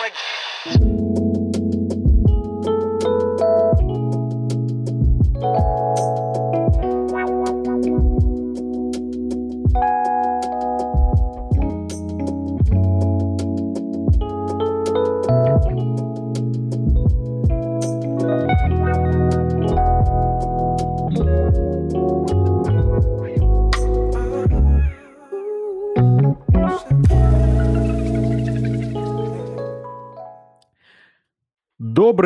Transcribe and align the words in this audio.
like. 0.00 0.89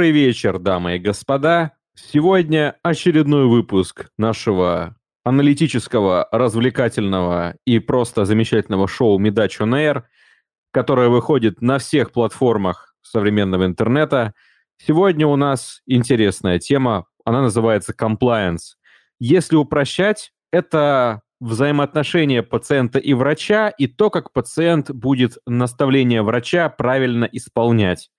Добрый 0.04 0.20
вечер, 0.20 0.58
дамы 0.58 0.96
и 0.96 0.98
господа. 0.98 1.72
Сегодня 1.94 2.76
очередной 2.82 3.46
выпуск 3.46 4.10
нашего 4.18 4.96
аналитического, 5.24 6.28
развлекательного 6.30 7.54
и 7.64 7.78
просто 7.78 8.26
замечательного 8.26 8.86
шоу 8.86 9.18
«Медач 9.18 9.58
on 9.60 9.70
Air», 9.70 10.02
которое 10.72 11.08
выходит 11.08 11.62
на 11.62 11.78
всех 11.78 12.12
платформах 12.12 12.94
современного 13.00 13.64
интернета. 13.64 14.34
Сегодня 14.76 15.26
у 15.26 15.36
нас 15.36 15.80
интересная 15.86 16.58
тема, 16.58 17.06
она 17.24 17.40
называется 17.40 17.94
«Compliance». 17.98 18.74
Если 19.18 19.56
упрощать, 19.56 20.32
это 20.52 21.22
взаимоотношения 21.40 22.42
пациента 22.42 22.98
и 22.98 23.14
врача 23.14 23.70
и 23.70 23.86
то, 23.86 24.10
как 24.10 24.34
пациент 24.34 24.90
будет 24.90 25.38
наставление 25.46 26.20
врача 26.20 26.68
правильно 26.68 27.24
исполнять. 27.24 28.10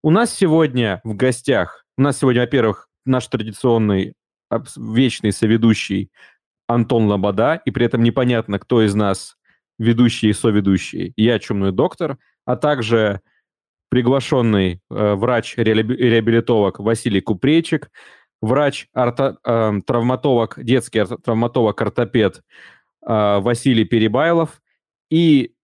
У 0.00 0.10
нас 0.10 0.32
сегодня 0.32 1.00
в 1.02 1.16
гостях, 1.16 1.84
у 1.96 2.02
нас 2.02 2.18
сегодня, 2.18 2.42
во-первых, 2.42 2.88
наш 3.04 3.26
традиционный 3.26 4.14
вечный 4.76 5.32
соведущий 5.32 6.12
Антон 6.68 7.08
Лобода, 7.08 7.60
и 7.64 7.72
при 7.72 7.86
этом 7.86 8.04
непонятно, 8.04 8.60
кто 8.60 8.84
из 8.84 8.94
нас 8.94 9.34
ведущий 9.76 10.28
и 10.28 10.32
соведущий. 10.32 11.12
Я 11.16 11.40
чумной 11.40 11.72
доктор, 11.72 12.16
а 12.44 12.54
также 12.56 13.22
приглашенный 13.90 14.80
э, 14.88 15.14
врач-реабилитолог 15.14 16.78
Василий 16.78 17.20
Купрейчик, 17.20 17.90
врач-травматолог, 18.40 20.58
э, 20.58 20.62
детский 20.62 21.00
травматолог-ортопед 21.00 22.36
э, 22.36 22.40
Василий 23.40 23.84
Перебайлов 23.84 24.62
и 25.10 25.56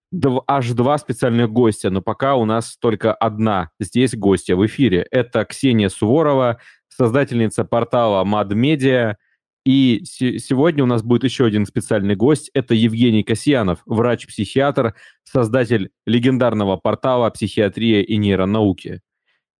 аж 0.47 0.70
два 0.73 0.98
специальных 0.98 1.51
гостя, 1.51 1.91
но 1.91 2.03
пока 2.03 2.37
у 2.37 2.45
нас 2.45 2.77
только 2.77 3.12
одна 3.12 3.70
здесь 3.81 4.15
гостья 4.15 4.56
в 4.56 4.65
эфире. 4.67 5.06
Это 5.11 5.45
Ксения 5.45 5.89
Суворова, 5.89 6.59
создательница 6.89 7.65
портала 7.65 8.25
MadMedia. 8.25 9.17
И 9.65 10.03
сегодня 10.05 10.84
у 10.84 10.87
нас 10.87 11.03
будет 11.03 11.25
еще 11.25 11.47
один 11.47 11.65
специальный 11.65 12.17
гость. 12.17 12.51
Это 12.53 12.75
Евгений 12.75 13.23
Касьянов, 13.23 13.81
врач-психиатр, 13.87 14.95
создатель 15.25 15.91
легендарного 16.06 16.77
портала 16.77 17.31
«Психиатрия 17.31 18.03
и 18.03 18.19
нейронауки». 18.19 19.01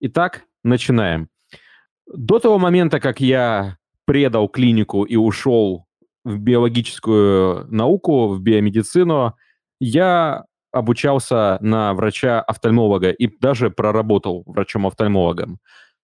Итак, 0.00 0.44
начинаем. 0.62 1.28
До 2.06 2.39
того 2.39 2.58
момента, 2.58 3.00
как 3.00 3.20
я 3.20 3.78
предал 4.05 4.48
клинику 4.48 5.05
и 5.05 5.16
ушел 5.16 5.86
в 6.22 6.39
биологическую 6.39 7.66
науку, 7.70 8.28
в 8.28 8.41
биомедицину, 8.42 9.34
я 9.80 10.44
обучался 10.72 11.58
на 11.61 11.94
врача-офтальмолога 11.94 13.11
и 13.11 13.28
даже 13.41 13.70
проработал 13.70 14.42
врачом-офтальмологом. 14.47 15.58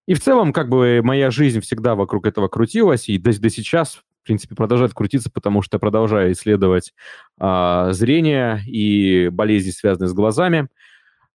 И 0.06 0.14
в 0.14 0.20
целом, 0.20 0.52
как 0.52 0.68
бы, 0.68 1.00
моя 1.02 1.30
жизнь 1.30 1.60
всегда 1.60 1.94
вокруг 1.94 2.26
этого 2.26 2.48
крутилась, 2.48 3.08
и 3.08 3.18
до, 3.18 3.38
до 3.38 3.50
сейчас, 3.50 3.96
в 4.22 4.26
принципе, 4.26 4.54
продолжает 4.54 4.94
крутиться, 4.94 5.30
потому 5.30 5.62
что 5.62 5.78
продолжаю 5.78 6.32
исследовать 6.32 6.92
а, 7.38 7.92
зрение 7.92 8.60
и 8.66 9.28
болезни, 9.28 9.70
связанные 9.70 10.08
с 10.08 10.12
глазами. 10.12 10.68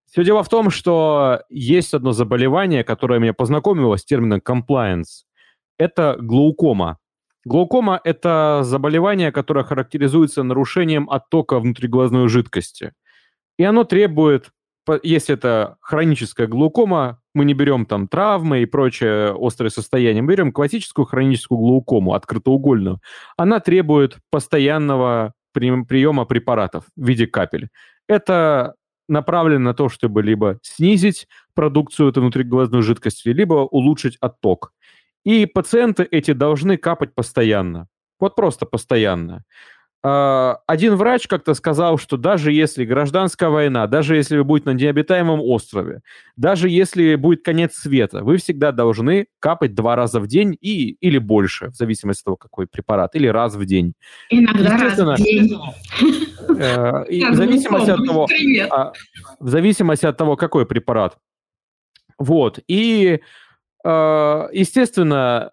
Все 0.09 0.24
дело 0.24 0.44
в 0.44 0.50
том, 0.50 0.69
что 0.69 1.41
есть 1.50 1.94
одно 1.94 2.12
заболевание, 2.12 2.84
которое 2.84 3.19
меня 3.19 3.34
познакомило 3.34 3.97
с 3.97 4.06
термином 4.06 4.41
compliance. 4.45 5.24
Это 5.78 6.16
глаукома. 6.19 7.00
Глаукома– 7.45 8.01
это 8.03 8.61
заболевание, 8.63 9.31
которое 9.31 9.63
характеризуется 9.63 10.41
нарушением 10.41 11.07
оттока 11.09 11.59
внутриглазной 11.59 12.28
жидкости. 12.28 12.94
И 13.59 13.63
оно 13.63 13.83
требует, 13.83 14.50
если 15.03 15.35
это 15.35 15.78
хроническая 15.79 16.47
глаукома, 16.47 17.22
мы 17.35 17.45
не 17.45 17.53
берем 17.53 17.85
там 17.85 18.07
травмы 18.07 18.63
и 18.63 18.66
прочее 18.66 19.35
острое 19.39 19.69
состояние, 19.69 20.23
мы 20.23 20.33
берем 20.33 20.51
классическую 20.51 21.06
хроническую 21.06 21.59
глаукому, 21.59 22.13
открытоугольную. 22.16 23.00
Она 23.38 23.59
требует 23.59 24.17
постоянного 24.31 25.33
приема 25.53 26.25
препаратов 26.25 26.85
в 26.97 27.07
виде 27.07 27.27
капель. 27.27 27.69
Это 28.09 28.75
направлено 29.07 29.59
на 29.59 29.73
то, 29.73 29.88
чтобы 29.88 30.23
либо 30.23 30.57
снизить 30.63 31.27
продукцию 31.53 32.09
этой 32.09 32.19
внутриглазной 32.19 32.81
жидкости, 32.81 33.29
либо 33.29 33.53
улучшить 33.53 34.17
отток. 34.19 34.73
И 35.25 35.46
пациенты 35.46 36.08
эти 36.09 36.31
должны 36.31 36.78
капать 36.78 37.13
постоянно. 37.13 37.88
Вот 38.19 38.36
просто 38.36 38.66
постоянно. 38.66 39.44
А, 40.08 40.59
один 40.68 40.96
врач 40.97 41.28
как-то 41.28 41.56
сказал, 41.56 41.97
что 41.97 42.16
даже 42.16 42.52
если 42.52 42.86
гражданская 42.86 43.50
война, 43.50 43.88
даже 43.88 44.16
если 44.16 44.38
вы 44.38 44.44
будете 44.44 44.69
на 44.69 44.75
необитаемом 44.75 45.41
острове, 45.41 46.02
даже 46.36 46.69
если 46.69 47.16
будет 47.16 47.44
конец 47.44 47.74
света, 47.74 48.24
вы 48.24 48.38
всегда 48.38 48.72
должны 48.72 49.25
капать 49.40 49.74
два 49.74 49.96
раза 49.96 50.19
в 50.19 50.28
день 50.28 50.56
и, 50.62 50.91
или 51.02 51.18
больше, 51.18 51.69
в 51.72 51.75
зависимости 51.75 52.22
от 52.22 52.25
того, 52.25 52.38
какой 52.38 52.68
препарат, 52.68 53.16
или 53.16 53.25
раз 53.25 53.56
в 53.56 53.66
день. 53.66 53.94
Иногда 54.30 54.78
раз 54.78 55.00
в 55.00 55.16
день. 55.16 55.59
Э, 56.56 57.03
и 57.09 57.25
в 57.25 57.34
зависимости 57.34 57.90
от 57.90 58.06
того, 58.06 58.28
а, 58.69 58.94
в 59.40 59.50
зависимости 59.50 60.06
от 60.06 60.16
того, 60.16 60.36
какой 60.36 60.68
препарат. 60.68 61.18
Вот. 62.19 62.59
И 62.68 63.22
естественно, 63.85 65.51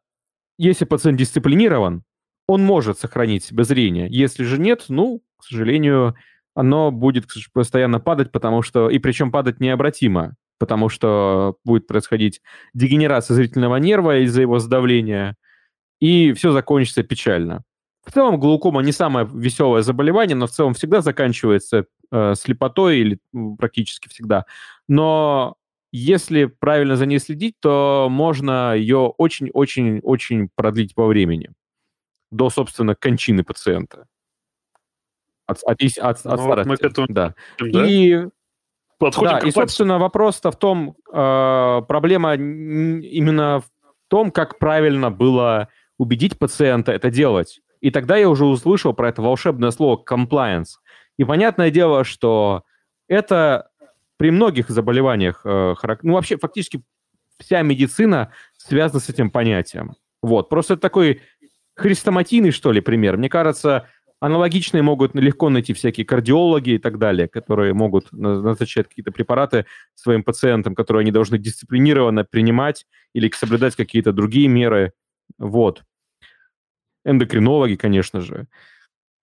если 0.58 0.84
пациент 0.84 1.18
дисциплинирован, 1.18 2.04
он 2.46 2.64
может 2.64 2.98
сохранить 2.98 3.44
себе 3.44 3.64
зрение. 3.64 4.06
Если 4.10 4.44
же 4.44 4.58
нет, 4.58 4.86
ну, 4.88 5.22
к 5.38 5.44
сожалению, 5.44 6.14
оно 6.54 6.90
будет 6.90 7.26
постоянно 7.52 8.00
падать, 8.00 8.32
потому 8.32 8.62
что... 8.62 8.88
И 8.90 8.98
причем 8.98 9.30
падать 9.30 9.60
необратимо, 9.60 10.34
потому 10.58 10.88
что 10.88 11.56
будет 11.64 11.86
происходить 11.86 12.40
дегенерация 12.74 13.34
зрительного 13.34 13.76
нерва 13.76 14.18
из-за 14.20 14.42
его 14.42 14.58
сдавления, 14.58 15.36
и 16.00 16.32
все 16.32 16.52
закончится 16.52 17.02
печально. 17.02 17.64
В 18.04 18.10
целом 18.12 18.40
глаукома 18.40 18.82
не 18.82 18.92
самое 18.92 19.28
веселое 19.32 19.82
заболевание, 19.82 20.34
но 20.34 20.46
в 20.46 20.50
целом 20.50 20.74
всегда 20.74 21.00
заканчивается 21.00 21.86
э, 22.10 22.34
слепотой 22.34 22.98
или 22.98 23.20
практически 23.58 24.08
всегда. 24.08 24.44
Но 24.88 25.56
если 25.92 26.46
правильно 26.46 26.96
за 26.96 27.06
ней 27.06 27.18
следить, 27.18 27.54
то 27.60 28.08
можно 28.10 28.74
ее 28.74 29.12
очень-очень-очень 29.18 30.48
продлить 30.54 30.94
по 30.94 31.06
времени. 31.06 31.50
До, 32.30 32.48
собственно, 32.50 32.94
кончины 32.94 33.44
пациента. 33.44 34.06
От, 35.46 35.62
от, 35.64 35.82
от, 35.82 35.98
от 36.00 36.24
ну, 36.24 36.36
старости. 36.38 36.82
К 36.82 36.86
этому... 36.86 37.06
Да. 37.10 37.34
да. 37.58 37.86
И, 37.86 38.26
Подходим 39.02 39.32
да, 39.32 39.38
и, 39.40 39.50
собственно, 39.50 39.98
вопрос-то 39.98 40.52
в 40.52 40.56
том, 40.56 40.96
э, 41.12 41.82
проблема 41.88 42.34
именно 42.34 43.60
в 43.60 43.64
том, 44.06 44.30
как 44.30 44.60
правильно 44.60 45.10
было 45.10 45.68
убедить 45.98 46.38
пациента 46.38 46.92
это 46.92 47.10
делать. 47.10 47.60
И 47.80 47.90
тогда 47.90 48.16
я 48.16 48.28
уже 48.28 48.44
услышал 48.44 48.94
про 48.94 49.08
это 49.08 49.20
волшебное 49.20 49.72
слово 49.72 50.00
compliance. 50.08 50.78
И 51.18 51.24
понятное 51.24 51.72
дело, 51.72 52.04
что 52.04 52.62
это 53.08 53.71
при 54.16 54.30
многих 54.30 54.68
заболеваниях, 54.68 55.42
э, 55.44 55.74
ну 56.02 56.14
вообще 56.14 56.36
фактически 56.36 56.82
вся 57.38 57.62
медицина 57.62 58.32
связана 58.56 59.00
с 59.00 59.08
этим 59.08 59.30
понятием. 59.30 59.94
Вот, 60.22 60.48
просто 60.48 60.76
такой 60.76 61.22
хрестоматийный, 61.74 62.50
что 62.50 62.72
ли, 62.72 62.80
пример. 62.80 63.16
Мне 63.16 63.28
кажется, 63.28 63.88
аналогичные 64.20 64.82
могут 64.82 65.14
легко 65.16 65.48
найти 65.48 65.72
всякие 65.72 66.06
кардиологи 66.06 66.70
и 66.70 66.78
так 66.78 66.98
далее, 66.98 67.26
которые 67.26 67.74
могут 67.74 68.12
назначать 68.12 68.88
какие-то 68.88 69.10
препараты 69.10 69.66
своим 69.94 70.22
пациентам, 70.22 70.74
которые 70.76 71.00
они 71.00 71.10
должны 71.10 71.38
дисциплинированно 71.38 72.24
принимать 72.24 72.86
или 73.14 73.30
соблюдать 73.34 73.74
какие-то 73.74 74.12
другие 74.12 74.46
меры. 74.46 74.92
Вот. 75.38 75.82
Эндокринологи, 77.04 77.74
конечно 77.74 78.20
же. 78.20 78.46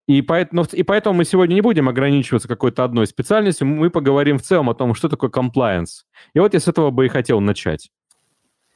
И 0.09 0.23
поэтому, 0.23 0.65
и 0.71 0.81
поэтому 0.81 1.17
мы 1.17 1.23
сегодня 1.23 1.53
не 1.53 1.61
будем 1.61 1.88
ограничиваться 1.88 2.47
какой-то 2.47 2.83
одной 2.83 3.06
специальностью, 3.06 3.67
мы 3.67 3.91
поговорим 3.91 4.39
в 4.39 4.41
целом 4.41 4.67
о 4.71 4.73
том, 4.73 4.95
что 4.95 5.07
такое 5.07 5.29
compliance. 5.29 6.01
И 6.33 6.39
вот 6.39 6.56
я 6.56 6.59
с 6.59 6.67
этого 6.67 6.89
бы 6.89 7.06
и 7.06 7.09
хотел 7.09 7.41
начать. 7.41 7.91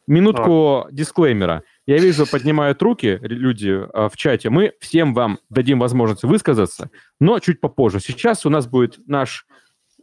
Минутку 0.06 0.82
а. 0.82 0.88
дисклеймера. 0.92 1.64
Я 1.88 1.98
вижу, 1.98 2.30
поднимают 2.30 2.84
руки 2.84 3.18
люди 3.24 3.82
а, 3.94 4.10
в 4.10 4.16
чате. 4.16 4.52
Мы 4.52 4.74
всем 4.80 5.16
вам 5.16 5.40
дадим 5.50 5.80
возможность 5.80 6.22
высказаться, 6.22 6.92
но 7.20 7.40
чуть 7.40 7.60
попозже. 7.60 8.00
Сейчас 8.00 8.46
у 8.46 8.52
нас 8.52 8.68
будет 8.68 9.00
наш 9.08 9.48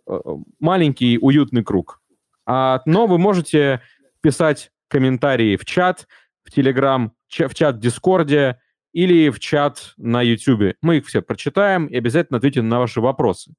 а, 0.09 0.19
маленький 0.59 1.17
уютный 1.21 1.63
круг. 1.63 2.01
А, 2.45 2.83
но 2.87 3.07
вы 3.07 3.19
можете 3.19 3.83
писать 4.21 4.73
комментарии 4.89 5.57
в 5.57 5.65
чат, 5.65 6.09
в 6.43 6.51
Телеграм, 6.51 7.13
в 7.29 7.55
чат 7.55 7.77
в 7.77 7.79
Дискорде 7.79 8.59
или 8.93 9.29
в 9.31 9.39
чат 9.39 9.95
на 9.97 10.23
YouTube. 10.23 10.77
Мы 10.83 10.99
их 10.99 11.07
все 11.07 11.23
прочитаем 11.23 11.87
и 11.87 11.97
обязательно 11.97 12.39
ответим 12.39 12.69
на 12.69 12.79
ваши 12.79 13.01
вопросы. 13.01 13.55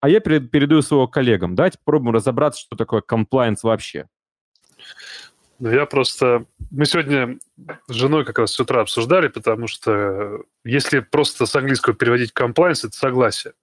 А 0.00 0.08
я 0.08 0.20
передаю 0.20 0.82
своего 0.82 1.08
коллегам. 1.08 1.54
Давайте 1.54 1.78
попробуем 1.78 2.14
разобраться, 2.14 2.60
что 2.60 2.76
такое 2.76 3.00
комплайнс 3.00 3.62
вообще. 3.62 4.06
Ну, 5.58 5.70
я 5.70 5.86
просто... 5.86 6.44
Мы 6.70 6.84
сегодня 6.84 7.38
с 7.88 7.94
женой 7.94 8.24
как 8.24 8.38
раз 8.38 8.52
с 8.52 8.60
утра 8.60 8.82
обсуждали, 8.82 9.28
потому 9.28 9.66
что 9.66 10.42
если 10.64 11.00
просто 11.00 11.46
с 11.46 11.56
английского 11.56 11.94
переводить 11.94 12.32
compliance, 12.32 12.86
это 12.86 12.96
согласие. 12.96 13.54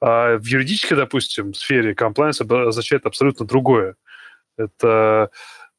А 0.00 0.38
в 0.38 0.44
юридической, 0.46 0.94
допустим, 0.94 1.52
сфере 1.54 1.92
compliance 1.92 2.42
означает 2.68 3.04
абсолютно 3.04 3.46
другое. 3.46 3.96
Это 4.56 5.30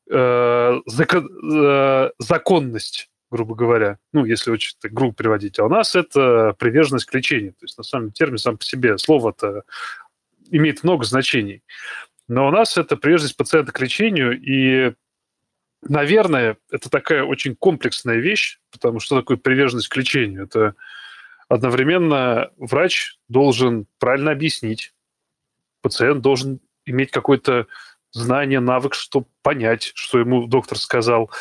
э, 0.10 0.80
закон, 0.86 1.30
э, 1.54 2.12
законность, 2.20 3.09
грубо 3.32 3.56
говоря. 3.56 4.00
Ну, 4.14 4.26
если 4.26 4.52
очень 4.52 4.76
грубо 4.84 5.14
переводить. 5.14 5.60
А 5.60 5.66
у 5.66 5.70
нас 5.70 5.96
это 5.96 6.56
приверженность 6.58 7.06
к 7.06 7.14
лечению. 7.14 7.54
То 7.54 7.66
есть, 7.66 7.78
на 7.78 7.84
самом 7.84 8.06
деле, 8.06 8.14
термин 8.14 8.38
сам 8.38 8.58
по 8.58 8.64
себе, 8.64 8.98
слово-то 8.98 9.64
имеет 10.50 10.84
много 10.84 11.06
значений. 11.06 11.64
Но 12.28 12.48
у 12.48 12.52
нас 12.52 12.78
это 12.78 12.96
приверженность 12.98 13.38
пациента 13.38 13.72
к 13.72 13.80
лечению, 13.80 14.40
и 14.40 14.94
наверное, 15.82 16.58
это 16.70 16.90
такая 16.90 17.24
очень 17.24 17.56
комплексная 17.56 18.18
вещь, 18.18 18.60
потому 18.72 19.00
что 19.00 19.18
такое 19.18 19.38
приверженность 19.38 19.88
к 19.88 19.98
лечению? 19.98 20.44
Это 20.44 20.76
одновременно 21.48 22.52
врач 22.58 23.18
должен 23.28 23.88
правильно 23.98 24.32
объяснить, 24.32 24.94
пациент 25.82 26.22
должен 26.22 26.60
иметь 26.86 27.12
какое-то 27.12 27.68
знание, 28.12 28.60
навык, 28.60 28.94
чтобы 28.94 29.28
понять, 29.42 29.92
что 29.96 30.20
ему 30.20 30.48
доктор 30.48 30.78
сказал. 30.78 31.32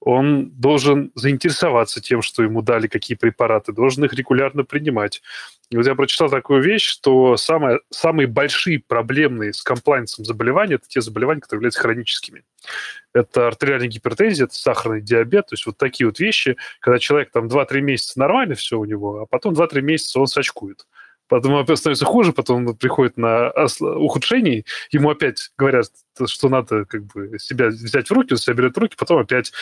Он 0.00 0.50
должен 0.50 1.10
заинтересоваться 1.14 2.00
тем, 2.00 2.22
что 2.22 2.42
ему 2.42 2.62
дали, 2.62 2.86
какие 2.86 3.16
препараты, 3.16 3.72
должен 3.72 4.04
их 4.04 4.12
регулярно 4.12 4.64
принимать. 4.64 5.22
И 5.70 5.76
вот 5.76 5.86
я 5.86 5.94
прочитал 5.94 6.30
такую 6.30 6.62
вещь, 6.62 6.86
что 6.88 7.36
самые, 7.36 7.80
самые 7.90 8.26
большие 8.26 8.78
проблемные 8.78 9.52
с 9.52 9.62
комплайнсом 9.62 10.24
заболевания– 10.24 10.74
это 10.76 10.88
те 10.88 11.00
заболевания, 11.00 11.40
которые 11.40 11.58
являются 11.58 11.80
хроническими. 11.80 12.44
Это 13.12 13.48
артериальная 13.48 13.88
гипертензия, 13.88 14.46
это 14.46 14.54
сахарный 14.54 15.02
диабет, 15.02 15.48
то 15.48 15.54
есть 15.54 15.66
вот 15.66 15.76
такие 15.76 16.06
вот 16.06 16.20
вещи, 16.20 16.56
когда 16.80 16.98
человек 16.98 17.32
там 17.32 17.48
2-3 17.48 17.80
месяца 17.80 18.18
нормально 18.18 18.54
все 18.54 18.78
у 18.78 18.84
него, 18.84 19.20
а 19.22 19.26
потом 19.26 19.54
2-3 19.54 19.80
месяца 19.80 20.20
он 20.20 20.26
сачкует 20.26 20.86
потом 21.28 21.64
становится 21.76 22.04
хуже, 22.04 22.32
потом 22.32 22.66
он 22.66 22.76
приходит 22.76 23.16
на 23.16 23.52
ухудшение, 23.80 24.64
ему 24.90 25.10
опять 25.10 25.50
говорят, 25.56 25.86
что 26.26 26.48
надо 26.48 26.84
как 26.84 27.04
бы 27.04 27.38
себя 27.38 27.68
взять 27.68 28.08
в 28.08 28.12
руки, 28.12 28.32
он 28.32 28.38
себя 28.38 28.54
берет 28.54 28.76
в 28.76 28.78
руки, 28.78 28.96
потом 28.98 29.18
опять 29.18 29.52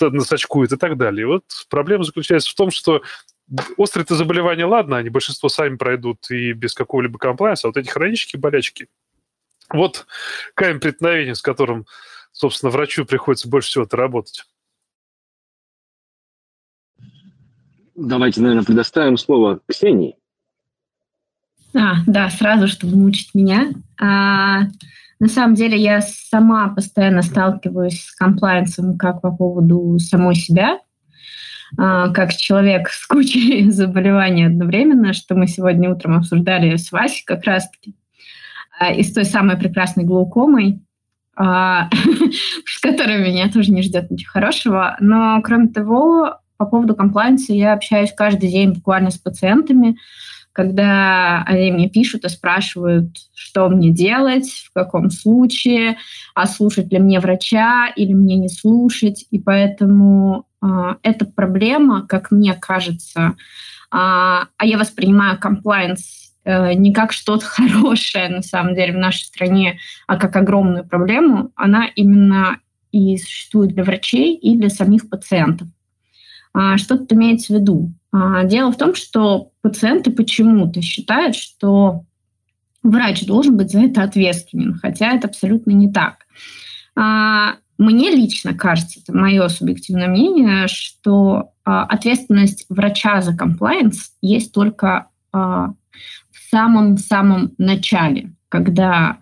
насачкует 0.00 0.72
и 0.72 0.76
так 0.76 0.96
далее. 0.96 1.22
И 1.22 1.26
вот 1.26 1.44
проблема 1.68 2.04
заключается 2.04 2.50
в 2.50 2.54
том, 2.54 2.70
что 2.70 3.02
острые 3.76 4.04
это 4.04 4.14
заболевания, 4.14 4.64
ладно, 4.64 4.96
они 4.96 5.10
большинство 5.10 5.48
сами 5.48 5.76
пройдут 5.76 6.30
и 6.30 6.52
без 6.52 6.74
какого-либо 6.74 7.18
комплайнса, 7.18 7.66
а 7.66 7.70
вот 7.70 7.76
эти 7.76 7.88
хронические 7.88 8.40
болячки, 8.40 8.88
вот 9.70 10.06
камень 10.54 10.80
преткновения, 10.80 11.34
с 11.34 11.42
которым, 11.42 11.86
собственно, 12.32 12.70
врачу 12.70 13.04
приходится 13.04 13.48
больше 13.48 13.70
всего 13.70 13.84
это 13.84 13.96
работать. 13.96 14.44
Давайте, 17.96 18.40
наверное, 18.40 18.64
предоставим 18.64 19.16
слово 19.16 19.60
Ксении. 19.68 20.16
А, 21.76 21.96
да, 22.06 22.30
сразу, 22.30 22.68
чтобы 22.68 22.96
мучить 22.96 23.34
меня. 23.34 23.72
А, 24.00 24.62
на 25.18 25.28
самом 25.28 25.54
деле 25.54 25.76
я 25.76 26.00
сама 26.02 26.68
постоянно 26.68 27.22
сталкиваюсь 27.22 28.04
с 28.04 28.14
комплайенсом 28.14 28.96
как 28.96 29.22
по 29.22 29.30
поводу 29.30 29.98
самой 29.98 30.34
себя, 30.34 30.78
а, 31.76 32.10
как 32.10 32.34
человек 32.34 32.88
с 32.88 33.06
кучей 33.06 33.70
заболеваний 33.70 34.44
одновременно, 34.44 35.12
что 35.12 35.34
мы 35.34 35.46
сегодня 35.46 35.90
утром 35.90 36.18
обсуждали 36.18 36.76
с 36.76 36.92
Васей 36.92 37.24
как 37.24 37.44
раз-таки, 37.44 37.94
а, 38.78 38.92
и 38.92 39.02
с 39.02 39.12
той 39.12 39.24
самой 39.24 39.56
прекрасной 39.56 40.04
глаукомой, 40.04 40.80
а, 41.36 41.88
с 42.66 42.80
которой 42.80 43.20
меня 43.20 43.50
тоже 43.50 43.72
не 43.72 43.82
ждет 43.82 44.10
ничего 44.10 44.30
хорошего. 44.32 44.96
Но, 45.00 45.40
кроме 45.42 45.68
того, 45.68 46.38
по 46.56 46.66
поводу 46.66 46.94
комплайенса 46.94 47.52
я 47.52 47.72
общаюсь 47.72 48.12
каждый 48.12 48.50
день 48.50 48.72
буквально 48.72 49.10
с 49.10 49.18
пациентами, 49.18 49.96
когда 50.54 51.42
они 51.46 51.72
мне 51.72 51.90
пишут 51.90 52.24
и 52.24 52.28
спрашивают, 52.28 53.16
что 53.34 53.68
мне 53.68 53.90
делать, 53.90 54.48
в 54.68 54.72
каком 54.72 55.10
случае, 55.10 55.98
а 56.34 56.46
слушать 56.46 56.92
ли 56.92 57.00
мне 57.00 57.18
врача 57.18 57.88
или 57.96 58.12
мне 58.14 58.36
не 58.36 58.48
слушать. 58.48 59.26
И 59.32 59.40
поэтому 59.40 60.46
э, 60.62 60.94
эта 61.02 61.26
проблема, 61.26 62.06
как 62.06 62.30
мне 62.30 62.54
кажется, 62.54 63.20
э, 63.20 63.34
а 63.90 64.46
я 64.62 64.78
воспринимаю 64.78 65.40
комплайенс 65.40 66.32
э, 66.44 66.74
не 66.74 66.94
как 66.94 67.12
что-то 67.12 67.44
хорошее 67.46 68.28
на 68.28 68.42
самом 68.42 68.76
деле 68.76 68.92
в 68.92 68.98
нашей 68.98 69.24
стране, 69.24 69.80
а 70.06 70.16
как 70.16 70.36
огромную 70.36 70.86
проблему, 70.86 71.50
она 71.56 71.86
именно 71.96 72.60
и 72.92 73.16
существует 73.18 73.72
для 73.72 73.82
врачей 73.82 74.36
и 74.36 74.56
для 74.56 74.68
самих 74.68 75.10
пациентов. 75.10 75.66
А, 76.52 76.78
что 76.78 76.96
тут 76.96 77.12
имеется 77.12 77.52
в 77.52 77.56
виду? 77.56 77.92
А, 78.16 78.44
дело 78.44 78.70
в 78.70 78.76
том, 78.78 78.94
что 78.94 79.50
пациенты 79.60 80.12
почему-то 80.12 80.80
считают, 80.82 81.34
что 81.34 82.04
врач 82.84 83.26
должен 83.26 83.56
быть 83.56 83.72
за 83.72 83.80
это 83.80 84.04
ответственен, 84.04 84.74
хотя 84.74 85.12
это 85.12 85.26
абсолютно 85.26 85.72
не 85.72 85.90
так. 85.90 86.18
А, 86.94 87.56
мне 87.76 88.12
лично 88.12 88.54
кажется, 88.54 89.00
это 89.00 89.12
мое 89.16 89.48
субъективное 89.48 90.06
мнение, 90.06 90.68
что 90.68 91.50
ответственность 91.64 92.66
врача 92.68 93.20
за 93.20 93.36
комплайенс 93.36 94.12
есть 94.22 94.52
только 94.52 95.08
в 95.32 95.74
самом-самом 96.50 97.54
начале, 97.58 98.34
когда 98.48 99.18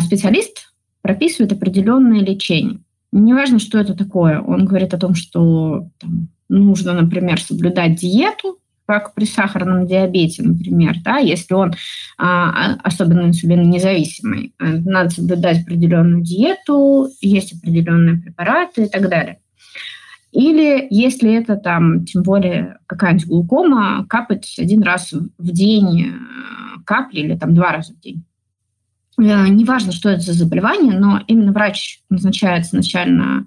специалист 0.00 0.72
прописывает 1.00 1.52
определенное 1.52 2.20
лечение. 2.20 2.78
Неважно, 3.10 3.58
что 3.58 3.78
это 3.78 3.94
такое. 3.96 4.40
Он 4.40 4.64
говорит 4.64 4.94
о 4.94 4.98
том, 4.98 5.16
что 5.16 5.88
там, 5.98 6.28
нужно, 6.52 6.92
например, 6.92 7.40
соблюдать 7.40 7.96
диету, 7.96 8.58
как 8.86 9.14
при 9.14 9.24
сахарном 9.24 9.86
диабете, 9.86 10.42
например, 10.42 10.96
да, 11.02 11.18
если 11.18 11.54
он 11.54 11.72
а, 12.18 12.74
особенно 12.82 13.22
инсулинонезависимый, 13.22 14.54
э, 14.58 14.64
надо 14.64 15.10
соблюдать 15.10 15.62
определенную 15.62 16.22
диету, 16.22 17.08
есть 17.20 17.54
определенные 17.54 18.20
препараты 18.20 18.84
и 18.84 18.88
так 18.88 19.08
далее. 19.08 19.38
Или 20.32 20.86
если 20.90 21.32
это 21.32 21.56
там, 21.56 22.04
тем 22.04 22.22
более 22.22 22.78
какая-нибудь 22.86 23.26
глукома, 23.26 24.06
капать 24.08 24.54
один 24.58 24.82
раз 24.82 25.12
в 25.12 25.52
день 25.52 26.06
э, 26.06 26.12
капли 26.84 27.20
или 27.20 27.36
там 27.36 27.54
два 27.54 27.72
раза 27.72 27.94
в 27.94 28.00
день. 28.00 28.24
Э, 29.18 29.48
неважно, 29.48 29.92
что 29.92 30.08
это 30.10 30.22
за 30.22 30.32
заболевание, 30.32 30.98
но 30.98 31.22
именно 31.28 31.52
врач 31.52 32.00
назначает 32.10 32.64
изначально 32.64 33.40
а, 33.40 33.44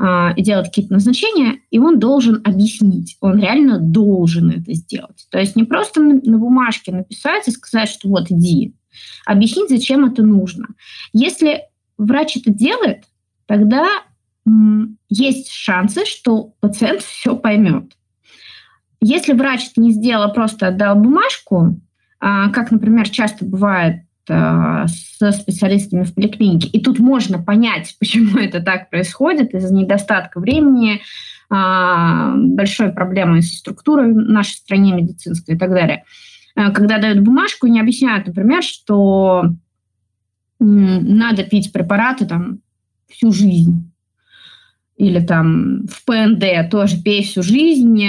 и 0.00 0.42
делает 0.42 0.66
какие-то 0.66 0.92
назначения, 0.92 1.58
и 1.70 1.80
он 1.80 1.98
должен 1.98 2.40
объяснить, 2.44 3.16
он 3.20 3.40
реально 3.40 3.80
должен 3.80 4.50
это 4.50 4.72
сделать. 4.72 5.26
То 5.30 5.40
есть 5.40 5.56
не 5.56 5.64
просто 5.64 6.00
на, 6.00 6.38
бумажке 6.38 6.92
написать 6.92 7.48
и 7.48 7.50
сказать, 7.50 7.88
что 7.88 8.08
вот 8.08 8.30
иди, 8.30 8.76
объяснить, 9.26 9.70
зачем 9.70 10.04
это 10.04 10.22
нужно. 10.22 10.68
Если 11.12 11.62
врач 11.96 12.36
это 12.36 12.50
делает, 12.50 13.06
тогда 13.46 13.88
есть 15.08 15.50
шансы, 15.50 16.04
что 16.04 16.54
пациент 16.60 17.02
все 17.02 17.36
поймет. 17.36 17.92
Если 19.00 19.32
врач 19.32 19.68
это 19.70 19.80
не 19.80 19.92
сделал, 19.92 20.24
а 20.24 20.28
просто 20.28 20.68
отдал 20.68 20.96
бумажку, 20.96 21.80
а, 22.20 22.50
как, 22.50 22.70
например, 22.70 23.08
часто 23.08 23.44
бывает 23.44 24.02
со 24.28 25.32
специалистами 25.32 26.04
в 26.04 26.14
поликлинике. 26.14 26.68
И 26.68 26.80
тут 26.80 26.98
можно 26.98 27.42
понять, 27.42 27.96
почему 28.00 28.38
это 28.38 28.60
так 28.60 28.90
происходит 28.90 29.54
из-за 29.54 29.72
недостатка 29.74 30.40
времени, 30.40 31.00
а, 31.50 32.34
большой 32.36 32.92
проблемы 32.92 33.42
со 33.42 33.56
структурой 33.56 34.12
в 34.12 34.16
нашей 34.16 34.56
стране 34.56 34.92
медицинской 34.92 35.54
и 35.54 35.58
так 35.58 35.70
далее. 35.70 36.04
Э, 36.56 36.70
когда 36.72 36.98
дают 36.98 37.20
бумажку 37.20 37.66
не 37.66 37.80
объясняют, 37.80 38.26
например, 38.26 38.62
что 38.62 39.54
надо 40.60 41.44
пить 41.44 41.72
препараты 41.72 42.26
там 42.26 42.58
всю 43.08 43.32
жизнь 43.32 43.92
или 44.96 45.24
там 45.24 45.86
в 45.86 46.04
ПНД 46.04 46.68
тоже 46.68 47.00
пей 47.00 47.22
всю 47.22 47.42
жизнь. 47.44 48.02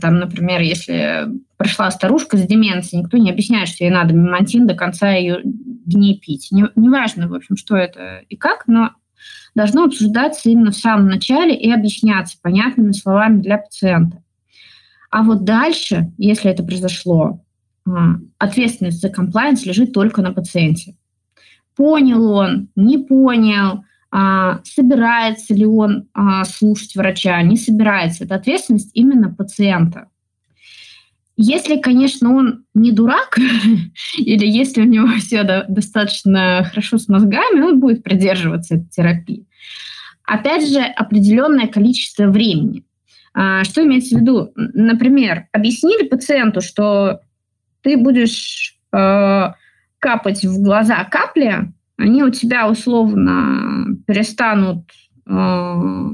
Там, 0.00 0.18
например, 0.18 0.60
если 0.60 1.26
пришла 1.60 1.90
старушка 1.90 2.38
с 2.38 2.46
деменцией, 2.46 3.02
никто 3.02 3.18
не 3.18 3.30
объясняет, 3.30 3.68
что 3.68 3.84
ей 3.84 3.90
надо 3.90 4.14
мемантин 4.14 4.66
до 4.66 4.72
конца 4.72 5.12
ее 5.12 5.42
дней 5.44 6.18
пить. 6.18 6.48
Не, 6.50 6.68
неважно, 6.74 7.28
в 7.28 7.34
общем, 7.34 7.58
что 7.58 7.76
это 7.76 8.22
и 8.30 8.36
как, 8.36 8.66
но 8.66 8.92
должно 9.54 9.84
обсуждаться 9.84 10.48
именно 10.48 10.70
в 10.70 10.76
самом 10.76 11.08
начале 11.08 11.54
и 11.54 11.70
объясняться 11.70 12.38
понятными 12.40 12.92
словами 12.92 13.42
для 13.42 13.58
пациента. 13.58 14.22
А 15.10 15.22
вот 15.22 15.44
дальше, 15.44 16.10
если 16.16 16.50
это 16.50 16.62
произошло, 16.62 17.44
а, 17.86 18.14
ответственность 18.38 19.02
за 19.02 19.10
комплайенс 19.10 19.66
лежит 19.66 19.92
только 19.92 20.22
на 20.22 20.32
пациенте. 20.32 20.96
понял 21.76 22.32
он, 22.32 22.70
не 22.74 22.96
понял, 22.96 23.84
а, 24.10 24.60
собирается 24.64 25.52
ли 25.52 25.66
он 25.66 26.08
а, 26.14 26.46
слушать 26.46 26.96
врача, 26.96 27.42
не 27.42 27.58
собирается. 27.58 28.24
Это 28.24 28.36
ответственность 28.36 28.92
именно 28.94 29.28
пациента. 29.28 30.08
Если, 31.42 31.80
конечно, 31.80 32.34
он 32.36 32.64
не 32.74 32.92
дурак, 32.92 33.38
или 34.18 34.46
если 34.46 34.82
у 34.82 34.84
него 34.84 35.06
все 35.20 35.42
достаточно 35.68 36.64
хорошо 36.68 36.98
с 36.98 37.08
мозгами, 37.08 37.62
он 37.62 37.80
будет 37.80 38.02
придерживаться 38.02 38.74
этой 38.74 38.88
терапии. 38.90 39.46
Опять 40.24 40.68
же, 40.68 40.80
определенное 40.80 41.66
количество 41.66 42.26
времени. 42.26 42.84
А, 43.32 43.64
что 43.64 43.82
имеется 43.82 44.16
в 44.16 44.20
виду? 44.20 44.52
Например, 44.54 45.46
объяснили 45.52 46.06
пациенту, 46.06 46.60
что 46.60 47.20
ты 47.80 47.96
будешь 47.96 48.76
э, 48.92 49.52
капать 49.98 50.44
в 50.44 50.60
глаза 50.60 51.02
капли, 51.04 51.72
они 51.96 52.22
у 52.22 52.28
тебя 52.28 52.68
условно 52.68 53.96
перестанут 54.06 54.90
э, 55.26 56.10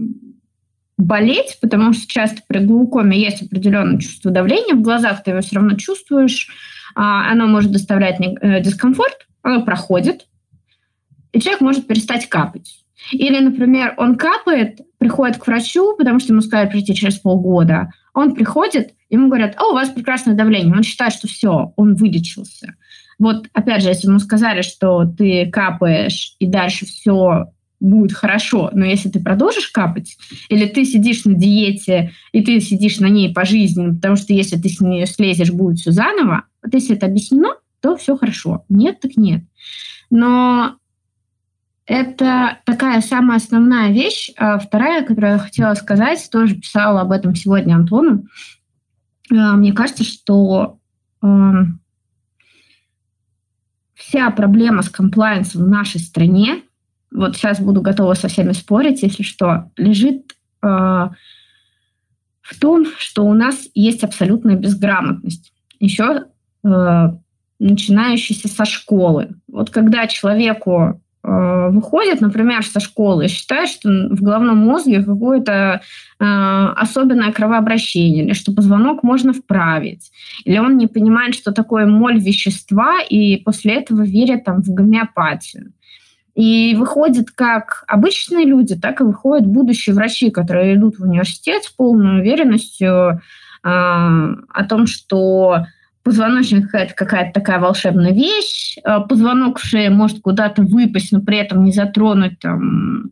болеть, 0.99 1.59
потому 1.61 1.93
что 1.93 2.07
часто 2.07 2.43
при 2.47 2.59
глаукоме 2.59 3.19
есть 3.19 3.43
определенное 3.43 3.99
чувство 3.99 4.31
давления 4.31 4.75
в 4.75 4.83
глазах, 4.83 5.23
ты 5.23 5.31
его 5.31 5.41
все 5.41 5.57
равно 5.57 5.77
чувствуешь, 5.77 6.49
э, 6.49 7.01
оно 7.01 7.47
может 7.47 7.71
доставлять 7.71 8.19
э, 8.21 8.61
дискомфорт, 8.61 9.27
оно 9.43 9.65
проходит, 9.65 10.27
и 11.33 11.41
человек 11.41 11.61
может 11.61 11.87
перестать 11.87 12.29
капать. 12.29 12.83
Или, 13.13 13.39
например, 13.39 13.95
он 13.99 14.17
капает, 14.17 14.81
приходит 14.99 15.37
к 15.37 15.47
врачу, 15.47 15.95
потому 15.97 16.19
что 16.19 16.33
ему 16.33 16.41
сказали 16.41 16.71
прийти 16.71 16.95
через 16.95 17.19
полгода. 17.19 17.91
Он 18.15 18.35
приходит, 18.35 18.95
ему 19.11 19.29
говорят, 19.29 19.55
а 19.59 19.67
у 19.67 19.75
вас 19.75 19.91
прекрасное 19.91 20.35
давление. 20.35 20.75
Он 20.75 20.83
считает, 20.83 21.13
что 21.13 21.29
все, 21.29 21.73
он 21.77 21.95
вылечился. 21.95 22.75
Вот, 23.19 23.47
опять 23.53 23.83
же, 23.83 23.89
если 23.89 24.09
ему 24.09 24.19
сказали, 24.19 24.63
что 24.63 25.05
ты 25.05 25.49
капаешь, 25.51 26.35
и 26.39 26.47
дальше 26.47 26.87
все 26.87 27.53
будет 27.81 28.13
хорошо, 28.13 28.71
но 28.73 28.85
если 28.85 29.09
ты 29.09 29.21
продолжишь 29.21 29.69
капать, 29.69 30.17
или 30.49 30.67
ты 30.67 30.85
сидишь 30.85 31.25
на 31.25 31.35
диете, 31.35 32.13
и 32.33 32.43
ты 32.43 32.61
сидишь 32.61 33.01
на 33.01 33.07
ней 33.07 33.33
пожизненно, 33.33 33.95
потому 33.95 34.17
что 34.17 34.33
если 34.33 34.57
ты 34.57 34.69
с 34.69 34.81
нее 34.81 35.07
слезешь, 35.07 35.51
будет 35.51 35.79
все 35.79 35.91
заново, 35.91 36.45
вот 36.63 36.73
если 36.75 36.97
это 36.97 37.07
объяснено, 37.07 37.57
то 37.81 37.97
все 37.97 38.17
хорошо. 38.17 38.65
Нет, 38.69 39.01
так 39.01 39.17
нет. 39.17 39.45
Но 40.11 40.77
это 41.87 42.59
такая 42.65 43.01
самая 43.01 43.37
основная 43.37 43.93
вещь. 43.93 44.31
А 44.37 44.59
вторая, 44.59 45.05
которую 45.05 45.35
я 45.35 45.39
хотела 45.39 45.75
сказать, 45.75 46.29
тоже 46.31 46.57
писала 46.57 47.03
об 47.03 47.13
этом 47.13 47.35
сегодня 47.35 47.75
Антону. 47.75 48.25
А, 49.31 49.57
мне 49.57 49.73
кажется, 49.73 50.03
что 50.03 50.79
э, 51.23 51.27
вся 53.95 54.31
проблема 54.31 54.83
с 54.83 54.89
комплайенсом 54.89 55.65
в 55.65 55.69
нашей 55.69 56.01
стране, 56.01 56.63
вот 57.13 57.37
сейчас 57.37 57.61
буду 57.61 57.81
готова 57.81 58.15
со 58.15 58.29
всеми 58.29 58.53
спорить, 58.53 59.03
если 59.03 59.23
что, 59.23 59.71
лежит 59.77 60.33
э, 60.63 60.67
в 60.67 62.61
том, 62.61 62.87
что 62.99 63.25
у 63.25 63.35
нас 63.35 63.69
есть 63.75 64.05
абсолютная 64.05 64.57
безграмотность. 64.57 65.53
Еще 65.81 66.25
э, 66.65 67.09
начинающаяся 67.59 68.49
со 68.49 68.65
школы. 68.65 69.31
Вот 69.49 69.71
когда 69.71 70.07
человеку 70.07 71.01
Э, 71.27 71.71
выходит, 71.71 72.21
например, 72.21 72.65
со 72.65 72.79
школы 72.79 73.27
считает, 73.27 73.69
что 73.69 73.89
в 73.89 74.23
головном 74.23 74.59
мозге 74.59 75.03
какое-то 75.03 75.81
э, 76.21 76.25
особенное 76.25 77.33
кровообращение, 77.33 78.25
или 78.25 78.33
что 78.33 78.53
позвонок 78.53 79.03
можно 79.03 79.33
вправить, 79.33 80.13
или 80.45 80.59
он 80.59 80.77
не 80.77 80.87
понимает, 80.87 81.35
что 81.35 81.51
такое 81.51 81.87
моль 81.87 82.21
вещества, 82.21 83.01
и 83.01 83.39
после 83.39 83.75
этого 83.75 84.03
верит 84.03 84.45
там, 84.45 84.63
в 84.63 84.69
гомеопатию. 84.73 85.73
И 86.37 86.77
выходит 86.77 87.31
как 87.31 87.83
обычные 87.89 88.45
люди, 88.45 88.77
так 88.77 89.01
и 89.01 89.05
выходят 89.05 89.47
будущие 89.47 89.97
врачи, 89.97 90.31
которые 90.31 90.77
идут 90.77 90.99
в 90.99 91.03
университет 91.03 91.65
с 91.65 91.71
полной 91.71 92.21
уверенностью 92.21 92.89
э, 92.89 93.19
о 93.65 94.65
том, 94.69 94.87
что 94.87 95.67
Позвоночник– 96.07 96.69
это 96.73 96.95
какая-то 96.95 97.33
такая 97.33 97.59
волшебная 97.59 98.13
вещь. 98.13 98.77
А 98.85 99.01
позвонок 99.01 99.59
в 99.59 99.65
шее 99.65 99.91
может 99.91 100.21
куда-то 100.21 100.63
выпасть, 100.63 101.11
но 101.11 101.21
при 101.21 101.39
этом 101.39 101.65
не 101.65 101.73
затронуть 101.73 102.39
там, 102.39 103.11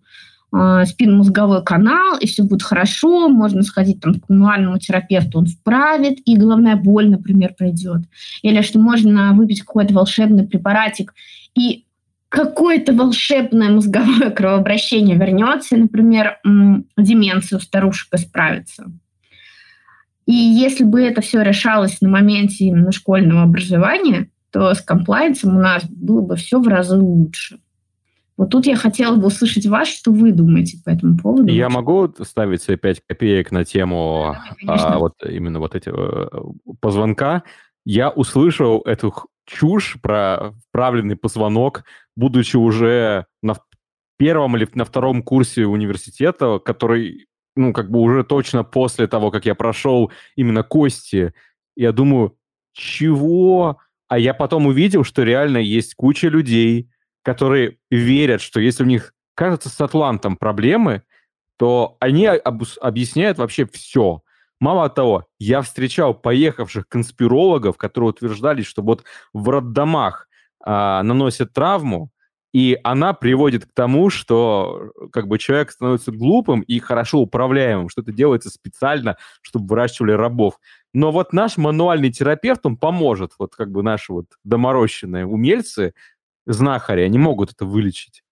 а, 0.53 0.85
спинномозговой 0.85 1.65
канал, 1.65 2.17
и 2.21 2.29
все 2.29 2.45
будет 2.45 2.63
хорошо. 2.63 3.29
Можно 3.29 3.63
сходить 3.65 4.01
там, 4.01 4.21
к 4.21 4.29
мануальному 4.29 4.79
терапевту, 4.79 5.41
он 5.41 5.47
вправит, 5.47 6.21
и 6.25 6.37
головная 6.37 6.77
боль, 6.77 7.11
например, 7.11 7.55
пройдет. 7.59 8.03
Или 8.43 8.63
что 8.63 8.79
можно 8.79 9.33
выпить 9.35 9.63
какой-то 9.63 9.93
волшебный 9.93 10.47
препаратик, 10.47 11.15
и 11.57 11.87
какое-то 12.35 12.93
волшебное 12.93 13.71
мозговое 13.71 14.31
кровообращение 14.37 15.17
вернется, 15.17 15.77
например, 15.77 16.41
деменция 16.97 17.59
у 17.59 17.61
старушек 17.61 18.13
исправится. 18.13 18.91
И 20.27 20.33
если 20.33 20.83
бы 20.83 21.01
это 21.03 21.21
все 21.21 21.43
решалось 21.43 22.01
на 22.01 22.09
моменте 22.09 22.65
именно 22.65 22.91
школьного 22.91 23.43
образования, 23.43 24.31
то 24.51 24.75
с 24.75 24.81
комплайенсом 24.81 25.57
у 25.57 25.61
нас 25.61 25.85
было 25.85 26.23
бы 26.23 26.35
все 26.35 26.61
в 26.61 26.67
разы 26.67 26.97
лучше. 26.97 27.61
Вот 28.37 28.51
тут 28.51 28.67
я 28.67 28.75
хотела 28.75 29.15
бы 29.15 29.29
услышать 29.29 29.67
вас, 29.67 29.87
что 29.87 30.11
вы 30.11 30.33
думаете 30.33 30.79
по 30.85 30.91
этому 30.91 31.17
поводу. 31.17 31.53
Я 31.53 31.69
могу 31.69 32.13
ставить 32.23 32.63
свои 32.63 32.77
пять 32.77 33.01
копеек 33.07 33.53
на 33.53 33.65
тему 33.65 34.37
да, 34.65 34.75
а, 34.75 34.99
вот 34.99 35.15
именно 35.25 35.61
вот 35.61 35.77
эти 35.77 35.89
э, 35.89 36.29
позвонка. 36.81 37.45
Я 37.85 38.11
услышал 38.11 38.81
эту 38.81 39.15
чушь 39.47 39.99
про 40.01 40.53
вправленный 40.69 41.17
позвонок, 41.17 41.85
будучи 42.17 42.57
уже 42.57 43.27
на 43.43 43.57
первом 44.19 44.57
или 44.57 44.69
на 44.75 44.85
втором 44.85 45.23
курсе 45.23 45.67
университета, 45.67 46.59
который 46.59 47.27
ну, 47.57 47.73
как 47.73 47.91
бы 47.91 48.01
уже 48.01 48.25
точно 48.25 48.65
после 48.65 49.07
того, 49.07 49.31
как 49.31 49.47
я 49.47 49.55
прошел 49.55 50.11
именно 50.37 50.63
кости, 50.63 51.35
я 51.77 51.93
думаю, 51.93 52.37
чего? 52.73 53.79
А 54.09 54.19
я 54.19 54.35
потом 54.35 54.67
увидел, 54.67 55.05
что 55.05 55.23
реально 55.23 55.59
есть 55.59 55.95
куча 55.95 56.29
людей, 56.29 56.91
которые 57.23 57.79
верят, 57.91 58.41
что 58.41 58.61
если 58.61 58.83
у 58.83 58.87
них, 58.87 59.15
кажется, 59.35 59.69
с 59.69 59.81
Атлантом 59.81 60.37
проблемы, 60.37 61.03
то 61.57 61.97
они 62.01 62.27
об- 62.27 62.65
объясняют 62.81 63.39
вообще 63.39 63.67
все. 63.67 64.23
Мало 64.65 64.89
того, 64.89 65.27
я 65.39 65.61
встречал 65.61 66.15
поехавших 66.15 66.89
конспирологов, 66.89 67.77
которые 67.77 68.09
утверждали, 68.09 68.63
что 68.63 68.81
вот 68.81 69.05
в 69.35 69.51
роддомах 69.51 70.27
а, 70.65 71.03
наносят 71.03 71.53
травму, 71.53 72.11
и 72.55 72.79
она 72.83 73.13
приводит 73.13 73.67
к 73.67 73.75
тому, 73.75 74.09
что 74.09 74.91
как 75.13 75.29
бы 75.29 75.39
человек 75.39 75.71
становится 75.71 76.13
глупым 76.13 76.63
и 76.63 76.79
хорошо 76.79 77.19
управляемым, 77.19 77.91
что 77.91 78.01
это 78.01 78.11
делается 78.11 78.49
специально, 78.49 79.19
чтобы 79.43 79.67
выращивали 79.67 80.13
рабов. 80.13 80.59
Но 80.95 81.13
вот 81.13 81.35
наш 81.35 81.59
мануальный 81.59 82.11
терапевт, 82.11 82.65
он 82.65 82.79
поможет. 82.79 83.33
Вот 83.39 83.55
как 83.55 83.71
бы 83.71 83.83
наши 83.83 84.15
вот 84.15 84.29
доморощенные 84.45 85.27
умельцы, 85.27 85.93
знахари, 86.47 87.03
они 87.03 87.19
могут 87.19 87.53
это 87.53 87.67
вылечить. 87.67 88.23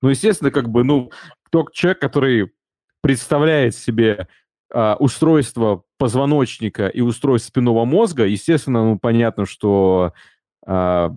Ну, 0.00 0.08
естественно, 0.08 0.50
как 0.50 0.68
бы, 0.70 0.82
ну, 0.82 1.12
кто 1.44 1.68
человек, 1.72 2.00
который 2.00 2.52
представляет 3.00 3.76
себе 3.76 4.26
э, 4.72 4.94
устройство 4.98 5.84
позвоночника 5.98 6.88
и 6.88 7.00
устройство 7.00 7.48
спинного 7.48 7.84
мозга, 7.84 8.26
естественно, 8.26 8.84
ну, 8.84 8.98
понятно, 8.98 9.46
что 9.46 10.12
э, 10.66 11.10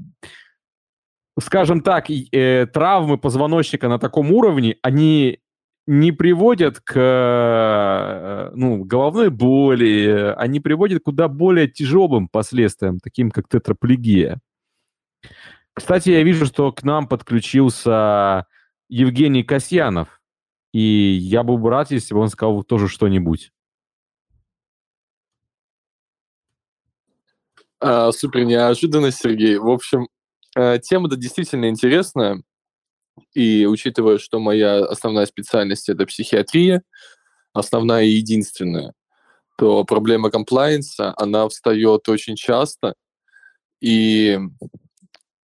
скажем 1.40 1.82
так, 1.82 2.10
э, 2.10 2.68
травмы 2.72 3.18
позвоночника 3.18 3.90
на 3.90 4.00
таком 4.00 4.32
уровне, 4.32 4.78
они 4.82 5.40
не 5.88 6.12
приводят 6.12 6.80
к 6.80 6.94
э, 6.96 8.52
ну, 8.56 8.84
головной 8.84 9.30
боли, 9.30 10.34
они 10.38 10.60
приводят 10.60 11.02
к 11.02 11.06
куда 11.06 11.28
более 11.28 11.68
тяжелым 11.68 12.28
последствиям, 12.28 13.00
таким 13.00 13.30
как 13.30 13.48
тетраплегия. 13.48 14.40
Кстати, 15.74 16.10
я 16.10 16.24
вижу, 16.24 16.46
что 16.46 16.72
к 16.72 16.84
нам 16.84 17.08
подключился 17.08 18.48
Евгений 18.90 19.44
Касьянов, 19.44 20.22
и 20.76 21.18
я 21.22 21.44
был 21.44 21.58
бы 21.58 21.70
рад, 21.70 21.92
если 21.92 22.14
бы 22.14 22.20
он 22.20 22.30
сказал 22.30 22.64
тоже 22.64 22.88
что-нибудь. 22.88 23.52
А, 27.80 28.12
супер 28.12 28.46
неожиданно, 28.46 29.12
Сергей. 29.12 29.58
В 29.58 29.70
общем, 29.70 30.08
Э, 30.56 30.80
тема-то 30.80 31.18
действительно 31.18 31.70
интересная, 31.70 32.42
и 33.34 33.66
учитывая, 33.66 34.18
что 34.18 34.40
моя 34.40 34.86
основная 34.86 35.26
специальность– 35.26 35.90
это 35.90 36.06
психиатрия, 36.06 36.82
основная 37.54 38.04
и 38.06 38.12
единственная, 38.12 38.94
то 39.58 39.84
проблема 39.84 40.32
комплайенса, 40.32 41.14
она 41.18 41.48
встает 41.50 42.08
очень 42.08 42.36
часто. 42.38 42.96
И 43.82 44.40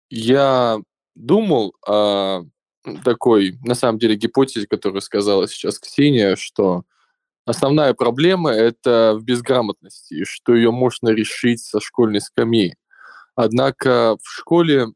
я 0.09 0.79
думал 1.15 1.75
о 1.85 2.43
такой, 3.03 3.57
на 3.63 3.75
самом 3.75 3.99
деле, 3.99 4.15
гипотезе, 4.15 4.67
которую 4.67 5.01
сказала 5.01 5.47
сейчас 5.47 5.79
Ксения, 5.79 6.35
что 6.35 6.83
основная 7.45 7.93
проблема– 7.93 8.51
это 8.51 9.15
в 9.17 9.23
безграмотности, 9.23 10.23
что 10.23 10.55
ее 10.55 10.71
можно 10.71 11.09
решить 11.09 11.61
со 11.61 11.79
школьной 11.79 12.21
скамьи. 12.21 12.75
Однако 13.35 14.17
в 14.21 14.29
школе 14.29 14.87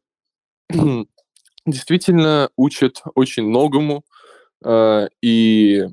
действительно 1.66 2.50
учат 2.56 3.02
очень 3.14 3.44
многому, 3.44 4.04
э, 4.64 5.08
и 5.22 5.86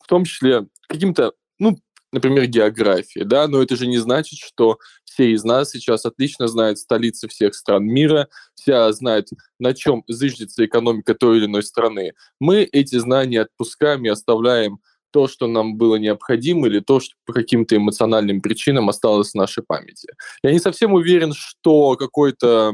в 0.00 0.06
том 0.08 0.24
числе 0.24 0.66
каким-то, 0.88 1.32
ну, 1.58 1.78
например, 2.12 2.46
географии, 2.46 3.20
да, 3.20 3.48
но 3.48 3.62
это 3.62 3.76
же 3.76 3.86
не 3.86 3.98
значит, 3.98 4.38
что 4.38 4.78
все 5.04 5.32
из 5.32 5.44
нас 5.44 5.70
сейчас 5.70 6.06
отлично 6.06 6.46
знают 6.48 6.78
столицы 6.78 7.28
всех 7.28 7.54
стран 7.54 7.84
мира, 7.84 8.28
все 8.54 8.92
знают, 8.92 9.28
на 9.58 9.74
чем 9.74 10.04
зыждется 10.06 10.64
экономика 10.64 11.14
той 11.14 11.38
или 11.38 11.46
иной 11.46 11.62
страны. 11.62 12.12
Мы 12.40 12.62
эти 12.62 12.98
знания 12.98 13.42
отпускаем 13.42 14.04
и 14.04 14.08
оставляем 14.08 14.78
то, 15.10 15.28
что 15.28 15.46
нам 15.46 15.76
было 15.76 15.96
необходимо, 15.96 16.66
или 16.66 16.80
то, 16.80 17.00
что 17.00 17.14
по 17.26 17.32
каким-то 17.32 17.76
эмоциональным 17.76 18.40
причинам 18.40 18.88
осталось 18.88 19.32
в 19.32 19.34
нашей 19.34 19.62
памяти. 19.62 20.08
Я 20.42 20.52
не 20.52 20.58
совсем 20.58 20.94
уверен, 20.94 21.34
что 21.34 21.96
какой-то 21.96 22.72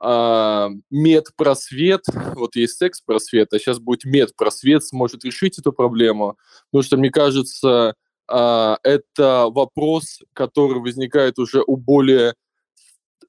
а, 0.00 0.70
медпросвет, 0.90 2.04
вот 2.34 2.56
есть 2.56 2.76
секс-просвет, 2.76 3.52
а 3.52 3.58
сейчас 3.58 3.78
будет 3.80 4.04
медпросвет, 4.04 4.84
сможет 4.84 5.24
решить 5.24 5.58
эту 5.58 5.72
проблему, 5.72 6.36
потому 6.70 6.84
что, 6.84 6.96
мне 6.96 7.10
кажется, 7.10 7.94
а, 8.32 8.78
это 8.82 9.48
вопрос, 9.50 10.20
который 10.32 10.80
возникает 10.80 11.38
уже 11.38 11.62
у 11.66 11.76
более 11.76 12.34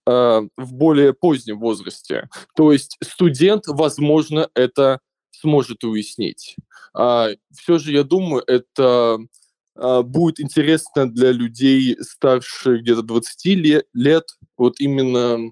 а, 0.07 0.43
в 0.55 0.73
более 0.73 1.13
позднем 1.13 1.59
возрасте. 1.59 2.29
То 2.55 2.71
есть 2.71 2.97
студент, 3.03 3.65
возможно, 3.67 4.49
это 4.55 4.99
сможет 5.31 5.83
уяснить. 5.83 6.55
А, 6.93 7.31
все 7.53 7.79
же, 7.79 7.91
я 7.91 8.03
думаю, 8.03 8.43
это 8.47 9.19
будет 10.03 10.39
интересно 10.39 11.11
для 11.11 11.31
людей 11.31 11.97
старше 11.99 12.77
где-то 12.77 13.01
20 13.01 13.45
лет, 13.95 14.27
вот 14.55 14.79
именно 14.79 15.51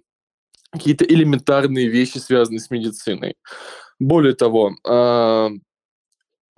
какие-то 0.71 1.05
элементарные 1.05 1.87
вещи, 1.87 2.19
связанные 2.19 2.59
с 2.59 2.69
медициной. 2.69 3.33
Более 3.99 4.35
того, 4.35 4.75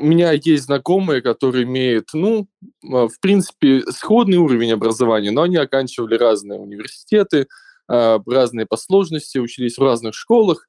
у 0.04 0.06
меня 0.06 0.34
есть 0.34 0.66
знакомые, 0.66 1.22
которые 1.22 1.64
имеют, 1.64 2.10
ну, 2.14 2.50
а, 2.84 3.08
в 3.08 3.20
принципе, 3.22 3.84
сходный 3.90 4.38
уровень 4.38 4.74
образования, 4.74 5.32
но 5.32 5.44
они 5.44 5.56
оканчивали 5.56 6.16
разные 6.16 6.60
университеты, 6.60 7.48
а, 7.88 8.20
разные 8.28 8.66
по 8.66 8.76
сложности, 8.76 9.38
учились 9.38 9.78
в 9.78 9.82
разных 9.82 10.14
школах, 10.14 10.68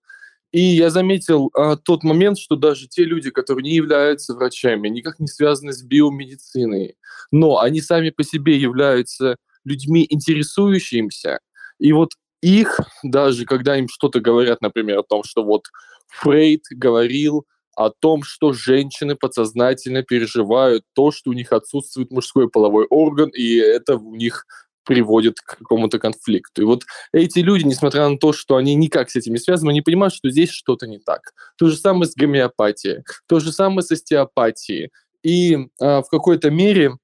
и 0.52 0.60
я 0.60 0.88
заметил 0.88 1.50
а, 1.52 1.74
тот 1.74 2.04
момент, 2.04 2.38
что 2.38 2.54
даже 2.54 2.86
те 2.86 3.02
люди, 3.02 3.30
которые 3.30 3.64
не 3.64 3.74
являются 3.74 4.34
врачами, 4.34 4.88
никак 4.88 5.18
не 5.18 5.26
связаны 5.26 5.72
с 5.72 5.82
биомедициной, 5.82 6.96
но 7.32 7.58
они 7.58 7.80
сами 7.80 8.10
по 8.10 8.22
себе 8.22 8.56
являются 8.56 9.36
людьми 9.64 10.06
интересующимися, 10.08 11.40
и 11.80 11.92
вот 11.92 12.10
их, 12.40 12.78
даже 13.02 13.46
когда 13.46 13.76
им 13.76 13.88
что-то 13.88 14.20
говорят, 14.20 14.60
например, 14.60 15.00
о 15.00 15.02
том, 15.02 15.24
что 15.24 15.42
вот 15.42 15.64
Фрейд 16.06 16.62
говорил 16.70 17.46
о 17.76 17.90
том, 17.90 18.22
что 18.22 18.52
женщины 18.52 19.16
подсознательно 19.16 20.02
переживают 20.02 20.84
то, 20.94 21.10
что 21.10 21.30
у 21.30 21.32
них 21.32 21.52
отсутствует 21.52 22.10
мужской 22.10 22.48
половой 22.48 22.86
орган, 22.86 23.30
и 23.30 23.56
это 23.56 23.96
у 23.96 24.14
них 24.14 24.46
приводит 24.84 25.40
к 25.40 25.58
какому-то 25.58 25.98
конфликту. 25.98 26.62
И 26.62 26.64
вот 26.64 26.84
эти 27.12 27.38
люди, 27.40 27.64
несмотря 27.64 28.08
на 28.08 28.18
то, 28.18 28.32
что 28.32 28.56
они 28.56 28.74
никак 28.74 29.10
с 29.10 29.16
этим 29.16 29.32
не 29.32 29.38
связаны, 29.38 29.70
они 29.70 29.80
понимают, 29.80 30.14
что 30.14 30.30
здесь 30.30 30.50
что-то 30.50 30.86
не 30.86 30.98
так. 30.98 31.32
То 31.56 31.68
же 31.68 31.76
самое 31.76 32.06
с 32.06 32.14
гомеопатией, 32.14 33.02
то 33.26 33.40
же 33.40 33.50
самое 33.52 33.82
с 33.82 33.90
остеопатией. 33.90 34.90
И 35.22 35.68
а, 35.80 36.02
в 36.02 36.08
какой-то 36.08 36.50
мере, 36.50 36.98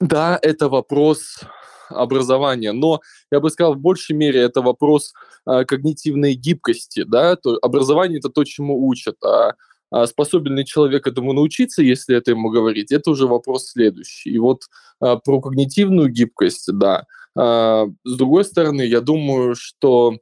да, 0.00 0.38
это 0.40 0.68
вопрос 0.68 1.40
образования, 1.90 2.72
но 2.72 3.00
я 3.30 3.40
бы 3.40 3.50
сказал, 3.50 3.74
в 3.74 3.80
большей 3.80 4.16
мере 4.16 4.40
это 4.40 4.62
вопрос 4.62 5.12
а, 5.44 5.64
когнитивной 5.64 6.34
гибкости, 6.34 7.02
да, 7.02 7.36
то 7.36 7.58
образование 7.60 8.18
это 8.18 8.30
то, 8.30 8.44
чему 8.44 8.86
учат, 8.86 9.22
а 9.22 9.54
способен 10.06 10.56
ли 10.56 10.64
человек 10.64 11.06
этому 11.06 11.32
научиться, 11.32 11.82
если 11.82 12.16
это 12.16 12.30
ему 12.30 12.50
говорить, 12.50 12.92
это 12.92 13.10
уже 13.10 13.26
вопрос 13.26 13.68
следующий. 13.68 14.30
И 14.30 14.38
вот 14.38 14.62
а, 15.00 15.16
про 15.16 15.40
когнитивную 15.40 16.08
гибкость, 16.08 16.68
да. 16.72 17.06
А, 17.36 17.86
с 18.04 18.16
другой 18.16 18.44
стороны, 18.44 18.82
я 18.82 19.00
думаю, 19.00 19.54
что 19.56 20.16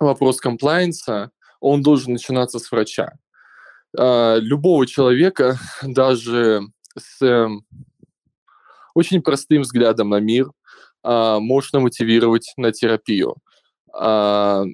вопрос 0.00 0.38
комплайенса, 0.38 1.30
он 1.60 1.82
должен 1.82 2.12
начинаться 2.12 2.58
с 2.58 2.70
врача. 2.70 3.12
Любого 3.94 4.86
человека, 4.86 5.58
даже 5.82 6.60
с 6.98 7.22
эм, 7.22 7.64
очень 8.94 9.22
простым 9.22 9.62
взглядом 9.62 10.10
на 10.10 10.20
мир, 10.20 10.50
можно 11.02 11.80
мотивировать 11.80 12.52
на 12.56 12.72
терапию. 12.72 13.36
А, 13.98 14.64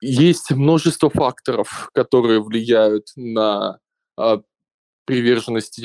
есть 0.00 0.50
множество 0.50 1.08
факторов, 1.08 1.90
которые 1.94 2.42
влияют 2.42 3.08
на 3.16 3.78
а, 4.16 4.42
приверженность 5.06 5.80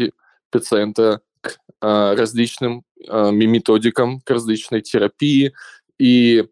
пациента 0.51 1.21
к 1.41 1.57
а, 1.81 2.15
различным 2.15 2.83
методикам, 2.97 4.19
к 4.21 4.29
различной 4.29 4.81
терапии. 4.81 5.53
И 5.99 6.45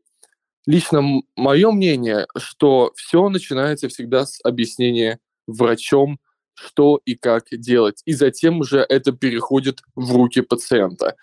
лично 0.65 1.21
мое 1.35 1.71
мнение, 1.71 2.27
что 2.37 2.93
все 2.95 3.27
начинается 3.29 3.89
всегда 3.89 4.25
с 4.25 4.39
объяснения 4.43 5.19
врачом, 5.47 6.19
что 6.53 7.01
и 7.05 7.15
как 7.15 7.45
делать. 7.51 8.01
И 8.05 8.13
затем 8.13 8.59
уже 8.59 8.85
это 8.87 9.11
переходит 9.11 9.81
в 9.95 10.15
руки 10.15 10.41
пациента. 10.41 11.15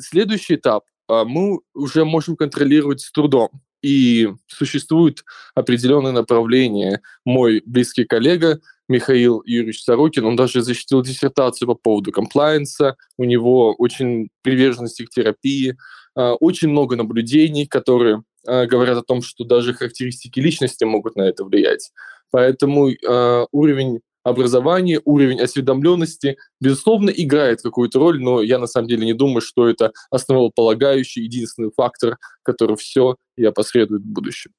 Следующий 0.00 0.56
этап 0.56 0.84
мы 1.08 1.60
уже 1.72 2.04
можем 2.04 2.36
контролировать 2.36 3.00
с 3.00 3.12
трудом 3.12 3.62
и 3.82 4.28
существует 4.46 5.24
определенное 5.54 6.12
направление. 6.12 7.00
Мой 7.24 7.62
близкий 7.64 8.04
коллега 8.04 8.60
Михаил 8.88 9.42
Юрьевич 9.44 9.82
Сорокин, 9.82 10.24
он 10.24 10.36
даже 10.36 10.62
защитил 10.62 11.02
диссертацию 11.02 11.68
по 11.68 11.74
поводу 11.74 12.10
комплайенса, 12.10 12.96
у 13.18 13.24
него 13.24 13.74
очень 13.74 14.28
приверженности 14.42 15.04
к 15.04 15.10
терапии, 15.10 15.76
а, 16.14 16.34
очень 16.34 16.68
много 16.68 16.96
наблюдений, 16.96 17.66
которые 17.66 18.22
а, 18.46 18.66
говорят 18.66 18.96
о 18.96 19.02
том, 19.02 19.20
что 19.20 19.44
даже 19.44 19.74
характеристики 19.74 20.40
личности 20.40 20.84
могут 20.84 21.16
на 21.16 21.22
это 21.22 21.44
влиять. 21.44 21.90
Поэтому 22.30 22.90
а, 23.06 23.46
уровень 23.52 24.00
образование, 24.28 25.00
уровень 25.04 25.40
осведомленности, 25.40 26.36
безусловно, 26.60 27.10
играет 27.10 27.62
какую-то 27.62 27.98
роль, 27.98 28.22
но 28.22 28.42
я 28.42 28.58
на 28.58 28.66
самом 28.66 28.88
деле 28.88 29.04
не 29.06 29.14
думаю, 29.14 29.40
что 29.40 29.68
это 29.68 29.92
основополагающий 30.10 31.22
единственный 31.22 31.70
фактор, 31.76 32.18
который 32.42 32.76
все 32.76 33.16
и 33.36 33.44
опосредует 33.44 34.02
в 34.02 34.06
будущем. 34.06 34.52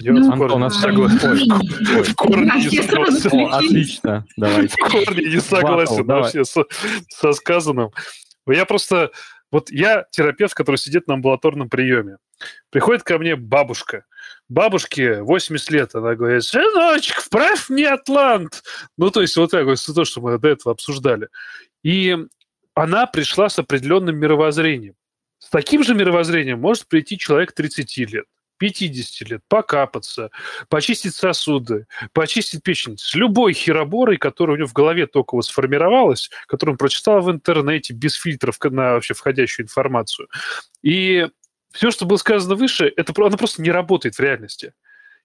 Я 0.00 0.12
ну, 0.12 0.30
Антон, 0.30 0.52
у 0.52 0.58
нас. 0.58 0.76
В 0.76 2.14
корне 2.14 2.52
не 2.70 2.82
согласен. 2.82 3.46
Отлично, 3.52 4.26
давай. 4.36 4.68
В 4.68 4.76
корне 4.76 5.24
не 5.34 5.40
согласен 5.40 6.04
вообще 6.04 6.44
со 6.44 7.32
сказанным. 7.32 7.90
Я 8.46 8.66
просто... 8.66 9.10
Вот 9.52 9.70
я 9.70 10.06
терапевт, 10.10 10.54
который 10.54 10.76
сидит 10.76 11.06
на 11.06 11.14
амбулаторном 11.14 11.68
приеме. 11.68 12.16
Приходит 12.70 13.02
ко 13.02 13.18
мне 13.18 13.36
бабушка. 13.36 14.06
Бабушке 14.48 15.22
80 15.22 15.70
лет, 15.70 15.94
она 15.94 16.14
говорит, 16.14 16.42
сыночек, 16.42 17.16
вправь 17.20 17.68
мне 17.68 17.88
Атлант. 17.88 18.62
Ну, 18.96 19.10
то 19.10 19.20
есть 19.20 19.36
вот 19.36 19.50
так 19.50 19.66
вот, 19.66 19.78
то, 19.94 20.04
что 20.04 20.20
мы 20.22 20.38
до 20.38 20.48
этого 20.48 20.72
обсуждали. 20.72 21.28
И 21.84 22.16
она 22.74 23.06
пришла 23.06 23.50
с 23.50 23.58
определенным 23.58 24.16
мировоззрением. 24.16 24.94
С 25.38 25.50
таким 25.50 25.84
же 25.84 25.94
мировоззрением 25.94 26.58
может 26.58 26.88
прийти 26.88 27.18
человек 27.18 27.52
30 27.52 27.96
лет. 28.10 28.24
50 28.62 29.28
лет, 29.28 29.40
покапаться, 29.48 30.30
почистить 30.68 31.16
сосуды, 31.16 31.86
почистить 32.12 32.62
печень. 32.62 32.96
С 32.96 33.12
любой 33.16 33.54
хероборой, 33.54 34.18
которая 34.18 34.54
у 34.54 34.58
него 34.58 34.68
в 34.68 34.72
голове 34.72 35.08
только 35.08 35.34
вот 35.34 35.46
сформировалась, 35.46 36.30
которую 36.46 36.74
он 36.74 36.78
прочитал 36.78 37.20
в 37.22 37.28
интернете, 37.28 37.92
без 37.92 38.14
фильтров 38.14 38.58
на 38.62 38.92
вообще 38.92 39.14
входящую 39.14 39.64
информацию. 39.64 40.28
И 40.80 41.26
все, 41.72 41.90
что 41.90 42.06
было 42.06 42.18
сказано 42.18 42.54
выше, 42.54 42.92
это, 42.96 43.12
оно 43.16 43.36
просто 43.36 43.62
не 43.62 43.72
работает 43.72 44.14
в 44.14 44.20
реальности. 44.20 44.74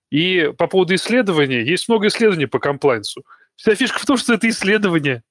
И 0.10 0.52
по 0.58 0.66
поводу 0.66 0.96
исследования, 0.96 1.64
есть 1.64 1.88
много 1.90 2.08
исследований 2.08 2.48
по 2.48 2.58
комплайнсу. 2.58 3.24
Вся 3.56 3.76
фишка 3.76 4.00
в 4.00 4.06
том, 4.06 4.18
что 4.18 4.34
это 4.34 4.50
исследование. 4.50 5.22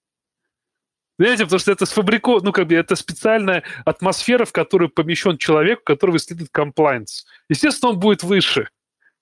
Понимаете, 1.18 1.44
потому 1.44 1.61
что 1.61 1.72
это 1.72 1.87
сфабрико, 1.87 2.40
ну, 2.42 2.52
как 2.52 2.66
бы, 2.66 2.74
это 2.74 2.94
специальная 2.94 3.62
атмосфера, 3.85 4.44
в 4.44 4.52
которую 4.52 4.90
помещен 4.90 5.38
человек, 5.38 5.83
который 5.83 6.16
исследует 6.16 6.50
комплайнс. 6.50 7.26
Естественно, 7.48 7.92
он 7.92 7.98
будет 7.98 8.22
выше. 8.22 8.68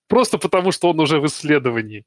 Просто 0.09 0.39
потому, 0.39 0.73
что 0.73 0.91
он 0.91 1.01
уже 1.01 1.21
в 1.21 1.27
исследовании. 1.27 2.05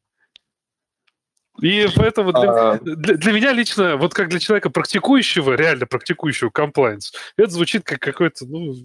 И 1.61 1.87
поэтому 1.95 2.31
для, 2.31 2.71
а... 2.71 2.79
для, 2.79 3.15
для 3.15 3.31
меня 3.31 3.51
лично, 3.51 3.97
вот 3.97 4.13
как 4.13 4.29
для 4.29 4.39
человека 4.39 4.69
практикующего, 4.69 5.53
реально 5.53 5.87
практикующего 5.87 6.51
комплайнс, 6.51 7.13
это 7.35 7.49
звучит 7.49 7.83
как 7.83 7.99
какой-то, 7.99 8.45
ну, 8.45 8.75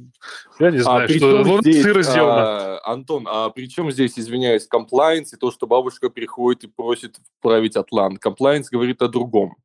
я 0.58 0.70
не 0.70 0.78
а 0.78 0.82
знаю, 0.82 1.04
а 1.04 1.08
что 1.08 1.42
вот 1.44 1.64
сыр 1.64 2.02
сделано. 2.02 2.78
А, 2.78 2.92
Антон, 2.92 3.26
а 3.28 3.50
при 3.50 3.68
чем 3.68 3.90
здесь, 3.90 4.18
извиняюсь, 4.18 4.66
комплаенс 4.66 5.34
и 5.34 5.36
то, 5.36 5.50
что 5.50 5.66
бабушка 5.66 6.08
приходит 6.08 6.64
и 6.64 6.68
просит 6.68 7.16
править 7.42 7.76
Атлант? 7.76 8.18
Комплаенс 8.20 8.70
говорит 8.70 9.02
о 9.02 9.08
другом. 9.08 9.56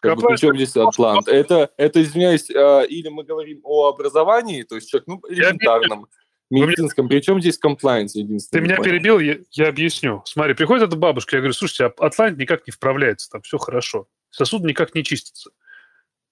Как 0.00 0.16
бы, 0.16 0.28
причем 0.28 0.54
здесь 0.54 0.76
Атлант? 0.76 1.28
Это, 1.28 1.70
это, 1.76 2.02
извиняюсь, 2.02 2.50
а, 2.50 2.82
или 2.82 3.08
мы 3.08 3.24
говорим 3.24 3.60
о 3.64 3.88
образовании, 3.88 4.62
то 4.62 4.76
есть 4.76 4.88
человек, 4.88 5.08
ну, 5.08 5.20
элементарном, 5.28 6.06
медицинском. 6.50 7.08
Причем 7.08 7.40
здесь 7.40 7.58
комплаенс 7.58 8.14
единственный? 8.14 8.60
Ты 8.60 8.64
меня 8.64 8.76
перебил, 8.76 9.18
я, 9.18 9.38
я 9.50 9.68
объясню. 9.68 10.22
Смотри, 10.24 10.54
приходит 10.54 10.88
эта 10.88 10.96
бабушка, 10.96 11.36
я 11.36 11.40
говорю, 11.40 11.54
слушайте, 11.54 11.86
а 11.86 12.06
Атлант 12.06 12.38
никак 12.38 12.66
не 12.66 12.70
вправляется, 12.70 13.28
там 13.30 13.42
все 13.42 13.58
хорошо. 13.58 14.06
Сосуд 14.30 14.62
никак 14.62 14.94
не 14.94 15.02
чистится. 15.02 15.50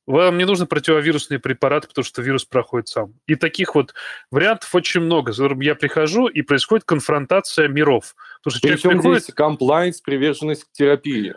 Вам 0.07 0.39
не 0.39 0.45
нужны 0.45 0.67
противовирусные 0.67 1.41
препараты, 1.41 1.89
потому 1.89 2.05
что 2.05 2.23
вирус 2.23 2.45
проходит 2.45 2.87
сам. 2.87 3.15
И 3.27 3.35
таких 3.35 3.75
вот 3.75 3.93
вариантов 4.31 4.73
очень 4.73 5.01
много. 5.01 5.33
Я 5.61 5.75
прихожу, 5.75 6.29
и 6.29 6.43
происходит 6.43 6.85
конфронтация 6.85 7.67
миров. 7.67 8.15
Потому 8.41 8.59
что 8.59 8.69
Причем 8.69 8.91
приходит... 8.91 9.25
здесь 9.25 9.35
комплайнс, 9.35 10.01
приверженность 10.01 10.65
к 10.65 10.71
терапии. 10.71 11.35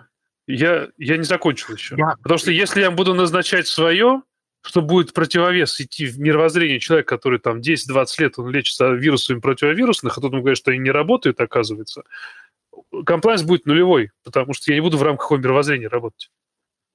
Я, 0.52 0.88
я 0.98 1.18
не 1.18 1.24
закончил 1.24 1.76
еще. 1.76 1.96
Я... 1.96 2.16
Потому 2.24 2.40
что 2.40 2.52
если 2.52 2.82
я 2.82 2.90
буду 2.90 3.14
назначать 3.14 3.68
свое, 3.68 4.24
что 4.62 4.82
будет 4.82 5.14
противовес 5.14 5.80
идти 5.80 6.08
в 6.08 6.20
мировоззрение 6.20 6.80
человека, 6.80 7.16
который 7.16 7.38
там 7.38 7.60
10-20 7.60 8.06
лет 8.18 8.40
он 8.40 8.50
лечится 8.50 8.90
вирусами 8.90 9.40
противовирусных, 9.40 10.18
а 10.18 10.22
тут 10.22 10.34
он 10.34 10.40
говорит, 10.40 10.58
что 10.58 10.72
они 10.72 10.80
не 10.80 10.90
работают, 10.90 11.40
оказывается, 11.40 12.02
комплайнс 13.06 13.44
будет 13.44 13.68
нулевой, 13.68 14.10
потому 14.24 14.54
что 14.54 14.72
я 14.72 14.76
не 14.76 14.82
буду 14.82 14.98
в 14.98 15.04
рамках 15.04 15.30
его 15.30 15.40
мировоззрения 15.40 15.88
работать. 15.88 16.32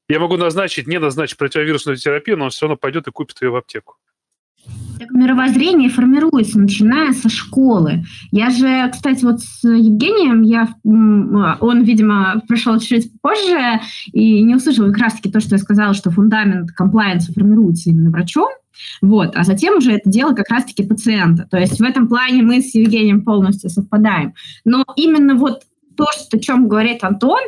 Я 0.09 0.19
могу 0.19 0.37
назначить, 0.37 0.89
не 0.89 0.99
назначить 0.99 1.39
противовирусную 1.39 1.97
терапию, 1.97 2.37
но 2.37 2.47
он 2.47 2.51
все 2.51 2.67
равно 2.67 2.77
пойдет 2.77 3.07
и 3.07 3.13
купит 3.13 3.41
ее 3.41 3.51
в 3.51 3.57
аптеку. 3.57 3.97
Так 4.99 5.11
мировоззрение 5.11 5.89
формируется, 5.91 6.59
начиная 6.59 7.13
со 7.13 7.29
школы. 7.29 8.05
Я 8.31 8.51
же, 8.51 8.89
кстати, 8.93 9.25
вот 9.25 9.41
с 9.41 9.65
Евгением, 9.65 10.43
я, 10.43 10.69
он, 10.85 11.83
видимо, 11.83 12.43
пришел 12.47 12.79
чуть 12.79 13.11
позже 13.21 13.81
и 14.13 14.43
не 14.43 14.55
услышал 14.55 14.87
как 14.87 14.99
раз-таки 14.99 15.31
то, 15.31 15.41
что 15.41 15.57
я 15.57 15.59
сказала, 15.59 15.95
что 15.95 16.11
фундамент 16.11 16.71
комплайенса 16.73 17.33
формируется 17.33 17.91
именно 17.91 18.11
врачом, 18.11 18.51
вот, 19.03 19.37
а 19.37 19.45
затем 19.45 19.79
уже 19.79 19.93
это 19.93 20.09
дело 20.09 20.35
как 20.35 20.49
раз-таки 20.51 20.85
пациента. 20.85 21.47
То 21.51 21.59
есть 21.59 21.79
в 21.79 21.83
этом 21.83 22.09
плане 22.09 22.43
мы 22.43 22.61
с 22.61 22.75
Евгением 22.75 23.23
полностью 23.23 23.71
совпадаем. 23.71 24.35
Но 24.65 24.85
именно 24.97 25.35
вот 25.35 25.63
то, 25.97 26.07
что, 26.13 26.37
о 26.37 26.41
чем 26.41 26.69
говорит 26.69 27.05
Антон, 27.05 27.41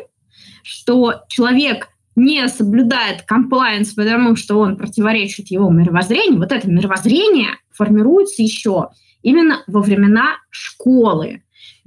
что 0.62 1.22
человек 1.28 1.88
не 2.16 2.48
соблюдает 2.48 3.22
комплайенс, 3.22 3.92
потому 3.92 4.36
что 4.36 4.58
он 4.58 4.76
противоречит 4.76 5.48
его 5.48 5.70
мировоззрению, 5.70 6.38
вот 6.38 6.50
это 6.50 6.68
мировоззрение 6.68 7.58
формируется 7.70 8.42
еще 8.42 8.88
именно 9.22 9.62
во 9.66 9.82
времена 9.82 10.36
школы. 10.50 11.42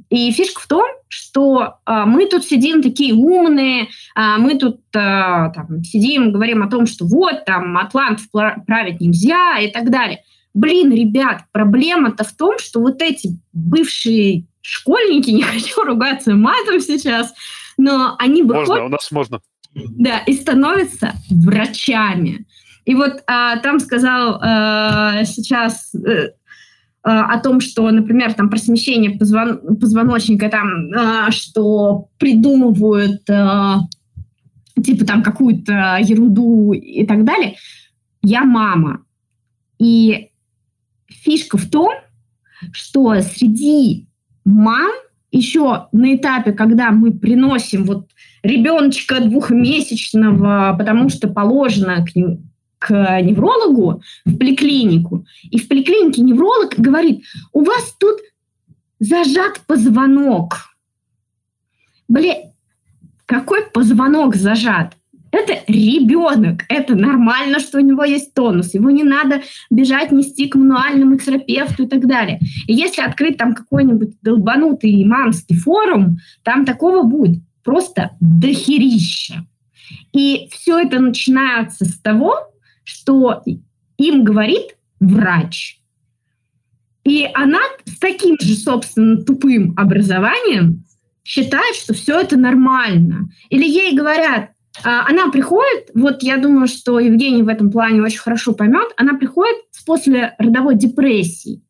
И 0.10 0.32
фишка 0.32 0.62
в 0.62 0.68
том, 0.68 0.86
что 1.08 1.76
а, 1.86 2.06
мы 2.06 2.26
тут 2.26 2.46
сидим 2.46 2.82
такие 2.82 3.14
умные, 3.14 3.90
а, 4.16 4.38
мы 4.38 4.58
тут 4.58 4.82
а, 4.96 5.50
там, 5.50 5.84
сидим, 5.84 6.32
говорим 6.32 6.64
о 6.64 6.70
том, 6.70 6.88
что 6.88 7.06
вот 7.06 7.46
там 7.46 7.78
Атлант 7.78 8.20
править 8.32 9.02
нельзя 9.02 9.60
и 9.60 9.70
так 9.70 9.90
далее. 9.92 10.24
Блин, 10.54 10.92
ребят, 10.92 11.44
проблема-то 11.52 12.24
в 12.24 12.34
том, 12.34 12.58
что 12.58 12.80
вот 12.80 13.02
эти 13.02 13.38
бывшие 13.54 14.46
школьники, 14.62 15.30
не 15.32 15.44
хочу 15.44 15.84
ругаться 15.84 16.34
матом 16.34 16.80
сейчас, 16.80 17.34
но 17.78 18.16
они 18.18 18.44
выходят... 18.44 18.70
Можно, 18.70 18.86
у 18.86 18.90
нас 18.90 19.12
можно. 19.12 19.42
Да, 19.74 20.20
и 20.20 20.34
становятся 20.34 21.14
врачами. 21.30 22.46
И 22.86 22.96
вот 22.96 23.24
а, 23.28 23.58
там 23.58 23.80
сказал 23.80 24.40
а, 24.42 25.24
сейчас 25.24 25.94
а, 27.04 27.34
о 27.34 27.40
том, 27.40 27.62
что, 27.62 27.90
например, 27.92 28.34
там 28.34 28.50
про 28.50 28.58
смещение 28.58 29.12
позвон, 29.12 29.78
позвоночника, 29.80 30.50
там, 30.50 30.92
а, 30.96 31.32
что 31.32 32.10
придумывают 32.18 33.30
а, 33.30 33.82
типа 34.84 35.06
там 35.06 35.24
какую-то 35.24 35.98
ерунду 36.02 36.74
и 36.74 37.06
так 37.06 37.24
далее. 37.24 37.56
Я 38.22 38.44
мама. 38.44 39.04
И 39.78 40.32
фишка 41.08 41.58
в 41.58 41.70
том, 41.70 41.94
что 42.72 43.22
среди 43.22 44.08
мам 44.44 44.92
еще 45.32 45.88
на 45.92 46.16
этапе, 46.16 46.52
когда 46.54 46.92
мы 46.92 47.12
приносим 47.12 47.86
вот 47.86 48.10
ребеночка 48.44 49.20
двухмесячного, 49.22 50.76
потому 50.78 51.10
что 51.10 51.28
положено 51.28 52.06
к, 52.06 52.16
ним, 52.16 52.50
к 52.80 53.22
неврологу 53.22 54.02
в 54.26 54.38
поликлинику, 54.38 55.26
и 55.44 55.60
в 55.60 55.68
поликлинике 55.68 56.22
невролог 56.22 56.76
говорит, 56.78 57.24
у 57.54 57.64
вас 57.64 57.96
тут 58.00 58.18
зажат 59.00 59.62
позвонок. 59.68 60.76
Блин, 62.08 62.52
какой 63.26 63.66
позвонок 63.68 64.36
зажат? 64.36 64.96
Это 65.32 65.60
ребенок, 65.68 66.64
это 66.70 66.96
нормально, 66.96 67.60
что 67.60 67.78
у 67.78 67.82
него 67.82 68.04
есть 68.04 68.34
тонус, 68.34 68.74
его 68.74 68.90
не 68.90 69.04
надо 69.04 69.42
бежать, 69.70 70.12
нести 70.12 70.48
к 70.48 70.56
мануальному 70.56 71.18
терапевту 71.18 71.84
и 71.84 71.88
так 71.88 72.08
далее. 72.08 72.40
И 72.68 72.74
если 72.74 73.02
открыть 73.02 73.38
там 73.38 73.54
какой-нибудь 73.54 74.18
долбанутый 74.22 75.04
мамский 75.06 75.58
форум, 75.58 76.18
там 76.44 76.66
такого 76.66 77.04
будет 77.04 77.44
просто 77.64 78.12
дохерища. 78.20 79.46
И 80.14 80.50
все 80.52 80.80
это 80.80 81.00
начинается 81.00 81.86
с 81.86 82.00
того, 82.00 82.36
что 82.84 83.44
им 83.98 84.24
говорит 84.24 84.76
врач. 85.00 85.80
И 87.04 87.28
она 87.34 87.60
с 87.86 87.98
таким 87.98 88.36
же, 88.40 88.56
собственно, 88.56 89.18
тупым 89.24 89.74
образованием 89.78 90.84
считает, 91.24 91.76
что 91.76 91.94
все 91.94 92.20
это 92.20 92.38
нормально. 92.38 93.30
Или 93.50 93.66
ей 93.68 93.96
говорят, 93.96 94.52
она 94.84 95.30
приходит, 95.30 95.90
вот 95.94 96.24
я 96.24 96.38
думаю, 96.38 96.68
что 96.68 97.00
Евгений 97.00 97.44
в 97.44 97.48
этом 97.48 97.72
плане 97.72 98.02
очень 98.02 98.20
хорошо 98.20 98.54
поймет, 98.54 98.94
она 98.98 99.16
приходит 99.16 99.58
после 99.86 100.36
родовой 100.38 100.76
депрессии 100.76 101.62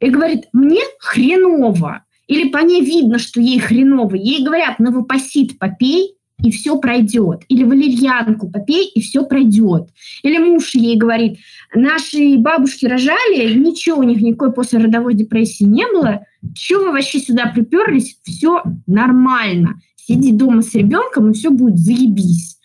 и 0.00 0.10
говорит, 0.10 0.46
мне 0.52 0.80
хреново. 0.98 2.04
Или 2.26 2.48
по 2.48 2.58
ней 2.58 2.84
видно, 2.84 3.18
что 3.18 3.40
ей 3.40 3.58
хреново. 3.58 4.14
Ей 4.14 4.44
говорят, 4.44 4.78
новопосит 4.78 5.58
попей, 5.58 6.16
и 6.42 6.50
все 6.50 6.78
пройдет. 6.78 7.42
Или 7.48 7.64
валерьянку 7.64 8.50
попей, 8.50 8.86
и 8.86 9.00
все 9.00 9.24
пройдет. 9.26 9.90
Или 10.22 10.38
муж 10.38 10.74
ей 10.74 10.96
говорит, 10.96 11.38
наши 11.74 12.38
бабушки 12.38 12.86
рожали, 12.86 13.52
ничего 13.54 13.98
у 13.98 14.02
них 14.04 14.20
никакой 14.20 14.52
послеродовой 14.52 15.14
депрессии 15.14 15.64
не 15.64 15.86
было, 15.86 16.24
чего 16.54 16.84
вы 16.84 16.92
вообще 16.92 17.18
сюда 17.18 17.46
приперлись, 17.46 18.18
все 18.24 18.62
нормально 18.86 19.80
сиди 20.06 20.32
дома 20.32 20.62
с 20.62 20.74
ребенком, 20.74 21.30
и 21.30 21.34
все 21.34 21.50
будет 21.50 21.78
заебись. 21.78 22.58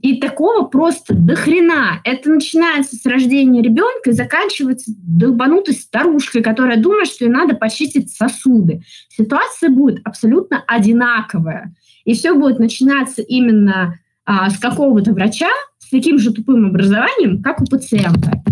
И 0.00 0.16
такого 0.20 0.66
просто 0.66 1.14
до 1.14 1.34
хрена. 1.34 2.00
Это 2.04 2.30
начинается 2.30 2.96
с 2.96 3.04
рождения 3.04 3.60
ребенка 3.60 4.10
и 4.10 4.14
заканчивается 4.14 4.90
долбанутой 4.96 5.74
старушкой, 5.74 6.42
которая 6.42 6.78
думает, 6.80 7.08
что 7.08 7.26
ей 7.26 7.30
надо 7.30 7.54
почистить 7.54 8.10
сосуды. 8.10 8.82
Ситуация 9.10 9.68
будет 9.68 10.00
абсолютно 10.04 10.64
одинаковая. 10.66 11.74
И 12.04 12.14
все 12.14 12.34
будет 12.34 12.58
начинаться 12.58 13.20
именно 13.20 13.98
а, 14.24 14.48
с 14.48 14.58
какого-то 14.58 15.12
врача 15.12 15.50
с 15.78 15.90
таким 15.90 16.18
же 16.18 16.32
тупым 16.32 16.66
образованием, 16.66 17.42
как 17.42 17.60
у 17.60 17.66
пациента 17.66 18.42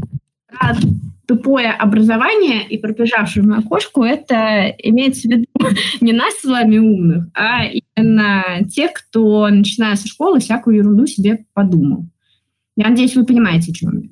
тупое 1.30 1.70
образование 1.70 2.66
и 2.66 2.76
пробежавшую 2.76 3.46
мою 3.46 3.62
кошку, 3.62 4.02
это 4.02 4.74
имеется 4.78 5.28
в 5.28 5.30
виду 5.30 5.46
не 6.00 6.12
нас 6.12 6.34
с 6.40 6.44
вами 6.44 6.78
умных, 6.78 7.26
а 7.34 7.66
именно 7.66 8.68
тех, 8.68 8.92
кто, 8.92 9.48
начиная 9.48 9.94
со 9.94 10.08
школы, 10.08 10.40
всякую 10.40 10.78
ерунду 10.78 11.06
себе 11.06 11.46
подумал. 11.54 12.06
Я 12.74 12.88
надеюсь, 12.88 13.14
вы 13.14 13.24
понимаете, 13.24 13.70
о 13.70 13.74
чем 13.74 14.00
я. 14.00 14.08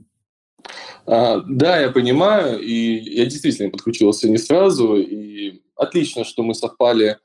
А, 1.07 1.43
да, 1.49 1.81
я 1.81 1.91
понимаю, 1.91 2.61
и 2.61 2.99
я 3.17 3.25
действительно 3.25 3.71
подключился 3.71 4.29
не 4.29 4.39
сразу, 4.39 4.95
и 4.95 5.61
отлично, 5.75 6.23
что 6.25 6.45
мы 6.45 6.55
совпали 6.55 7.17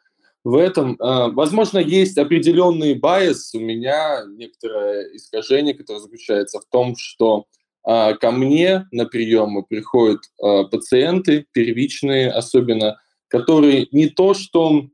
в 0.43 0.55
этом. 0.55 0.97
А, 0.99 1.27
возможно, 1.27 1.77
есть 1.77 2.17
определенный 2.17 2.95
байс, 2.95 3.53
у 3.53 3.59
меня 3.59 4.23
некоторое 4.25 5.15
искажение, 5.15 5.75
которое 5.75 5.99
заключается 5.99 6.59
в 6.59 6.65
том, 6.71 6.95
что 6.97 7.45
ко 7.85 8.31
мне 8.31 8.87
на 8.91 9.05
приемы 9.05 9.63
приходят 9.63 10.21
а, 10.41 10.63
пациенты, 10.63 11.45
первичные 11.51 12.29
особенно, 12.29 12.97
которые 13.27 13.87
не 13.91 14.07
то 14.07 14.33
что 14.33 14.87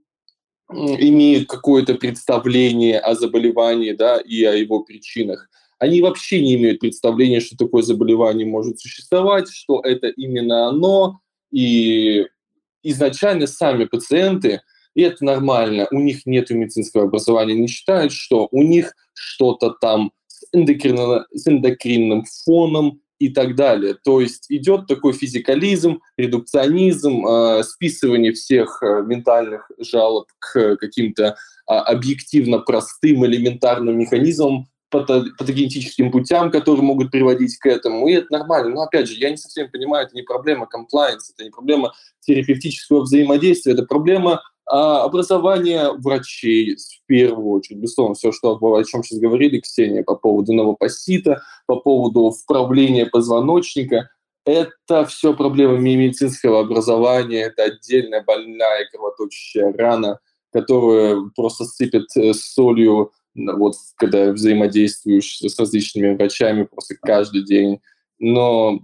имеют 0.72 1.48
какое-то 1.48 1.96
представление 1.96 3.00
о 3.00 3.16
заболевании 3.16 3.92
да, 3.94 4.18
и 4.18 4.44
о 4.44 4.54
его 4.54 4.84
причинах, 4.84 5.50
они 5.80 6.02
вообще 6.02 6.42
не 6.42 6.56
имеют 6.56 6.80
представления, 6.80 7.40
что 7.40 7.58
такое 7.58 7.82
заболевание 7.82 8.46
может 8.46 8.80
существовать, 8.80 9.50
что 9.50 9.82
это 9.82 10.08
именно 10.10 10.68
оно, 10.68 11.22
и 11.52 12.28
изначально 12.84 13.48
сами 13.48 13.86
пациенты, 13.86 14.62
и 14.94 15.02
это 15.02 15.24
нормально, 15.24 15.88
у 15.92 16.00
них 16.00 16.26
нет 16.26 16.50
медицинского 16.50 17.06
образования, 17.06 17.56
не 17.56 17.68
считают, 17.68 18.12
что 18.12 18.48
у 18.52 18.62
них 18.62 18.94
что-то 19.14 19.72
там 19.72 20.12
с 20.42 21.48
эндокринным 21.48 22.26
фоном 22.46 23.02
и 23.20 23.30
так 23.30 23.56
далее. 23.56 23.96
То 24.04 24.22
есть 24.22 24.46
идет 24.50 24.88
такой 24.88 25.14
физикализм, 25.14 26.00
редукционизм, 26.18 27.26
э, 27.26 27.64
списывание 27.64 28.32
всех 28.32 28.82
э, 28.82 29.04
ментальных 29.06 29.70
жалоб 29.78 30.28
к 30.40 30.78
каким-то 30.78 31.24
э, 31.24 31.74
объективно 31.74 32.60
простым 32.60 33.26
элементарным 33.26 33.98
механизмам, 33.98 34.68
патогенетическим 34.90 36.12
путям, 36.12 36.50
которые 36.50 36.82
могут 36.82 37.12
приводить 37.12 37.58
к 37.58 37.68
этому, 37.68 38.08
и 38.08 38.14
это 38.14 38.28
нормально. 38.32 38.74
Но 38.74 38.82
опять 38.82 39.08
же, 39.08 39.20
я 39.20 39.30
не 39.30 39.38
совсем 39.38 39.70
понимаю, 39.70 40.08
это 40.08 40.16
не 40.16 40.24
проблема 40.24 40.66
комплайенса, 40.66 41.34
это 41.36 41.44
не 41.44 41.52
проблема 41.52 41.94
терапевтического 42.22 43.02
взаимодействия, 43.02 43.74
это 43.74 43.84
проблема 43.84 44.42
а, 44.70 45.04
образования 45.04 45.92
врачей 45.94 46.76
в 46.76 47.08
первую 47.08 47.50
очередь. 47.50 47.80
Безусловно, 47.80 48.14
все, 48.14 48.32
что, 48.32 48.56
о 48.56 48.84
чем 48.84 49.04
сейчас 49.04 49.20
говорили, 49.20 49.60
Ксения, 49.60 50.04
по 50.04 50.16
поводу 50.16 50.54
новопосита, 50.54 51.42
по 51.66 51.78
поводу 51.78 52.32
вправления 52.32 53.08
позвоночника, 53.08 54.10
это 54.46 55.06
все 55.06 55.34
проблемы 55.34 55.80
медицинского 55.80 56.62
образования, 56.62 57.46
это 57.46 57.64
отдельная 57.64 58.24
больная 58.24 58.88
кровоточащая 58.92 59.74
рана, 59.74 60.20
которую 60.54 61.32
просто 61.36 61.66
сыпет 61.66 62.06
э, 62.16 62.34
солью 62.34 63.12
вот 63.36 63.76
когда 63.96 64.32
взаимодействуешь 64.32 65.40
с 65.40 65.60
различными 65.60 66.16
врачами 66.16 66.64
просто 66.64 66.96
каждый 67.02 67.44
день. 67.44 67.80
Но 68.20 68.80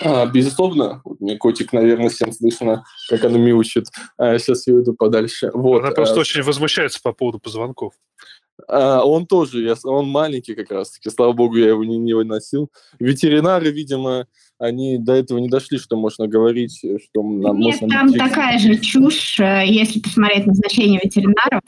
а, 0.00 0.26
безусловно, 0.26 1.00
вот 1.04 1.20
мне 1.20 1.36
котик, 1.36 1.72
наверное, 1.72 2.08
всем 2.08 2.32
слышно, 2.32 2.84
как 3.08 3.24
она 3.24 3.38
мяучит. 3.38 3.86
А 4.16 4.38
сейчас 4.38 4.66
я 4.66 4.74
уйду 4.74 4.94
подальше. 4.94 5.50
Вот. 5.52 5.82
Она 5.82 5.92
просто 5.92 6.16
а, 6.16 6.20
очень 6.20 6.42
возмущается 6.42 7.00
по 7.02 7.12
поводу 7.12 7.38
позвонков. 7.38 7.94
А, 8.66 9.02
он 9.04 9.26
тоже, 9.26 9.62
я, 9.62 9.74
он 9.84 10.08
маленький 10.08 10.54
как 10.54 10.70
раз-таки, 10.70 11.10
слава 11.10 11.32
богу, 11.32 11.56
я 11.56 11.68
его 11.68 11.84
не, 11.84 11.98
не 11.98 12.14
выносил. 12.14 12.70
Ветеринары, 12.98 13.70
видимо, 13.70 14.26
они 14.58 14.98
до 14.98 15.14
этого 15.14 15.38
не 15.38 15.48
дошли, 15.48 15.78
что 15.78 15.96
можно 15.96 16.26
говорить, 16.26 16.78
что 16.78 17.22
нам 17.22 17.58
Нет, 17.58 17.80
можно... 17.80 17.88
там 17.88 18.12
такая 18.12 18.58
же 18.58 18.76
чушь, 18.78 19.38
э, 19.40 19.64
если 19.66 20.00
посмотреть 20.00 20.46
назначение 20.46 21.00
ветеринаров. 21.02 21.62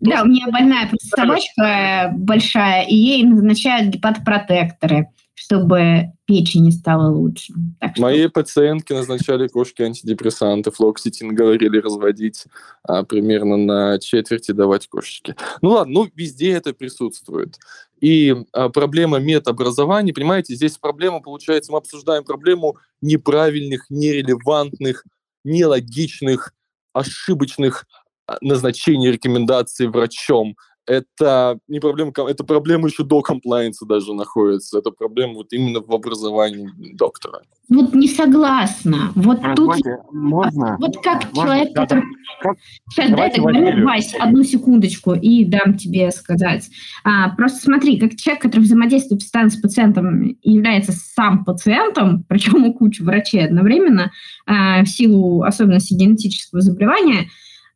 Да, 0.00 0.22
у 0.22 0.26
меня 0.26 0.46
больная 0.50 0.90
собачка 0.98 2.12
большая, 2.14 2.84
и 2.84 2.94
ей 2.94 3.24
назначают 3.24 3.94
гепатопротекторы, 3.94 5.08
чтобы 5.34 6.12
печень 6.26 6.64
не 6.64 6.70
стала 6.70 7.10
лучше. 7.10 7.52
Так 7.80 7.92
что... 7.92 8.02
Моей 8.02 8.28
пациентке 8.28 8.94
назначали 8.94 9.48
кошки 9.48 9.82
антидепрессанты, 9.82 10.70
флоксетин 10.70 11.34
говорили 11.34 11.78
разводить 11.78 12.44
а, 12.84 13.02
примерно 13.02 13.56
на 13.56 13.98
четверти 13.98 14.52
давать 14.52 14.86
кошечки. 14.88 15.34
Ну 15.60 15.70
ладно, 15.70 15.92
ну 15.92 16.10
везде 16.14 16.52
это 16.52 16.72
присутствует. 16.72 17.58
И 18.00 18.34
а, 18.52 18.68
проблема 18.68 19.18
медобразования, 19.18 20.14
понимаете, 20.14 20.54
здесь 20.54 20.78
проблема, 20.78 21.20
получается, 21.20 21.72
мы 21.72 21.78
обсуждаем 21.78 22.24
проблему 22.24 22.76
неправильных, 23.00 23.86
нерелевантных, 23.90 25.04
нелогичных, 25.44 26.54
ошибочных 26.92 27.86
а, 28.26 28.38
назначение 28.40 29.12
рекомендаций 29.12 29.88
врачом. 29.88 30.56
Это 30.86 31.58
не 31.66 31.80
проблема, 31.80 32.12
это 32.28 32.44
проблема 32.44 32.88
еще 32.88 33.04
до 33.04 33.22
комплайенса 33.22 33.86
даже 33.86 34.12
находится. 34.12 34.78
Это 34.78 34.90
проблема 34.90 35.34
вот 35.34 35.52
именно 35.52 35.80
в 35.80 35.90
образовании 35.92 36.68
доктора. 36.94 37.40
Вот 37.70 37.94
не 37.94 38.08
согласна. 38.08 39.10
Вот 39.14 39.40
тут... 39.56 39.76
Можно? 40.12 40.76
Вот 40.78 41.02
как 41.02 41.32
можно? 41.32 41.42
человек, 41.42 41.74
да, 41.74 41.82
который... 41.82 42.02
Как? 42.42 42.56
Сейчас 42.90 43.10
дай 43.12 43.34
договорю, 43.34 43.84
Вась, 43.84 44.14
одну 44.14 44.42
секундочку, 44.42 45.14
и 45.14 45.46
дам 45.46 45.78
тебе 45.78 46.10
сказать. 46.10 46.68
А, 47.02 47.30
просто 47.30 47.60
смотри, 47.62 47.98
как 47.98 48.16
человек, 48.16 48.42
который 48.42 48.62
взаимодействует 48.62 49.22
постоянно 49.22 49.50
с 49.50 49.56
пациентом 49.56 50.36
является 50.42 50.92
сам 50.92 51.44
пациентом, 51.46 52.24
причем 52.28 52.64
у 52.64 52.74
кучи 52.74 53.00
врачей 53.00 53.46
одновременно, 53.46 54.12
а, 54.46 54.82
в 54.82 54.86
силу 54.86 55.42
особенностей 55.42 55.94
генетического 55.94 56.60
заболевания, 56.60 57.30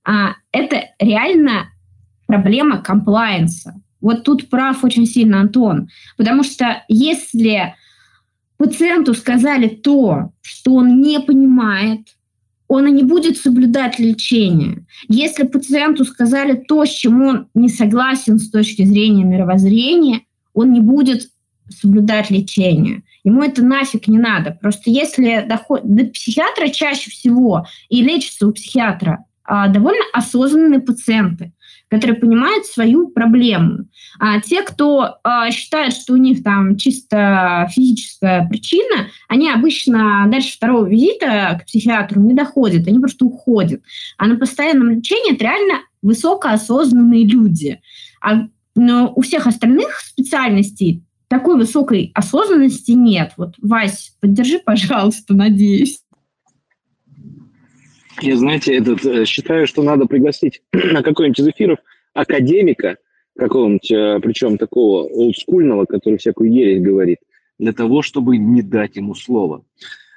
а, 0.05 0.35
это 0.53 0.85
реально 0.99 1.71
проблема 2.29 2.79
комплайенса. 2.79 3.75
Вот 4.01 4.23
тут 4.23 4.49
прав 4.49 4.85
очень 4.85 5.07
сильно 5.07 5.41
Антон, 5.41 5.89
потому 6.17 6.45
что 6.45 6.85
если 6.87 7.75
пациенту 8.59 9.15
сказали 9.15 9.67
то, 9.67 10.31
что 10.43 10.75
он 10.75 11.01
не 11.01 11.19
понимает, 11.19 12.07
он 12.69 12.87
и 12.87 12.93
не 12.93 13.03
будет 13.03 13.39
соблюдать 13.39 13.99
лечение. 13.99 14.85
Если 15.09 15.45
пациенту 15.45 16.05
сказали 16.05 16.55
то, 16.55 16.85
с 16.85 16.91
чем 16.91 17.23
он 17.23 17.49
не 17.55 17.71
согласен 17.71 18.39
с 18.39 18.51
точки 18.51 18.85
зрения 18.85 19.25
мировоззрения, 19.25 20.21
он 20.53 20.73
не 20.73 20.81
будет 20.81 21.31
соблюдать 21.71 22.31
лечение. 22.31 23.03
Ему 23.25 23.43
это 23.43 23.65
нафиг 23.65 24.07
не 24.07 24.19
надо. 24.19 24.57
Просто 24.61 24.91
если 24.91 25.45
доходит 25.49 25.87
до 25.87 26.05
психиатра 26.07 26.69
чаще 26.69 27.11
всего 27.11 27.67
и 27.89 28.03
лечится 28.03 28.47
у 28.47 28.53
психиатра 28.53 29.25
а, 29.45 29.69
довольно 29.69 30.05
осознанные 30.13 30.81
пациенты, 30.81 31.53
которые 31.89 32.17
понимают 32.17 32.67
свою 32.67 33.09
проблему. 33.09 33.87
А 34.19 34.41
те, 34.41 34.63
кто 34.63 35.17
а, 35.23 35.51
считает, 35.51 35.95
что 35.95 36.13
у 36.15 36.17
них 36.17 36.43
там 36.43 36.77
чисто 36.77 37.69
физическая 37.73 38.47
причина, 38.49 39.09
они 39.29 39.51
обычно 39.51 40.27
дальше 40.31 40.55
второго 40.55 40.87
визита 40.87 41.59
к 41.61 41.67
психиатру 41.67 42.21
не 42.21 42.35
доходят, 42.35 42.87
они 42.87 42.99
просто 42.99 43.25
уходят. 43.25 43.83
А 44.17 44.27
на 44.27 44.37
постоянном 44.37 44.91
лечении 44.91 45.35
это 45.35 45.45
реально 45.45 45.81
высокоосознанные 46.03 47.27
люди. 47.27 47.81
А 48.21 48.47
но 48.79 49.13
у 49.17 49.23
всех 49.23 49.49
остальных 49.49 49.99
специальностей 49.99 51.03
такой 51.27 51.57
высокой 51.57 52.13
осознанности 52.15 52.93
нет. 52.93 53.33
Вот, 53.37 53.55
Вась, 53.61 54.13
поддержи, 54.21 54.61
пожалуйста, 54.65 55.35
надеюсь. 55.35 56.01
Я, 58.21 58.37
знаете, 58.37 58.77
этот, 58.77 59.05
э, 59.05 59.25
считаю, 59.25 59.67
что 59.67 59.83
надо 59.83 60.07
пригласить 60.07 60.63
на 60.73 61.03
какой-нибудь 61.03 61.39
из 61.41 61.49
эфиров 61.49 61.79
академика 62.15 62.97
какого-нибудь, 63.37 63.91
э, 63.91 64.21
причем 64.21 64.59
такого 64.59 65.05
олдскульного, 65.05 65.85
который 65.85 66.19
всякую 66.19 66.53
ересь 66.53 66.83
говорит, 66.83 67.19
для 67.59 67.73
того, 67.73 68.03
чтобы 68.03 68.37
не 68.37 68.63
дать 68.63 68.97
ему 68.97 69.15
слово. 69.15 69.65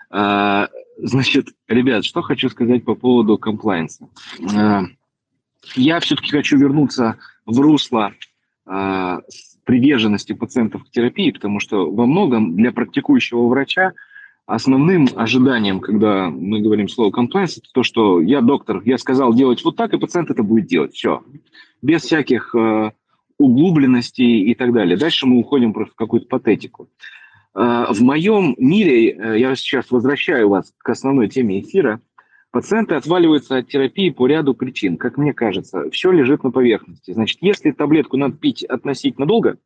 А, 0.09 0.69
значит, 0.97 1.47
ребят, 1.67 2.05
что 2.05 2.21
хочу 2.21 2.49
сказать 2.49 2.83
по 2.83 2.95
поводу 2.95 3.37
комплайенса. 3.37 4.07
А, 4.55 4.83
я 5.75 5.99
все-таки 5.99 6.31
хочу 6.31 6.57
вернуться 6.57 7.17
в 7.45 7.59
русло 7.59 8.13
а, 8.65 9.19
приверженности 9.63 10.33
пациентов 10.33 10.83
к 10.83 10.89
терапии, 10.89 11.31
потому 11.31 11.59
что 11.59 11.89
во 11.89 12.05
многом 12.05 12.55
для 12.55 12.71
практикующего 12.71 13.47
врача– 13.47 13.93
основным 14.45 15.07
ожиданием, 15.15 15.79
когда 15.79 16.29
мы 16.29 16.59
говорим 16.59 16.87
слово 16.87 17.11
compliance, 17.11 17.57
это 17.57 17.67
то, 17.73 17.83
что 17.83 18.21
я 18.21 18.41
доктор, 18.41 18.81
я 18.85 18.97
сказал 18.97 19.33
делать 19.33 19.63
вот 19.63 19.75
так, 19.75 19.93
и 19.93 19.97
пациент 19.97 20.29
это 20.29 20.43
будет 20.43 20.67
делать. 20.67 20.93
Все. 20.93 21.23
Без 21.81 22.01
всяких 22.01 22.53
э, 22.55 22.91
углубленностей 23.37 24.43
и 24.43 24.55
так 24.55 24.73
далее. 24.73 24.97
Дальше 24.97 25.25
мы 25.25 25.39
уходим 25.39 25.73
просто 25.73 25.93
в 25.93 25.97
какую-то 25.97 26.27
патетику. 26.27 26.89
Э, 27.53 27.87
в 27.89 28.01
моем 28.01 28.55
мире, 28.57 29.11
э, 29.11 29.39
я 29.39 29.55
сейчас 29.55 29.89
возвращаю 29.91 30.49
вас 30.49 30.73
к 30.77 30.89
основной 30.89 31.27
теме 31.27 31.59
эфира, 31.59 32.01
Пациенты 32.51 32.95
отваливаются 32.95 33.57
от 33.57 33.69
терапии 33.69 34.09
по 34.09 34.27
ряду 34.27 34.53
причин. 34.53 34.97
Как 34.97 35.17
мне 35.17 35.33
кажется, 35.33 35.89
все 35.91 36.11
лежит 36.11 36.43
на 36.43 36.51
поверхности. 36.51 37.11
Значит, 37.13 37.37
если 37.39 37.71
таблетку 37.71 38.17
надо 38.17 38.35
пить 38.35 38.65
относительно 38.65 39.25
долго, 39.25 39.57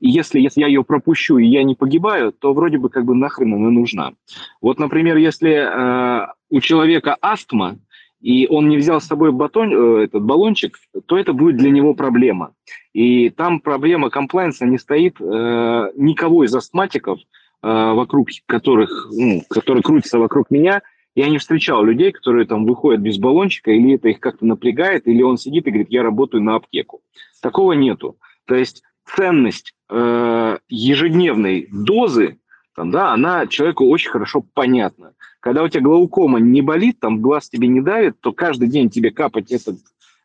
и 0.00 0.10
если, 0.10 0.40
если 0.40 0.60
я 0.60 0.66
ее 0.66 0.84
пропущу 0.84 1.38
и 1.38 1.46
я 1.46 1.62
не 1.62 1.74
погибаю, 1.74 2.32
то 2.32 2.52
вроде 2.52 2.76
бы 2.76 2.90
как 2.90 3.06
бы 3.06 3.14
нахрен 3.14 3.54
она 3.54 3.70
нужна. 3.70 4.12
Вот, 4.60 4.78
например, 4.78 5.16
если 5.16 5.52
э, 5.52 6.26
у 6.50 6.60
человека 6.60 7.16
астма, 7.22 7.78
и 8.20 8.46
он 8.46 8.68
не 8.68 8.76
взял 8.76 9.00
с 9.00 9.06
собой 9.06 9.32
батон, 9.32 9.72
э, 9.72 10.04
этот 10.04 10.22
баллончик, 10.22 10.76
то 11.06 11.16
это 11.16 11.32
будет 11.32 11.56
для 11.56 11.70
него 11.70 11.94
проблема. 11.94 12.52
И 12.92 13.30
там 13.30 13.60
проблема 13.60 14.10
комплайенса 14.10 14.66
не 14.66 14.76
стоит 14.76 15.16
э, 15.18 15.92
никого 15.96 16.44
из 16.44 16.54
астматиков, 16.54 17.20
э, 17.20 17.22
вокруг 17.62 18.28
которых, 18.44 19.08
ну, 19.12 19.40
которые 19.48 19.82
крутятся 19.82 20.18
вокруг 20.18 20.50
меня– 20.50 20.82
я 21.14 21.28
не 21.28 21.38
встречал 21.38 21.84
людей, 21.84 22.12
которые 22.12 22.46
там 22.46 22.66
выходят 22.66 23.00
без 23.00 23.18
баллончика, 23.18 23.70
или 23.70 23.94
это 23.94 24.08
их 24.08 24.20
как-то 24.20 24.44
напрягает, 24.44 25.06
или 25.06 25.22
он 25.22 25.38
сидит 25.38 25.66
и 25.66 25.70
говорит, 25.70 25.90
я 25.90 26.02
работаю 26.02 26.42
на 26.42 26.56
аптеку. 26.56 27.02
Такого 27.40 27.72
нету. 27.72 28.16
То 28.46 28.54
есть 28.54 28.82
ценность 29.04 29.74
э, 29.90 30.58
ежедневной 30.68 31.68
дозы, 31.70 32.38
там, 32.74 32.90
да, 32.90 33.12
она 33.12 33.46
человеку 33.46 33.86
очень 33.86 34.10
хорошо 34.10 34.44
понятна. 34.54 35.14
Когда 35.40 35.62
у 35.62 35.68
тебя 35.68 35.82
глаукома 35.82 36.40
не 36.40 36.62
болит, 36.62 36.98
там 37.00 37.20
глаз 37.20 37.48
тебе 37.48 37.68
не 37.68 37.80
давит, 37.80 38.18
то 38.20 38.32
каждый 38.32 38.68
день 38.68 38.90
тебе 38.90 39.10
капать 39.10 39.52
этот 39.52 39.76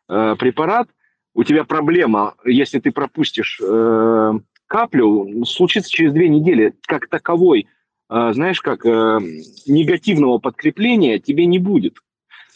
э, 0.08 0.34
препарат, 0.38 0.88
у 1.34 1.44
тебя 1.44 1.64
проблема, 1.64 2.34
если 2.44 2.80
ты 2.80 2.90
пропустишь 2.90 3.60
э, 3.62 4.32
каплю, 4.66 5.44
случится 5.44 5.90
через 5.90 6.12
две 6.12 6.28
недели. 6.28 6.74
Как 6.86 7.08
таковой 7.08 7.68
знаешь, 8.10 8.60
как 8.60 8.84
э, 8.84 9.18
негативного 9.66 10.38
подкрепления 10.38 11.18
тебе 11.18 11.46
не 11.46 11.58
будет. 11.58 11.98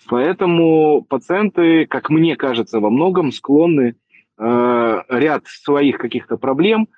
Поэтому 0.09 1.03
пациенты, 1.03 1.87
как 1.87 2.11
мне 2.11 2.37
кажется, 2.37 2.81
во 2.81 2.91
многом 2.91 3.33
склонны 3.33 3.95
э, 4.37 5.03
ряд 5.09 5.47
своих 5.47 5.99
каких-то 5.99 6.37
проблем, 6.37 6.89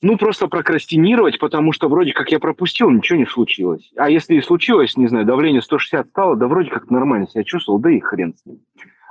ну, 0.00 0.18
просто 0.18 0.48
прокрастинировать, 0.48 1.38
потому 1.38 1.72
что 1.72 1.88
вроде 1.88 2.12
как 2.12 2.30
я 2.30 2.38
пропустил, 2.38 2.90
ничего 2.90 3.18
не 3.18 3.26
случилось. 3.26 3.90
А 3.96 4.10
если 4.10 4.34
и 4.34 4.42
случилось, 4.42 4.96
не 4.96 5.06
знаю, 5.06 5.24
давление 5.24 5.62
160 5.62 6.08
стало, 6.08 6.36
да 6.36 6.46
вроде 6.46 6.70
как 6.70 6.90
нормально 6.90 7.26
себя 7.26 7.42
чувствовал, 7.42 7.78
да 7.78 7.90
и 7.90 8.00
хрен 8.00 8.34
с 8.34 8.44
ним. 8.44 8.60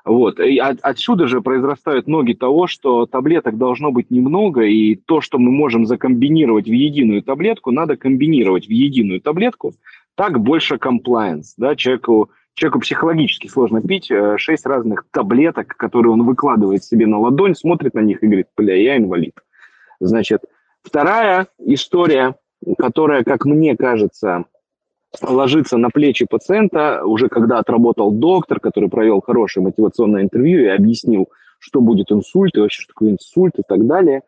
Вот. 0.05 0.39
И 0.39 0.57
от, 0.57 0.79
отсюда 0.81 1.27
же 1.27 1.41
произрастают 1.41 2.07
ноги 2.07 2.33
того, 2.33 2.67
что 2.67 3.05
таблеток 3.05 3.57
должно 3.57 3.91
быть 3.91 4.11
немного, 4.11 4.63
и 4.63 4.95
то, 4.95 5.21
что 5.21 5.37
мы 5.37 5.51
можем 5.51 5.85
закомбинировать 5.85 6.65
в 6.65 6.71
единую 6.71 7.23
таблетку, 7.23 7.71
надо 7.71 7.95
комбинировать 7.95 8.67
в 8.67 8.69
единую 8.69 9.21
таблетку, 9.21 9.73
так 10.15 10.39
больше 10.39 10.77
комплайенс. 10.77 11.55
Да? 11.57 11.75
Человеку, 11.75 12.31
человеку 12.53 12.81
психологически 12.81 13.47
сложно 13.47 13.81
пить 13.81 14.11
э, 14.11 14.37
шесть 14.37 14.65
разных 14.65 15.05
таблеток, 15.09 15.67
которые 15.77 16.11
он 16.11 16.23
выкладывает 16.23 16.83
себе 16.83 17.07
на 17.07 17.19
ладонь, 17.19 17.55
смотрит 17.55 17.93
на 17.93 18.01
них 18.01 18.21
и 18.21 18.27
говорит, 18.27 18.47
бля, 18.57 18.75
я 18.75 18.97
инвалид. 18.97 19.35
Значит, 20.01 20.41
вторая 20.83 21.47
история, 21.59 22.35
которая, 22.77 23.23
как 23.23 23.45
мне 23.45 23.77
кажется, 23.77 24.45
ложится 25.21 25.77
на 25.77 25.89
плечи 25.89 26.25
пациента, 26.29 27.03
уже 27.05 27.29
когда 27.29 27.59
отработал 27.59 28.11
доктор, 28.11 28.59
который 28.59 28.89
провел 28.89 29.21
хорошее 29.21 29.65
мотивационное 29.65 30.23
интервью 30.23 30.61
и 30.61 30.67
объяснил, 30.67 31.29
что 31.59 31.81
будет 31.81 32.11
инсульт 32.11 32.55
и 32.57 32.59
вообще 32.59 32.81
что 32.81 32.93
такое 32.93 33.11
инсульт 33.11 33.53
и 33.57 33.63
так 33.67 33.85
далее, 33.85 34.21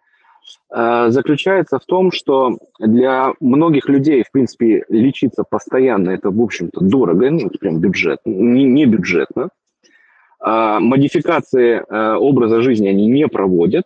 э, 0.73 1.05
заключается 1.09 1.79
в 1.79 1.85
том, 1.85 2.11
что 2.11 2.57
для 2.79 3.33
многих 3.39 3.89
людей, 3.89 4.23
в 4.23 4.31
принципе, 4.31 4.85
лечиться 4.89 5.43
постоянно 5.43 6.11
это, 6.11 6.29
в 6.29 6.41
общем-то, 6.41 6.81
дорого, 6.81 7.29
ну, 7.31 7.49
прям 7.59 7.79
бюджет, 7.79 8.19
не, 8.25 8.65
не 8.65 8.85
бюджетно. 8.85 9.49
А 10.39 10.79
модификации 10.79 11.81
э, 11.81 12.15
образа 12.15 12.61
жизни 12.61 12.87
они 12.87 13.07
не 13.07 13.27
проводят, 13.27 13.85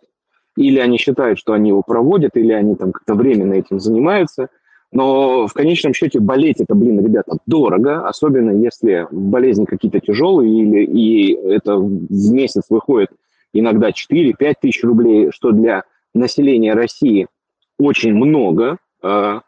или 0.56 0.78
они 0.78 0.98
считают, 0.98 1.38
что 1.38 1.54
они 1.54 1.70
его 1.70 1.82
проводят, 1.82 2.36
или 2.36 2.52
они 2.52 2.76
там 2.76 2.92
как-то 2.92 3.14
временно 3.14 3.54
этим 3.54 3.80
занимаются– 3.80 4.48
но 4.92 5.46
в 5.46 5.52
конечном 5.52 5.94
счете 5.94 6.18
болеть 6.18 6.60
это, 6.60 6.74
блин, 6.74 7.04
ребята, 7.04 7.36
дорого, 7.46 8.08
особенно 8.08 8.50
если 8.50 9.06
болезни 9.10 9.64
какие-то 9.64 10.00
тяжелые, 10.00 10.62
или, 10.62 10.84
и 10.84 11.32
это 11.34 11.76
в 11.76 12.32
месяц 12.32 12.64
выходит 12.68 13.10
иногда 13.52 13.90
4-5 13.90 14.54
тысяч 14.60 14.82
рублей, 14.82 15.30
что 15.32 15.52
для 15.52 15.84
населения 16.12 16.74
России 16.74 17.28
очень 17.78 18.14
много. 18.14 18.78
А, 19.02 19.42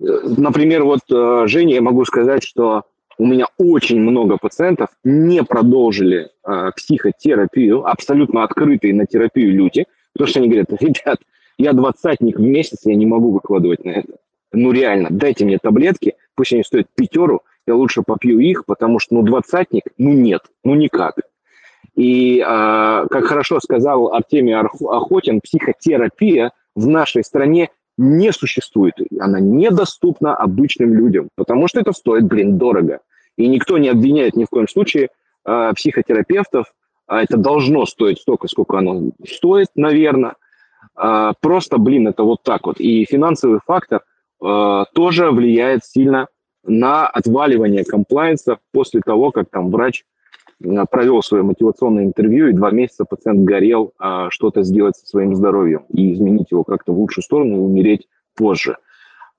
например, 0.00 0.84
вот 0.84 1.00
а, 1.12 1.46
Женя, 1.46 1.74
я 1.74 1.82
могу 1.82 2.04
сказать, 2.04 2.42
что 2.42 2.82
у 3.16 3.26
меня 3.26 3.46
очень 3.58 4.00
много 4.00 4.38
пациентов 4.38 4.88
не 5.04 5.44
продолжили 5.44 6.30
а, 6.42 6.72
психотерапию, 6.72 7.86
абсолютно 7.86 8.42
открытые 8.42 8.94
на 8.94 9.06
терапию 9.06 9.54
люди, 9.54 9.84
потому 10.14 10.28
что 10.28 10.40
они 10.40 10.48
говорят, 10.48 10.72
ребят, 10.80 11.20
я 11.58 11.72
двадцатник 11.74 12.38
в 12.38 12.42
месяц, 12.42 12.78
я 12.84 12.96
не 12.96 13.06
могу 13.06 13.30
выкладывать 13.30 13.84
на 13.84 13.90
это 13.90 14.14
ну 14.52 14.72
реально, 14.72 15.08
дайте 15.10 15.44
мне 15.44 15.58
таблетки, 15.58 16.14
пусть 16.34 16.52
они 16.52 16.62
стоят 16.62 16.88
пятеру, 16.94 17.42
я 17.66 17.74
лучше 17.74 18.02
попью 18.02 18.38
их, 18.40 18.64
потому 18.64 18.98
что, 18.98 19.14
ну, 19.14 19.22
двадцатник, 19.22 19.84
ну, 19.98 20.12
нет, 20.12 20.42
ну, 20.64 20.74
никак. 20.74 21.16
И, 21.94 22.38
э, 22.38 22.42
как 22.44 23.24
хорошо 23.24 23.60
сказал 23.60 24.12
Артемий 24.12 24.54
Охотин, 24.54 25.40
психотерапия 25.40 26.52
в 26.74 26.86
нашей 26.86 27.22
стране 27.24 27.70
не 27.98 28.32
существует. 28.32 28.94
Она 29.18 29.40
недоступна 29.40 30.34
обычным 30.34 30.94
людям, 30.94 31.28
потому 31.36 31.68
что 31.68 31.80
это 31.80 31.92
стоит, 31.92 32.24
блин, 32.24 32.56
дорого. 32.56 33.00
И 33.36 33.46
никто 33.46 33.78
не 33.78 33.88
обвиняет 33.88 34.36
ни 34.36 34.44
в 34.44 34.48
коем 34.48 34.68
случае 34.68 35.08
э, 35.44 35.72
психотерапевтов. 35.74 36.72
А 37.06 37.22
это 37.22 37.36
должно 37.36 37.86
стоить 37.86 38.20
столько, 38.20 38.48
сколько 38.48 38.78
оно 38.78 39.10
стоит, 39.26 39.68
наверное. 39.74 40.34
Э, 40.96 41.32
просто, 41.40 41.78
блин, 41.78 42.08
это 42.08 42.22
вот 42.22 42.42
так 42.42 42.66
вот. 42.66 42.80
И 42.80 43.04
финансовый 43.04 43.60
фактор 43.66 44.02
Э, 44.42 44.84
тоже 44.94 45.30
влияет 45.30 45.84
сильно 45.84 46.28
на 46.64 47.06
отваливание 47.06 47.84
комплайенса 47.84 48.58
после 48.72 49.00
того, 49.00 49.30
как 49.30 49.50
там 49.50 49.70
врач 49.70 50.04
э, 50.62 50.84
провел 50.90 51.22
свое 51.22 51.42
мотивационное 51.42 52.04
интервью, 52.04 52.48
и 52.48 52.52
два 52.52 52.70
месяца 52.70 53.04
пациент 53.04 53.44
горел 53.44 53.92
а, 53.98 54.30
что-то 54.30 54.62
сделать 54.62 54.96
со 54.96 55.06
своим 55.06 55.34
здоровьем 55.34 55.84
и 55.92 56.12
изменить 56.14 56.50
его 56.50 56.64
как-то 56.64 56.92
в 56.92 56.98
лучшую 56.98 57.24
сторону 57.24 57.56
и 57.56 57.60
умереть 57.60 58.08
позже. 58.34 58.76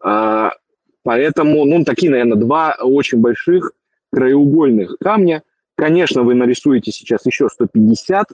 А, 0.03 0.51
поэтому, 1.03 1.65
ну, 1.65 1.83
такие, 1.83 2.11
наверное, 2.11 2.37
два 2.37 2.75
очень 2.81 3.19
больших 3.19 3.73
краеугольных 4.13 4.97
камня. 4.99 5.43
Конечно, 5.75 6.23
вы 6.23 6.35
нарисуете 6.35 6.91
сейчас 6.91 7.25
еще 7.25 7.49
150 7.49 8.27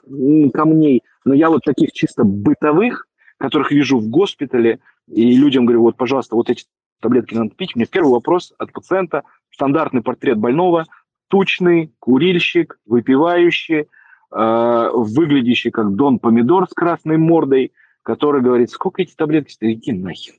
камней, 0.54 1.04
но 1.24 1.34
я 1.34 1.50
вот 1.50 1.62
таких 1.64 1.94
чисто 1.94 2.24
бытовых, 2.24 3.08
которых 3.38 3.72
вижу 3.72 4.00
в 4.00 4.10
госпитале, 4.10 4.80
и 5.08 5.36
людям 5.38 5.66
говорю, 5.66 5.82
вот, 5.82 5.98
пожалуйста, 5.98 6.36
вот 6.36 6.50
эти 6.50 6.66
таблетки 7.02 7.34
надо 7.34 7.52
пить. 7.52 7.76
Меня 7.76 7.86
первый 7.90 8.12
вопрос 8.12 8.54
от 8.58 8.72
пациента, 8.72 9.24
стандартный 9.52 10.02
портрет 10.02 10.38
больного, 10.38 10.86
тучный, 11.30 11.94
курильщик, 12.00 12.80
выпивающий, 12.86 13.88
э, 14.32 14.90
выглядящий 14.94 15.72
как 15.72 15.96
Дон 15.96 16.20
Помидор 16.20 16.68
с 16.70 16.74
красной 16.74 17.18
мордой, 17.18 17.72
который 18.04 18.42
говорит, 18.42 18.70
сколько 18.70 19.02
эти 19.02 19.16
таблетки, 19.16 19.56
иди 19.62 19.92
нахер. 19.92 20.36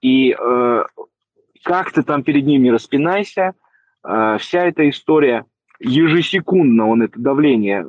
И 0.00 0.36
э, 0.38 0.84
как 1.64 1.92
ты 1.92 2.02
там 2.02 2.22
перед 2.22 2.46
ним 2.46 2.62
не 2.62 2.70
распинайся, 2.70 3.54
э, 4.04 4.36
вся 4.38 4.64
эта 4.64 4.88
история, 4.88 5.46
ежесекундно 5.78 6.88
он 6.88 7.02
это 7.02 7.18
давление 7.20 7.86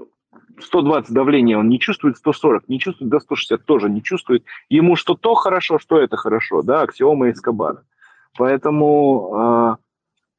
120 0.59 1.13
давления 1.13 1.57
он 1.57 1.69
не 1.69 1.79
чувствует, 1.79 2.17
140 2.17 2.67
не 2.67 2.79
чувствует, 2.79 3.09
до 3.09 3.19
160 3.19 3.65
тоже 3.65 3.89
не 3.89 4.01
чувствует. 4.01 4.43
Ему 4.69 4.95
что 4.95 5.15
то 5.15 5.35
хорошо, 5.35 5.79
что 5.79 5.99
это 5.99 6.17
хорошо, 6.17 6.61
да, 6.61 6.81
аксиома 6.81 7.29
Эскобара. 7.29 7.83
Поэтому 8.37 9.77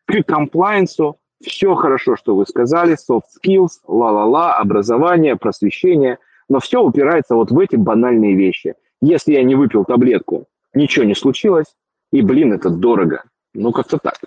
э, 0.09 0.23
к 0.23 0.27
комплайенсу 0.27 1.19
все 1.43 1.75
хорошо, 1.75 2.17
что 2.17 2.35
вы 2.35 2.47
сказали, 2.47 2.97
soft 2.97 3.23
skills, 3.43 3.81
ла-ла-ла, 3.87 4.57
образование, 4.57 5.37
просвещение, 5.37 6.19
но 6.49 6.61
все 6.61 6.83
упирается 6.83 7.35
вот 7.35 7.51
в 7.51 7.59
эти 7.59 7.77
банальные 7.77 8.35
вещи. 8.35 8.75
Если 9.01 9.33
я 9.33 9.43
не 9.45 9.55
выпил 9.55 9.85
таблетку, 9.85 10.47
ничего 10.75 11.05
не 11.05 11.15
случилось, 11.15 11.77
и, 12.11 12.23
блин, 12.23 12.53
это 12.53 12.71
дорого. 12.71 13.23
Ну, 13.55 13.73
как-то 13.73 13.99
так. 13.99 14.19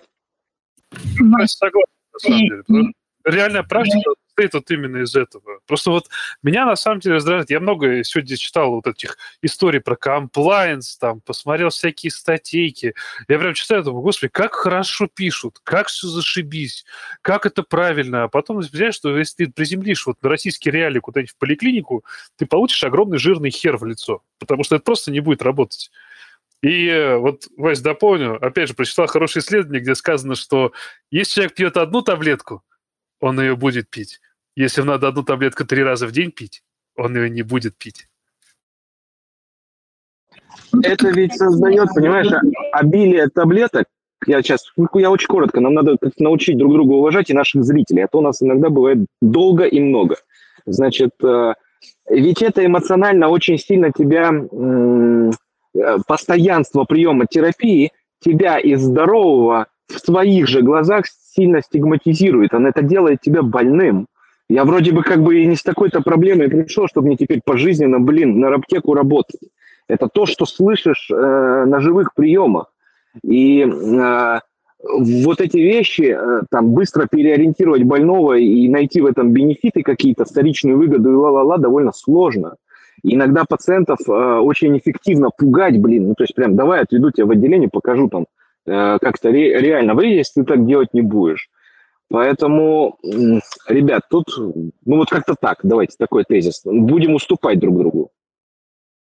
Согласен, 1.46 1.90
на 2.12 2.18
самом 2.18 2.38
деле. 2.38 2.92
Реальная 3.24 3.62
практика 3.62 4.12
состоит 4.42 4.54
вот 4.54 4.70
именно 4.70 5.02
из 5.02 5.14
этого. 5.14 5.60
Просто 5.66 5.90
вот 5.90 6.08
меня 6.42 6.66
на 6.66 6.76
самом 6.76 7.00
деле 7.00 7.16
раздражает. 7.16 7.50
Я 7.50 7.60
много 7.60 8.02
сегодня 8.04 8.36
читал 8.36 8.70
вот 8.70 8.86
этих 8.86 9.16
историй 9.42 9.80
про 9.80 9.96
комплайенс, 9.96 10.96
там, 10.98 11.20
посмотрел 11.20 11.70
всякие 11.70 12.10
статейки. 12.10 12.94
Я 13.28 13.38
прям 13.38 13.54
читаю, 13.54 13.82
думаю, 13.82 14.02
господи, 14.02 14.30
как 14.32 14.54
хорошо 14.54 15.08
пишут, 15.12 15.60
как 15.62 15.88
все 15.88 16.08
зашибись, 16.08 16.84
как 17.22 17.46
это 17.46 17.62
правильно. 17.62 18.24
А 18.24 18.28
потом 18.28 18.58
взять, 18.58 18.94
что 18.94 19.16
если 19.16 19.44
ты 19.44 19.52
приземлишь 19.52 20.06
вот 20.06 20.22
на 20.22 20.28
российский 20.28 20.70
реалии 20.70 21.00
куда-нибудь 21.00 21.32
в 21.32 21.38
поликлинику, 21.38 22.04
ты 22.36 22.46
получишь 22.46 22.84
огромный 22.84 23.18
жирный 23.18 23.50
хер 23.50 23.76
в 23.76 23.84
лицо, 23.84 24.22
потому 24.38 24.64
что 24.64 24.76
это 24.76 24.84
просто 24.84 25.10
не 25.10 25.20
будет 25.20 25.42
работать. 25.42 25.90
И 26.62 26.86
э, 26.86 27.16
вот, 27.16 27.48
Вась, 27.56 27.80
дополню, 27.80 28.36
опять 28.44 28.68
же, 28.68 28.74
прочитал 28.74 29.08
хорошее 29.08 29.42
исследование, 29.42 29.80
где 29.80 29.96
сказано, 29.96 30.36
что 30.36 30.72
если 31.10 31.34
человек 31.34 31.54
пьет 31.54 31.76
одну 31.76 32.02
таблетку, 32.02 32.62
он 33.22 33.40
ее 33.40 33.56
будет 33.56 33.88
пить. 33.88 34.20
Если 34.54 34.82
надо 34.82 35.08
одну 35.08 35.22
таблетку 35.22 35.64
три 35.64 35.82
раза 35.82 36.06
в 36.06 36.12
день 36.12 36.30
пить, 36.30 36.62
он 36.96 37.16
ее 37.16 37.30
не 37.30 37.42
будет 37.42 37.76
пить. 37.76 38.08
Это 40.82 41.10
ведь 41.10 41.34
создает, 41.34 41.88
понимаешь, 41.94 42.28
обилие 42.72 43.28
таблеток. 43.28 43.86
Я 44.26 44.42
сейчас, 44.42 44.72
я 44.94 45.10
очень 45.10 45.26
коротко, 45.26 45.60
нам 45.60 45.74
надо 45.74 45.96
научить 46.18 46.56
друг 46.56 46.72
друга 46.72 46.92
уважать 46.92 47.30
и 47.30 47.34
наших 47.34 47.64
зрителей, 47.64 48.04
а 48.04 48.08
то 48.08 48.18
у 48.18 48.22
нас 48.22 48.40
иногда 48.40 48.68
бывает 48.68 49.06
долго 49.20 49.64
и 49.64 49.80
много. 49.80 50.16
Значит, 50.64 51.10
э, 51.24 51.54
ведь 52.08 52.42
это 52.42 52.64
эмоционально 52.64 53.28
очень 53.28 53.58
сильно 53.58 53.90
тебя, 53.90 54.30
э, 54.32 55.98
постоянство 56.06 56.84
приема 56.84 57.26
терапии, 57.26 57.90
тебя 58.20 58.58
из 58.58 58.82
здорового 58.82 59.66
в 59.88 59.98
своих 59.98 60.46
же 60.46 60.62
глазах 60.62 61.06
сильно 61.06 61.60
стигматизирует, 61.60 62.54
он 62.54 62.66
это 62.66 62.82
делает 62.82 63.20
тебя 63.20 63.42
больным. 63.42 64.06
Я 64.48 64.64
вроде 64.64 64.92
бы 64.92 65.02
как 65.02 65.22
бы 65.22 65.40
и 65.40 65.46
не 65.46 65.56
с 65.56 65.62
такой-то 65.62 66.02
проблемой 66.02 66.48
пришел, 66.48 66.86
чтобы 66.88 67.06
мне 67.06 67.16
теперь 67.16 67.40
пожизненно, 67.44 68.00
блин, 68.00 68.38
на 68.38 68.54
аптеку 68.54 68.94
работать. 68.94 69.40
Это 69.88 70.08
то, 70.08 70.26
что 70.26 70.46
слышишь 70.46 71.10
э, 71.10 71.14
на 71.14 71.80
живых 71.80 72.14
приемах. 72.14 72.72
И 73.22 73.62
э, 73.62 74.40
вот 74.82 75.40
эти 75.40 75.56
вещи, 75.56 76.16
э, 76.18 76.42
там, 76.50 76.70
быстро 76.70 77.06
переориентировать 77.10 77.84
больного 77.84 78.38
и 78.38 78.68
найти 78.68 79.00
в 79.00 79.06
этом 79.06 79.32
бенефиты 79.32 79.82
какие-то, 79.82 80.24
вторичную 80.24 80.78
выгоду 80.78 81.12
и 81.12 81.14
ла-ла-ла, 81.14 81.58
довольно 81.58 81.92
сложно. 81.92 82.56
Иногда 83.02 83.44
пациентов 83.48 83.98
э, 84.08 84.12
очень 84.12 84.76
эффективно 84.78 85.30
пугать, 85.36 85.80
блин, 85.80 86.08
ну, 86.08 86.14
то 86.14 86.24
есть 86.24 86.34
прям 86.34 86.56
давай 86.56 86.80
отведу 86.80 87.10
тебя 87.10 87.26
в 87.26 87.30
отделение, 87.30 87.68
покажу 87.68 88.08
там, 88.08 88.26
э, 88.66 88.98
как-то 89.00 89.30
ре- 89.30 89.60
реально 89.60 89.94
выйдешь, 89.94 90.18
если 90.18 90.42
ты 90.42 90.46
так 90.46 90.66
делать 90.66 90.94
не 90.94 91.02
будешь. 91.02 91.48
Поэтому, 92.12 92.98
ребят, 93.68 94.02
тут, 94.10 94.26
ну 94.36 94.96
вот 94.96 95.08
как-то 95.08 95.34
так, 95.34 95.60
давайте 95.62 95.96
такой 95.98 96.24
тезис. 96.24 96.60
Будем 96.62 97.14
уступать 97.14 97.58
друг 97.58 97.78
другу. 97.78 98.10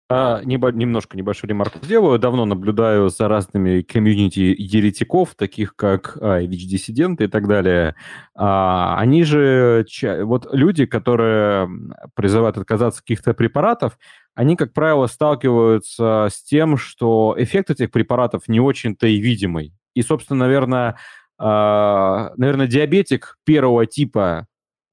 А, 0.10 0.41
небо, 0.45 0.72
немножко 0.72 1.18
небольшую 1.18 1.49
ремарку 1.49 1.80
сделаю. 1.82 2.18
Давно 2.18 2.45
наблюдаю 2.45 3.10
за 3.10 3.28
разными 3.28 3.82
комьюнити 3.82 4.56
еретиков, 4.58 5.36
таких 5.36 5.76
как 5.76 6.18
а, 6.22 6.39
ВИЧ-диссиденты 6.39 7.26
и 7.26 7.28
так 7.28 7.45
далее. 7.49 7.95
А, 8.36 8.95
они 8.97 9.26
же, 9.26 9.86
вот 10.22 10.47
люди, 10.54 10.86
которые 10.86 11.70
призывают 12.16 12.58
отказаться 12.58 12.99
от 12.99 13.01
каких-то 13.01 13.34
препаратов, 13.34 13.97
они, 14.34 14.56
как 14.56 14.72
правило, 14.72 15.08
сталкиваются 15.08 16.30
с 16.32 16.41
тем, 16.41 16.78
что 16.78 17.36
эффект 17.38 17.70
этих 17.70 17.91
препаратов 17.91 18.47
не 18.47 18.62
очень-то 18.62 19.08
и 19.08 19.18
видимый. 19.18 19.74
И, 19.93 20.01
собственно, 20.04 20.39
наверное, 20.39 20.97
наверное, 21.39 22.67
диабетик 22.67 23.38
первого 23.43 23.86
типа, 23.86 24.47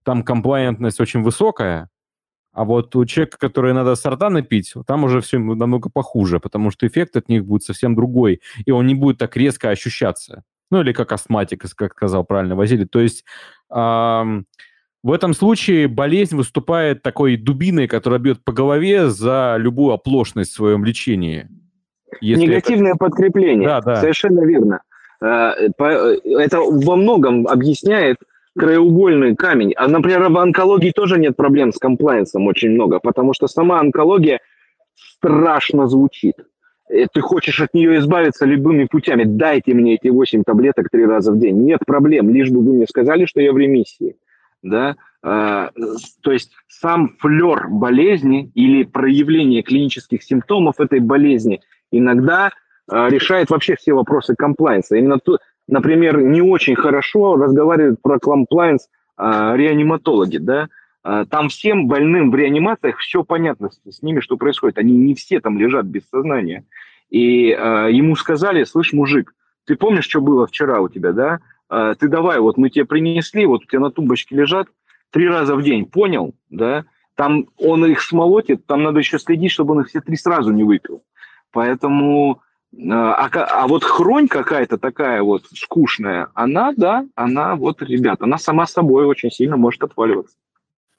там 0.05 0.23
комплайентность 0.23 1.01
очень 1.01 1.23
высокая, 1.23 1.91
а 2.53 2.65
вот 2.65 2.95
у 2.97 3.05
человека, 3.05 3.39
который 3.39 3.73
надо 3.73 3.95
сарданы 3.95 4.43
пить, 4.43 4.75
там 4.87 5.05
уже 5.05 5.21
все 5.21 5.39
намного 5.39 5.89
похуже, 5.89 6.41
потому 6.41 6.71
что 6.71 6.87
эффект 6.87 7.17
от 7.17 7.29
них 7.29 7.45
будет 7.45 7.63
совсем 7.63 7.95
другой, 7.95 8.41
и 8.65 8.71
он 8.71 8.87
не 8.87 8.95
будет 8.95 9.19
так 9.19 9.37
резко 9.37 9.71
ощущаться. 9.71 10.43
Ну, 10.71 10.81
или 10.81 10.93
как 10.93 11.13
астматик, 11.13 11.65
как 11.75 11.93
сказал 11.93 12.25
правильно 12.25 12.55
Василий. 12.55 12.87
То 12.87 13.01
есть 13.01 13.25
эм, 13.73 14.47
в 15.03 15.13
этом 15.13 15.35
случае 15.35 15.89
болезнь 15.89 16.37
выступает 16.37 17.03
такой 17.03 17.37
дубиной, 17.37 17.89
которая 17.89 18.21
бьет 18.21 18.45
по 18.45 18.53
голове 18.53 19.09
за 19.11 19.57
любую 19.59 19.95
оплошность 19.95 20.53
в 20.53 20.55
своем 20.55 20.85
лечении. 20.85 21.49
Если 22.21 22.47
Негативное 22.47 22.91
это... 22.93 22.99
подкрепление. 22.99 23.69
Да, 23.69 23.81
да. 23.81 23.97
Совершенно 23.97 24.45
верно. 24.45 24.81
Э, 25.23 25.69
э, 25.79 26.17
это 26.25 26.61
во 26.61 26.97
многом 26.97 27.47
объясняет 27.47 28.17
краеугольный 28.59 29.37
камень. 29.37 29.73
А, 29.77 29.89
например, 29.89 30.29
в 30.29 30.39
онкологии 30.39 30.91
тоже 30.91 31.19
нет 31.19 31.37
проблем 31.37 31.73
с 31.73 31.79
комплайенсом 31.79 32.47
очень 32.47 32.71
много, 32.71 32.99
потому 32.99 33.33
что 33.33 33.47
сама 33.47 33.81
онкология 33.81 34.41
страшно 34.95 35.87
звучит. 35.87 36.35
И 36.91 37.07
ты 37.13 37.21
хочешь 37.21 37.61
от 37.61 37.73
нее 37.73 37.99
избавиться 37.99 38.45
любыми 38.45 38.85
путями. 38.91 39.25
Дайте 39.25 39.75
мне 39.75 39.95
эти 39.95 40.09
8 40.09 40.43
таблеток 40.45 40.89
три 40.91 41.07
раза 41.07 41.33
в 41.33 41.39
день. 41.39 41.65
Нет 41.65 41.81
проблем, 41.87 42.31
лишь 42.31 42.51
бы 42.51 42.61
вы 42.61 42.73
мне 42.73 42.87
сказали, 42.87 43.27
что 43.27 43.41
я 43.41 43.53
в 43.53 43.59
ремиссии. 43.59 44.17
Да? 44.63 44.97
А, 45.23 45.71
то 46.23 46.33
есть 46.33 46.53
сам 46.67 47.17
флер 47.19 47.69
болезни 47.69 48.51
или 48.55 48.83
проявление 48.83 49.63
клинических 49.63 50.23
симптомов 50.23 50.81
этой 50.81 51.01
болезни 51.01 51.61
иногда 51.93 52.47
а, 52.47 52.51
решает 52.91 53.51
вообще 53.51 53.77
все 53.77 53.93
вопросы 53.93 54.35
комплайенса. 54.35 54.97
Именно 54.97 55.19
то, 55.19 55.39
например, 55.69 56.21
не 56.21 56.43
очень 56.43 56.75
хорошо 56.75 57.37
разговаривают 57.37 58.03
про 58.03 58.19
комплайенс 58.19 58.89
а, 59.17 59.55
реаниматологи, 59.57 60.39
да, 60.39 60.69
а, 61.03 61.25
там 61.25 61.49
всем 61.49 61.89
больным 61.89 62.31
в 62.31 62.35
реанимациях 62.35 62.99
все 62.99 63.25
понятно 63.25 63.71
с, 63.71 64.03
ними, 64.03 64.21
что 64.21 64.37
происходит. 64.37 64.79
Они 64.79 64.97
не 64.97 65.15
все 65.15 65.41
там 65.41 65.59
лежат 65.59 65.87
без 65.87 66.09
сознания. 66.09 66.65
И 67.09 67.53
а, 67.53 67.89
ему 67.89 68.17
сказали, 68.17 68.65
слышь, 68.65 68.93
мужик, 68.93 69.35
ты 69.67 69.77
помнишь, 69.77 70.05
что 70.05 70.21
было 70.21 70.47
вчера 70.47 70.81
у 70.81 70.89
тебя, 70.89 71.13
да? 71.13 71.41
А, 71.69 71.95
ты 71.95 72.09
давай, 72.09 72.39
вот 72.41 72.57
мы 72.57 72.71
тебе 72.71 72.85
принесли, 72.85 73.47
вот 73.47 73.63
у 73.63 73.67
тебя 73.67 73.81
на 73.81 73.91
тумбочке 73.91 74.37
лежат 74.37 74.69
три 75.11 75.29
раза 75.29 75.57
в 75.57 75.63
день, 75.63 75.87
понял, 75.87 76.35
да? 76.51 76.85
Там 77.15 77.47
он 77.59 77.85
их 77.87 78.01
смолотит, 78.01 78.67
там 78.67 78.83
надо 78.83 78.99
еще 78.99 79.19
следить, 79.19 79.53
чтобы 79.53 79.75
он 79.75 79.81
их 79.81 79.89
все 79.89 80.01
три 80.01 80.17
сразу 80.17 80.53
не 80.53 80.65
выпил. 80.65 81.03
Поэтому 81.53 82.41
а, 82.77 83.27
а, 83.27 83.63
а 83.63 83.67
вот 83.67 83.85
хронь 83.85 84.29
какая-то 84.29 84.79
такая 84.79 85.23
вот 85.23 85.45
скучная, 85.55 86.29
она, 86.35 86.73
да, 86.77 87.07
она 87.15 87.57
вот, 87.57 87.83
ребят, 87.83 88.23
она 88.23 88.39
сама 88.39 88.67
собой 88.67 89.07
очень 89.07 89.31
сильно 89.31 89.57
может 89.57 89.83
отваливаться. 89.83 90.37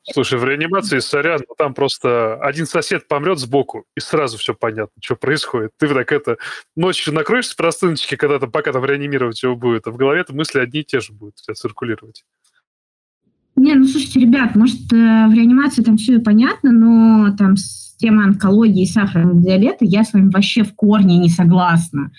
Слушай, 0.04 0.40
в 0.40 0.46
реанимации, 0.46 0.98
сорян, 0.98 1.42
там 1.58 1.76
просто 1.76 2.36
один 2.42 2.66
сосед 2.66 3.08
помрет 3.08 3.38
сбоку, 3.38 3.86
и 3.96 4.00
сразу 4.00 4.38
все 4.38 4.56
понятно, 4.56 5.00
что 5.00 5.16
происходит. 5.16 5.72
Ты 5.78 5.88
так 5.88 6.12
это 6.12 6.38
ночью 6.76 7.14
накроешься 7.14 7.56
простыночки, 7.56 8.16
когда 8.16 8.40
там, 8.40 8.52
пока 8.52 8.74
там 8.74 8.84
реанимировать 8.84 9.42
его 9.44 9.56
будет, 9.56 9.86
а 9.86 9.92
в 9.92 9.98
голове-то 9.98 10.34
мысли 10.34 10.60
одни 10.60 10.82
и 10.82 10.84
те 10.84 11.02
же 11.02 11.14
будут 11.14 11.36
у 11.40 11.44
тебя 11.44 11.54
циркулировать. 11.54 12.26
Не, 13.72 13.78
ну 13.78 13.86
слушайте, 13.86 14.20
ребят, 14.20 14.56
может, 14.56 14.82
э, 14.92 15.28
в 15.28 15.34
реанимации 15.34 15.82
там 15.82 15.96
все 15.96 16.20
понятно, 16.20 16.74
но 16.74 17.34
там 17.38 17.56
с 17.56 17.96
темой 17.96 18.26
онкологии 18.26 18.84
и 18.84 18.86
сахарного 18.86 19.40
диабета 19.42 19.86
я 19.86 20.04
с 20.04 20.12
вами 20.12 20.30
вообще 20.30 20.64
в 20.64 20.76
корне 20.76 21.18
не 21.18 21.30
согласна. 21.30 22.12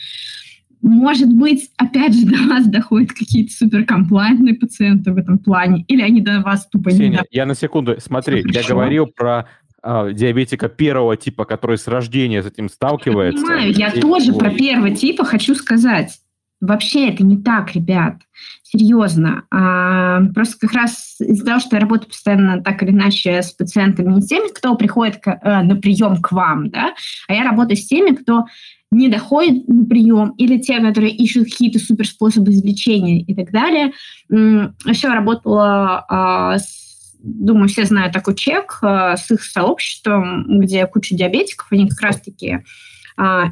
Может 0.80 1.28
быть, 1.28 1.68
опять 1.76 2.14
же, 2.14 2.24
до 2.30 2.48
вас 2.48 2.66
доходят 2.66 3.12
какие-то 3.12 3.52
суперкомплайентные 3.52 4.54
пациенты 4.54 5.12
в 5.12 5.18
этом 5.18 5.38
плане, 5.38 5.84
или 5.88 6.00
они 6.00 6.22
до 6.22 6.40
вас 6.40 6.66
тупо 6.68 6.88
Ксения, 6.88 7.18
не... 7.30 7.36
я 7.36 7.44
на 7.44 7.54
секунду, 7.54 7.96
смотри, 7.98 8.42
я 8.46 8.62
говорил 8.66 9.06
про 9.06 9.46
а, 9.82 10.10
диабетика 10.10 10.70
первого 10.70 11.18
типа, 11.18 11.44
который 11.44 11.76
с 11.76 11.86
рождения 11.86 12.42
с 12.42 12.46
этим 12.46 12.70
сталкивается. 12.70 13.42
Я 13.42 13.46
понимаю, 13.46 13.72
я 13.72 13.88
и... 13.88 14.00
тоже 14.00 14.32
про 14.32 14.48
первого 14.48 14.90
типа 14.92 15.26
хочу 15.26 15.54
сказать. 15.54 16.21
Вообще 16.62 17.08
это 17.08 17.24
не 17.24 17.36
так, 17.36 17.74
ребят. 17.74 18.18
Серьезно. 18.62 19.42
А, 19.50 20.22
просто 20.32 20.60
как 20.60 20.72
раз 20.74 21.16
из-за 21.18 21.44
того, 21.44 21.58
что 21.58 21.74
я 21.74 21.80
работаю 21.80 22.08
постоянно 22.08 22.62
так 22.62 22.84
или 22.84 22.90
иначе 22.92 23.42
с 23.42 23.50
пациентами, 23.50 24.14
не 24.14 24.22
с 24.22 24.28
теми, 24.28 24.48
кто 24.48 24.76
приходит 24.76 25.16
к, 25.16 25.28
э, 25.28 25.62
на 25.62 25.74
прием 25.74 26.22
к 26.22 26.30
вам, 26.30 26.70
да, 26.70 26.94
а 27.26 27.34
я 27.34 27.42
работаю 27.42 27.76
с 27.76 27.86
теми, 27.86 28.14
кто 28.14 28.46
не 28.92 29.08
доходит 29.08 29.66
на 29.66 29.84
прием, 29.86 30.34
или 30.38 30.58
те, 30.58 30.78
которые 30.78 31.12
ищут 31.12 31.50
какие-то 31.50 31.80
суперспособы 31.80 32.52
излечения 32.52 33.22
и 33.22 33.34
так 33.34 33.50
далее. 33.50 33.92
Еще 34.30 35.08
работала 35.08 36.04
а, 36.08 36.58
с, 36.58 37.16
думаю, 37.24 37.68
все 37.68 37.86
знают 37.86 38.12
такой 38.12 38.36
чек 38.36 38.78
а, 38.82 39.16
с 39.16 39.28
их 39.32 39.42
сообществом, 39.42 40.60
где 40.60 40.86
куча 40.86 41.16
диабетиков, 41.16 41.66
они 41.72 41.88
как 41.88 42.00
раз-таки 42.02 42.60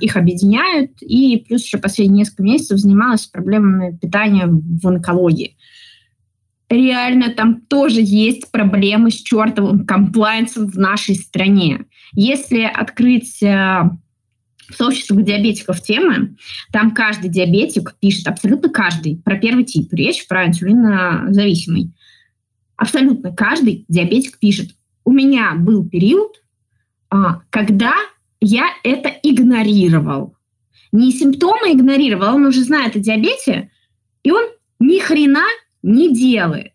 их 0.00 0.16
объединяют, 0.16 1.00
и 1.00 1.44
плюс 1.46 1.64
еще 1.64 1.78
последние 1.78 2.20
несколько 2.20 2.42
месяцев 2.42 2.78
занималась 2.78 3.26
проблемами 3.26 3.96
питания 3.96 4.46
в 4.46 4.86
онкологии. 4.86 5.56
Реально 6.68 7.30
там 7.30 7.62
тоже 7.62 8.00
есть 8.00 8.50
проблемы 8.52 9.10
с 9.10 9.14
чертовым 9.14 9.84
комплайнсом 9.84 10.68
в 10.68 10.78
нашей 10.78 11.16
стране. 11.16 11.86
Если 12.14 12.62
открыть 12.62 13.42
а, 13.42 13.90
сообщество 14.76 15.20
диабетиков 15.20 15.80
темы, 15.80 16.36
там 16.72 16.92
каждый 16.92 17.28
диабетик 17.28 17.96
пишет, 18.00 18.28
абсолютно 18.28 18.68
каждый, 18.68 19.16
про 19.16 19.36
первый 19.36 19.64
тип, 19.64 19.92
речь 19.92 20.26
про 20.28 20.46
инсулинозависимый. 20.46 21.92
Абсолютно 22.76 23.32
каждый 23.32 23.84
диабетик 23.88 24.38
пишет, 24.38 24.70
у 25.04 25.12
меня 25.12 25.54
был 25.56 25.88
период, 25.88 26.40
а, 27.10 27.40
когда 27.50 27.94
я 28.40 28.66
это 28.82 29.08
игнорировал. 29.22 30.34
Не 30.92 31.12
симптомы 31.12 31.72
игнорировал, 31.72 32.34
он 32.34 32.46
уже 32.46 32.62
знает 32.62 32.96
о 32.96 32.98
диабете, 32.98 33.70
и 34.22 34.30
он 34.30 34.44
ни 34.80 34.98
хрена 34.98 35.44
не 35.82 36.12
делает. 36.12 36.72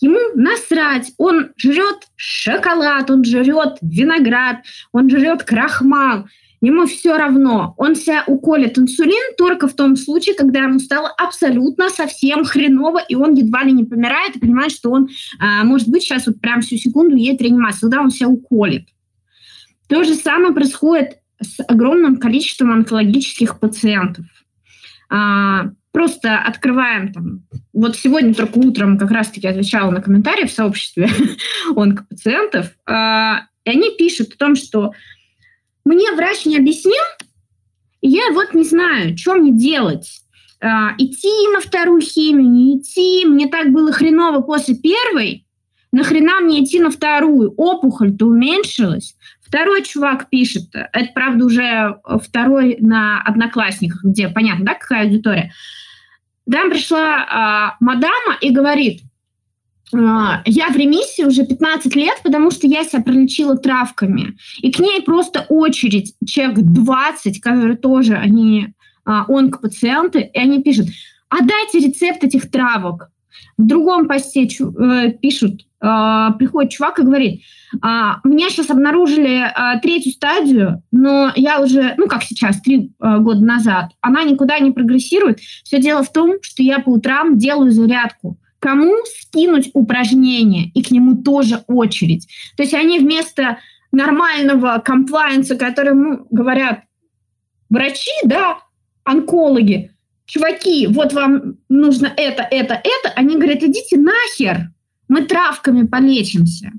Ему 0.00 0.18
насрать, 0.34 1.12
он 1.18 1.50
жрет 1.58 2.08
шоколад, 2.16 3.10
он 3.10 3.22
жрет 3.22 3.76
виноград, 3.82 4.64
он 4.92 5.10
жрет 5.10 5.42
крахмал, 5.42 6.24
ему 6.62 6.86
все 6.86 7.18
равно. 7.18 7.74
Он 7.76 7.94
себя 7.94 8.24
уколет 8.26 8.78
инсулин 8.78 9.34
только 9.36 9.68
в 9.68 9.74
том 9.74 9.96
случае, 9.96 10.36
когда 10.36 10.60
ему 10.60 10.78
стало 10.78 11.10
абсолютно 11.18 11.90
совсем 11.90 12.44
хреново, 12.44 13.02
и 13.06 13.14
он 13.14 13.34
едва 13.34 13.62
ли 13.62 13.72
не 13.72 13.84
помирает, 13.84 14.36
и 14.36 14.40
понимает, 14.40 14.72
что 14.72 14.90
он, 14.90 15.08
а, 15.38 15.64
может 15.64 15.88
быть, 15.88 16.02
сейчас 16.02 16.26
вот 16.26 16.40
прям 16.40 16.62
всю 16.62 16.76
секунду 16.76 17.16
едет 17.16 17.42
реанимацию, 17.42 17.90
тогда 17.90 18.00
он 18.00 18.10
себя 18.10 18.28
уколет. 18.28 18.86
То 19.90 20.04
же 20.04 20.14
самое 20.14 20.54
происходит 20.54 21.18
с 21.42 21.60
огромным 21.66 22.18
количеством 22.18 22.70
онкологических 22.70 23.58
пациентов. 23.58 24.24
А, 25.10 25.70
просто 25.92 26.38
открываем 26.38 27.12
там. 27.12 27.42
Вот 27.72 27.96
сегодня 27.96 28.32
только 28.32 28.58
утром 28.58 28.98
как 28.98 29.10
раз-таки 29.10 29.48
отвечала 29.48 29.90
на 29.90 30.00
комментарии 30.00 30.46
в 30.46 30.52
сообществе 30.52 31.10
онкопациентов, 31.76 32.70
а, 32.86 33.46
и 33.64 33.70
они 33.70 33.90
пишут 33.98 34.34
о 34.34 34.38
том, 34.38 34.54
что 34.54 34.92
мне 35.84 36.12
врач 36.12 36.46
не 36.46 36.56
объяснил, 36.56 37.02
и 38.00 38.10
я 38.10 38.30
вот 38.32 38.54
не 38.54 38.64
знаю, 38.64 39.18
что 39.18 39.34
мне 39.34 39.50
делать. 39.50 40.22
А, 40.60 40.94
идти 40.98 41.48
на 41.52 41.60
вторую 41.60 42.00
химию, 42.00 42.48
не 42.48 42.78
идти. 42.78 43.24
Мне 43.26 43.48
так 43.48 43.72
было 43.72 43.90
хреново 43.90 44.40
после 44.40 44.76
первой, 44.76 45.46
нахрена 45.90 46.40
мне 46.40 46.62
идти 46.62 46.78
на 46.78 46.90
вторую? 46.90 47.54
Опухоль-то 47.56 48.26
уменьшилась. 48.26 49.16
Второй 49.50 49.82
чувак 49.82 50.30
пишет, 50.30 50.68
это, 50.72 51.10
правда, 51.12 51.44
уже 51.44 51.96
второй 52.22 52.76
на 52.78 53.20
Одноклассниках, 53.20 54.04
где 54.04 54.28
понятно, 54.28 54.64
да, 54.64 54.74
какая 54.74 55.06
аудитория. 55.06 55.52
Там 56.48 56.70
пришла 56.70 57.26
а, 57.28 57.76
мадама 57.80 58.36
и 58.40 58.50
говорит, 58.50 59.02
а, 59.92 60.42
я 60.44 60.68
в 60.68 60.76
ремиссии 60.76 61.24
уже 61.24 61.44
15 61.44 61.96
лет, 61.96 62.20
потому 62.22 62.52
что 62.52 62.68
я 62.68 62.84
себя 62.84 63.02
пролечила 63.02 63.56
травками. 63.56 64.36
И 64.60 64.70
к 64.70 64.78
ней 64.78 65.02
просто 65.02 65.46
очередь, 65.48 66.14
человек 66.24 66.60
20, 66.60 67.40
которые 67.40 67.76
тоже, 67.76 68.14
они 68.14 68.68
а, 69.04 69.24
онкопациенты, 69.26 70.30
и 70.32 70.38
они 70.38 70.62
пишут, 70.62 70.86
а 71.28 71.42
дайте 71.42 71.80
рецепт 71.80 72.22
этих 72.22 72.52
травок. 72.52 73.10
В 73.56 73.66
другом 73.66 74.08
посте 74.08 74.48
чу, 74.48 74.72
э, 74.72 75.12
пишут, 75.12 75.66
э, 75.80 76.28
приходит 76.38 76.72
чувак 76.72 76.98
и 76.98 77.02
говорит, 77.02 77.42
а, 77.82 78.20
меня 78.24 78.50
сейчас 78.50 78.70
обнаружили 78.70 79.44
э, 79.44 79.80
третью 79.80 80.12
стадию, 80.12 80.82
но 80.90 81.32
я 81.36 81.60
уже, 81.60 81.94
ну 81.96 82.06
как 82.08 82.24
сейчас, 82.24 82.60
три 82.60 82.90
э, 83.00 83.18
года 83.18 83.44
назад, 83.44 83.90
она 84.00 84.24
никуда 84.24 84.58
не 84.58 84.72
прогрессирует. 84.72 85.40
Все 85.40 85.80
дело 85.80 86.02
в 86.02 86.12
том, 86.12 86.38
что 86.42 86.62
я 86.62 86.80
по 86.80 86.90
утрам 86.90 87.38
делаю 87.38 87.70
зарядку. 87.70 88.38
Кому 88.58 88.92
скинуть 89.20 89.70
упражнение, 89.72 90.70
и 90.74 90.82
к 90.82 90.90
нему 90.90 91.22
тоже 91.22 91.62
очередь. 91.66 92.28
То 92.56 92.62
есть 92.62 92.74
они 92.74 92.98
вместо 92.98 93.58
нормального 93.92 94.82
комплайенса, 94.84 95.56
которому 95.56 96.26
говорят 96.30 96.80
врачи, 97.70 98.10
да, 98.24 98.58
онкологи, 99.04 99.92
чуваки, 100.30 100.86
вот 100.86 101.12
вам 101.12 101.56
нужно 101.68 102.06
это, 102.16 102.46
это, 102.50 102.74
это, 102.74 103.12
они 103.16 103.34
говорят, 103.36 103.62
идите 103.62 103.98
нахер, 103.98 104.70
мы 105.08 105.22
травками 105.22 105.86
полечимся. 105.86 106.70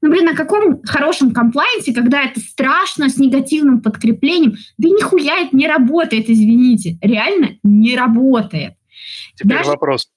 Ну, 0.00 0.10
блин, 0.10 0.26
на 0.26 0.36
каком 0.36 0.80
хорошем 0.84 1.32
комплайенсе, 1.32 1.92
когда 1.92 2.22
это 2.22 2.38
страшно, 2.38 3.08
с 3.08 3.16
негативным 3.16 3.80
подкреплением? 3.80 4.54
Да 4.76 4.88
нихуя 4.88 5.40
это 5.40 5.56
не 5.56 5.66
работает, 5.66 6.30
извините. 6.30 6.98
Реально 7.00 7.56
не 7.64 7.96
работает. 7.96 8.74
Теперь 9.34 9.58
Даже... 9.58 9.70
вопрос. 9.70 10.08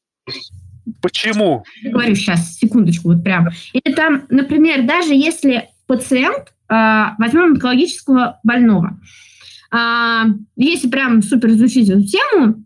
Почему? 1.01 1.63
Говорю 1.83 2.13
сейчас, 2.13 2.57
секундочку, 2.57 3.13
вот 3.13 3.23
прям. 3.23 3.47
Или 3.73 3.93
там, 3.93 4.23
например, 4.29 4.85
даже 4.85 5.15
если 5.15 5.69
пациент, 5.87 6.53
э, 6.69 7.05
возьмем 7.17 7.53
онкологического 7.53 8.39
больного, 8.43 8.99
э, 9.71 10.23
если 10.57 10.89
прям 10.89 11.23
супер 11.23 11.49
изучить 11.49 11.89
эту 11.89 12.03
тему, 12.03 12.63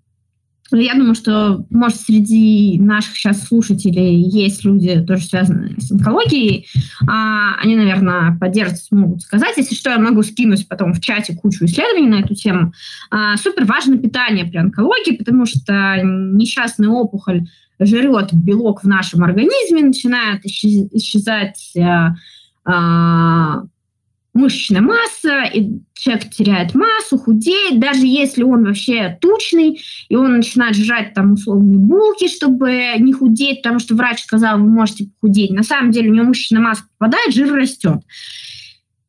я 0.71 0.95
думаю, 0.95 1.13
что, 1.13 1.65
может, 1.69 1.99
среди 1.99 2.79
наших 2.79 3.15
сейчас 3.15 3.43
слушателей 3.43 4.21
есть 4.21 4.65
люди, 4.65 4.99
тоже 5.05 5.25
связанные 5.25 5.79
с 5.79 5.91
онкологией. 5.91 6.67
А, 7.07 7.55
они, 7.61 7.75
наверное, 7.75 8.35
поддержат, 8.39 8.79
смогут 8.79 9.21
сказать. 9.21 9.57
Если 9.57 9.75
что, 9.75 9.91
я 9.91 9.99
могу 9.99 10.23
скинуть 10.23 10.67
потом 10.67 10.93
в 10.93 11.01
чате 11.01 11.35
кучу 11.35 11.65
исследований 11.65 12.09
на 12.09 12.21
эту 12.21 12.33
тему. 12.33 12.73
А, 13.11 13.37
супер 13.37 13.65
важно 13.65 13.97
питание 13.97 14.45
при 14.45 14.57
онкологии, 14.57 15.15
потому 15.17 15.45
что 15.45 15.99
несчастная 16.03 16.89
опухоль 16.89 17.45
жрет 17.79 18.33
белок 18.33 18.83
в 18.83 18.87
нашем 18.87 19.23
организме, 19.23 19.83
начинает 19.83 20.45
исчезать 20.45 21.73
а, 21.77 22.15
а, 22.65 23.63
мышечная 24.35 24.81
масса, 24.81 25.43
и 25.43 25.79
человек 25.93 26.29
теряет 26.29 26.75
массу, 26.75 27.17
худеет, 27.17 27.79
даже 27.79 28.05
если 28.05 28.43
он 28.43 28.65
вообще 28.65 29.17
тучный, 29.21 29.81
и 30.09 30.15
он 30.15 30.33
начинает 30.33 30.75
жрать 30.75 31.13
там 31.13 31.33
условные 31.33 31.79
булки, 31.79 32.27
чтобы 32.27 32.93
не 32.99 33.13
худеть, 33.13 33.63
потому 33.63 33.79
что 33.79 33.95
врач 33.95 34.21
сказал, 34.21 34.59
вы 34.59 34.69
можете 34.69 35.05
похудеть. 35.05 35.51
На 35.51 35.63
самом 35.63 35.91
деле 35.91 36.11
у 36.11 36.13
него 36.13 36.27
мышечная 36.27 36.61
масса 36.61 36.83
попадает, 36.97 37.33
жир 37.33 37.51
растет. 37.53 38.01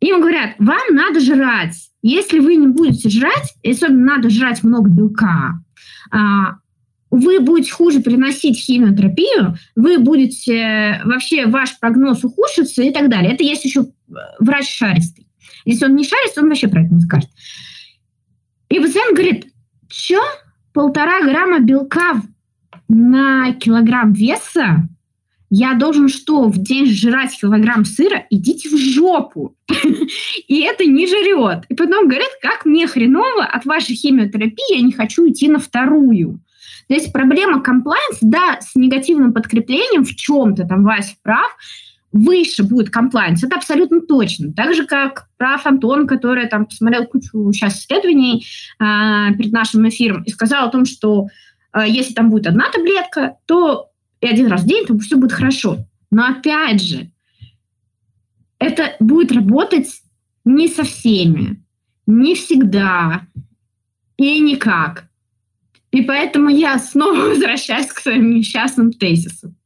И 0.01 0.07
ему 0.07 0.21
говорят, 0.21 0.55
вам 0.59 0.95
надо 0.95 1.21
жрать. 1.21 1.75
Если 2.03 2.39
вы 2.39 2.55
не 2.55 2.69
будете 2.69 3.09
жрать, 3.09 3.55
особенно 3.65 4.15
надо 4.17 4.31
жрать 4.31 4.63
много 4.63 4.89
белка, 4.89 5.59
а, 6.13 6.59
вы 7.11 7.41
будете 7.41 7.73
хуже 7.73 8.03
переносить 8.03 8.59
химиотерапию, 8.59 9.57
вы 9.75 9.99
будете, 9.99 11.01
вообще 11.05 11.47
ваш 11.47 11.79
прогноз 11.79 12.25
ухудшится 12.25 12.83
и 12.83 12.91
так 12.91 13.09
далее. 13.09 13.33
Это 13.33 13.45
есть 13.45 13.65
еще 13.65 13.83
э, 13.83 14.13
врач 14.41 14.69
шаристый. 14.69 15.27
Если 15.65 15.85
он 15.85 15.95
не 15.95 16.05
шаристый, 16.05 16.43
он 16.43 16.49
вообще 16.49 16.69
про 16.69 16.83
это 16.83 16.95
не 16.95 17.01
скажет. 17.01 17.31
И 18.69 18.81
пациент 18.81 19.17
говорит, 19.17 19.47
что 19.89 20.21
полтора 20.73 21.23
грамма 21.23 21.61
белка 21.61 22.23
на 22.89 23.53
килограмм 23.55 24.13
веса, 24.13 24.89
я 25.49 25.75
должен 25.75 26.09
что, 26.09 26.49
в 26.49 26.59
день 26.59 26.87
жрать 26.87 27.39
килограмм 27.41 27.85
сыра? 27.85 28.27
Идите 28.31 28.69
в 28.69 28.77
жопу. 28.77 29.57
И 30.49 30.61
это 30.63 30.85
не 30.85 31.07
жрет. 31.07 31.65
И 31.69 31.75
потом 31.75 32.09
говорят, 32.09 32.31
как 32.43 32.65
мне 32.65 32.87
хреново 32.89 33.45
от 33.45 33.65
вашей 33.65 33.95
химиотерапии, 33.95 34.77
я 34.77 34.83
не 34.83 34.93
хочу 34.93 35.29
идти 35.29 35.49
на 35.49 35.61
вторую. 35.61 36.41
То 36.89 36.95
есть 36.95 37.13
проблема 37.13 37.61
комплайенс, 37.61 38.19
да, 38.21 38.59
с 38.61 38.75
негативным 38.77 39.33
подкреплением 39.33 40.05
в 40.05 40.15
чем-то, 40.15 40.67
там, 40.67 40.85
Вася 40.85 41.15
прав, 41.23 41.51
выше 42.13 42.63
будет 42.63 42.91
комплайенс. 42.91 43.43
Это 43.43 43.57
абсолютно 43.57 44.01
точно. 44.01 44.53
Так 44.53 44.75
же, 44.75 44.87
как 44.87 45.29
прав 45.37 45.67
Антон, 45.67 46.07
который 46.07 46.49
там 46.49 46.67
посмотрел 46.67 47.07
кучу 47.07 47.53
сейчас 47.53 47.79
исследований 47.79 48.47
э, 48.79 49.35
перед 49.37 49.53
нашим 49.53 49.89
эфиром 49.89 50.23
и 50.23 50.31
сказал 50.31 50.69
о 50.69 50.71
том, 50.71 50.85
что 50.85 51.27
э, 51.73 51.85
если 51.89 52.15
там 52.15 52.31
будет 52.31 52.47
одна 52.47 52.71
таблетка, 52.71 53.37
то 53.47 53.91
и 54.21 54.27
один 54.27 54.47
раз 54.47 54.63
в 54.63 54.67
день, 54.67 54.87
то 54.87 54.97
все 54.99 55.17
будет 55.17 55.33
хорошо. 55.33 55.79
Но 56.11 56.25
опять 56.25 56.81
же, 56.81 57.11
это 58.59 58.97
будет 59.01 59.33
работать 59.33 59.89
не 60.45 60.69
со 60.69 60.85
всеми, 60.85 61.63
не 62.07 62.35
всегда 62.35 63.27
и 64.17 64.41
никак. 64.41 65.09
И 65.97 66.03
поэтому 66.03 66.51
я 66.51 66.79
снова 66.79 67.17
возвращаюсь 67.31 67.87
к 67.87 68.01
своим 68.01 68.35
несчастным 68.35 68.93
тезисам. 68.93 69.57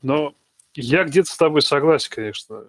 Но 0.00 0.34
я 0.72 1.04
где-то 1.04 1.30
с 1.30 1.36
тобой 1.36 1.60
согласен, 1.60 2.10
конечно. 2.10 2.68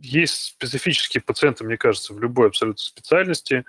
Есть 0.00 0.54
специфические 0.54 1.20
пациенты, 1.20 1.64
мне 1.64 1.76
кажется, 1.76 2.14
в 2.14 2.20
любой 2.20 2.46
абсолютно 2.46 2.82
специальности, 2.82 3.66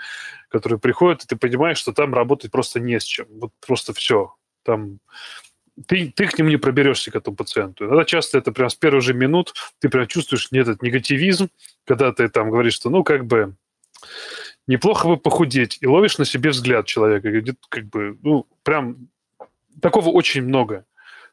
которые 0.47 0.79
приходят, 0.79 1.25
и 1.25 1.27
ты 1.27 1.35
понимаешь, 1.35 1.79
что 1.79 1.91
там 1.91 2.13
работать 2.13 2.49
просто 2.49 2.79
не 2.79 2.97
с 2.97 3.03
чем. 3.03 3.27
Вот 3.41 3.51
просто 3.59 3.93
все. 3.93 4.33
Там 4.63 4.99
ты, 5.85 6.13
ты 6.15 6.27
к 6.27 6.37
нему 6.37 6.49
не 6.49 6.57
проберешься, 6.57 7.11
к 7.11 7.17
этому 7.17 7.35
пациенту. 7.35 7.87
Иногда 7.87 8.05
часто 8.05 8.37
это 8.37 8.53
прям 8.53 8.69
с 8.69 8.75
первых 8.75 9.03
же 9.03 9.13
минут 9.13 9.53
ты 9.79 9.89
прям 9.89 10.07
чувствуешь 10.07 10.47
этот 10.53 10.81
негативизм, 10.81 11.49
когда 11.83 12.13
ты 12.13 12.29
там 12.29 12.49
говоришь, 12.49 12.75
что 12.75 12.89
ну 12.89 13.03
как 13.03 13.25
бы 13.25 13.57
неплохо 14.67 15.07
бы 15.07 15.17
похудеть, 15.17 15.77
и 15.81 15.87
ловишь 15.87 16.17
на 16.17 16.25
себе 16.25 16.51
взгляд 16.51 16.85
человека, 16.85 17.31
где 17.31 17.55
как 17.69 17.85
бы, 17.85 18.17
ну, 18.21 18.47
прям 18.63 19.09
такого 19.81 20.09
очень 20.09 20.43
много. 20.43 20.85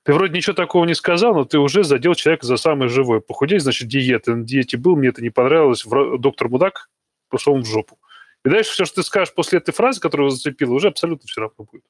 Ты 0.02 0.14
вроде 0.14 0.34
ничего 0.34 0.54
такого 0.54 0.86
не 0.86 0.94
сказал, 0.94 1.34
но 1.34 1.44
ты 1.44 1.58
уже 1.58 1.84
задел 1.84 2.14
человека 2.14 2.46
за 2.46 2.56
самое 2.56 2.88
живое. 2.88 3.20
Похудеть, 3.20 3.62
значит, 3.62 3.88
диета. 3.88 4.34
На 4.34 4.44
диете 4.44 4.78
был, 4.78 4.96
мне 4.96 5.08
это 5.08 5.22
не 5.22 5.30
понравилось. 5.30 5.84
Доктор 6.18 6.48
Мудак 6.48 6.88
пошел 7.28 7.54
в 7.54 7.66
жопу. 7.66 7.98
И 8.44 8.48
дальше 8.48 8.72
все, 8.72 8.86
что 8.86 8.96
ты 8.96 9.02
скажешь 9.02 9.34
после 9.34 9.58
этой 9.58 9.72
фразы, 9.72 10.00
которую 10.00 10.30
зацепила, 10.30 10.72
уже 10.72 10.88
абсолютно 10.88 11.28
все 11.28 11.42
равно 11.42 11.66
будет. 11.70 11.84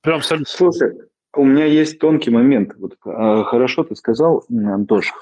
Прям 0.00 0.16
абсолютно. 0.16 0.50
Слушай, 0.50 0.92
у 1.34 1.44
меня 1.44 1.66
есть 1.66 1.98
тонкий 1.98 2.30
момент. 2.30 2.74
Вот, 2.78 2.96
а, 3.04 3.44
хорошо 3.44 3.84
ты 3.84 3.96
сказал, 3.96 4.44
Антош. 4.50 5.12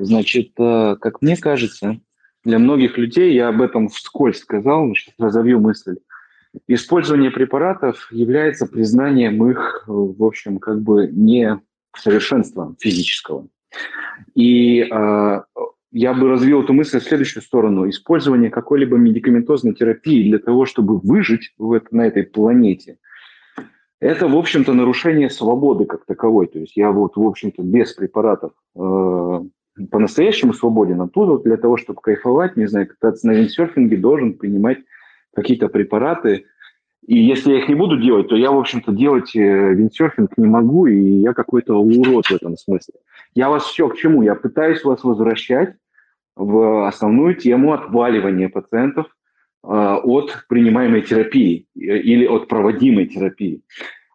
Значит, 0.00 0.52
а, 0.58 0.96
как 0.96 1.22
мне 1.22 1.36
кажется, 1.36 2.00
для 2.44 2.58
многих 2.58 2.98
людей, 2.98 3.34
я 3.34 3.48
об 3.48 3.60
этом 3.60 3.88
вскользь 3.88 4.38
сказал, 4.38 4.94
сейчас 4.94 5.14
разовью 5.18 5.60
мысль, 5.60 5.96
использование 6.66 7.30
препаратов 7.30 8.08
является 8.10 8.66
признанием 8.66 9.48
их, 9.50 9.84
в 9.86 10.24
общем, 10.24 10.58
как 10.58 10.80
бы 10.80 11.08
не 11.08 11.60
совершенства 11.96 12.74
физического. 12.78 13.48
И 14.34 14.80
э, 14.80 15.42
я 15.92 16.14
бы 16.14 16.28
развил 16.28 16.62
эту 16.62 16.72
мысль 16.72 17.00
в 17.00 17.04
следующую 17.04 17.42
сторону. 17.42 17.88
Использование 17.88 18.50
какой-либо 18.50 18.96
медикаментозной 18.96 19.74
терапии 19.74 20.28
для 20.28 20.38
того, 20.38 20.66
чтобы 20.66 20.98
выжить 20.98 21.52
в 21.58 21.72
это, 21.72 21.86
на 21.94 22.06
этой 22.06 22.24
планете, 22.24 22.98
это, 24.00 24.28
в 24.28 24.36
общем-то, 24.36 24.74
нарушение 24.74 25.28
свободы 25.28 25.84
как 25.84 26.04
таковой. 26.04 26.46
То 26.46 26.60
есть 26.60 26.76
я 26.76 26.92
вот, 26.92 27.16
в 27.16 27.22
общем-то, 27.22 27.62
без 27.62 27.92
препаратов 27.94 28.52
э, 28.76 29.40
по-настоящему 29.90 30.52
свободен, 30.52 31.00
а 31.00 31.08
тут 31.08 31.28
вот 31.28 31.44
для 31.44 31.56
того, 31.56 31.76
чтобы 31.76 32.00
кайфовать, 32.00 32.56
не 32.56 32.66
знаю, 32.66 32.88
кататься 32.88 33.26
на 33.26 33.32
виндсерфинге, 33.32 33.96
должен 33.96 34.34
принимать 34.34 34.78
какие-то 35.34 35.68
препараты. 35.68 36.46
И 37.06 37.18
если 37.18 37.52
я 37.52 37.58
их 37.58 37.68
не 37.68 37.74
буду 37.74 38.00
делать, 38.00 38.28
то 38.28 38.36
я, 38.36 38.50
в 38.50 38.58
общем-то, 38.58 38.92
делать 38.92 39.34
э, 39.34 39.74
виндсерфинг 39.74 40.36
не 40.36 40.46
могу, 40.46 40.86
и 40.86 41.00
я 41.20 41.32
какой-то 41.32 41.74
урод 41.74 42.26
в 42.26 42.32
этом 42.32 42.56
смысле. 42.56 42.94
Я 43.34 43.48
вас 43.48 43.64
все 43.64 43.88
к 43.88 43.96
чему? 43.96 44.22
Я 44.22 44.34
пытаюсь 44.34 44.84
вас 44.84 45.04
возвращать 45.04 45.74
в 46.36 46.86
основную 46.86 47.34
тему 47.34 47.72
отваливания 47.72 48.48
пациентов 48.48 49.06
э, 49.64 49.68
от 49.68 50.44
принимаемой 50.48 51.02
терапии 51.02 51.66
э, 51.76 51.98
или 51.98 52.26
от 52.26 52.48
проводимой 52.48 53.06
терапии. 53.06 53.62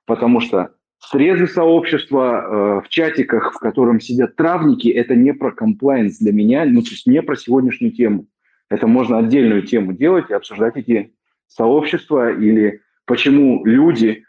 Потому 0.05 0.39
что 0.39 0.71
Срезы 1.09 1.47
сообщества 1.47 2.79
э, 2.81 2.81
в 2.85 2.89
чатиках, 2.89 3.53
в 3.53 3.59
котором 3.59 3.99
сидят 3.99 4.35
травники, 4.35 4.87
это 4.87 5.15
не 5.15 5.33
про 5.33 5.51
комплайенс 5.51 6.17
для 6.17 6.31
меня, 6.31 6.65
ну, 6.65 6.81
то 6.81 6.91
есть 6.91 7.05
не 7.05 7.21
про 7.21 7.35
сегодняшнюю 7.35 7.91
тему. 7.91 8.25
Это 8.69 8.87
можно 8.87 9.17
отдельную 9.17 9.63
тему 9.63 9.93
делать 9.93 10.29
и 10.29 10.33
обсуждать 10.33 10.77
эти 10.77 11.13
сообщества 11.47 12.31
или 12.31 12.81
почему 13.05 13.65
люди 13.65 14.23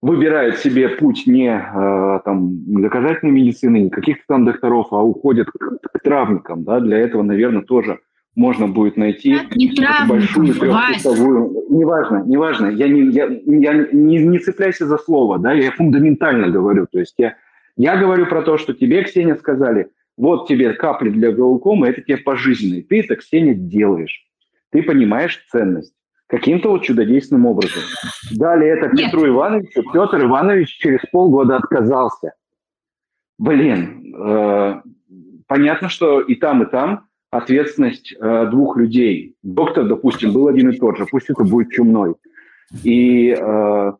выбирают 0.00 0.56
себе 0.56 0.88
путь 0.88 1.26
не 1.26 1.48
э, 1.48 2.20
там, 2.24 2.80
доказательной 2.80 3.32
медицины, 3.32 3.82
не 3.82 3.90
каких-то 3.90 4.22
там 4.26 4.44
докторов, 4.44 4.88
а 4.92 5.02
уходят 5.02 5.50
к, 5.50 5.98
травникам. 6.02 6.64
Да? 6.64 6.80
Для 6.80 6.98
этого, 6.98 7.22
наверное, 7.22 7.62
тоже 7.62 8.00
можно 8.36 8.68
будет 8.68 8.96
найти 8.96 9.30
не 9.56 9.74
большую 10.06 10.54
трехчасовую... 10.54 11.64
Неважно, 11.70 12.22
неважно. 12.26 12.66
Я, 12.66 12.86
не, 12.86 13.10
я, 13.10 13.26
я 13.26 13.88
не, 13.92 14.18
не 14.18 14.38
цепляйся 14.38 14.86
за 14.86 14.98
слово, 14.98 15.38
да, 15.38 15.52
я 15.52 15.72
фундаментально 15.72 16.48
говорю. 16.50 16.86
То 16.90 17.00
есть 17.00 17.14
я, 17.18 17.36
я 17.76 17.96
говорю 17.96 18.26
про 18.26 18.42
то, 18.42 18.58
что 18.58 18.74
тебе, 18.74 19.02
Ксения, 19.02 19.34
сказали, 19.34 19.88
вот 20.16 20.46
тебе 20.48 20.74
капли 20.74 21.10
для 21.10 21.32
глаукомы, 21.32 21.88
это 21.88 22.02
тебе 22.02 22.18
пожизненные. 22.18 22.82
Ты 22.82 23.00
это, 23.00 23.16
Ксения, 23.16 23.54
делаешь. 23.54 24.26
Ты 24.70 24.82
понимаешь 24.82 25.44
ценность. 25.50 25.94
Каким-то 26.26 26.70
вот 26.70 26.82
чудодейственным 26.82 27.46
образом. 27.46 27.82
Далее 28.32 28.76
это 28.76 28.94
Нет. 28.94 29.06
Петру 29.06 29.28
Ивановичу. 29.28 29.82
Петр 29.92 30.24
Иванович 30.24 30.76
через 30.78 31.00
полгода 31.10 31.56
отказался. 31.56 32.32
Блин, 33.38 34.14
э, 34.18 34.80
понятно, 35.46 35.88
что 35.88 36.20
и 36.20 36.34
там, 36.34 36.62
и 36.62 36.70
там 36.70 37.06
ответственность 37.36 38.14
э, 38.18 38.46
двух 38.50 38.76
людей. 38.76 39.34
Доктор, 39.42 39.86
допустим, 39.86 40.32
был 40.32 40.48
один 40.48 40.70
и 40.70 40.76
тот 40.76 40.96
же, 40.98 41.06
пусть 41.10 41.30
это 41.30 41.44
будет 41.44 41.70
чумной. 41.70 42.14
И 42.82 43.30
э, 43.30 43.92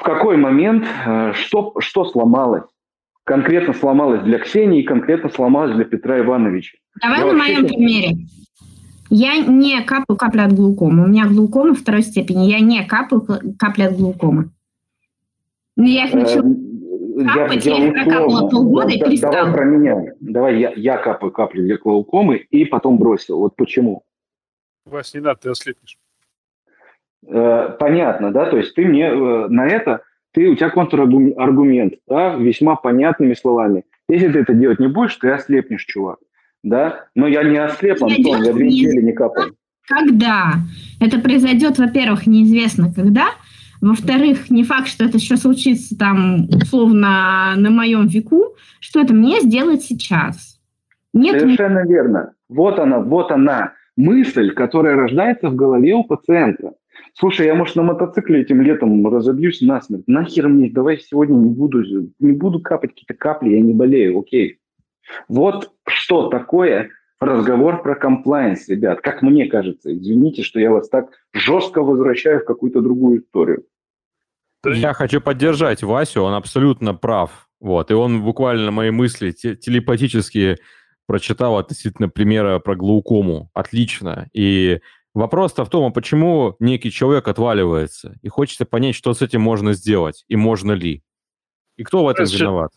в 0.00 0.02
какой 0.02 0.36
момент 0.36 0.86
э, 1.06 1.32
что, 1.34 1.74
что 1.78 2.04
сломалось? 2.04 2.64
Конкретно 3.24 3.74
сломалось 3.74 4.22
для 4.22 4.38
Ксении, 4.38 4.82
конкретно 4.82 5.28
сломалось 5.28 5.74
для 5.76 5.84
Петра 5.84 6.18
Ивановича. 6.18 6.78
Давай 7.00 7.20
Я 7.20 7.26
на 7.26 7.38
моем 7.38 7.66
примере. 7.66 8.16
Я 9.10 9.38
не 9.38 9.82
капаю 9.82 10.16
капли 10.16 10.40
от 10.40 10.52
глаукомы. 10.52 11.04
У 11.04 11.08
меня 11.08 11.26
глаукома 11.26 11.74
второй 11.74 12.02
степени. 12.02 12.48
Я 12.50 12.60
не 12.60 12.84
капаю 12.84 13.26
капли 13.58 13.82
от 13.82 13.96
глаукомы. 13.96 14.50
Но 15.76 15.84
я 15.84 16.06
их 16.06 16.14
начала 16.14 16.48
э, 16.48 16.54
капать, 17.24 17.66
я, 17.66 17.76
я, 17.76 17.84
я 17.86 17.92
прокапала 17.92 18.48
полгода 18.48 18.88
да, 18.88 18.94
и 18.94 18.98
перестала. 18.98 19.34
Давай 19.34 19.52
про 19.52 19.64
меня. 19.64 19.96
Давай 20.20 20.58
я, 20.58 20.72
я 20.76 20.98
капаю 20.98 21.32
капли 21.32 21.62
для 21.62 21.76
глаукомы 21.76 22.36
и 22.36 22.64
потом 22.64 22.98
бросил. 22.98 23.38
Вот 23.38 23.56
почему. 23.56 24.02
Вась, 24.84 25.14
не 25.14 25.20
надо, 25.20 25.40
ты 25.40 25.50
ослепнешь. 25.50 25.98
Э, 27.26 27.76
понятно, 27.78 28.32
да? 28.32 28.46
То 28.46 28.56
есть 28.56 28.74
ты 28.74 28.84
мне 28.84 29.08
э, 29.08 29.48
на 29.48 29.66
это, 29.66 30.02
ты, 30.32 30.48
у 30.48 30.56
тебя 30.56 30.70
контраргумент, 30.70 31.94
да, 32.06 32.34
весьма 32.36 32.76
понятными 32.76 33.34
словами. 33.34 33.84
Если 34.08 34.32
ты 34.32 34.38
это 34.40 34.54
делать 34.54 34.80
не 34.80 34.88
будешь, 34.88 35.16
ты 35.16 35.30
ослепнешь, 35.30 35.84
чувак 35.84 36.18
да, 36.62 37.06
но 37.14 37.26
я 37.26 37.42
не 37.42 37.58
ослеп, 37.58 38.02
Антон, 38.02 38.42
я 38.42 38.52
две 38.52 38.68
недели 38.68 39.02
не 39.02 39.12
капал. 39.12 39.44
Когда? 39.86 40.54
Это 41.00 41.18
произойдет, 41.18 41.78
во-первых, 41.78 42.26
неизвестно 42.26 42.92
когда, 42.92 43.28
во-вторых, 43.80 44.50
не 44.50 44.64
факт, 44.64 44.88
что 44.88 45.04
это 45.04 45.16
еще 45.16 45.36
случится 45.36 45.96
там 45.96 46.48
условно 46.48 47.54
на 47.56 47.70
моем 47.70 48.06
веку, 48.06 48.56
что 48.80 49.00
это 49.00 49.14
мне 49.14 49.40
сделать 49.40 49.82
сейчас. 49.82 50.60
Нет 51.12 51.40
Совершенно 51.40 51.86
верно. 51.86 52.34
Вот 52.48 52.78
она, 52.78 53.00
вот 53.00 53.30
она, 53.32 53.72
мысль, 53.96 54.52
которая 54.52 54.96
рождается 54.96 55.48
в 55.48 55.56
голове 55.56 55.94
у 55.94 56.04
пациента. 56.04 56.72
Слушай, 57.14 57.46
я, 57.46 57.54
может, 57.54 57.76
на 57.76 57.82
мотоцикле 57.82 58.42
этим 58.42 58.60
летом 58.60 59.06
разобьюсь 59.06 59.60
насмерть. 59.62 60.04
Нахер 60.06 60.48
мне, 60.48 60.70
давай 60.70 60.98
сегодня 60.98 61.34
не 61.34 61.50
буду, 61.50 61.82
не 62.18 62.32
буду 62.32 62.60
капать 62.60 62.90
какие-то 62.90 63.14
капли, 63.14 63.50
я 63.50 63.60
не 63.60 63.74
болею, 63.74 64.18
окей. 64.18 64.58
Вот 65.28 65.72
что 65.86 66.28
такое 66.28 66.90
разговор 67.20 67.82
про 67.82 67.94
комплайенс, 67.94 68.68
ребят, 68.68 69.00
как 69.00 69.22
мне 69.22 69.46
кажется. 69.46 69.94
Извините, 69.94 70.42
что 70.42 70.58
я 70.58 70.70
вас 70.70 70.88
так 70.88 71.10
жестко 71.32 71.82
возвращаю 71.82 72.40
в 72.40 72.44
какую-то 72.44 72.80
другую 72.80 73.20
историю. 73.20 73.64
Я 74.64 74.92
хочу 74.92 75.20
поддержать 75.20 75.82
Васю, 75.82 76.22
он 76.22 76.34
абсолютно 76.34 76.94
прав. 76.94 77.48
Вот, 77.60 77.90
и 77.90 77.94
он 77.94 78.22
буквально 78.22 78.70
мои 78.70 78.90
мысли 78.90 79.32
телепатически 79.32 80.56
прочитал 81.06 81.58
относительно 81.58 82.08
примера 82.08 82.58
про 82.58 82.76
глаукому. 82.76 83.50
Отлично. 83.52 84.28
И 84.32 84.80
вопрос-то 85.14 85.64
в 85.64 85.68
том, 85.68 85.84
а 85.84 85.90
почему 85.90 86.56
некий 86.58 86.90
человек 86.90 87.28
отваливается? 87.28 88.16
И 88.22 88.28
хочется 88.28 88.64
понять, 88.64 88.94
что 88.94 89.12
с 89.12 89.20
этим 89.20 89.40
можно 89.42 89.72
сделать, 89.74 90.24
и 90.28 90.36
можно 90.36 90.72
ли. 90.72 91.02
И 91.76 91.84
кто 91.84 92.04
в 92.04 92.08
этом 92.08 92.26
виноват? 92.26 92.70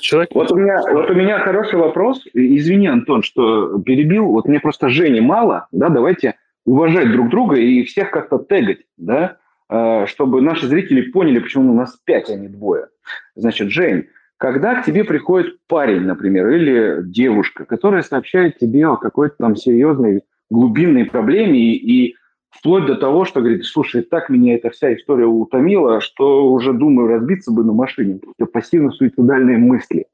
Человек... 0.00 0.30
Вот 0.34 0.50
у, 0.52 0.56
меня, 0.56 0.80
вот 0.90 1.10
у 1.10 1.14
меня 1.14 1.38
хороший 1.38 1.78
вопрос. 1.78 2.26
Извини, 2.32 2.88
Антон, 2.88 3.22
что 3.22 3.78
перебил. 3.80 4.26
Вот 4.26 4.46
мне 4.46 4.60
просто 4.60 4.88
Жени 4.88 5.20
мало, 5.20 5.66
да, 5.72 5.88
давайте 5.88 6.36
уважать 6.64 7.10
друг 7.12 7.30
друга 7.30 7.56
и 7.56 7.82
всех 7.84 8.10
как-то 8.10 8.38
тегать, 8.38 8.80
да, 8.96 9.38
э, 9.68 10.06
чтобы 10.06 10.40
наши 10.42 10.66
зрители 10.66 11.10
поняли, 11.10 11.38
почему 11.38 11.72
у 11.72 11.76
нас 11.76 11.98
пять, 12.04 12.30
а 12.30 12.36
не 12.36 12.48
двое. 12.48 12.88
Значит, 13.34 13.70
Жень, 13.70 14.06
когда 14.36 14.80
к 14.80 14.84
тебе 14.84 15.04
приходит 15.04 15.58
парень, 15.66 16.02
например, 16.02 16.48
или 16.48 17.02
девушка, 17.02 17.64
которая 17.64 18.02
сообщает 18.02 18.58
тебе 18.58 18.86
о 18.86 18.96
какой-то 18.96 19.36
там 19.38 19.56
серьезной 19.56 20.22
глубинной 20.50 21.04
проблеме 21.04 21.58
и, 21.58 22.08
и 22.08 22.16
Вплоть 22.50 22.86
до 22.86 22.96
того, 22.96 23.24
что 23.24 23.40
говорит, 23.40 23.64
слушай, 23.64 24.02
так 24.02 24.28
меня 24.28 24.56
эта 24.56 24.70
вся 24.70 24.94
история 24.94 25.26
утомила, 25.26 26.00
что 26.00 26.50
уже 26.50 26.72
думаю 26.72 27.08
разбиться 27.08 27.52
бы 27.52 27.64
на 27.64 27.72
машине. 27.72 28.20
Это 28.36 28.50
пассивно-суицидальные 28.50 29.56
мысли. 29.56 30.06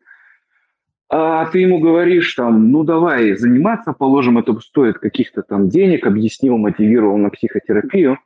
А 1.09 1.47
ты 1.47 1.61
ему 1.61 1.78
говоришь 1.78 2.34
там, 2.34 2.70
ну 2.70 2.84
давай 2.84 3.37
заниматься, 3.37 3.93
положим, 3.93 4.39
это 4.39 4.59
стоит 4.61 4.99
каких-то 4.99 5.43
там 5.43 5.68
денег, 5.68 6.07
объяснил, 6.07 6.57
мотивировал 6.59 7.16
на 7.16 7.30
психотерапию, 7.30 8.18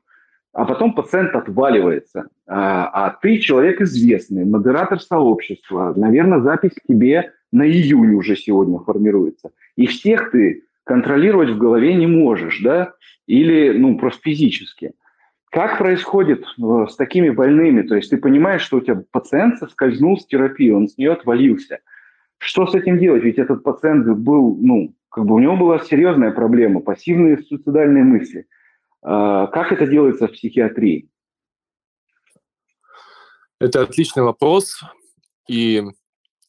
а 0.52 0.64
потом 0.64 0.94
пациент 0.94 1.34
отваливается. 1.36 2.28
А, 2.46 2.88
а 2.88 3.10
ты 3.10 3.38
человек 3.38 3.80
известный, 3.82 4.44
модератор 4.44 5.00
сообщества, 5.00 5.92
наверное, 5.94 6.40
запись 6.40 6.72
к 6.72 6.86
тебе 6.88 7.32
на 7.52 7.66
июнь 7.68 8.14
уже 8.14 8.34
сегодня 8.34 8.78
формируется. 8.78 9.50
И 9.76 9.86
всех 9.86 10.30
ты 10.30 10.64
контролировать 10.90 11.50
в 11.50 11.56
голове 11.56 11.94
не 11.94 12.08
можешь, 12.08 12.60
да, 12.62 12.94
или, 13.28 13.78
ну, 13.78 13.96
просто 13.96 14.22
физически. 14.22 14.92
Как 15.48 15.78
происходит 15.78 16.42
э, 16.42 16.86
с 16.88 16.96
такими 16.96 17.30
больными? 17.30 17.82
То 17.82 17.94
есть 17.94 18.10
ты 18.10 18.16
понимаешь, 18.16 18.62
что 18.62 18.78
у 18.78 18.80
тебя 18.80 19.00
пациент 19.12 19.60
соскользнул 19.60 20.18
с 20.18 20.26
терапии, 20.26 20.72
он 20.72 20.88
с 20.88 20.98
нее 20.98 21.12
отвалился. 21.12 21.78
Что 22.38 22.66
с 22.66 22.74
этим 22.74 22.98
делать? 22.98 23.22
Ведь 23.22 23.38
этот 23.38 23.62
пациент 23.62 24.04
был, 24.18 24.58
ну, 24.60 24.92
как 25.10 25.26
бы 25.26 25.36
у 25.36 25.38
него 25.38 25.56
была 25.56 25.78
серьезная 25.78 26.32
проблема, 26.32 26.80
пассивные 26.80 27.38
суицидальные 27.38 28.02
мысли. 28.02 28.48
А, 29.02 29.46
как 29.46 29.70
это 29.70 29.86
делается 29.86 30.26
в 30.26 30.32
психиатрии? 30.32 31.08
Это 33.60 33.82
отличный 33.82 34.24
вопрос. 34.24 34.80
И 35.46 35.84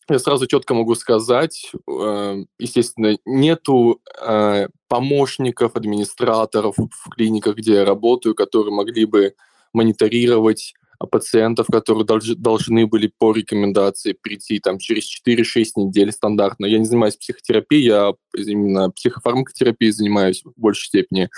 я 0.09 0.19
сразу 0.19 0.47
четко 0.47 0.73
могу 0.73 0.95
сказать, 0.95 1.71
э, 1.87 2.43
естественно, 2.59 3.17
нету 3.25 4.01
э, 4.21 4.67
помощников, 4.87 5.75
администраторов 5.75 6.75
в 6.77 7.09
клиниках, 7.09 7.55
где 7.55 7.75
я 7.75 7.85
работаю, 7.85 8.35
которые 8.35 8.73
могли 8.73 9.05
бы 9.05 9.35
мониторировать 9.73 10.73
пациентов, 11.09 11.67
которые 11.71 12.05
должны 12.05 12.85
были 12.85 13.11
по 13.17 13.33
рекомендации 13.33 14.13
прийти 14.13 14.59
там, 14.59 14.77
через 14.77 15.09
4-6 15.25 15.65
недель 15.77 16.11
стандартно. 16.11 16.65
Я 16.65 16.77
не 16.77 16.85
занимаюсь 16.85 17.15
психотерапией, 17.15 17.85
я 17.85 18.13
именно 18.35 18.91
психофармакотерапией 18.91 19.91
занимаюсь 19.91 20.43
в 20.43 20.53
большей 20.59 20.87
степени. 20.87 21.29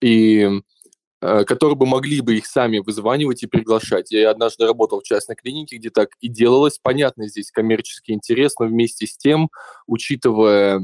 И 0.00 0.48
которые 1.22 1.76
бы 1.76 1.86
могли 1.86 2.20
бы 2.20 2.36
их 2.36 2.46
сами 2.46 2.78
вызванивать 2.78 3.44
и 3.44 3.46
приглашать. 3.46 4.10
Я 4.10 4.30
однажды 4.30 4.66
работал 4.66 5.00
в 5.00 5.04
частной 5.04 5.36
клинике, 5.36 5.76
где 5.76 5.90
так 5.90 6.10
и 6.20 6.28
делалось. 6.28 6.80
Понятно, 6.82 7.28
здесь 7.28 7.52
коммерчески 7.52 8.10
интересно, 8.10 8.66
вместе 8.66 9.06
с 9.06 9.16
тем, 9.16 9.48
учитывая 9.86 10.80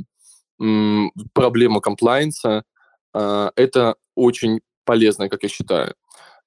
м, 0.61 1.13
проблему 1.33 1.81
комплайенса, 1.81 2.63
э, 3.15 3.51
это 3.57 3.97
очень 4.15 4.61
полезно, 4.85 5.29
как 5.29 5.43
я 5.43 5.49
считаю. 5.49 5.95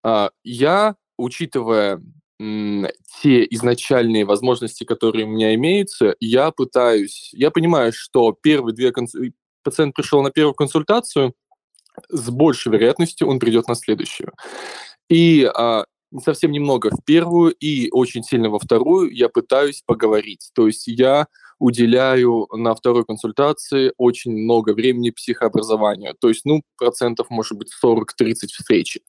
Э, 0.06 0.30
я, 0.44 0.96
учитывая 1.18 2.02
те 3.22 3.46
изначальные 3.52 4.26
возможности, 4.26 4.84
которые 4.84 5.26
у 5.26 5.30
меня 5.30 5.54
имеются, 5.54 6.16
я 6.20 6.50
пытаюсь, 6.50 7.30
я 7.34 7.52
понимаю, 7.52 7.94
что 7.94 8.32
первые 8.32 8.74
две 8.74 8.92
конс... 8.92 9.14
пациент 9.62 9.94
пришел 9.94 10.24
на 10.24 10.32
первую 10.32 10.56
консультацию, 10.56 11.36
с 12.10 12.30
большей 12.30 12.72
вероятностью 12.72 13.28
он 13.28 13.39
придет 13.39 13.68
на 13.68 13.76
следующую. 13.76 14.32
И 15.10 15.43
а, 15.43 15.86
совсем 16.24 16.52
немного 16.52 16.89
в 16.89 17.04
первую 17.06 17.52
и 17.54 17.89
очень 17.91 18.24
сильно 18.24 18.49
во 18.49 18.60
вторую 18.60 19.12
я 19.14 19.30
пытаюсь 19.30 19.84
поговорить. 19.86 20.49
То 20.54 20.68
есть 20.68 20.88
я 20.88 21.28
уделяю 21.60 22.47
на 22.52 22.74
второй 22.74 23.06
консультации 23.06 23.93
очень 23.97 24.32
много 24.32 24.74
времени 24.74 25.12
психообразованию. 25.12 26.16
То 26.20 26.30
есть, 26.30 26.43
ну, 26.43 26.64
процентов, 26.76 27.30
может 27.30 27.58
быть, 27.58 27.70
40-30 27.84 28.47
встречи. 28.47 29.02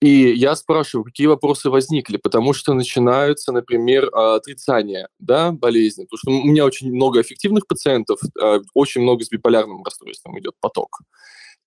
И 0.00 0.32
я 0.34 0.56
спрашиваю, 0.56 1.04
какие 1.04 1.28
вопросы 1.28 1.70
возникли, 1.70 2.16
потому 2.16 2.54
что 2.54 2.74
начинаются, 2.74 3.52
например, 3.52 4.10
отрицания 4.12 5.08
да, 5.20 5.52
болезни. 5.52 6.04
Потому 6.04 6.18
что 6.18 6.30
у 6.30 6.50
меня 6.50 6.64
очень 6.64 6.92
много 6.92 7.20
эффективных 7.20 7.68
пациентов, 7.68 8.18
а, 8.40 8.60
очень 8.74 9.02
много 9.02 9.22
с 9.22 9.28
биполярным 9.28 9.84
расстройством 9.84 10.36
идет 10.40 10.54
поток. 10.60 11.02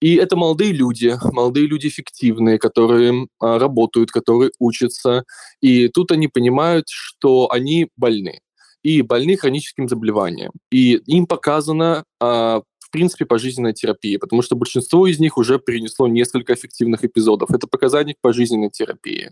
И 0.02 0.16
это 0.16 0.36
молодые 0.36 0.72
люди, 0.72 1.16
молодые 1.32 1.68
люди 1.68 1.88
эффективные, 1.88 2.60
которые 2.60 3.28
а, 3.40 3.60
работают, 3.60 4.12
которые 4.12 4.52
учатся. 4.60 5.24
И 5.62 5.88
тут 5.88 6.12
они 6.12 6.28
понимают, 6.28 6.86
что 6.90 7.52
они 7.52 7.90
больны. 7.96 8.40
И 8.84 9.02
больны 9.02 9.36
хроническим 9.36 9.90
заболеванием. 9.90 10.52
И 10.72 10.96
им 11.08 11.26
показано 11.26 12.04
а, 12.20 12.62
в 12.86 12.92
принципе, 12.92 13.26
пожизненная 13.26 13.74
терапия, 13.74 14.20
потому 14.20 14.44
что 14.44 14.56
большинство 14.56 15.08
из 15.08 15.20
них 15.20 15.38
уже 15.38 15.60
перенесло 15.60 16.08
несколько 16.08 16.54
эффективных 16.54 17.04
эпизодов. 17.04 17.50
Это 17.50 17.68
показатель 17.68 18.16
пожизненной 18.22 18.70
терапии. 18.70 19.32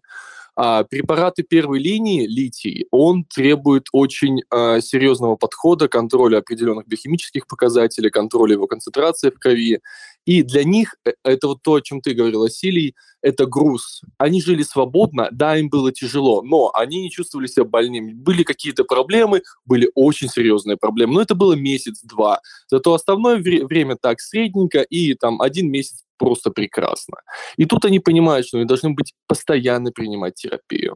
А 0.56 0.84
препараты 0.84 1.42
первой 1.42 1.80
линии, 1.80 2.28
литий, 2.28 2.86
он 2.92 3.26
требует 3.26 3.88
очень 3.92 4.44
а, 4.52 4.82
серьезного 4.82 5.36
подхода, 5.36 5.88
контроля 5.88 6.38
определенных 6.38 6.88
биохимических 6.88 7.48
показателей, 7.48 8.12
контроля 8.12 8.54
его 8.54 8.68
концентрации 8.68 9.32
в 9.32 9.40
крови. 9.40 9.82
И 10.26 10.44
для 10.44 10.64
них, 10.64 10.96
э, 11.06 11.14
это 11.24 11.48
вот 11.48 11.64
то, 11.64 11.74
о 11.74 11.82
чем 11.82 12.02
ты 12.02 12.14
говорил, 12.14 12.42
Василий, 12.42 12.96
это 13.22 13.46
груз. 13.46 14.02
Они 14.18 14.42
жили 14.42 14.64
свободно, 14.64 15.30
да, 15.32 15.58
им 15.58 15.70
было 15.70 15.92
тяжело, 15.92 16.44
но 16.44 16.72
они 16.76 17.02
не 17.02 17.10
чувствовали 17.10 17.48
себя 17.48 17.66
больными. 17.66 18.14
Были 18.14 18.44
какие-то 18.44 18.84
проблемы, 18.84 19.42
были 19.66 19.90
очень 19.96 20.30
серьезные 20.30 20.78
проблемы, 20.78 21.16
но 21.16 21.22
это 21.22 21.34
было 21.34 21.54
месяц-два. 21.54 22.42
Зато 22.68 22.94
основное 22.94 23.38
вре- 23.38 23.66
время 23.66 23.98
так 24.00 24.20
средненько, 24.20 24.82
и 24.82 25.16
там 25.16 25.42
один 25.42 25.72
месяц 25.72 26.04
просто 26.24 26.52
прекрасно. 26.52 27.18
И 27.58 27.66
тут 27.66 27.84
они 27.84 28.00
понимают, 28.00 28.48
что 28.48 28.58
они 28.58 28.66
должны 28.66 28.92
быть 28.92 29.14
постоянно 29.28 29.92
принимать 29.92 30.36
терапию. 30.36 30.96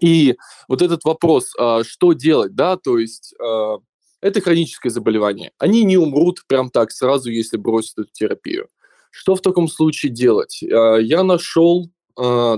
И 0.00 0.36
вот 0.66 0.82
этот 0.82 1.04
вопрос, 1.04 1.52
а, 1.56 1.84
что 1.84 2.14
делать, 2.14 2.56
да, 2.56 2.76
то 2.76 2.98
есть 2.98 3.32
а, 3.40 3.78
это 4.20 4.40
хроническое 4.40 4.90
заболевание. 4.90 5.52
Они 5.58 5.84
не 5.84 5.96
умрут 5.96 6.42
прям 6.48 6.68
так 6.70 6.90
сразу, 6.90 7.30
если 7.30 7.56
бросят 7.58 7.98
эту 7.98 8.08
терапию. 8.12 8.66
Что 9.12 9.36
в 9.36 9.40
таком 9.40 9.68
случае 9.68 10.10
делать? 10.10 10.64
А, 10.64 10.96
я 10.96 11.22
нашел 11.22 11.90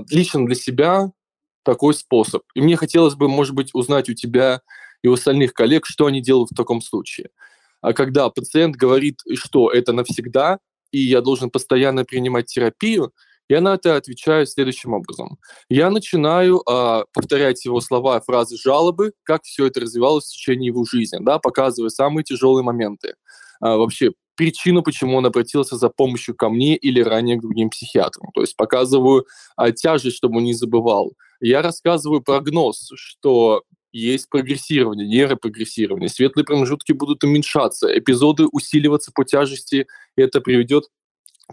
лично 0.09 0.45
для 0.45 0.55
себя 0.55 1.11
такой 1.63 1.93
способ. 1.93 2.41
И 2.55 2.61
мне 2.61 2.75
хотелось 2.75 3.15
бы, 3.15 3.29
может 3.29 3.53
быть, 3.53 3.69
узнать 3.73 4.09
у 4.09 4.13
тебя 4.13 4.61
и 5.03 5.07
у 5.07 5.13
остальных 5.13 5.53
коллег, 5.53 5.85
что 5.85 6.07
они 6.07 6.21
делают 6.21 6.49
в 6.51 6.55
таком 6.55 6.81
случае. 6.81 7.29
А 7.81 7.93
когда 7.93 8.29
пациент 8.29 8.75
говорит, 8.75 9.21
что 9.35 9.69
это 9.71 9.93
навсегда, 9.93 10.59
и 10.93 10.99
я 10.99 11.21
должен 11.21 11.49
постоянно 11.49 12.05
принимать 12.05 12.45
терапию, 12.45 13.11
я 13.49 13.59
на 13.59 13.73
это 13.73 13.97
отвечаю 13.97 14.45
следующим 14.45 14.93
образом. 14.93 15.37
Я 15.67 15.89
начинаю 15.89 16.61
э, 16.61 17.03
повторять 17.13 17.65
его 17.65 17.81
слова, 17.81 18.21
фразы, 18.21 18.55
жалобы, 18.57 19.11
как 19.23 19.43
все 19.43 19.65
это 19.65 19.81
развивалось 19.81 20.25
в 20.25 20.31
течение 20.31 20.67
его 20.67 20.85
жизни, 20.85 21.17
да, 21.19 21.39
показывая 21.39 21.89
самые 21.89 22.23
тяжелые 22.23 22.63
моменты. 22.63 23.15
Э, 23.61 23.75
вообще, 23.75 24.11
причину, 24.35 24.81
почему 24.81 25.17
он 25.17 25.25
обратился 25.25 25.75
за 25.75 25.89
помощью 25.89 26.35
ко 26.35 26.49
мне 26.49 26.77
или 26.77 27.01
ранее 27.01 27.37
к 27.37 27.41
другим 27.41 27.69
психиатрам. 27.69 28.31
То 28.33 28.41
есть 28.41 28.55
показываю 28.55 29.25
э, 29.57 29.71
тяжесть, 29.73 30.17
чтобы 30.17 30.37
он 30.37 30.45
не 30.45 30.53
забывал. 30.53 31.13
Я 31.41 31.61
рассказываю 31.61 32.21
прогноз, 32.21 32.91
что 32.95 33.63
есть 33.93 34.29
прогрессирование, 34.29 35.07
нейропрогрессирование, 35.07 36.09
светлые 36.09 36.45
промежутки 36.45 36.91
будут 36.91 37.23
уменьшаться, 37.23 37.87
эпизоды 37.97 38.47
усиливаться 38.47 39.11
по 39.13 39.23
тяжести, 39.23 39.87
и 40.17 40.21
это 40.21 40.41
приведет 40.41 40.85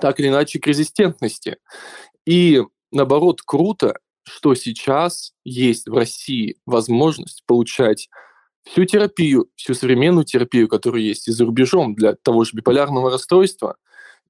так 0.01 0.19
или 0.19 0.29
иначе 0.29 0.59
к 0.59 0.67
резистентности. 0.67 1.59
И 2.27 2.63
наоборот, 2.91 3.43
круто, 3.43 3.99
что 4.23 4.55
сейчас 4.55 5.33
есть 5.45 5.87
в 5.87 5.95
России 5.95 6.57
возможность 6.65 7.43
получать 7.47 8.09
всю 8.65 8.85
терапию, 8.85 9.51
всю 9.57 9.75
современную 9.75 10.25
терапию, 10.25 10.69
которая 10.69 11.03
есть 11.03 11.29
и 11.29 11.33
за 11.33 11.45
рубежом 11.45 11.95
для 11.95 12.15
того 12.15 12.45
же 12.45 12.53
биполярного 12.55 13.11
расстройства. 13.11 13.77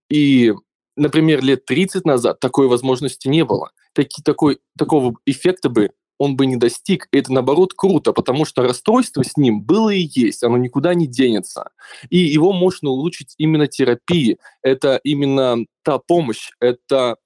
И, 0.09 0.53
например, 0.97 1.43
лет 1.45 1.65
30 1.65 2.05
назад 2.05 2.41
такой 2.41 2.67
возможности 2.67 3.29
не 3.29 3.45
было. 3.45 3.71
Таки, 3.93 4.23
такой, 4.23 4.61
такого 4.77 5.15
эффекта 5.27 5.69
бы 5.69 5.91
он 6.21 6.37
бы 6.37 6.45
не 6.45 6.57
достиг. 6.57 7.09
И 7.13 7.19
это, 7.19 7.33
наоборот, 7.33 7.73
круто, 7.75 8.13
потому 8.13 8.45
что 8.45 8.63
расстройство 8.63 9.25
с 9.25 9.39
ним 9.39 9.63
было 9.63 9.89
и 9.89 10.07
есть, 10.13 10.45
оно 10.45 10.59
никуда 10.59 10.93
не 10.93 11.07
денется. 11.07 11.71
И 12.11 12.19
его 12.19 12.53
можно 12.53 12.91
улучшить 12.91 13.35
именно 13.39 13.67
терапией. 13.67 14.37
Это 14.63 15.01
именно 15.03 15.65
та 15.83 15.99
помощь, 15.99 16.51
это 16.61 17.17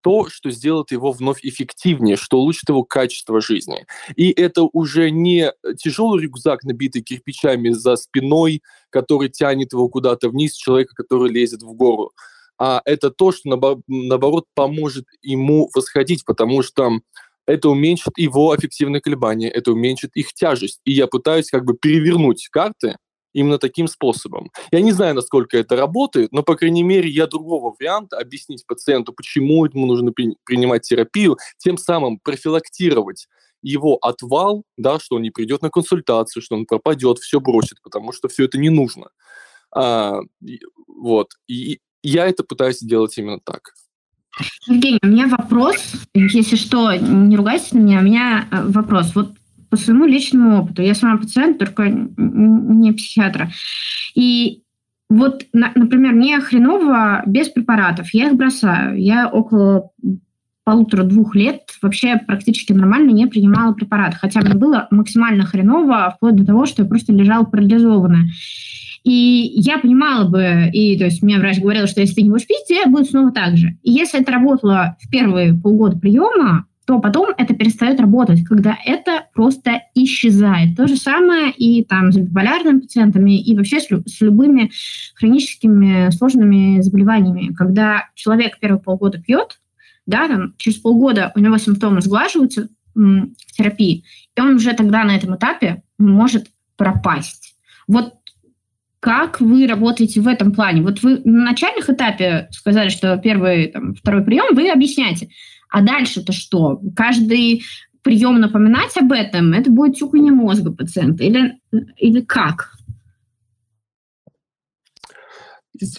то, 0.00 0.30
что 0.30 0.50
сделает 0.50 0.90
его 0.90 1.12
вновь 1.12 1.44
эффективнее, 1.44 2.16
что 2.16 2.38
улучшит 2.38 2.70
его 2.70 2.82
качество 2.82 3.42
жизни. 3.42 3.84
И 4.16 4.30
это 4.30 4.62
уже 4.62 5.10
не 5.10 5.52
тяжелый 5.76 6.22
рюкзак, 6.22 6.64
набитый 6.64 7.02
кирпичами 7.02 7.68
за 7.68 7.96
спиной, 7.96 8.62
который 8.88 9.28
тянет 9.28 9.74
его 9.74 9.90
куда-то 9.90 10.30
вниз, 10.30 10.54
человека, 10.54 10.94
который 10.94 11.30
лезет 11.30 11.60
в 11.60 11.74
гору. 11.74 12.12
А 12.58 12.80
это 12.86 13.10
то, 13.10 13.32
что, 13.32 13.50
наоборот, 13.86 14.46
поможет 14.54 15.04
ему 15.20 15.68
восходить, 15.74 16.24
потому 16.24 16.62
что 16.62 17.00
это 17.46 17.68
уменьшит 17.68 18.16
его 18.16 18.52
аффективные 18.52 19.00
колебания, 19.00 19.48
это 19.48 19.72
уменьшит 19.72 20.10
их 20.14 20.32
тяжесть. 20.32 20.80
И 20.84 20.92
я 20.92 21.06
пытаюсь 21.06 21.50
как 21.50 21.64
бы 21.64 21.74
перевернуть 21.74 22.48
карты 22.48 22.96
именно 23.32 23.58
таким 23.58 23.86
способом. 23.86 24.50
Я 24.72 24.80
не 24.80 24.92
знаю, 24.92 25.14
насколько 25.14 25.56
это 25.56 25.76
работает, 25.76 26.32
но, 26.32 26.42
по 26.42 26.56
крайней 26.56 26.82
мере, 26.82 27.08
я 27.08 27.26
другого 27.26 27.74
варианта 27.78 28.18
объяснить 28.18 28.66
пациенту, 28.66 29.12
почему 29.12 29.64
ему 29.64 29.86
нужно 29.86 30.12
при, 30.12 30.36
принимать 30.44 30.82
терапию, 30.82 31.36
тем 31.58 31.76
самым 31.76 32.18
профилактировать 32.18 33.28
его 33.62 33.96
отвал, 33.96 34.64
да, 34.76 34.98
что 34.98 35.16
он 35.16 35.22
не 35.22 35.30
придет 35.30 35.62
на 35.62 35.70
консультацию, 35.70 36.42
что 36.42 36.56
он 36.56 36.66
пропадет, 36.66 37.18
все 37.18 37.40
бросит, 37.40 37.80
потому 37.82 38.12
что 38.12 38.28
все 38.28 38.44
это 38.44 38.58
не 38.58 38.70
нужно. 38.70 39.10
А, 39.74 40.20
вот. 40.86 41.28
И 41.46 41.80
я 42.02 42.26
это 42.26 42.42
пытаюсь 42.42 42.78
сделать 42.78 43.16
именно 43.18 43.38
так. 43.38 43.74
Евгений, 44.66 44.98
у 45.02 45.06
меня 45.06 45.26
вопрос, 45.26 45.76
если 46.14 46.56
что, 46.56 46.94
не 46.94 47.36
ругайтесь 47.36 47.72
на 47.72 47.78
меня, 47.78 48.00
у 48.00 48.02
меня 48.02 48.44
э, 48.50 48.62
вопрос. 48.68 49.14
Вот 49.14 49.34
по 49.68 49.76
своему 49.76 50.04
личному 50.04 50.62
опыту, 50.62 50.82
я 50.82 50.94
сама 50.94 51.18
пациент, 51.18 51.58
только 51.58 51.88
не 51.88 52.92
психиатра. 52.92 53.50
И 54.14 54.62
вот, 55.08 55.44
например, 55.52 56.12
мне 56.12 56.40
хреново 56.40 57.22
без 57.26 57.48
препаратов, 57.48 58.12
я 58.12 58.28
их 58.28 58.36
бросаю. 58.36 59.00
Я 59.00 59.28
около 59.28 59.90
полутора-двух 60.64 61.34
лет 61.34 61.62
вообще 61.82 62.16
практически 62.16 62.72
нормально 62.72 63.10
не 63.10 63.26
принимала 63.26 63.72
препараты, 63.72 64.16
хотя 64.16 64.40
мне 64.40 64.54
было 64.54 64.86
максимально 64.90 65.44
хреново, 65.44 66.14
вплоть 66.16 66.36
до 66.36 66.44
того, 66.44 66.66
что 66.66 66.82
я 66.82 66.88
просто 66.88 67.12
лежала 67.12 67.44
парализованная. 67.44 68.28
И 69.04 69.52
я 69.56 69.78
понимала 69.78 70.28
бы, 70.28 70.70
и 70.72 70.98
то 70.98 71.04
есть 71.04 71.22
мне 71.22 71.38
врач 71.38 71.58
говорил, 71.58 71.86
что 71.86 72.00
если 72.00 72.16
ты 72.16 72.22
не 72.22 72.30
будешь 72.30 72.46
пить, 72.46 72.66
тебе 72.68 72.86
будет 72.86 73.08
снова 73.08 73.32
так 73.32 73.56
же. 73.56 73.78
И 73.82 73.90
если 73.90 74.20
это 74.20 74.32
работало 74.32 74.96
в 75.00 75.10
первые 75.10 75.54
полгода 75.54 75.98
приема, 75.98 76.66
то 76.86 76.98
потом 76.98 77.28
это 77.38 77.54
перестает 77.54 78.00
работать, 78.00 78.44
когда 78.44 78.76
это 78.84 79.26
просто 79.32 79.82
исчезает. 79.94 80.76
То 80.76 80.88
же 80.88 80.96
самое 80.96 81.52
и 81.52 81.84
там 81.84 82.10
с 82.10 82.16
биполярными 82.16 82.80
пациентами, 82.80 83.40
и 83.40 83.56
вообще 83.56 83.78
с, 83.80 83.86
с 83.86 84.20
любыми 84.20 84.72
хроническими 85.14 86.10
сложными 86.10 86.80
заболеваниями. 86.80 87.54
Когда 87.54 88.08
человек 88.14 88.58
первые 88.58 88.80
полгода 88.80 89.20
пьет, 89.20 89.60
да, 90.06 90.26
там, 90.26 90.54
через 90.58 90.78
полгода 90.78 91.30
у 91.36 91.38
него 91.38 91.58
симптомы 91.58 92.00
сглаживаются 92.00 92.68
в 92.94 93.28
терапии, 93.56 94.02
и 94.36 94.40
он 94.40 94.56
уже 94.56 94.72
тогда 94.72 95.04
на 95.04 95.14
этом 95.14 95.36
этапе 95.36 95.84
может 95.96 96.48
пропасть. 96.76 97.54
Вот 97.86 98.14
как 99.00 99.40
вы 99.40 99.66
работаете 99.66 100.20
в 100.20 100.28
этом 100.28 100.52
плане? 100.52 100.82
Вот 100.82 101.02
вы 101.02 101.22
на 101.24 101.44
начальных 101.44 101.88
этапе 101.88 102.48
сказали, 102.52 102.90
что 102.90 103.16
первый, 103.16 103.68
там, 103.68 103.94
второй 103.94 104.22
прием 104.22 104.54
вы 104.54 104.70
объясняете. 104.70 105.30
А 105.70 105.80
дальше-то 105.80 106.32
что? 106.32 106.80
Каждый 106.94 107.64
прием 108.02 108.40
напоминать 108.40 108.96
об 108.98 109.12
этом, 109.12 109.52
это 109.54 109.70
будет 109.70 109.96
тюканье 109.96 110.32
мозга 110.32 110.70
пациента? 110.70 111.24
Или, 111.24 111.58
или 111.96 112.20
как? 112.20 112.72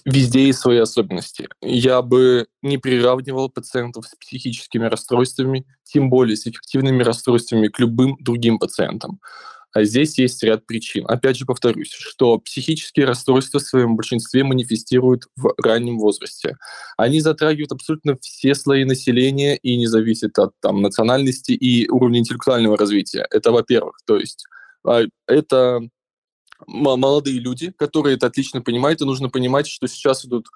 Везде 0.05 0.45
есть 0.45 0.59
свои 0.59 0.77
особенности. 0.77 1.49
Я 1.61 2.03
бы 2.03 2.45
не 2.61 2.77
приравнивал 2.77 3.49
пациентов 3.49 4.05
с 4.05 4.15
психическими 4.15 4.85
расстройствами, 4.85 5.65
тем 5.83 6.11
более 6.11 6.37
с 6.37 6.45
эффективными 6.45 7.01
расстройствами 7.01 7.67
к 7.67 7.79
любым 7.79 8.15
другим 8.19 8.59
пациентам. 8.59 9.19
А 9.73 9.83
здесь 9.83 10.17
есть 10.17 10.43
ряд 10.43 10.65
причин. 10.65 11.05
Опять 11.07 11.37
же 11.37 11.45
повторюсь, 11.45 11.91
что 11.91 12.37
психические 12.39 13.05
расстройства 13.05 13.59
в 13.59 13.63
своем 13.63 13.95
большинстве 13.95 14.43
манифестируют 14.43 15.27
в 15.35 15.53
раннем 15.63 15.97
возрасте. 15.97 16.57
Они 16.97 17.21
затрагивают 17.21 17.71
абсолютно 17.71 18.17
все 18.21 18.53
слои 18.53 18.83
населения 18.83 19.55
и 19.57 19.77
не 19.77 19.87
зависят 19.87 20.37
от 20.39 20.51
там, 20.59 20.81
национальности 20.81 21.53
и 21.53 21.89
уровня 21.89 22.19
интеллектуального 22.19 22.77
развития. 22.77 23.25
Это 23.31 23.51
во-первых. 23.51 23.97
То 24.05 24.17
есть 24.17 24.45
а, 24.85 25.03
это 25.27 25.81
молодые 26.67 27.39
люди, 27.39 27.71
которые 27.71 28.15
это 28.15 28.27
отлично 28.27 28.61
понимают, 28.61 29.01
и 29.01 29.05
нужно 29.05 29.29
понимать, 29.29 29.67
что 29.67 29.87
сейчас 29.87 30.25
идут 30.25 30.47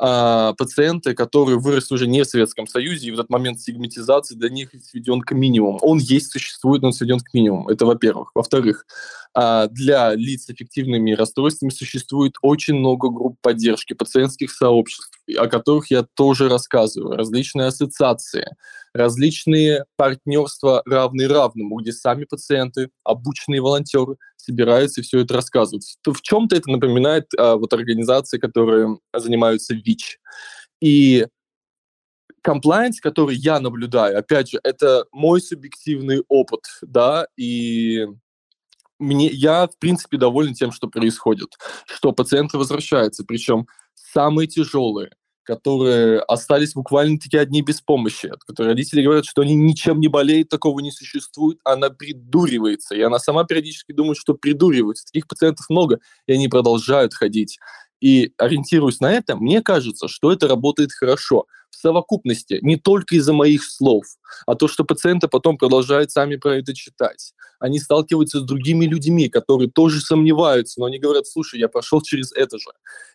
а, 0.00 0.52
пациенты, 0.54 1.12
которые 1.14 1.58
выросли 1.58 1.94
уже 1.94 2.06
не 2.06 2.22
в 2.22 2.26
Советском 2.26 2.68
Союзе, 2.68 3.08
и 3.08 3.10
в 3.10 3.14
этот 3.14 3.30
момент 3.30 3.58
стигматизации 3.60 4.36
для 4.36 4.48
них 4.48 4.70
сведен 4.88 5.20
к 5.20 5.32
минимуму. 5.32 5.78
Он 5.82 5.98
есть, 5.98 6.30
существует, 6.30 6.82
но 6.82 6.88
он 6.88 6.92
сведен 6.92 7.18
к 7.18 7.34
минимуму. 7.34 7.68
Это 7.68 7.84
во-первых. 7.84 8.30
Во-вторых, 8.34 8.86
А 9.34 9.66
для 9.66 10.14
лиц 10.14 10.44
с 10.44 10.50
эффективными 10.50 11.12
расстройствами 11.12 11.70
существует 11.70 12.34
очень 12.42 12.74
много 12.74 13.08
групп 13.08 13.36
поддержки 13.42 13.92
пациентских 13.92 14.52
сообществ, 14.52 15.10
о 15.36 15.46
которых 15.48 15.90
я 15.90 16.04
тоже 16.14 16.48
рассказываю, 16.48 17.16
различные 17.16 17.66
ассоциации, 17.66 18.56
различные 18.92 19.84
партнерства 19.96 20.82
равные 20.84 21.28
равному, 21.28 21.80
где 21.80 21.92
сами 21.92 22.24
пациенты, 22.24 22.90
обученные 23.04 23.60
волонтеры 23.60 24.16
собираются 24.36 25.00
и 25.00 25.04
все 25.04 25.20
это 25.20 25.34
рассказывают. 25.34 25.84
В 26.04 26.20
чем-то 26.22 26.56
это 26.56 26.70
напоминает 26.70 27.26
а, 27.36 27.56
вот 27.56 27.72
организации, 27.72 28.38
которые 28.38 28.98
занимаются 29.14 29.74
ВИЧ. 29.74 30.18
И 30.80 31.26
комплайнс, 32.42 33.00
который 33.00 33.36
я 33.36 33.60
наблюдаю, 33.60 34.18
опять 34.18 34.50
же, 34.50 34.60
это 34.62 35.04
мой 35.12 35.40
субъективный 35.40 36.22
опыт, 36.28 36.62
да, 36.82 37.26
и 37.36 38.06
мне, 38.98 39.28
я, 39.28 39.66
в 39.66 39.78
принципе, 39.78 40.16
доволен 40.16 40.54
тем, 40.54 40.72
что 40.72 40.88
происходит, 40.88 41.50
что 41.86 42.12
пациенты 42.12 42.58
возвращаются, 42.58 43.24
причем 43.24 43.66
самые 43.94 44.48
тяжелые, 44.48 45.10
которые 45.48 46.20
остались 46.20 46.74
буквально-таки 46.74 47.38
одни 47.38 47.62
без 47.62 47.80
помощи, 47.80 48.30
которые 48.46 48.72
родители 48.72 49.02
говорят, 49.02 49.24
что 49.24 49.40
они 49.40 49.54
ничем 49.54 49.98
не 49.98 50.08
болеют, 50.08 50.50
такого 50.50 50.80
не 50.80 50.90
существует, 50.90 51.58
она 51.64 51.88
придуривается, 51.88 52.94
и 52.94 53.00
она 53.00 53.18
сама 53.18 53.44
периодически 53.44 53.92
думает, 53.92 54.18
что 54.18 54.34
придуривается. 54.34 55.06
Таких 55.06 55.26
пациентов 55.26 55.70
много, 55.70 56.00
и 56.26 56.34
они 56.34 56.48
продолжают 56.48 57.14
ходить. 57.14 57.58
И 58.00 58.32
ориентируясь 58.36 59.00
на 59.00 59.12
это, 59.12 59.36
мне 59.36 59.62
кажется, 59.62 60.08
что 60.08 60.32
это 60.32 60.48
работает 60.48 60.92
хорошо 60.92 61.46
в 61.70 61.76
совокупности, 61.76 62.58
не 62.62 62.76
только 62.76 63.16
из-за 63.16 63.32
моих 63.32 63.64
слов, 63.64 64.04
а 64.46 64.54
то, 64.54 64.68
что 64.68 64.84
пациенты 64.84 65.28
потом 65.28 65.58
продолжают 65.58 66.10
сами 66.10 66.36
про 66.36 66.56
это 66.56 66.74
читать. 66.74 67.34
Они 67.60 67.80
сталкиваются 67.80 68.40
с 68.40 68.44
другими 68.44 68.86
людьми, 68.86 69.28
которые 69.28 69.68
тоже 69.68 70.00
сомневаются, 70.00 70.78
но 70.78 70.86
они 70.86 70.98
говорят, 70.98 71.26
слушай, 71.26 71.58
я 71.58 71.68
прошел 71.68 72.00
через 72.00 72.32
это 72.32 72.58
же. 72.58 72.70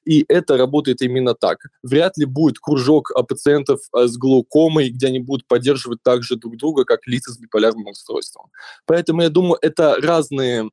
И 0.05 0.25
это 0.27 0.57
работает 0.57 1.01
именно 1.01 1.33
так. 1.33 1.59
Вряд 1.81 2.17
ли 2.17 2.25
будет 2.25 2.59
кружок 2.59 3.11
а, 3.15 3.23
пациентов 3.23 3.79
а, 3.93 4.07
с 4.07 4.17
глаукомой, 4.17 4.89
где 4.89 5.07
они 5.07 5.19
будут 5.19 5.47
поддерживать 5.47 6.03
так 6.03 6.23
же 6.23 6.35
друг 6.35 6.57
друга, 6.57 6.83
как 6.83 7.07
лица 7.07 7.31
с 7.31 7.37
биполярным 7.37 7.87
расстройством. 7.87 8.51
Поэтому 8.85 9.21
я 9.21 9.29
думаю, 9.29 9.57
это 9.61 9.95
разные 10.01 10.69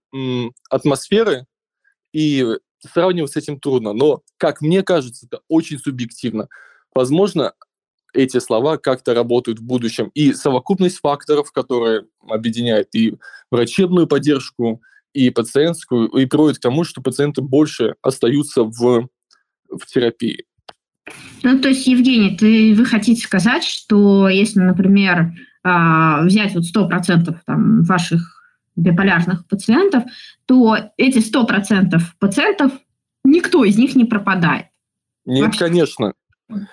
атмосферы, 0.69 1.47
и 2.13 2.45
сравнивать 2.89 3.33
с 3.33 3.37
этим 3.37 3.59
трудно. 3.61 3.93
Но, 3.93 4.22
как 4.37 4.61
мне 4.61 4.83
кажется, 4.83 5.26
это 5.26 5.41
очень 5.49 5.78
субъективно. 5.78 6.49
Возможно, 6.95 7.53
эти 8.12 8.39
слова 8.39 8.76
как-то 8.76 9.14
работают 9.14 9.61
в 9.61 9.64
будущем. 9.64 10.11
И 10.14 10.33
совокупность 10.33 10.99
факторов, 10.99 11.53
которые 11.53 12.07
объединяют 12.28 12.89
и 12.95 13.14
врачебную 13.51 14.07
поддержку, 14.07 14.83
и 15.12 15.31
пациентскую, 15.31 16.09
и 16.09 16.26
приводит 16.26 16.59
к 16.59 16.62
тому, 16.62 16.85
что 16.85 17.03
пациенты 17.03 17.43
больше 17.43 17.95
остаются 18.03 18.62
в, 18.62 19.09
в 19.68 19.87
терапии. 19.87 20.45
Ну, 21.43 21.59
то 21.59 21.68
есть, 21.68 21.87
Евгений, 21.87 22.37
ты, 22.37 22.74
вы 22.74 22.85
хотите 22.85 23.22
сказать, 23.22 23.64
что 23.64 24.28
если, 24.28 24.61
например, 24.61 25.33
а, 25.64 26.22
взять 26.22 26.55
вот 26.55 26.64
100% 26.64 27.37
там, 27.45 27.83
ваших 27.83 28.39
биполярных 28.77 29.47
пациентов, 29.47 30.05
то 30.47 30.77
эти 30.97 31.18
100% 31.18 32.01
пациентов, 32.18 32.73
никто 33.25 33.64
из 33.64 33.77
них 33.77 33.95
не 33.95 34.05
пропадает? 34.05 34.66
Нет, 35.25 35.47
Вообще. 35.47 35.59
конечно. 35.61 36.14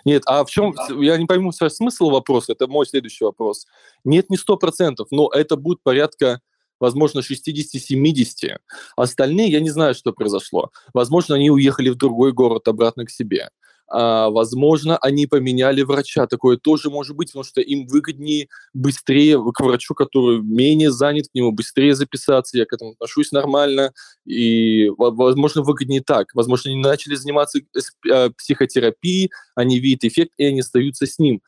Нет, 0.05 0.23
а 0.25 0.43
в 0.43 0.49
чем, 0.49 0.73
я 0.99 1.17
не 1.17 1.25
пойму 1.25 1.51
смысл 1.51 2.09
вопроса, 2.09 2.53
это 2.53 2.67
мой 2.67 2.85
следующий 2.87 3.25
вопрос. 3.25 3.67
Нет, 4.03 4.29
не 4.29 4.37
сто 4.37 4.57
процентов, 4.57 5.07
но 5.11 5.29
это 5.29 5.55
будет 5.55 5.83
порядка, 5.83 6.41
возможно, 6.79 7.19
60-70. 7.19 8.57
Остальные, 8.95 9.51
я 9.51 9.59
не 9.59 9.69
знаю, 9.69 9.93
что 9.93 10.13
произошло. 10.13 10.71
Возможно, 10.93 11.35
они 11.35 11.51
уехали 11.51 11.89
в 11.89 11.95
другой 11.95 12.31
город 12.33 12.67
обратно 12.67 13.05
к 13.05 13.11
себе 13.11 13.49
а, 13.89 14.29
возможно, 14.29 14.97
они 14.97 15.27
поменяли 15.27 15.81
врача. 15.81 16.27
Такое 16.27 16.57
тоже 16.57 16.89
может 16.89 17.15
быть, 17.15 17.29
потому 17.29 17.43
что 17.43 17.61
им 17.61 17.87
выгоднее 17.87 18.49
быстрее 18.73 19.41
к 19.53 19.59
врачу, 19.61 19.93
который 19.93 20.41
менее 20.41 20.91
занят, 20.91 21.27
к 21.29 21.35
нему 21.35 21.51
быстрее 21.51 21.95
записаться. 21.95 22.57
Я 22.57 22.65
к 22.65 22.73
этому 22.73 22.91
отношусь 22.91 23.31
нормально. 23.31 23.93
И, 24.25 24.89
возможно, 24.97 25.61
выгоднее 25.61 26.01
так. 26.01 26.27
Возможно, 26.33 26.71
они 26.71 26.81
начали 26.81 27.15
заниматься 27.15 27.59
а, 28.11 28.29
психотерапией, 28.31 29.31
они 29.55 29.79
видят 29.79 30.03
эффект, 30.03 30.33
и 30.37 30.45
они 30.45 30.59
остаются 30.59 31.05
с 31.05 31.17
ним. 31.17 31.41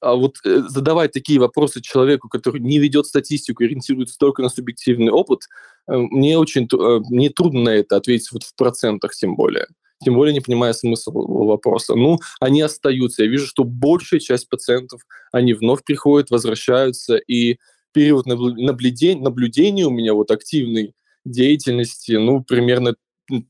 А 0.00 0.14
вот 0.14 0.38
э, 0.44 0.62
задавать 0.68 1.12
такие 1.12 1.38
вопросы 1.38 1.80
человеку, 1.80 2.28
который 2.28 2.60
не 2.60 2.80
ведет 2.80 3.06
статистику, 3.06 3.62
ориентируется 3.62 4.18
только 4.18 4.42
на 4.42 4.48
субъективный 4.48 5.12
опыт, 5.12 5.42
э, 5.88 5.96
мне 5.96 6.36
очень 6.36 6.66
э, 6.66 7.00
мне 7.08 7.30
трудно 7.30 7.60
на 7.60 7.68
это 7.70 7.96
ответить 7.96 8.32
вот 8.32 8.42
в 8.42 8.56
процентах 8.56 9.14
тем 9.14 9.36
более 9.36 9.68
тем 10.04 10.14
более 10.14 10.32
не 10.32 10.40
понимая 10.40 10.72
смысл 10.72 11.12
вопроса. 11.12 11.94
Ну, 11.94 12.18
они 12.40 12.62
остаются. 12.62 13.24
Я 13.24 13.28
вижу, 13.28 13.46
что 13.46 13.64
большая 13.64 14.20
часть 14.20 14.48
пациентов, 14.48 15.02
они 15.32 15.54
вновь 15.54 15.84
приходят, 15.84 16.30
возвращаются, 16.30 17.16
и 17.16 17.58
период 17.92 18.26
наблюдения, 18.26 19.20
наблюдения 19.20 19.86
у 19.86 19.90
меня 19.90 20.14
вот 20.14 20.30
активной 20.30 20.94
деятельности, 21.24 22.12
ну, 22.12 22.42
примерно 22.42 22.94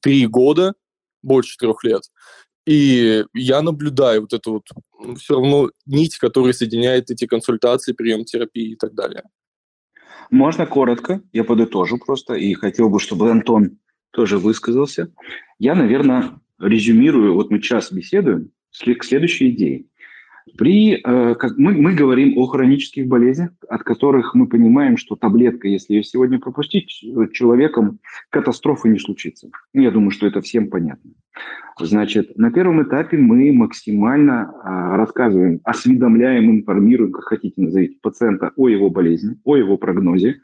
три 0.00 0.26
года, 0.26 0.74
больше 1.22 1.56
трех 1.58 1.84
лет. 1.84 2.02
И 2.66 3.24
я 3.34 3.62
наблюдаю 3.62 4.22
вот 4.22 4.32
эту 4.32 4.52
вот 4.52 5.18
все 5.18 5.34
равно 5.34 5.70
нить, 5.86 6.18
которая 6.18 6.52
соединяет 6.52 7.10
эти 7.10 7.26
консультации, 7.26 7.92
прием 7.92 8.24
терапии 8.24 8.72
и 8.72 8.76
так 8.76 8.94
далее. 8.94 9.24
Можно 10.30 10.66
коротко, 10.66 11.22
я 11.32 11.44
подытожу 11.44 11.98
просто, 11.98 12.34
и 12.34 12.52
хотел 12.54 12.90
бы, 12.90 13.00
чтобы 13.00 13.30
Антон 13.30 13.78
тоже 14.10 14.38
высказался. 14.38 15.12
Я, 15.58 15.74
наверное, 15.74 16.40
резюмирую, 16.58 17.34
вот 17.34 17.50
мы 17.50 17.60
час 17.60 17.92
беседуем, 17.92 18.50
к 18.70 19.04
следующей 19.04 19.50
идее. 19.50 19.84
При, 20.56 20.94
э, 20.94 21.34
как 21.34 21.58
мы, 21.58 21.72
мы 21.72 21.94
говорим 21.94 22.38
о 22.38 22.46
хронических 22.46 23.06
болезнях, 23.06 23.50
от 23.68 23.82
которых 23.82 24.34
мы 24.34 24.46
понимаем, 24.46 24.96
что 24.96 25.14
таблетка, 25.14 25.68
если 25.68 25.94
ее 25.94 26.02
сегодня 26.02 26.38
пропустить, 26.38 26.88
человеком 27.32 27.98
катастрофы 28.30 28.88
не 28.88 28.98
случится. 28.98 29.50
Я 29.74 29.90
думаю, 29.90 30.10
что 30.10 30.26
это 30.26 30.40
всем 30.40 30.70
понятно. 30.70 31.10
Значит, 31.78 32.36
на 32.36 32.50
первом 32.50 32.82
этапе 32.82 33.18
мы 33.18 33.52
максимально 33.52 34.50
э, 34.52 34.96
рассказываем, 34.96 35.60
осведомляем, 35.64 36.50
информируем, 36.50 37.12
как 37.12 37.24
хотите 37.24 37.60
назовите, 37.60 37.98
пациента 38.00 38.52
о 38.56 38.68
его 38.68 38.90
болезни, 38.90 39.36
о 39.44 39.56
его 39.56 39.76
прогнозе, 39.76 40.40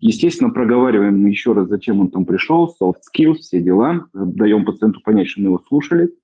Естественно, 0.00 0.50
проговариваем 0.50 1.26
еще 1.26 1.52
раз, 1.52 1.68
зачем 1.68 2.00
он 2.00 2.10
там 2.10 2.24
пришел, 2.24 2.74
soft 2.80 3.00
skills, 3.12 3.38
все 3.38 3.60
дела, 3.60 4.06
даем 4.12 4.64
пациенту 4.64 5.00
понять, 5.00 5.28
что 5.28 5.40
мы 5.40 5.46
его 5.48 5.64
слушали. 5.66 6.14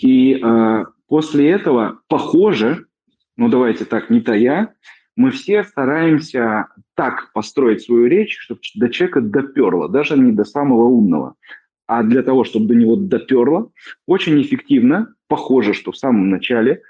И 0.00 0.40
э, 0.40 0.84
после 1.08 1.50
этого, 1.50 2.00
похоже, 2.08 2.86
ну 3.36 3.48
давайте 3.48 3.84
так, 3.84 4.08
не 4.08 4.20
то 4.20 4.34
я, 4.34 4.72
мы 5.16 5.32
все 5.32 5.64
стараемся 5.64 6.68
так 6.94 7.32
построить 7.32 7.82
свою 7.82 8.06
речь, 8.06 8.38
чтобы 8.38 8.60
до 8.76 8.88
человека 8.88 9.20
доперло, 9.20 9.88
даже 9.88 10.16
не 10.16 10.30
до 10.30 10.44
самого 10.44 10.84
умного. 10.84 11.34
А 11.88 12.04
для 12.04 12.22
того, 12.22 12.44
чтобы 12.44 12.68
до 12.68 12.74
него 12.76 12.94
доперло, 12.94 13.72
очень 14.06 14.40
эффективно, 14.40 15.12
похоже, 15.26 15.74
что 15.74 15.90
в 15.90 15.96
самом 15.96 16.30
начале, 16.30 16.82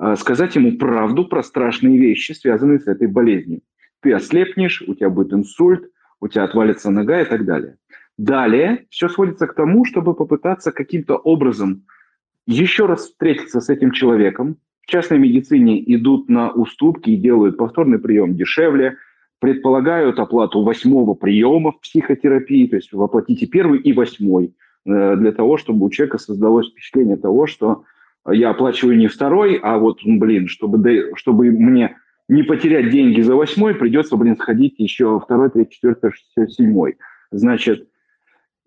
э, 0.00 0.16
сказать 0.16 0.56
ему 0.56 0.78
правду 0.78 1.26
про 1.26 1.42
страшные 1.42 1.98
вещи, 1.98 2.32
связанные 2.32 2.80
с 2.80 2.86
этой 2.86 3.06
болезнью 3.06 3.60
ты 4.00 4.12
ослепнешь, 4.12 4.82
у 4.86 4.94
тебя 4.94 5.10
будет 5.10 5.32
инсульт, 5.32 5.90
у 6.20 6.28
тебя 6.28 6.44
отвалится 6.44 6.90
нога 6.90 7.20
и 7.20 7.24
так 7.24 7.44
далее. 7.44 7.76
Далее 8.16 8.86
все 8.90 9.08
сводится 9.08 9.46
к 9.46 9.54
тому, 9.54 9.84
чтобы 9.84 10.14
попытаться 10.14 10.72
каким-то 10.72 11.16
образом 11.16 11.84
еще 12.46 12.86
раз 12.86 13.02
встретиться 13.02 13.60
с 13.60 13.68
этим 13.68 13.92
человеком. 13.92 14.56
В 14.82 14.90
частной 14.90 15.18
медицине 15.18 15.82
идут 15.94 16.28
на 16.28 16.50
уступки 16.50 17.10
и 17.10 17.16
делают 17.16 17.56
повторный 17.56 17.98
прием 17.98 18.34
дешевле, 18.34 18.96
предполагают 19.38 20.18
оплату 20.18 20.62
восьмого 20.62 21.14
приема 21.14 21.72
в 21.72 21.80
психотерапии, 21.80 22.66
то 22.66 22.76
есть 22.76 22.92
вы 22.92 23.08
первый 23.52 23.78
и 23.78 23.92
восьмой, 23.92 24.54
э, 24.86 25.16
для 25.16 25.30
того, 25.30 25.58
чтобы 25.58 25.86
у 25.86 25.90
человека 25.90 26.18
создалось 26.18 26.70
впечатление 26.70 27.16
того, 27.16 27.46
что 27.46 27.84
я 28.28 28.50
оплачиваю 28.50 28.98
не 28.98 29.06
второй, 29.06 29.60
а 29.62 29.78
вот, 29.78 30.00
блин, 30.04 30.48
чтобы, 30.48 31.12
чтобы 31.14 31.50
мне 31.50 31.96
не 32.28 32.42
потерять 32.42 32.90
деньги 32.90 33.20
за 33.20 33.34
восьмой, 33.34 33.74
придется, 33.74 34.16
блин, 34.16 34.36
сходить 34.36 34.78
еще 34.78 35.18
второй, 35.20 35.50
третий, 35.50 35.74
четвертый, 35.74 36.12
седьмой. 36.48 36.98
Значит, 37.30 37.88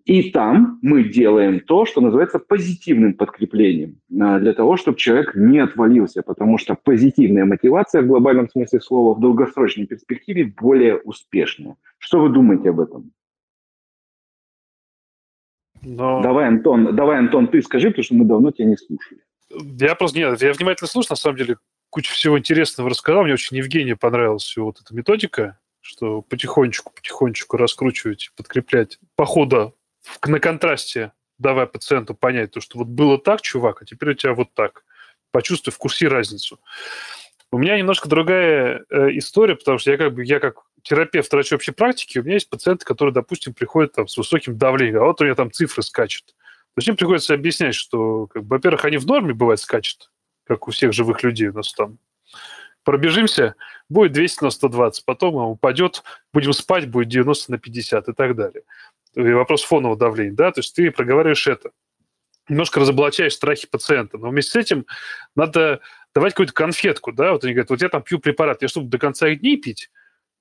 и 0.04 0.30
там 0.30 0.80
мы 0.82 1.04
делаем 1.04 1.60
то, 1.60 1.84
что 1.84 2.00
называется 2.00 2.40
позитивным 2.40 3.14
подкреплением, 3.14 4.00
а, 4.20 4.40
для 4.40 4.52
того, 4.52 4.76
чтобы 4.76 4.98
человек 4.98 5.36
не 5.36 5.60
отвалился, 5.60 6.22
потому 6.22 6.58
что 6.58 6.74
позитивная 6.74 7.44
мотивация 7.44 8.02
в 8.02 8.08
глобальном 8.08 8.48
смысле 8.48 8.80
слова 8.80 9.14
в 9.14 9.20
долгосрочной 9.20 9.86
перспективе 9.86 10.52
более 10.60 10.96
успешная. 10.98 11.76
Что 11.98 12.20
вы 12.20 12.30
думаете 12.30 12.70
об 12.70 12.80
этом? 12.80 13.12
Но... 15.82 16.20
Давай, 16.20 16.48
Антон, 16.48 16.96
давай, 16.96 17.18
Антон, 17.18 17.46
ты 17.46 17.62
скажи, 17.62 17.88
потому 17.88 18.04
что 18.04 18.14
мы 18.14 18.24
давно 18.24 18.50
тебя 18.50 18.66
не 18.68 18.76
слушали. 18.76 19.20
Я 19.78 19.94
просто 19.94 20.18
нет, 20.18 20.40
я 20.42 20.52
внимательно 20.52 20.88
слушал, 20.88 21.08
на 21.10 21.16
самом 21.16 21.36
деле, 21.36 21.56
кучу 21.92 22.14
всего 22.14 22.38
интересного 22.38 22.88
рассказал. 22.88 23.22
Мне 23.22 23.34
очень 23.34 23.58
Евгения 23.58 23.96
понравилась 23.96 24.56
вот 24.56 24.80
эта 24.80 24.94
методика. 24.94 25.58
что 25.82 26.22
потихонечку, 26.22 26.92
потихонечку 26.92 27.56
раскручивать, 27.56 28.30
подкреплять 28.36 28.98
по 29.14 29.26
ходу 29.26 29.76
на 30.24 30.40
контрасте 30.40 31.12
давая 31.38 31.66
пациенту 31.66 32.14
понять, 32.14 32.52
то, 32.52 32.60
что 32.60 32.78
вот 32.78 32.86
было 32.86 33.18
так, 33.18 33.42
чувак, 33.42 33.82
а 33.82 33.84
теперь 33.84 34.10
у 34.10 34.14
тебя 34.14 34.32
вот 34.32 34.54
так. 34.54 34.84
Почувствуй, 35.32 35.72
вкуси 35.72 36.06
разницу. 36.06 36.60
У 37.50 37.58
меня 37.58 37.76
немножко 37.76 38.08
другая 38.08 38.84
э, 38.88 39.08
история, 39.18 39.56
потому 39.56 39.78
что 39.78 39.90
я 39.90 39.98
как 39.98 40.14
бы, 40.14 40.24
я 40.24 40.38
как 40.38 40.62
терапевт 40.82 41.30
врач 41.32 41.52
общей 41.52 41.72
практики, 41.72 42.18
у 42.18 42.22
меня 42.22 42.34
есть 42.34 42.48
пациенты, 42.48 42.84
которые, 42.84 43.12
допустим, 43.12 43.54
приходят 43.54 43.92
там 43.92 44.06
с 44.06 44.16
высоким 44.16 44.56
давлением, 44.56 45.02
а 45.02 45.06
вот 45.06 45.20
у 45.20 45.24
меня 45.24 45.34
там 45.34 45.50
цифры 45.50 45.82
скачут. 45.82 46.26
То 46.28 46.78
есть 46.78 46.88
им 46.88 46.96
приходится 46.96 47.34
объяснять, 47.34 47.74
что, 47.74 48.28
как 48.28 48.44
бы, 48.44 48.56
во-первых, 48.56 48.84
они 48.84 48.98
в 48.98 49.06
норме, 49.06 49.34
бывает, 49.34 49.58
скачут, 49.58 50.11
как 50.44 50.68
у 50.68 50.70
всех 50.70 50.92
живых 50.92 51.22
людей 51.22 51.48
у 51.48 51.52
нас 51.52 51.72
там. 51.72 51.98
Пробежимся, 52.84 53.54
будет 53.88 54.12
200 54.12 54.44
на 54.44 54.50
120, 54.50 55.04
потом 55.04 55.36
он 55.36 55.50
упадет, 55.52 56.02
будем 56.32 56.52
спать, 56.52 56.88
будет 56.88 57.08
90 57.08 57.52
на 57.52 57.58
50 57.58 58.08
и 58.08 58.12
так 58.12 58.34
далее. 58.34 58.62
И 59.14 59.32
вопрос 59.32 59.62
фонового 59.62 59.96
давления, 59.96 60.34
да, 60.34 60.50
то 60.50 60.60
есть 60.60 60.74
ты 60.74 60.90
проговариваешь 60.90 61.46
это. 61.46 61.70
Немножко 62.48 62.80
разоблачаешь 62.80 63.34
страхи 63.34 63.68
пациента, 63.68 64.18
но 64.18 64.30
вместе 64.30 64.52
с 64.52 64.56
этим 64.56 64.86
надо 65.36 65.80
давать 66.12 66.32
какую-то 66.32 66.54
конфетку, 66.54 67.12
да, 67.12 67.32
вот 67.32 67.44
они 67.44 67.52
говорят, 67.52 67.70
вот 67.70 67.82
я 67.82 67.88
там 67.88 68.02
пью 68.02 68.18
препарат, 68.18 68.62
я 68.62 68.68
чтобы 68.68 68.88
до 68.88 68.98
конца 68.98 69.28
их 69.28 69.40
дней 69.40 69.58
пить? 69.58 69.90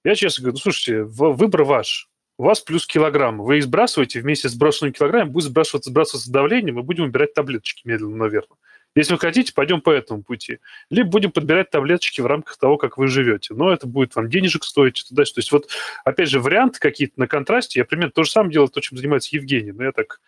Я 0.04 0.16
честно 0.16 0.44
говорю, 0.44 0.56
ну, 0.56 0.60
слушайте, 0.60 1.04
выбор 1.04 1.64
ваш, 1.64 2.10
у 2.40 2.44
вас 2.44 2.60
плюс 2.62 2.88
килограмм, 2.88 3.38
вы 3.38 3.60
их 3.60 3.66
сбрасываете, 3.66 4.20
вместе 4.20 4.50
с 4.50 4.54
сброшенным 4.54 4.94
килограммом 4.94 5.32
будет 5.32 5.46
сбрасываться, 5.46 5.92
сбрасываться 5.92 6.32
давление, 6.32 6.74
мы 6.74 6.82
будем 6.82 7.04
убирать 7.04 7.36
таблеточки 7.36 7.88
медленно, 7.88 8.16
наверное. 8.16 8.58
Если 8.96 9.14
вы 9.14 9.20
хотите, 9.20 9.54
пойдем 9.54 9.80
по 9.80 9.90
этому 9.90 10.22
пути. 10.22 10.60
Либо 10.90 11.10
будем 11.10 11.32
подбирать 11.32 11.70
таблеточки 11.70 12.20
в 12.20 12.26
рамках 12.26 12.58
того, 12.58 12.78
как 12.78 12.98
вы 12.98 13.08
живете. 13.08 13.54
Но 13.54 13.72
это 13.72 13.88
будет 13.88 14.16
вам 14.16 14.30
денежек 14.30 14.66
стоить. 14.66 15.06
Туда. 15.08 15.24
То 15.24 15.32
есть 15.38 15.52
вот, 15.52 15.70
опять 16.04 16.30
же, 16.30 16.42
варианты 16.42 16.80
какие-то 16.80 17.14
на 17.18 17.28
контрасте. 17.28 17.80
Я 17.80 17.86
примерно 17.86 18.12
то 18.12 18.24
же 18.24 18.32
самое 18.32 18.52
делаю, 18.52 18.70
то, 18.70 18.82
чем 18.82 18.98
занимается 18.98 19.36
Евгений. 19.36 19.72
Но 19.72 19.84
я 19.86 19.92
так 19.94 20.20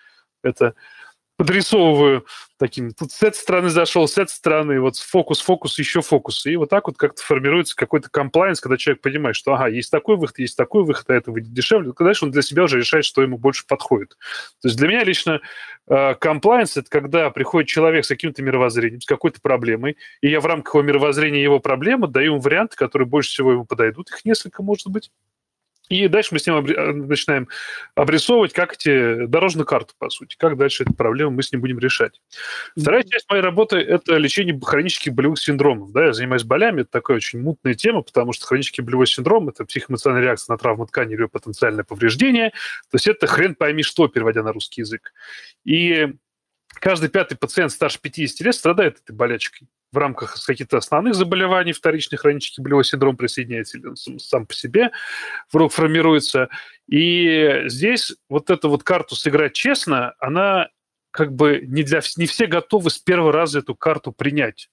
это 0.43 0.75
подрисовываю 1.37 2.25
таким, 2.57 2.93
тут 2.93 3.11
с 3.11 3.21
этой 3.21 3.35
стороны 3.35 3.69
зашел, 3.69 4.07
с 4.07 4.17
этой 4.17 4.31
стороны, 4.31 4.79
вот 4.79 4.97
фокус, 4.97 5.41
фокус, 5.41 5.77
еще 5.79 6.01
фокус. 6.01 6.45
И 6.45 6.55
вот 6.55 6.69
так 6.69 6.87
вот 6.87 6.97
как-то 6.97 7.21
формируется 7.21 7.75
какой-то 7.75 8.09
комплайенс, 8.09 8.61
когда 8.61 8.77
человек 8.77 9.01
понимает, 9.01 9.35
что, 9.35 9.53
ага, 9.53 9.67
есть 9.67 9.91
такой 9.91 10.17
выход, 10.17 10.39
есть 10.39 10.55
такой 10.55 10.83
выход, 10.83 11.09
а 11.09 11.13
это 11.15 11.31
выйдет 11.31 11.53
дешевле. 11.53 11.91
Когда 11.93 12.09
дальше 12.09 12.25
он 12.25 12.31
для 12.31 12.41
себя 12.41 12.63
уже 12.63 12.77
решает, 12.77 13.05
что 13.05 13.21
ему 13.21 13.37
больше 13.37 13.65
подходит. 13.67 14.09
То 14.61 14.67
есть 14.67 14.77
для 14.77 14.87
меня 14.87 15.03
лично 15.03 15.41
комплайенс 15.87 16.77
uh,– 16.77 16.79
это 16.81 16.89
когда 16.89 17.29
приходит 17.29 17.69
человек 17.69 18.05
с 18.05 18.07
каким-то 18.07 18.41
мировоззрением, 18.41 19.01
с 19.01 19.05
какой-то 19.05 19.41
проблемой, 19.41 19.97
и 20.21 20.29
я 20.29 20.39
в 20.39 20.45
рамках 20.45 20.75
его 20.75 20.83
мировоззрения 20.83 21.43
его 21.43 21.59
проблемы 21.59 22.07
даю 22.07 22.33
ему 22.33 22.39
варианты, 22.39 22.77
которые 22.77 23.07
больше 23.07 23.31
всего 23.31 23.51
ему 23.51 23.65
подойдут. 23.65 24.09
Их 24.09 24.23
несколько, 24.23 24.63
может 24.63 24.87
быть. 24.87 25.11
И 25.89 26.07
дальше 26.07 26.29
мы 26.31 26.39
с 26.39 26.47
ним 26.47 26.55
обре- 26.55 26.75
э, 26.75 26.93
начинаем 26.93 27.49
обрисовывать, 27.95 28.53
как 28.53 28.73
эти 28.73 29.25
дорожную 29.25 29.65
карту, 29.65 29.93
по 29.97 30.09
сути, 30.09 30.35
как 30.37 30.57
дальше 30.57 30.83
эту 30.83 30.93
проблему 30.93 31.31
мы 31.31 31.43
с 31.43 31.51
ним 31.51 31.61
будем 31.61 31.77
решать. 31.79 32.21
Вторая 32.77 33.03
часть 33.03 33.29
моей 33.29 33.41
работы– 33.41 33.77
это 33.77 34.15
лечение 34.15 34.57
хронических 34.63 35.13
болевых 35.13 35.39
синдромов. 35.39 35.91
Да, 35.91 36.05
я 36.05 36.13
занимаюсь 36.13 36.43
болями, 36.43 36.81
это 36.81 36.91
такая 36.91 37.17
очень 37.17 37.41
мутная 37.41 37.73
тема, 37.73 38.01
потому 38.01 38.31
что 38.31 38.45
хронический 38.45 38.81
болевой 38.81 39.07
синдром– 39.07 39.49
это 39.49 39.65
психоэмоциональная 39.65 40.25
реакция 40.29 40.53
на 40.53 40.57
травму 40.57 40.87
ткани 40.87 41.15
или 41.15 41.25
потенциальное 41.25 41.83
повреждение. 41.83 42.51
То 42.89 42.95
есть 42.95 43.07
это 43.07 43.27
хрен 43.27 43.53
пойми 43.55 43.83
что, 43.83 44.07
переводя 44.07 44.41
на 44.41 44.53
русский 44.53 44.81
язык. 44.81 45.13
И 45.65 46.13
каждый 46.79 47.09
пятый 47.09 47.35
пациент 47.35 47.73
старше 47.73 47.99
50 48.01 48.39
лет 48.45 48.55
страдает 48.55 48.99
этой 48.99 49.13
болячкой 49.13 49.67
в 49.93 49.97
рамках 49.97 50.35
каких-то 50.43 50.77
основных 50.77 51.13
заболеваний, 51.13 51.71
вторичный 51.71 52.17
хронический 52.17 52.61
болевой 52.61 52.83
синдром 52.83 53.15
присоединяется 53.15 53.79
сам 54.17 54.47
по 54.47 54.53
себе 54.53 54.91
вдруг 55.51 55.71
формируется. 55.71 56.49
И 56.89 57.63
здесь 57.67 58.13
вот 58.27 58.49
эту 58.49 58.69
вот 58.69 58.83
карту 58.83 59.15
сыграть 59.15 59.53
честно, 59.53 60.15
она 60.19 60.69
как 61.11 61.33
бы 61.33 61.61
не, 61.63 61.83
для, 61.83 62.01
не 62.17 62.25
все 62.25 62.47
готовы 62.47 62.89
с 62.89 62.97
первого 62.97 63.31
раза 63.31 63.59
эту 63.59 63.75
карту 63.75 64.11
принять. 64.11 64.69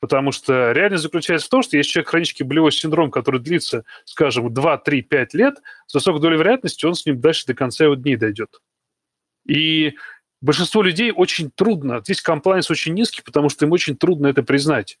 Потому 0.00 0.32
что 0.32 0.72
реальность 0.72 1.04
заключается 1.04 1.46
в 1.46 1.50
том, 1.50 1.62
что 1.62 1.78
если 1.78 1.92
человек 1.92 2.10
хронический 2.10 2.44
болевой 2.44 2.72
синдром, 2.72 3.10
который 3.10 3.40
длится, 3.40 3.84
скажем, 4.04 4.52
2, 4.52 4.78
3, 4.78 5.02
5 5.02 5.34
лет, 5.34 5.54
с 5.86 5.94
высокой 5.94 6.20
долей 6.20 6.36
вероятности 6.36 6.84
он 6.84 6.94
с 6.94 7.06
ним 7.06 7.20
дальше 7.20 7.46
до 7.46 7.54
конца 7.54 7.84
его 7.84 7.94
дней 7.94 8.16
дойдет. 8.16 8.60
И 9.48 9.94
большинство 10.42 10.82
людей 10.82 11.10
очень 11.10 11.50
трудно, 11.50 12.00
здесь 12.00 12.20
комплайнс 12.20 12.70
очень 12.70 12.92
низкий, 12.92 13.22
потому 13.22 13.48
что 13.48 13.64
им 13.64 13.72
очень 13.72 13.96
трудно 13.96 14.26
это 14.26 14.42
признать. 14.42 14.98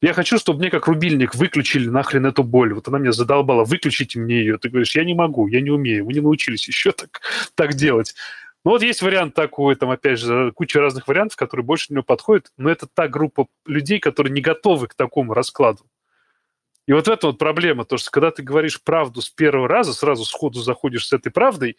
Я 0.00 0.14
хочу, 0.14 0.38
чтобы 0.38 0.60
мне 0.60 0.70
как 0.70 0.86
рубильник 0.86 1.34
выключили 1.34 1.88
нахрен 1.88 2.24
эту 2.24 2.44
боль. 2.44 2.72
Вот 2.72 2.86
она 2.86 2.98
меня 2.98 3.10
задолбала, 3.10 3.64
выключите 3.64 4.20
мне 4.20 4.38
ее. 4.38 4.56
Ты 4.56 4.68
говоришь, 4.68 4.94
я 4.94 5.04
не 5.04 5.12
могу, 5.12 5.48
я 5.48 5.60
не 5.60 5.70
умею, 5.70 6.06
вы 6.06 6.12
не 6.12 6.20
научились 6.20 6.68
еще 6.68 6.92
так, 6.92 7.20
так 7.56 7.74
делать. 7.74 8.14
Ну 8.64 8.72
вот 8.72 8.82
есть 8.82 9.02
вариант 9.02 9.34
такой, 9.34 9.74
там 9.74 9.90
опять 9.90 10.20
же 10.20 10.52
куча 10.52 10.80
разных 10.80 11.08
вариантов, 11.08 11.36
которые 11.36 11.64
больше 11.64 11.92
него 11.92 12.04
подходят, 12.04 12.52
но 12.56 12.70
это 12.70 12.86
та 12.86 13.08
группа 13.08 13.48
людей, 13.66 13.98
которые 13.98 14.32
не 14.32 14.40
готовы 14.40 14.86
к 14.86 14.94
такому 14.94 15.34
раскладу. 15.34 15.84
И 16.86 16.92
вот 16.92 17.08
это 17.08 17.28
вот 17.28 17.38
проблема, 17.38 17.84
то, 17.84 17.98
что 17.98 18.10
когда 18.10 18.30
ты 18.30 18.42
говоришь 18.42 18.80
правду 18.82 19.20
с 19.20 19.28
первого 19.28 19.68
раза, 19.68 19.92
сразу 19.92 20.24
сходу 20.24 20.60
заходишь 20.60 21.06
с 21.06 21.12
этой 21.12 21.30
правдой, 21.30 21.76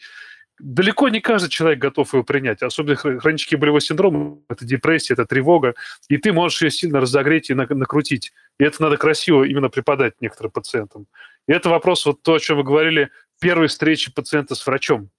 далеко 0.60 1.10
не 1.10 1.22
каждый 1.22 1.50
человек 1.50 1.80
готов 1.80 2.14
его 2.14 2.24
принять. 2.24 2.62
Особенно 2.62 2.96
хронический 2.96 3.56
болевой 3.56 3.82
синдром, 3.82 4.44
это 4.50 4.66
депрессия, 4.66 5.14
это 5.14 5.26
тревога, 5.26 5.76
и 6.08 6.18
ты 6.18 6.34
можешь 6.34 6.62
ее 6.62 6.72
сильно 6.72 7.00
разогреть 7.00 7.50
и 7.50 7.54
накрутить. 7.54 8.34
И 8.60 8.64
это 8.64 8.82
надо 8.82 8.98
красиво 8.98 9.44
именно 9.44 9.70
преподать 9.70 10.14
некоторым 10.22 10.52
пациентам. 10.52 11.08
И 11.48 11.52
это 11.52 11.70
вопрос, 11.70 12.06
вот 12.06 12.22
то, 12.22 12.34
о 12.34 12.40
чем 12.40 12.58
вы 12.58 12.64
говорили, 12.64 13.10
первой 13.40 13.68
встречи 13.68 14.14
пациента 14.14 14.56
с 14.56 14.66
врачом. 14.66 15.10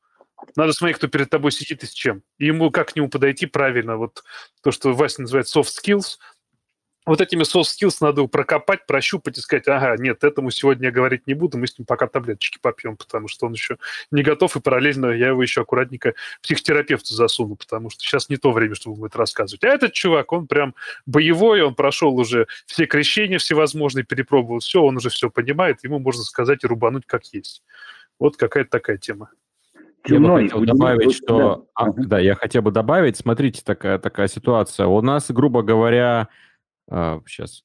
Надо 0.57 0.73
смотреть, 0.73 0.99
кто 0.99 1.09
перед 1.09 1.29
тобой 1.29 1.53
сидит 1.53 1.83
и 1.83 1.87
с 1.87 1.91
чем. 1.91 2.23
И 2.39 2.47
ему, 2.47 2.71
как 2.71 2.93
к 2.93 2.97
нему 2.97 3.09
подойти 3.09 3.47
правильно. 3.47 3.97
Вот 3.97 4.23
то, 4.63 4.71
что 4.71 4.93
Вася 4.95 5.23
называет 5.23 5.47
soft 5.47 5.69
skills– 5.83 6.19
вот 7.07 7.21
этими 7.21 7.43
soft 7.43 7.65
skills 7.65 7.97
надо 8.01 8.27
прокопать, 8.27 8.87
прощупать 8.87 9.39
и 9.39 9.41
сказать, 9.41 9.67
ага, 9.69 9.97
нет, 9.99 10.23
этому 10.23 10.51
сегодня 10.51 10.87
я 10.87 10.91
говорить 10.93 11.27
не 11.27 11.35
буду, 11.35 11.59
мы 11.59 11.67
с 11.67 11.79
ним 11.79 11.87
пока 11.87 12.07
таблеточки 12.07 12.59
попьем, 12.61 12.97
потому 12.97 13.27
что 13.29 13.47
он 13.47 13.53
еще 13.53 13.79
не 14.11 14.23
готов, 14.23 14.57
и 14.57 14.61
параллельно 14.61 15.07
я 15.07 15.29
его 15.29 15.43
еще 15.43 15.63
аккуратненько 15.63 16.15
психотерапевту 16.43 17.15
засуну, 17.15 17.57
потому 17.57 17.91
что 17.91 18.03
сейчас 18.03 18.29
не 18.29 18.37
то 18.37 18.53
время, 18.53 18.75
чтобы 18.75 19.07
это 19.07 19.19
рассказывать. 19.19 19.65
А 19.65 19.69
этот 19.69 19.93
чувак, 19.93 20.33
он 20.33 20.47
прям 20.47 20.75
боевой, 21.07 21.63
он 21.63 21.75
прошел 21.75 22.15
уже 22.17 22.47
все 22.67 22.87
крещения 22.87 23.39
всевозможные, 23.39 24.05
перепробовал 24.05 24.61
все, 24.61 24.83
он 24.83 24.97
уже 24.97 25.09
все 25.09 25.31
понимает, 25.31 25.83
ему 25.85 25.99
можно 25.99 26.23
сказать 26.23 26.65
и 26.65 26.67
рубануть 26.67 27.07
как 27.07 27.25
есть. 27.33 27.63
Вот 28.19 28.37
какая-то 28.37 28.71
такая 28.71 28.99
тема. 28.99 29.31
Я 30.07 30.19
бы 30.19 30.43
хотел 30.43 30.65
добавить, 30.65 31.15
что... 31.15 31.67
Да. 31.77 31.85
А, 31.85 31.93
да, 31.93 32.19
я 32.19 32.35
хотел 32.35 32.63
бы 32.63 32.71
добавить, 32.71 33.17
смотрите, 33.17 33.63
такая, 33.65 33.99
такая 33.99 34.29
ситуация. 34.29 34.87
У 34.87 35.01
нас, 35.03 35.31
грубо 35.31 35.63
говоря, 35.63 36.29
а, 36.91 37.21
сейчас. 37.27 37.63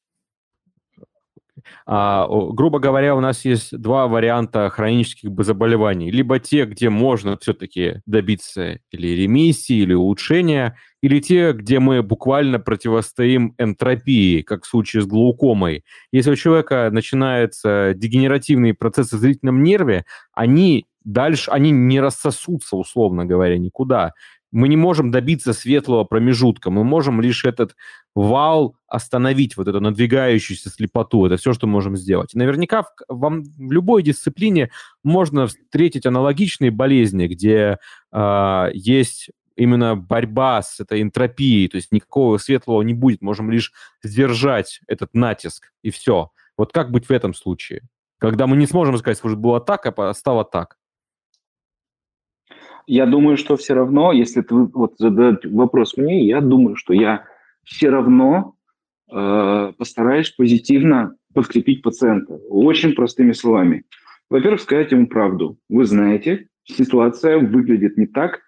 А, 1.85 2.27
грубо 2.27 2.79
говоря, 2.79 3.15
у 3.15 3.19
нас 3.19 3.45
есть 3.45 3.77
два 3.77 4.07
варианта 4.07 4.69
хронических 4.69 5.31
заболеваний. 5.43 6.11
Либо 6.11 6.39
те, 6.39 6.65
где 6.65 6.89
можно 6.89 7.37
все-таки 7.37 8.01
добиться 8.05 8.79
или 8.91 9.07
ремиссии, 9.07 9.77
или 9.77 9.93
улучшения, 9.93 10.77
или 11.01 11.19
те, 11.19 11.53
где 11.53 11.79
мы 11.79 12.03
буквально 12.03 12.59
противостоим 12.59 13.55
энтропии, 13.57 14.41
как 14.41 14.63
в 14.63 14.67
случае 14.67 15.03
с 15.03 15.05
глаукомой. 15.05 15.83
Если 16.11 16.31
у 16.31 16.35
человека 16.35 16.89
начинаются 16.91 17.93
дегенеративные 17.95 18.73
процессы 18.73 19.17
в 19.17 19.19
зрительном 19.19 19.63
нерве, 19.63 20.05
они 20.33 20.85
дальше, 21.03 21.51
они 21.51 21.71
не 21.71 21.99
рассосутся, 21.99 22.75
условно 22.75 23.25
говоря, 23.25 23.57
никуда 23.57 24.13
мы 24.51 24.67
не 24.69 24.77
можем 24.77 25.11
добиться 25.11 25.53
светлого 25.53 26.03
промежутка, 26.03 26.69
мы 26.69 26.83
можем 26.83 27.21
лишь 27.21 27.45
этот 27.45 27.75
вал 28.13 28.75
остановить, 28.87 29.57
вот 29.57 29.67
эту 29.67 29.81
надвигающуюся 29.81 30.69
слепоту. 30.69 31.25
Это 31.25 31.37
все, 31.37 31.53
что 31.53 31.67
можем 31.67 31.97
сделать. 31.97 32.33
Наверняка 32.33 32.83
в, 32.83 32.89
вам, 33.09 33.43
в 33.43 33.71
любой 33.71 34.03
дисциплине 34.03 34.71
можно 35.03 35.47
встретить 35.47 36.05
аналогичные 36.05 36.71
болезни, 36.71 37.27
где 37.27 37.79
э, 38.11 38.69
есть 38.73 39.29
именно 39.55 39.95
борьба 39.95 40.61
с 40.61 40.79
этой 40.79 41.01
энтропией, 41.01 41.67
то 41.67 41.75
есть 41.77 41.91
никакого 41.91 42.37
светлого 42.37 42.81
не 42.81 42.93
будет, 42.93 43.21
можем 43.21 43.49
лишь 43.51 43.71
сдержать 44.03 44.81
этот 44.87 45.13
натиск, 45.13 45.71
и 45.81 45.89
все. 45.89 46.31
Вот 46.57 46.71
как 46.71 46.91
быть 46.91 47.07
в 47.07 47.11
этом 47.11 47.33
случае? 47.33 47.81
Когда 48.19 48.47
мы 48.47 48.55
не 48.57 48.67
сможем 48.67 48.97
сказать, 48.97 49.17
что 49.17 49.35
было 49.35 49.59
так, 49.59 49.85
а 49.85 50.13
стало 50.13 50.45
так. 50.45 50.77
Я 52.87 53.05
думаю, 53.05 53.37
что 53.37 53.57
все 53.57 53.73
равно, 53.73 54.11
если 54.11 54.41
ты 54.41 54.53
вот 54.55 54.95
задать 54.97 55.45
вопрос 55.45 55.97
мне, 55.97 56.25
я 56.25 56.41
думаю, 56.41 56.75
что 56.75 56.93
я 56.93 57.25
все 57.63 57.89
равно 57.89 58.55
э, 59.11 59.73
постараюсь 59.77 60.29
позитивно 60.29 61.15
подкрепить 61.33 61.81
пациента. 61.81 62.35
Очень 62.49 62.93
простыми 62.93 63.33
словами. 63.33 63.83
Во-первых, 64.29 64.61
сказать 64.61 64.91
ему 64.91 65.07
правду. 65.07 65.57
Вы 65.69 65.85
знаете, 65.85 66.47
ситуация 66.63 67.39
выглядит 67.39 67.97
не 67.97 68.07
так, 68.07 68.41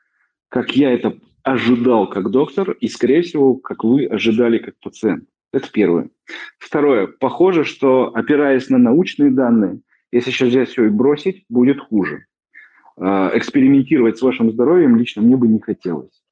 как 0.49 0.75
я 0.75 0.91
это 0.91 1.17
ожидал 1.43 2.09
как 2.09 2.29
доктор, 2.29 2.71
и, 2.71 2.87
скорее 2.87 3.21
всего, 3.21 3.55
как 3.55 3.83
вы 3.83 4.05
ожидали 4.05 4.57
как 4.57 4.75
пациент. 4.79 5.25
Это 5.53 5.71
первое. 5.71 6.09
Второе. 6.59 7.07
Похоже, 7.07 7.63
что, 7.63 8.11
опираясь 8.13 8.69
на 8.69 8.77
научные 8.77 9.31
данные 9.31 9.79
Если 10.11 10.31
сейчас 10.31 10.49
взять 10.49 10.69
все 10.69 10.85
и 10.85 10.89
бросить, 10.89 11.45
будет 11.49 11.79
хуже. 11.79 12.25
Э, 12.99 13.29
экспериментировать 13.35 14.17
с 14.17 14.21
вашим 14.21 14.51
здоровьем 14.51 14.95
лично 14.95 15.21
мне 15.21 15.35
бы 15.35 15.47
не 15.47 15.59
хотелось. 15.59 16.23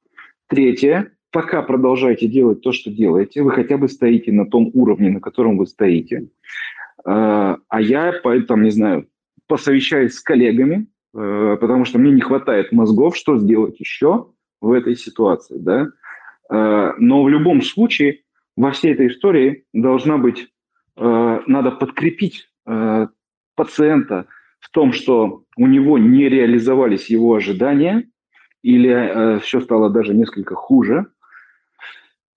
Третье. 0.47 1.11
Пока 1.31 1.61
продолжайте 1.61 2.27
делать 2.27 2.61
то, 2.61 2.71
что 2.71 2.89
делаете, 2.89 3.43
вы 3.43 3.51
хотя 3.51 3.77
бы 3.77 3.87
стоите 3.87 4.31
на 4.31 4.45
том 4.45 4.71
уровне, 4.73 5.09
на 5.09 5.19
котором 5.19 5.57
вы 5.57 5.67
стоите. 5.67 6.29
Э, 7.05 7.57
а 7.67 7.81
я, 7.81 8.13
поэтому, 8.23 8.63
не 8.63 8.71
знаю, 8.71 9.07
посовещаюсь 9.47 10.13
с 10.13 10.21
коллегами, 10.21 10.87
э, 11.13 11.57
потому 11.61 11.85
что 11.85 11.99
мне 11.99 12.11
не 12.11 12.21
хватает 12.21 12.71
мозгов, 12.71 13.15
что 13.15 13.37
сделать 13.37 13.79
еще 13.79 14.31
в 14.59 14.71
этой 14.71 14.95
ситуации. 14.95 15.57
Да? 15.59 15.89
Э, 16.49 16.93
но 16.97 17.23
в 17.23 17.29
любом 17.29 17.61
случае 17.61 18.21
во 18.55 18.71
всей 18.71 18.93
этой 18.93 19.07
истории 19.07 19.65
должна 19.73 20.17
быть, 20.17 20.47
надо 20.97 21.71
подкрепить 21.71 22.49
пациента 23.55 24.27
в 24.65 24.69
том, 24.71 24.93
что 24.93 25.43
у 25.55 25.67
него 25.67 25.97
не 25.97 26.27
реализовались 26.27 27.09
его 27.09 27.35
ожидания 27.35 28.07
или 28.61 29.39
все 29.41 29.61
стало 29.61 29.91
даже 29.91 30.13
несколько 30.13 30.55
хуже, 30.55 31.05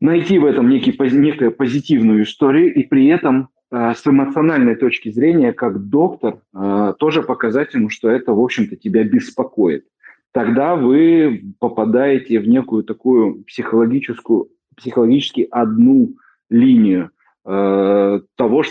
найти 0.01 0.39
в 0.39 0.45
этом 0.45 0.68
некий, 0.68 0.95
некую 1.16 1.53
позитивную 1.53 2.24
историю 2.24 2.74
и 2.74 2.85
при 2.85 3.07
этом 3.07 3.49
Э, 3.70 3.93
с 3.95 4.07
эмоциональной 4.07 4.76
точки 4.76 5.11
зрения, 5.11 5.53
как 5.53 5.89
доктор, 5.89 6.41
э, 6.55 6.95
тоже 6.99 7.22
показать 7.22 7.74
ему, 7.74 7.91
что 7.91 8.09
это, 8.09 8.33
в 8.33 8.41
общем-то, 8.41 8.76
тебя 8.76 9.05
беспокоит. 9.05 9.85
Тогда 10.33 10.74
вы 10.76 11.43
попадаете 11.59 12.39
в 12.41 12.49
некую 12.49 12.85
такую 12.85 13.45
психологическую, 13.45 14.49
психологически 14.76 15.47
одну 15.51 16.14
линию 16.49 17.07
э, 17.07 17.17
того, 17.49 18.62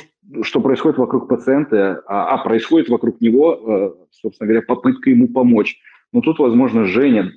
что 0.44 0.62
происходит 0.62 1.00
вокруг 1.00 1.28
пациента, 1.28 2.04
а, 2.06 2.36
а 2.36 2.38
происходит 2.44 2.90
вокруг 2.90 3.20
него, 3.22 4.08
собственно 4.12 4.48
говоря, 4.48 4.62
попытка 4.62 5.10
ему 5.10 5.28
помочь. 5.30 5.80
Но 6.14 6.22
тут, 6.22 6.40
возможно, 6.40 6.86
Женя 6.86 7.32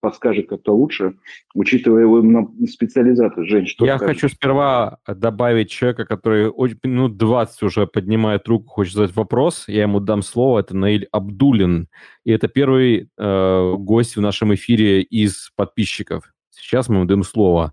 подскажет 0.00 0.48
как-то 0.48 0.72
лучше, 0.72 1.16
учитывая 1.54 2.02
его 2.02 2.48
специализацию. 2.66 3.44
Жень, 3.46 3.66
что 3.66 3.84
Я 3.84 3.96
скажешь? 3.98 4.20
хочу 4.20 4.34
сперва 4.34 4.98
добавить 5.06 5.70
человека, 5.70 6.04
который 6.04 6.52
минут 6.84 7.16
20 7.16 7.62
уже 7.64 7.86
поднимает 7.88 8.46
руку, 8.46 8.68
хочет 8.68 8.94
задать 8.94 9.16
вопрос. 9.16 9.64
Я 9.66 9.82
ему 9.82 9.98
дам 9.98 10.22
слово. 10.22 10.60
Это 10.60 10.76
Наиль 10.76 11.08
Абдулин. 11.10 11.88
И 12.24 12.30
это 12.30 12.46
первый 12.46 13.08
э, 13.18 13.74
гость 13.78 14.16
в 14.16 14.20
нашем 14.20 14.54
эфире 14.54 15.02
из 15.02 15.50
подписчиков. 15.56 16.32
Сейчас 16.50 16.88
мы 16.88 16.96
ему 16.96 17.04
даем 17.04 17.24
слово. 17.24 17.72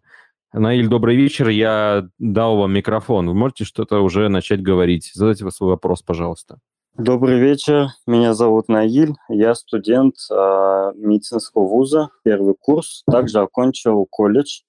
Наиль, 0.58 0.88
добрый 0.88 1.18
вечер. 1.18 1.50
Я 1.50 2.08
дал 2.18 2.56
вам 2.56 2.74
микрофон. 2.74 3.28
Вы 3.28 3.34
можете 3.34 3.66
что-то 3.66 4.00
уже 4.00 4.30
начать 4.30 4.62
говорить? 4.62 5.12
Задайте 5.14 5.50
свой 5.52 5.72
вопрос, 5.72 6.02
пожалуйста. 6.02 6.60
Добрый 6.98 7.42
вечер, 7.42 7.88
меня 8.08 8.34
зовут 8.34 8.70
Наиль, 8.70 9.16
я 9.28 9.54
студент 9.54 10.16
э, 10.32 10.34
медицинского 10.96 11.68
вуза, 11.68 12.08
первый 12.24 12.56
курс, 12.58 13.04
также 13.06 13.40
окончил 13.40 14.08
колледж. 14.10 14.62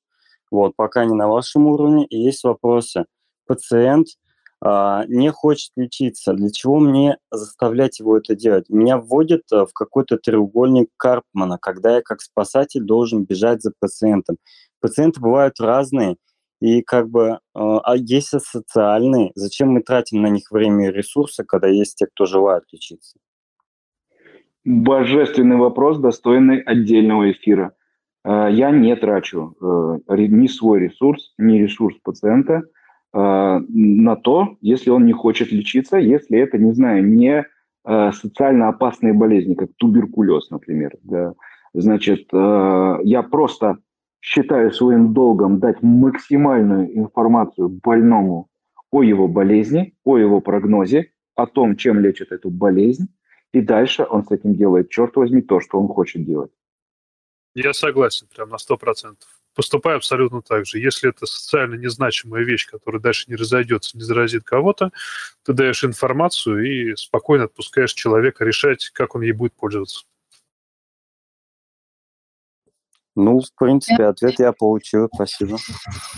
Вот, 0.51 0.75
пока 0.75 1.05
не 1.05 1.15
на 1.15 1.29
вашем 1.29 1.69
уровне, 1.69 2.05
и 2.05 2.19
есть 2.19 2.43
вопросы. 2.43 3.05
Пациент 3.47 4.09
не 4.63 5.31
хочет 5.33 5.71
лечиться, 5.77 6.33
для 6.33 6.51
чего 6.51 6.79
мне 6.81 7.19
заставлять 7.31 8.01
его 8.01 8.17
это 8.17 8.35
делать? 8.35 8.69
Меня 8.69 8.99
вводят 8.99 9.43
э, 9.53 9.67
в 9.67 9.73
какой-то 9.75 10.17
треугольник 10.17 10.89
Карпмана, 10.97 11.59
когда 11.61 11.97
я 11.97 12.03
как 12.03 12.23
спасатель 12.23 12.83
должен 12.83 13.25
бежать 13.25 13.63
за 13.63 13.73
пациентом. 13.79 14.37
Пациенты 14.81 15.21
бывают 15.21 15.61
разные, 15.61 16.17
и 16.61 16.81
как 16.83 17.11
бы, 17.11 17.29
э, 17.29 17.37
а 17.55 17.97
есть 17.97 18.29
социальные, 18.29 19.33
зачем 19.35 19.69
мы 19.69 19.83
тратим 19.83 20.23
на 20.23 20.29
них 20.29 20.51
время 20.51 20.89
и 20.89 20.93
ресурсы, 20.93 21.45
когда 21.45 21.69
есть 21.69 21.97
те, 21.97 22.07
кто 22.07 22.25
желает 22.25 22.65
лечиться? 22.73 23.19
Божественный 24.65 25.57
вопрос, 25.57 25.99
достойный 25.99 26.63
отдельного 26.63 27.31
эфира. 27.31 27.75
Э, 28.25 28.49
я 28.51 28.71
не 28.71 28.97
трачу 28.97 29.55
ни 30.09 30.47
свой 30.47 30.81
ресурс, 30.81 31.35
ни 31.37 31.59
ресурс 31.59 31.97
пациента 32.03 32.63
на 33.13 34.17
то, 34.17 34.57
если 34.61 34.91
он 34.91 35.07
не 35.07 35.13
хочет 35.13 35.51
лечиться, 35.53 35.97
если 35.97 36.39
это, 36.39 36.59
не 36.59 36.73
знаю, 36.73 37.05
не 37.07 37.45
социально 38.13 38.69
опасные 38.69 39.13
болезни, 39.13 39.55
как 39.55 39.71
туберкулез, 39.77 40.51
например. 40.51 40.97
Да. 41.03 41.35
Значит, 41.73 42.29
я 42.33 43.27
просто 43.31 43.79
считаю 44.21 44.73
своим 44.73 45.13
долгом 45.15 45.61
дать 45.61 45.83
максимальную 45.83 46.99
информацию 46.99 47.69
больному 47.69 48.49
о 48.91 49.03
его 49.03 49.29
болезни, 49.29 49.95
о 50.05 50.19
его 50.19 50.41
прогнозе, 50.41 51.13
о 51.35 51.47
том, 51.47 51.77
чем 51.77 52.01
лечит 52.01 52.33
эту 52.33 52.51
болезнь, 52.51 53.09
и 53.53 53.61
дальше 53.61 54.07
он 54.09 54.25
с 54.25 54.31
этим 54.31 54.55
делает, 54.55 54.91
черт 54.91 55.17
возьми, 55.17 55.43
то, 55.43 55.61
что 55.61 55.79
он 55.79 55.89
хочет 55.89 56.25
делать. 56.25 56.51
Я 57.55 57.73
согласен, 57.73 58.27
прям 58.35 58.49
на 58.49 58.59
сто 58.59 58.77
процентов. 58.77 59.36
Поступаю 59.57 59.97
абсолютно 59.97 60.43
так 60.43 60.67
же. 60.67 60.79
Если 60.79 61.09
это 61.09 61.25
социально 61.25 61.77
незначимая 61.77 62.45
вещь, 62.45 62.67
которая 62.67 63.01
дальше 63.01 63.25
не 63.29 63.37
разойдется, 63.37 63.97
не 63.97 64.05
заразит 64.05 64.45
кого-то, 64.45 64.93
ты 65.45 65.55
даешь 65.55 65.83
информацию 65.83 66.63
и 66.63 66.95
спокойно 66.95 67.45
отпускаешь 67.45 67.95
человека 67.95 68.45
решать, 68.45 68.91
как 68.91 69.15
он 69.15 69.23
ей 69.23 69.33
будет 69.33 69.55
пользоваться. 69.55 70.05
Ну, 73.15 73.41
в 73.41 73.51
принципе, 73.59 74.05
ответ 74.05 74.39
я 74.39 74.53
получил, 74.53 75.09
спасибо. 75.13 75.57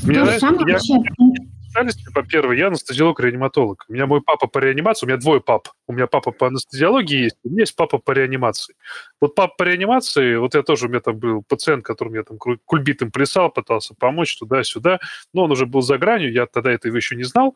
Меня, 0.03 0.25
я, 0.33 1.48
специальности, 1.69 2.05
во-первых, 2.15 2.59
я 2.59 2.69
анестезиолог-реаниматолог. 2.69 3.85
У 3.89 3.93
меня 3.93 4.07
мой 4.07 4.23
папа 4.23 4.47
по 4.47 4.59
реанимации, 4.59 5.07
у 5.07 5.09
меня 5.09 5.19
двое 5.19 5.41
пап. 5.41 5.69
У 5.87 5.93
меня 5.93 6.07
папа 6.07 6.33
по 6.33 6.47
анестезиологии 6.47 7.25
есть, 7.25 7.37
у 7.45 7.51
меня 7.51 7.63
есть 7.63 7.77
папа 7.77 7.99
по 7.99 8.13
реанимации. 8.13 8.75
Вот 9.21 9.35
папа 9.35 9.55
по 9.59 9.63
реанимации, 9.65 10.37
вот 10.37 10.55
я 10.55 10.63
тоже, 10.63 10.87
у 10.87 10.89
меня 10.89 11.01
там 11.01 11.19
был 11.19 11.43
пациент, 11.47 11.85
которым 11.85 12.15
я 12.15 12.23
там 12.23 12.39
кульбитом 12.39 13.11
плясал, 13.11 13.51
пытался 13.51 13.95
помочь 13.95 14.37
туда-сюда, 14.37 14.99
но 15.33 15.45
он 15.45 15.53
уже 15.53 15.67
был 15.67 15.83
за 15.83 15.99
гранью, 15.99 16.33
я 16.33 16.47
тогда 16.47 16.73
этого 16.73 16.97
еще 16.97 17.17
не 17.17 17.25
знал. 17.25 17.55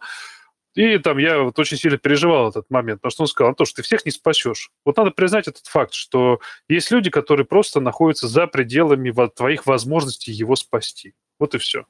И 0.74 0.96
там 0.98 1.18
я 1.18 1.42
вот 1.42 1.58
очень 1.58 1.76
сильно 1.76 1.98
переживал 1.98 2.48
этот 2.48 2.70
момент, 2.70 3.00
потому 3.00 3.10
что 3.10 3.22
он 3.22 3.28
сказал, 3.28 3.50
Антон, 3.50 3.66
что 3.66 3.76
ты 3.76 3.82
всех 3.82 4.06
не 4.06 4.10
спасешь. 4.10 4.70
Вот 4.86 4.96
надо 4.96 5.10
признать 5.10 5.46
этот 5.46 5.66
факт, 5.66 5.92
что 5.92 6.40
есть 6.68 6.90
люди, 6.90 7.10
которые 7.10 7.44
просто 7.44 7.80
находятся 7.80 8.26
за 8.26 8.46
пределами 8.46 9.12
твоих 9.34 9.66
возможностей 9.66 10.32
его 10.32 10.56
спасти. 10.56 11.14
Вот 11.38 11.54
и 11.54 11.58
все. 11.58 11.84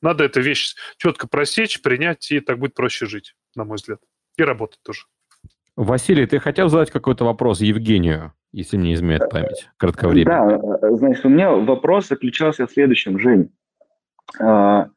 Надо 0.00 0.24
эту 0.24 0.40
вещь 0.40 0.74
четко 0.96 1.28
просечь, 1.28 1.82
принять, 1.82 2.30
и 2.30 2.40
так 2.40 2.58
будет 2.58 2.74
проще 2.74 3.06
жить, 3.06 3.34
на 3.54 3.64
мой 3.64 3.76
взгляд. 3.76 4.00
И 4.36 4.42
работать 4.42 4.80
тоже. 4.82 5.02
Василий, 5.76 6.26
ты 6.26 6.38
хотел 6.38 6.68
задать 6.68 6.90
какой-то 6.90 7.24
вопрос 7.24 7.60
Евгению, 7.60 8.32
если 8.52 8.76
не 8.76 8.92
изменяет 8.92 9.30
память, 9.30 9.68
кратковременно? 9.78 10.58
Да, 10.58 10.96
значит, 10.96 11.24
у 11.24 11.28
меня 11.30 11.50
вопрос 11.50 12.08
заключался 12.08 12.66
в 12.66 12.72
следующем, 12.72 13.18
Жень. 13.18 13.50
А, 14.38 14.88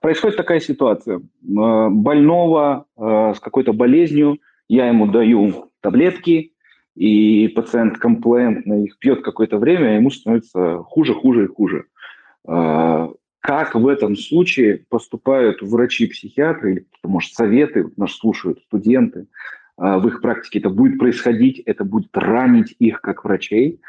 происходит 0.00 0.36
такая 0.36 0.60
ситуация. 0.60 1.18
Э, 1.18 1.20
больного 1.42 2.86
э, 2.96 3.34
с 3.34 3.40
какой-то 3.40 3.72
болезнью, 3.72 4.38
я 4.68 4.86
ему 4.86 5.10
даю 5.10 5.70
таблетки, 5.80 6.52
и 6.94 7.48
пациент 7.48 7.98
комплентно 7.98 8.84
их 8.84 8.98
пьет 8.98 9.22
какое-то 9.22 9.58
время, 9.58 9.88
а 9.88 9.94
ему 9.94 10.10
становится 10.10 10.78
хуже, 10.78 11.14
хуже 11.14 11.44
и 11.44 11.48
хуже. 11.48 11.86
Как 13.42 13.74
в 13.74 13.86
этом 13.86 14.16
случае 14.16 14.84
поступают 14.88 15.62
врачи-психиатры 15.62 16.72
или, 16.72 16.86
может, 17.02 17.34
советы, 17.34 17.90
нас 17.96 18.12
слушают 18.16 18.60
студенты, 18.60 19.26
в 19.76 20.06
их 20.06 20.20
практике 20.20 20.60
это 20.60 20.70
будет 20.70 20.98
происходить, 20.98 21.58
это 21.60 21.84
будет 21.84 22.16
ранить 22.16 22.74
их 22.78 23.00
как 23.00 23.24
врачей. 23.24 23.80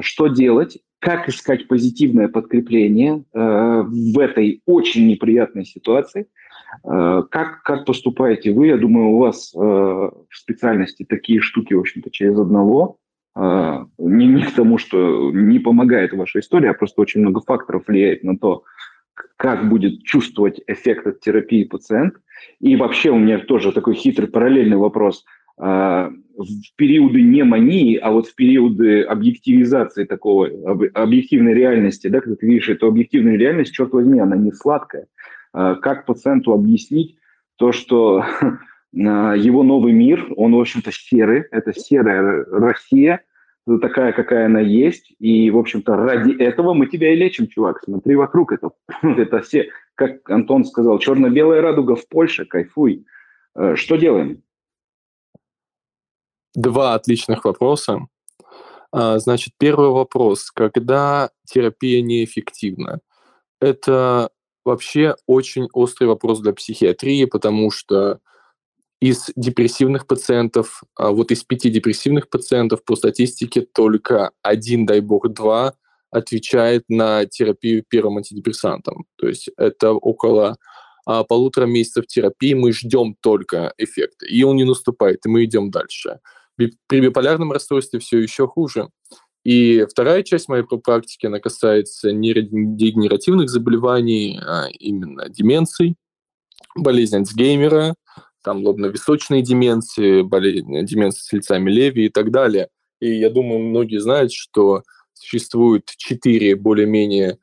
Что 0.00 0.28
делать? 0.28 0.78
как 1.00 1.28
искать 1.28 1.66
позитивное 1.66 2.28
подкрепление 2.28 3.24
э, 3.32 3.38
в 3.38 4.18
этой 4.18 4.62
очень 4.66 5.08
неприятной 5.08 5.64
ситуации. 5.64 6.26
Как, 6.84 7.62
как 7.64 7.84
поступаете 7.84 8.52
вы? 8.52 8.68
Я 8.68 8.76
думаю, 8.76 9.08
у 9.08 9.18
вас 9.18 9.52
в 9.52 10.28
специальности 10.30 11.04
такие 11.04 11.40
штуки, 11.40 11.74
в 11.74 11.80
общем-то, 11.80 12.10
через 12.12 12.38
одного. 12.38 12.98
Э, 13.36 13.84
не, 13.98 14.26
не 14.26 14.42
к 14.42 14.54
тому, 14.54 14.78
что 14.78 15.30
не 15.32 15.58
помогает 15.58 16.12
ваша 16.12 16.40
история, 16.40 16.70
а 16.70 16.74
просто 16.74 17.00
очень 17.00 17.20
много 17.20 17.40
факторов 17.40 17.84
влияет 17.86 18.24
на 18.24 18.36
то, 18.38 18.64
как 19.36 19.68
будет 19.68 20.02
чувствовать 20.04 20.60
эффект 20.66 21.06
от 21.06 21.20
терапии 21.20 21.64
пациент. 21.64 22.14
И 22.60 22.76
вообще 22.76 23.10
у 23.10 23.18
меня 23.18 23.38
тоже 23.38 23.72
такой 23.72 23.94
хитрый 23.94 24.28
параллельный 24.28 24.76
вопрос– 24.76 25.24
а, 25.62 26.10
в 26.38 26.76
периоды 26.76 27.20
не 27.20 27.44
мании, 27.44 27.96
а 27.96 28.10
вот 28.10 28.26
в 28.26 28.34
периоды 28.34 29.02
объективизации 29.02 30.04
такого, 30.04 30.48
объективной 30.94 31.52
реальности, 31.52 32.08
да, 32.08 32.20
когда 32.20 32.36
ты 32.36 32.46
видишь 32.46 32.70
эту 32.70 32.86
объективную 32.86 33.38
реальность, 33.38 33.74
черт 33.74 33.92
возьми, 33.92 34.18
она 34.20 34.36
не 34.36 34.52
сладкая. 34.52 35.06
А, 35.52 35.74
как 35.74 36.06
пациенту 36.06 36.54
объяснить 36.54 37.18
то, 37.56 37.72
что 37.72 38.22
а, 38.22 38.58
его 38.92 39.62
новый 39.62 39.92
мир, 39.92 40.26
он, 40.36 40.54
в 40.54 40.60
общем-то, 40.60 40.90
серый, 40.92 41.44
это 41.50 41.72
серая 41.72 42.44
Россия, 42.44 43.22
такая, 43.80 44.12
какая 44.12 44.46
она 44.46 44.60
есть, 44.60 45.14
и, 45.20 45.50
в 45.50 45.58
общем-то, 45.58 45.94
ради 45.94 46.32
этого 46.32 46.74
мы 46.74 46.86
тебя 46.86 47.12
и 47.12 47.16
лечим, 47.16 47.46
чувак. 47.46 47.82
Смотри 47.84 48.16
вокруг, 48.16 48.52
это, 48.52 48.70
это 49.02 49.40
все, 49.42 49.68
как 49.94 50.28
Антон 50.28 50.64
сказал, 50.64 50.98
черно-белая 50.98 51.60
радуга 51.60 51.94
в 51.94 52.08
Польше, 52.08 52.46
кайфуй. 52.46 53.04
Что 53.74 53.96
делаем? 53.96 54.42
два 56.54 56.94
отличных 56.94 57.44
вопроса. 57.44 58.06
А, 58.92 59.18
значит, 59.18 59.54
первый 59.58 59.90
вопрос. 59.90 60.50
Когда 60.50 61.30
терапия 61.44 62.02
неэффективна? 62.02 63.00
Это 63.60 64.30
вообще 64.64 65.16
очень 65.26 65.68
острый 65.72 66.06
вопрос 66.06 66.40
для 66.40 66.52
психиатрии, 66.52 67.24
потому 67.24 67.70
что 67.70 68.20
из 69.00 69.30
депрессивных 69.34 70.06
пациентов, 70.06 70.82
а, 70.94 71.10
вот 71.10 71.30
из 71.30 71.42
пяти 71.42 71.70
депрессивных 71.70 72.28
пациентов 72.28 72.84
по 72.84 72.96
статистике 72.96 73.62
только 73.62 74.32
один, 74.42 74.84
дай 74.86 75.00
бог, 75.00 75.28
два 75.32 75.74
отвечает 76.10 76.84
на 76.88 77.24
терапию 77.24 77.84
первым 77.88 78.18
антидепрессантом. 78.18 79.06
То 79.16 79.28
есть 79.28 79.48
это 79.56 79.92
около 79.92 80.56
а, 81.06 81.24
полутора 81.24 81.66
месяцев 81.66 82.06
терапии 82.06 82.52
мы 82.54 82.72
ждем 82.72 83.16
только 83.20 83.72
эффекта, 83.78 84.26
и 84.26 84.42
он 84.42 84.56
не 84.56 84.64
наступает, 84.64 85.24
и 85.24 85.28
мы 85.28 85.44
идем 85.44 85.70
дальше. 85.70 86.20
При 86.56 87.00
биполярном 87.00 87.52
расстройстве 87.52 88.00
все 88.00 88.18
еще 88.18 88.46
хуже. 88.46 88.90
И 89.44 89.86
вторая 89.90 90.22
часть 90.22 90.48
моей 90.48 90.64
практики, 90.64 91.24
она 91.24 91.40
касается 91.40 92.12
нейродегенеративных 92.12 93.48
заболеваний, 93.48 94.38
а 94.44 94.66
именно 94.78 95.30
деменций, 95.30 95.96
болезнь 96.76 97.16
Альцгеймера, 97.16 97.94
там 98.42 98.64
лобно-височные 98.64 99.42
деменции, 99.42 100.22
болезнь, 100.22 100.84
деменция 100.84 101.22
с 101.22 101.32
лицами 101.32 101.70
Леви 101.70 102.06
и 102.06 102.08
так 102.08 102.30
далее. 102.30 102.68
И 103.00 103.14
я 103.14 103.30
думаю, 103.30 103.60
многие 103.60 103.98
знают, 103.98 104.32
что 104.32 104.82
существует 105.14 105.84
четыре 105.96 106.56
более-менее 106.56 107.38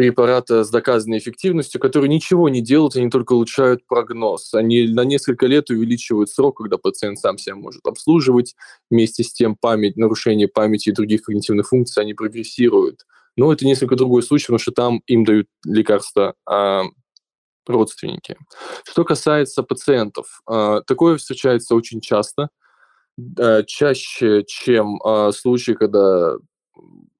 препарата 0.00 0.64
с 0.64 0.70
доказанной 0.70 1.18
эффективностью, 1.18 1.78
которые 1.80 2.08
ничего 2.08 2.48
не 2.48 2.62
делают, 2.62 2.96
они 2.96 3.10
только 3.10 3.34
улучшают 3.34 3.86
прогноз. 3.86 4.54
Они 4.54 4.88
на 4.88 5.04
несколько 5.04 5.46
лет 5.46 5.68
увеличивают 5.68 6.30
срок, 6.30 6.56
когда 6.58 6.78
пациент 6.78 7.18
сам 7.18 7.36
себя 7.36 7.54
может 7.54 7.86
обслуживать. 7.86 8.54
Вместе 8.90 9.22
с 9.22 9.32
тем 9.32 9.56
память, 9.60 9.98
нарушение 9.98 10.48
памяти 10.48 10.88
и 10.88 10.92
других 10.92 11.22
когнитивных 11.22 11.68
функций, 11.68 12.02
они 12.02 12.14
прогрессируют. 12.14 13.04
Но 13.36 13.52
это 13.52 13.66
несколько 13.66 13.94
другой 13.94 14.22
случай, 14.22 14.46
потому 14.46 14.58
что 14.58 14.72
там 14.72 15.02
им 15.06 15.24
дают 15.24 15.48
лекарства 15.66 16.34
а, 16.46 16.84
родственники. 17.66 18.36
Что 18.84 19.04
касается 19.04 19.62
пациентов, 19.62 20.40
а, 20.46 20.80
такое 20.82 21.16
встречается 21.16 21.74
очень 21.74 22.00
часто, 22.00 22.48
а, 23.38 23.62
чаще, 23.64 24.44
чем 24.46 25.00
а, 25.04 25.32
случаи, 25.32 25.72
когда 25.72 26.36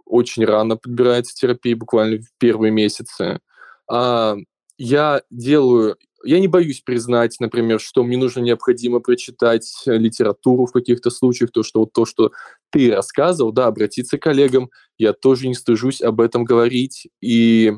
очень 0.05 0.45
рано 0.45 0.77
подбирается 0.77 1.35
терапия, 1.35 1.77
буквально 1.77 2.19
в 2.19 2.29
первые 2.39 2.73
месяцы. 2.73 3.41
А, 3.89 4.37
я 4.77 5.23
делаю, 5.31 5.97
я 6.25 6.41
не 6.41 6.49
боюсь 6.49 6.81
признать, 6.81 7.37
например, 7.39 7.81
что 7.81 8.03
мне 8.03 8.17
нужно 8.17 8.41
необходимо 8.41 9.01
прочитать 9.01 9.71
литературу 9.87 10.67
в 10.67 10.73
каких-то 10.73 11.11
случаях, 11.11 11.53
то, 11.53 11.63
что 11.63 11.81
вот 11.81 11.93
то, 11.93 12.07
что 12.07 12.33
ты 12.71 12.93
рассказывал, 12.95 13.53
да, 13.53 13.67
обратиться 13.67 14.19
к 14.19 14.23
коллегам, 14.23 14.71
я 14.99 15.13
тоже 15.13 15.49
не 15.49 15.55
стыжусь 15.55 16.03
об 16.03 16.21
этом 16.21 16.45
говорить, 16.45 17.09
и 17.21 17.75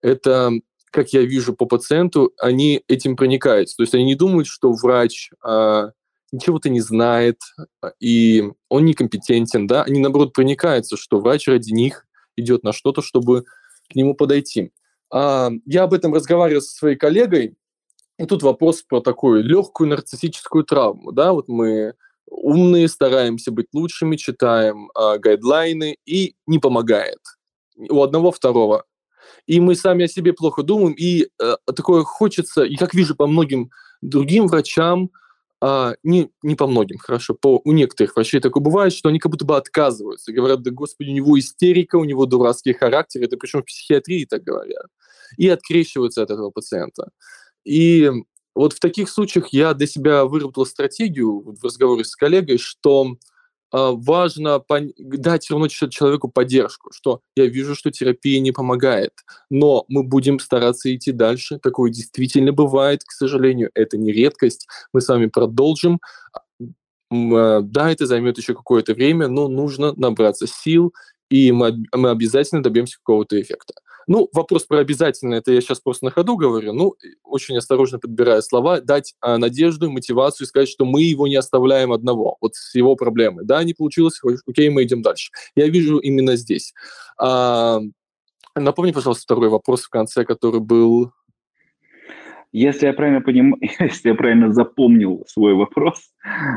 это 0.00 0.52
как 0.94 1.12
я 1.12 1.22
вижу 1.22 1.54
по 1.54 1.66
пациенту, 1.66 2.32
они 2.38 2.82
этим 2.86 3.16
проникаются. 3.16 3.76
То 3.76 3.82
есть 3.82 3.94
они 3.94 4.04
не 4.04 4.14
думают, 4.14 4.46
что 4.46 4.72
врач 4.72 5.30
а, 5.42 5.90
ничего-то 6.30 6.68
не 6.68 6.80
знает, 6.80 7.40
а, 7.82 7.92
и 7.98 8.44
он 8.68 8.84
некомпетентен, 8.84 9.66
да, 9.66 9.82
они, 9.82 9.98
наоборот, 9.98 10.32
проникаются, 10.32 10.96
что 10.96 11.18
врач 11.18 11.48
ради 11.48 11.72
них 11.72 12.06
идет 12.36 12.62
на 12.62 12.72
что-то, 12.72 13.02
чтобы 13.02 13.44
к 13.90 13.96
нему 13.96 14.14
подойти. 14.14 14.70
А, 15.12 15.50
я 15.66 15.82
об 15.82 15.94
этом 15.94 16.14
разговаривал 16.14 16.62
со 16.62 16.76
своей 16.76 16.96
коллегой, 16.96 17.56
и 18.16 18.24
тут 18.26 18.44
вопрос 18.44 18.82
про 18.82 19.00
такую 19.00 19.42
легкую 19.42 19.88
нарциссическую 19.88 20.62
травму, 20.62 21.10
да, 21.10 21.32
вот 21.32 21.48
мы 21.48 21.94
умные, 22.28 22.86
стараемся 22.86 23.50
быть 23.50 23.66
лучшими, 23.72 24.14
читаем 24.14 24.92
а, 24.94 25.18
гайдлайны, 25.18 25.96
и 26.06 26.36
не 26.46 26.60
помогает. 26.60 27.18
У 27.76 28.00
одного, 28.00 28.30
второго. 28.30 28.84
И 29.46 29.60
мы 29.60 29.74
сами 29.74 30.04
о 30.04 30.08
себе 30.08 30.32
плохо 30.32 30.62
думаем, 30.62 30.94
и 30.94 31.28
э, 31.40 31.56
такое 31.74 32.02
хочется, 32.02 32.64
и 32.64 32.76
как 32.76 32.94
вижу 32.94 33.14
по 33.14 33.26
многим 33.26 33.70
другим 34.00 34.46
врачам, 34.46 35.10
а, 35.66 35.94
не, 36.02 36.30
не 36.42 36.56
по 36.56 36.66
многим, 36.66 36.98
хорошо, 36.98 37.34
по, 37.34 37.60
у 37.64 37.72
некоторых 37.72 38.16
врачей 38.16 38.38
такое 38.40 38.62
бывает, 38.62 38.92
что 38.92 39.08
они 39.08 39.18
как 39.18 39.32
будто 39.32 39.46
бы 39.46 39.56
отказываются, 39.56 40.30
говорят, 40.30 40.62
да 40.62 40.70
господи, 40.70 41.08
у 41.08 41.14
него 41.14 41.38
истерика, 41.38 41.96
у 41.96 42.04
него 42.04 42.26
дурацкий 42.26 42.74
характер, 42.74 43.22
это 43.22 43.38
причем 43.38 43.62
в 43.62 43.64
психиатрии 43.64 44.26
так 44.26 44.42
говорят, 44.42 44.88
и 45.38 45.48
открещиваются 45.48 46.22
от 46.22 46.30
этого 46.30 46.50
пациента. 46.50 47.08
И 47.64 48.10
вот 48.54 48.74
в 48.74 48.78
таких 48.78 49.08
случаях 49.08 49.54
я 49.54 49.72
для 49.72 49.86
себя 49.86 50.26
выработал 50.26 50.66
стратегию 50.66 51.40
в 51.40 51.64
разговоре 51.64 52.04
с 52.04 52.14
коллегой, 52.14 52.58
что 52.58 53.16
а, 53.72 53.92
важно 53.92 54.62
дать 54.98 55.44
все 55.44 55.54
равно 55.54 55.68
человеку 55.68 56.28
поддержку, 56.28 56.90
что 56.92 57.20
я 57.36 57.46
вижу, 57.46 57.74
что 57.74 57.90
терапия 57.90 58.40
не 58.40 58.52
помогает, 58.52 59.12
но 59.50 59.84
мы 59.88 60.02
будем 60.02 60.38
стараться 60.38 60.94
идти 60.94 61.12
дальше. 61.12 61.58
Такое 61.58 61.90
действительно 61.90 62.52
бывает, 62.52 63.02
к 63.04 63.12
сожалению, 63.12 63.70
это 63.74 63.96
не 63.98 64.12
редкость. 64.12 64.66
Мы 64.92 65.00
с 65.00 65.08
вами 65.08 65.26
продолжим. 65.26 66.00
А, 67.10 67.60
да, 67.60 67.90
это 67.90 68.06
займет 68.06 68.38
еще 68.38 68.54
какое-то 68.54 68.94
время, 68.94 69.28
но 69.28 69.48
нужно 69.48 69.92
набраться 69.96 70.46
сил, 70.46 70.94
и 71.30 71.52
мы, 71.52 71.84
мы 71.92 72.10
обязательно 72.10 72.62
добьемся 72.62 72.98
какого-то 72.98 73.40
эффекта. 73.40 73.74
Ну, 74.06 74.28
вопрос 74.32 74.64
про 74.64 74.78
обязательно, 74.78 75.34
это 75.34 75.52
я 75.52 75.60
сейчас 75.60 75.80
просто 75.80 76.04
на 76.04 76.10
ходу 76.10 76.36
говорю, 76.36 76.72
ну, 76.72 76.94
очень 77.22 77.56
осторожно 77.56 77.98
подбирая 77.98 78.40
слова, 78.42 78.80
дать 78.80 79.14
а, 79.20 79.38
надежду, 79.38 79.90
мотивацию, 79.90 80.46
сказать, 80.46 80.68
что 80.68 80.84
мы 80.84 81.02
его 81.02 81.26
не 81.26 81.36
оставляем 81.36 81.92
одного, 81.92 82.36
вот 82.40 82.54
с 82.54 82.74
его 82.74 82.96
проблемой. 82.96 83.44
Да, 83.44 83.62
не 83.64 83.74
получилось, 83.74 84.20
окей, 84.46 84.68
мы 84.68 84.84
идем 84.84 85.02
дальше. 85.02 85.30
Я 85.56 85.68
вижу 85.68 85.98
именно 85.98 86.36
здесь. 86.36 86.74
А, 87.18 87.80
напомни, 88.54 88.92
пожалуйста, 88.92 89.22
второй 89.22 89.48
вопрос 89.48 89.82
в 89.82 89.90
конце, 89.90 90.24
который 90.24 90.60
был... 90.60 91.12
Если 92.52 92.86
я 92.86 92.92
правильно 92.92 93.20
понимаю, 93.20 93.56
если 93.80 94.10
я 94.10 94.14
правильно 94.14 94.52
запомнил 94.52 95.24
свой 95.26 95.54
вопрос, 95.54 96.10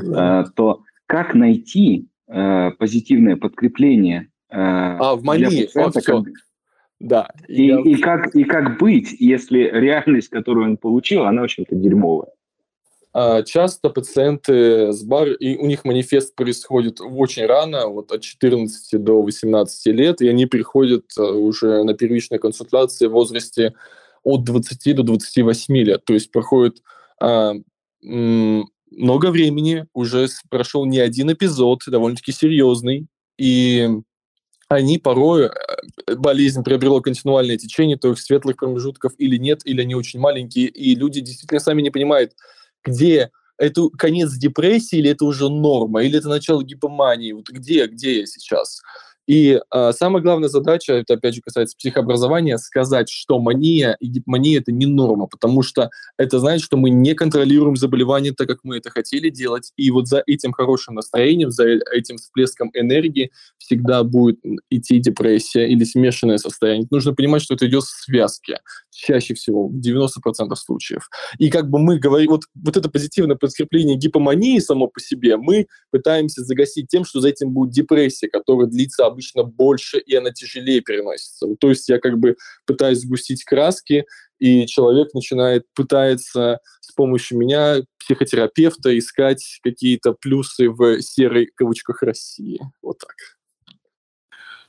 да. 0.03 0.41
э, 0.41 0.51
то 0.55 0.83
как 1.07 1.33
найти 1.33 2.07
э, 2.27 2.71
позитивное 2.77 3.35
подкрепление 3.35 4.29
э, 4.49 4.55
а, 4.59 5.15
в 5.15 5.23
мании, 5.23 5.67
О, 5.75 6.23
да. 6.99 7.29
И, 7.47 7.67
я... 7.67 7.79
и, 7.79 7.95
как, 7.95 8.35
и 8.35 8.43
как 8.43 8.79
быть, 8.79 9.15
если 9.19 9.69
реальность, 9.71 10.29
которую 10.29 10.65
он 10.65 10.77
получил, 10.77 11.23
она, 11.23 11.41
в 11.41 11.45
общем-то, 11.45 11.75
дерьмовая? 11.75 12.31
А, 13.13 13.43
часто 13.43 13.89
пациенты 13.89 14.91
с 14.91 15.03
бар, 15.03 15.29
и 15.29 15.57
у 15.57 15.65
них 15.67 15.85
манифест 15.85 16.35
происходит 16.35 16.99
очень 17.01 17.45
рано, 17.45 17.87
вот 17.87 18.11
от 18.11 18.21
14 18.21 19.03
до 19.03 19.21
18 19.21 19.85
лет, 19.87 20.21
и 20.21 20.27
они 20.27 20.45
приходят 20.45 21.05
э, 21.17 21.21
уже 21.21 21.83
на 21.83 21.93
первичной 21.93 22.39
консультации 22.39 23.07
в 23.07 23.11
возрасте 23.11 23.73
от 24.23 24.43
20 24.43 24.95
до 24.95 25.03
28 25.03 25.77
лет. 25.77 26.05
То 26.05 26.13
есть 26.13 26.31
проходит 26.31 26.81
а, 27.19 27.53
много 28.01 29.31
времени, 29.31 29.85
уже 29.93 30.27
прошел 30.49 30.85
не 30.85 30.99
один 30.99 31.31
эпизод, 31.31 31.83
довольно-таки 31.87 32.31
серьезный, 32.31 33.07
и 33.37 33.89
они 34.69 34.97
порой, 34.97 35.45
э, 35.45 36.15
болезнь 36.15 36.63
приобрела 36.63 37.01
континуальное 37.01 37.57
течение, 37.57 37.97
то 37.97 38.11
их 38.11 38.19
светлых 38.19 38.57
промежутков 38.57 39.13
или 39.17 39.37
нет, 39.37 39.61
или 39.65 39.81
они 39.81 39.95
очень 39.95 40.19
маленькие, 40.19 40.67
и 40.67 40.95
люди 40.95 41.21
действительно 41.21 41.59
сами 41.59 41.81
не 41.81 41.89
понимают, 41.89 42.33
где 42.83 43.31
это 43.57 43.89
конец 43.97 44.33
депрессии, 44.33 44.99
или 44.99 45.09
это 45.09 45.25
уже 45.25 45.49
норма, 45.49 46.03
или 46.03 46.17
это 46.17 46.29
начало 46.29 46.63
гипомании, 46.63 47.31
вот 47.31 47.49
где, 47.49 47.87
где 47.87 48.19
я 48.19 48.25
сейчас. 48.25 48.81
И 49.27 49.59
э, 49.59 49.91
самая 49.91 50.23
главная 50.23 50.47
задача, 50.47 50.93
это 50.93 51.15
опять 51.15 51.35
же 51.35 51.41
касается 51.41 51.75
психообразования, 51.77 52.57
сказать, 52.57 53.09
что 53.09 53.39
мания 53.39 53.97
и 53.99 54.07
гипомания– 54.07 54.59
это 54.61 54.71
не 54.71 54.85
норма, 54.85 55.27
потому 55.27 55.61
что 55.61 55.89
это 56.17 56.39
значит, 56.39 56.63
что 56.63 56.77
мы 56.77 56.89
не 56.89 57.13
контролируем 57.13 57.75
заболевание 57.75 58.33
так, 58.33 58.47
как 58.47 58.59
мы 58.63 58.77
это 58.77 58.89
хотели 58.89 59.29
делать, 59.29 59.73
и 59.75 59.91
вот 59.91 60.07
за 60.07 60.23
этим 60.25 60.53
хорошим 60.53 60.95
настроением, 60.95 61.51
за 61.51 61.65
этим 61.93 62.17
всплеском 62.17 62.71
энергии 62.73 63.31
всегда 63.57 64.03
будет 64.03 64.39
идти 64.69 64.99
депрессия 64.99 65.67
или 65.67 65.83
смешанное 65.83 66.37
состояние. 66.37 66.87
Нужно 66.89 67.13
понимать, 67.13 67.41
что 67.41 67.55
это 67.55 67.67
идет 67.67 67.83
в 67.83 68.03
связке, 68.05 68.59
чаще 68.91 69.33
всего, 69.33 69.67
в 69.67 69.75
90% 69.75 70.55
случаев. 70.55 71.09
И 71.37 71.49
как 71.49 71.69
бы 71.69 71.79
мы 71.79 71.99
говорим, 71.99 72.29
вот, 72.29 72.43
вот 72.55 72.77
это 72.77 72.89
позитивное 72.89 73.35
подкрепление 73.35 73.97
гипомании 73.97 74.59
само 74.59 74.87
по 74.87 75.01
себе, 75.01 75.35
мы 75.35 75.67
пытаемся 75.91 76.43
загасить 76.43 76.87
тем, 76.87 77.03
что 77.03 77.19
за 77.19 77.29
этим 77.29 77.51
будет 77.51 77.71
депрессия, 77.71 78.29
которая 78.29 78.67
длится 78.67 79.05
обычно 79.17 79.43
больше, 79.43 79.97
и 79.97 80.15
она 80.15 80.31
тяжелее 80.31 80.81
переносится. 80.81 81.47
То 81.59 81.69
есть 81.69 81.89
я 81.89 81.99
как 81.99 82.19
бы 82.19 82.37
пытаюсь 82.65 82.99
сгустить 82.99 83.43
краски, 83.43 84.05
и 84.37 84.67
человек 84.67 85.13
начинает, 85.15 85.65
пытается 85.73 86.59
с 86.79 86.91
помощью 86.91 87.39
меня, 87.39 87.81
психотерапевта, 87.97 88.97
искать 88.97 89.59
какие-то 89.63 90.13
плюсы 90.13 90.69
в 90.69 91.01
серой 91.01 91.49
кавычках 91.55 92.03
России. 92.03 92.59
Вот 92.83 92.99
так. 92.99 93.15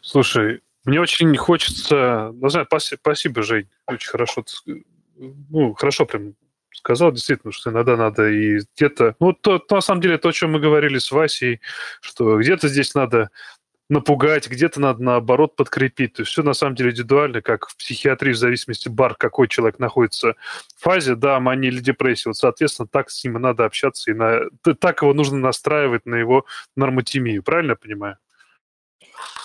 Слушай, 0.00 0.62
мне 0.84 1.00
очень 1.00 1.36
хочется... 1.36 2.30
Ну, 2.34 2.48
знаю, 2.48 2.66
спасибо, 2.70 3.42
Жень. 3.42 3.68
Очень 3.86 4.08
хорошо, 4.08 4.44
ну, 5.16 5.74
хорошо 5.74 6.06
прям 6.06 6.34
сказал, 6.78 7.12
действительно, 7.12 7.52
что 7.52 7.70
иногда 7.70 7.96
надо 7.96 8.28
и 8.28 8.60
где-то... 8.76 9.16
Ну, 9.20 9.32
то, 9.32 9.58
то, 9.58 9.76
на 9.76 9.80
самом 9.80 10.00
деле, 10.00 10.16
то, 10.16 10.28
о 10.28 10.32
чем 10.32 10.52
мы 10.52 10.60
говорили 10.60 10.98
с 10.98 11.10
Васей, 11.10 11.60
что 12.00 12.38
где-то 12.38 12.68
здесь 12.68 12.94
надо 12.94 13.30
напугать, 13.88 14.48
где-то 14.48 14.80
надо 14.80 15.02
наоборот 15.02 15.56
подкрепить. 15.56 16.14
То 16.14 16.22
есть 16.22 16.32
все 16.32 16.42
на 16.42 16.52
самом 16.52 16.74
деле 16.74 16.90
индивидуально, 16.90 17.42
как 17.42 17.68
в 17.68 17.76
психиатрии, 17.76 18.32
в 18.32 18.36
зависимости 18.36 18.88
бар, 18.88 19.14
какой 19.14 19.48
человек 19.48 19.78
находится 19.78 20.34
в 20.76 20.82
фазе, 20.82 21.14
да, 21.14 21.40
мания 21.40 21.70
или 21.70 21.80
депрессия. 21.80 22.28
Вот, 22.28 22.36
соответственно, 22.36 22.88
так 22.88 23.10
с 23.10 23.24
ним 23.24 23.34
надо 23.34 23.64
общаться, 23.64 24.10
и 24.10 24.14
на... 24.14 24.40
так 24.78 25.02
его 25.02 25.14
нужно 25.14 25.38
настраивать 25.38 26.06
на 26.06 26.16
его 26.16 26.44
нормотимию. 26.76 27.42
Правильно 27.42 27.70
я 27.72 27.76
понимаю? 27.76 28.18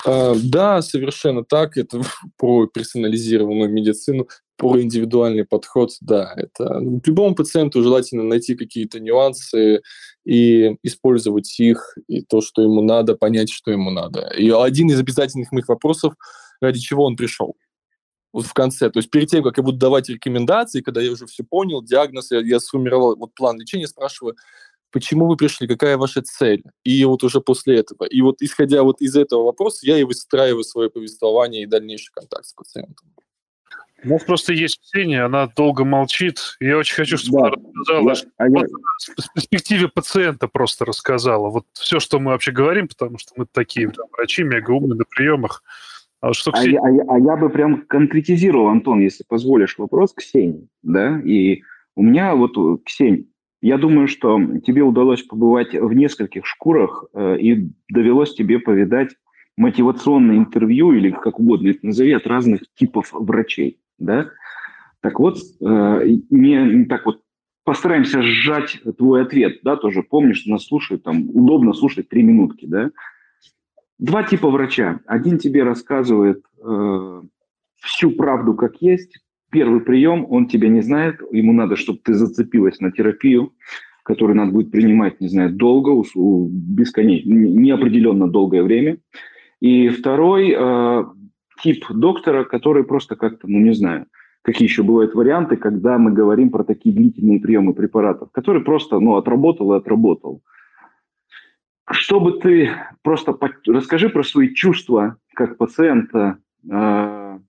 А, 0.05 0.35
да, 0.35 0.81
совершенно 0.81 1.43
так. 1.43 1.77
Это 1.77 2.01
про 2.37 2.67
персонализированную 2.67 3.69
медицину, 3.69 4.27
про 4.57 4.81
индивидуальный 4.81 5.45
подход. 5.45 5.91
Да, 6.01 6.33
это 6.35 6.79
ну, 6.79 7.01
любому 7.05 7.35
пациенту 7.35 7.81
желательно 7.81 8.23
найти 8.23 8.55
какие-то 8.55 8.99
нюансы 8.99 9.81
и 10.25 10.75
использовать 10.83 11.59
их, 11.59 11.97
и 12.07 12.21
то, 12.21 12.41
что 12.41 12.61
ему 12.61 12.81
надо, 12.81 13.15
понять, 13.15 13.51
что 13.51 13.71
ему 13.71 13.89
надо. 13.89 14.31
И 14.37 14.49
один 14.49 14.89
из 14.89 14.99
обязательных 14.99 15.51
моих 15.51 15.67
вопросов, 15.67 16.13
ради 16.61 16.79
чего 16.79 17.05
он 17.05 17.15
пришел 17.15 17.55
вот 18.33 18.45
в 18.45 18.53
конце. 18.53 18.89
То 18.89 18.97
есть 18.97 19.11
перед 19.11 19.29
тем, 19.29 19.43
как 19.43 19.57
я 19.57 19.63
буду 19.63 19.77
давать 19.77 20.09
рекомендации, 20.09 20.81
когда 20.81 21.01
я 21.01 21.11
уже 21.11 21.27
все 21.27 21.43
понял, 21.43 21.83
диагноз, 21.83 22.31
я, 22.31 22.39
я 22.39 22.59
сформировал 22.59 23.15
вот 23.15 23.33
план 23.35 23.59
лечения, 23.59 23.87
спрашиваю, 23.87 24.35
почему 24.93 25.27
вы 25.27 25.35
пришли, 25.35 25.67
какая 25.67 25.97
ваша 25.97 26.21
цель. 26.21 26.63
И 26.85 27.03
вот 27.03 27.23
уже 27.23 27.41
после 27.41 27.79
этого. 27.79 28.05
И 28.05 28.21
вот 28.21 28.41
исходя 28.41 28.83
вот 28.83 29.01
из 29.01 29.15
этого 29.17 29.43
вопроса, 29.43 29.79
я 29.83 29.97
и 29.97 30.03
выстраиваю 30.03 30.63
свое 30.63 30.89
повествование 30.89 31.63
и 31.63 31.65
дальнейший 31.65 32.11
контакт 32.13 32.45
с 32.45 32.53
пациентом. 32.53 33.09
У 34.05 34.09
нас 34.09 34.23
просто 34.23 34.53
есть 34.53 34.79
Ксения, 34.81 35.25
она 35.25 35.47
долго 35.47 35.85
молчит. 35.85 36.57
Я 36.59 36.77
очень 36.77 36.95
хочу, 36.95 37.17
чтобы 37.17 37.39
да. 37.39 37.47
она 37.47 37.55
рассказала, 37.55 38.09
я, 38.09 38.15
а 38.37 38.49
вот 38.49 38.67
я... 38.67 38.67
с 38.97 39.29
перспективе 39.33 39.87
пациента 39.87 40.47
просто 40.47 40.85
рассказала. 40.85 41.49
Вот 41.49 41.65
все, 41.73 41.99
что 41.99 42.19
мы 42.19 42.31
вообще 42.31 42.51
говорим, 42.51 42.89
потому 42.89 43.17
что 43.17 43.31
мы 43.37 43.45
такие 43.49 43.89
там, 43.89 44.07
врачи, 44.11 44.43
мега 44.43 44.71
умные 44.71 44.97
на 44.97 45.05
приемах. 45.05 45.63
А, 46.19 46.33
что 46.33 46.51
Ксения... 46.51 46.81
а, 46.83 46.89
я, 46.89 47.01
а, 47.01 47.03
я, 47.03 47.03
а 47.07 47.19
я 47.19 47.37
бы 47.37 47.49
прям 47.49 47.85
конкретизировал, 47.85 48.67
Антон, 48.67 48.99
если 48.99 49.23
позволишь, 49.23 49.77
вопрос 49.77 50.13
Ксении. 50.13 50.67
Да? 50.81 51.21
И 51.21 51.63
у 51.95 52.03
меня 52.03 52.35
вот, 52.35 52.55
Ксень, 52.85 53.32
я 53.63 53.77
думаю, 53.77 54.09
что 54.09 54.37
тебе 54.59 54.83
удалось 54.83 55.23
побывать 55.23 55.73
в 55.73 55.93
нескольких 55.93 56.45
шкурах 56.45 57.05
э, 57.13 57.37
и 57.39 57.69
довелось 57.87 58.35
тебе 58.35 58.59
повидать 58.59 59.15
мотивационное 59.55 60.35
интервью 60.35 60.91
или 60.91 61.11
как 61.11 61.39
угодно 61.39 61.69
это 61.69 61.85
назови 61.85 62.11
от 62.11 62.27
разных 62.27 62.63
типов 62.75 63.13
врачей, 63.13 63.79
да? 63.97 64.29
Так 64.99 65.17
вот, 65.17 65.37
э, 65.61 66.17
не 66.29 66.83
так 66.85 67.05
вот 67.05 67.21
постараемся 67.63 68.21
сжать 68.21 68.81
твой 68.97 69.21
ответ, 69.21 69.59
да, 69.63 69.77
тоже 69.77 70.03
помнишь, 70.03 70.45
нас 70.45 70.65
слушают, 70.65 71.03
там 71.03 71.29
удобно 71.29 71.73
слушать 71.73 72.09
три 72.09 72.21
минутки, 72.21 72.65
да? 72.65 72.91
Два 73.97 74.23
типа 74.23 74.49
врача. 74.49 74.99
Один 75.05 75.37
тебе 75.37 75.63
рассказывает 75.63 76.43
э, 76.61 77.21
всю 77.77 78.11
правду 78.11 78.55
как 78.55 78.81
есть, 78.81 79.22
первый 79.53 79.81
прием, 79.81 80.25
он 80.29 80.47
тебя 80.47 80.67
не 80.67 80.81
знает, 80.81 81.21
ему 81.31 81.53
надо, 81.53 81.75
чтобы 81.75 81.99
ты 82.03 82.15
зацепилась 82.15 82.79
на 82.79 82.91
терапию, 82.91 83.53
которую 84.03 84.35
надо 84.35 84.51
будет 84.51 84.71
принимать, 84.71 85.21
не 85.21 85.29
знаю, 85.29 85.53
долго, 85.53 86.03
бесконечно, 86.49 87.31
неопределенно 87.31 88.27
долгое 88.27 88.63
время. 88.63 88.97
И 89.61 89.87
второй 89.89 90.53
э, 90.57 91.05
тип 91.61 91.85
доктора, 91.89 92.43
который 92.43 92.83
просто 92.83 93.15
как-то, 93.15 93.47
ну 93.47 93.59
не 93.59 93.73
знаю, 93.73 94.07
какие 94.41 94.67
еще 94.67 94.83
бывают 94.83 95.13
варианты, 95.13 95.55
когда 95.55 95.97
мы 95.97 96.11
говорим 96.11 96.49
про 96.49 96.63
такие 96.63 96.93
длительные 96.93 97.39
приемы 97.39 97.73
препаратов, 97.73 98.31
который 98.31 98.63
просто, 98.63 98.99
ну, 98.99 99.15
отработал 99.15 99.73
и 99.73 99.77
отработал. 99.77 100.41
Чтобы 101.89 102.39
ты 102.39 102.71
просто 103.03 103.37
расскажи 103.67 104.09
про 104.09 104.23
свои 104.23 104.53
чувства 104.53 105.17
как 105.33 105.57
пациента, 105.57 106.39
э, 106.69 107.39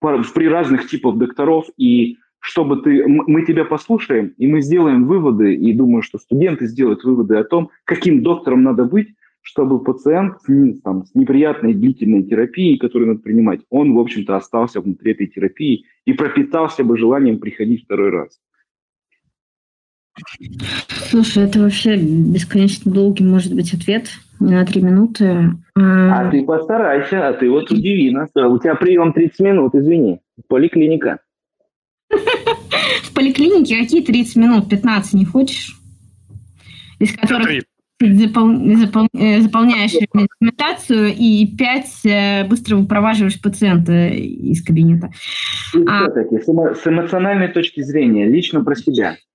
при 0.00 0.46
разных 0.48 0.88
типах 0.88 1.16
докторов, 1.16 1.66
и 1.76 2.16
чтобы 2.40 2.80
ты, 2.80 3.06
мы 3.06 3.44
тебя 3.44 3.64
послушаем, 3.64 4.34
и 4.38 4.46
мы 4.46 4.62
сделаем 4.62 5.06
выводы, 5.06 5.54
и 5.54 5.74
думаю, 5.74 6.02
что 6.02 6.18
студенты 6.18 6.66
сделают 6.66 7.04
выводы 7.04 7.36
о 7.36 7.44
том, 7.44 7.70
каким 7.84 8.22
доктором 8.22 8.62
надо 8.62 8.84
быть, 8.84 9.08
чтобы 9.42 9.82
пациент 9.82 10.40
с, 10.42 10.80
там, 10.82 11.04
с 11.04 11.14
неприятной 11.14 11.74
длительной 11.74 12.22
терапией, 12.22 12.78
которую 12.78 13.08
надо 13.08 13.20
принимать, 13.20 13.60
он, 13.70 13.94
в 13.94 13.98
общем-то, 13.98 14.36
остался 14.36 14.80
внутри 14.80 15.12
этой 15.12 15.26
терапии 15.26 15.84
и 16.04 16.12
пропитался 16.12 16.84
бы 16.84 16.98
желанием 16.98 17.38
приходить 17.38 17.84
второй 17.84 18.10
раз. 18.10 18.38
Слушай, 21.08 21.44
это 21.44 21.60
вообще 21.60 21.96
бесконечно 21.96 22.92
долгий 22.92 23.24
может 23.24 23.54
быть 23.54 23.72
ответ, 23.74 24.08
не 24.38 24.54
на 24.54 24.64
три 24.64 24.82
минуты. 24.82 25.52
А, 25.76 26.20
а 26.20 26.30
ты 26.30 26.44
постарайся, 26.44 27.28
а 27.28 27.32
ты 27.32 27.50
вот 27.50 27.70
удиви 27.70 28.10
нас. 28.10 28.30
У 28.34 28.58
тебя 28.58 28.74
прием 28.74 29.12
30 29.12 29.40
минут, 29.40 29.74
извини. 29.74 30.20
Поликлиника. 30.48 31.20
В 32.10 33.14
поликлинике 33.14 33.78
какие 33.78 34.02
30 34.02 34.36
минут? 34.36 34.68
15 34.68 35.14
не 35.14 35.24
хочешь? 35.24 35.76
Из 36.98 37.16
которых 37.16 37.48
э, 37.48 38.20
заполняешь 38.20 39.92
документацию 39.92 41.14
и 41.16 41.46
5 41.56 41.86
э, 42.04 42.44
быстро 42.48 42.76
выпроваживаешь 42.76 43.40
пациента 43.40 44.08
из 44.08 44.62
кабинета. 44.62 45.10
А... 45.86 46.10
все-таки 46.10 46.38
с 46.38 46.86
эмоциональной 46.86 47.48
точки 47.48 47.82
зрения, 47.82 48.26
лично 48.26 48.64
про 48.64 48.74
себя– 48.74 49.16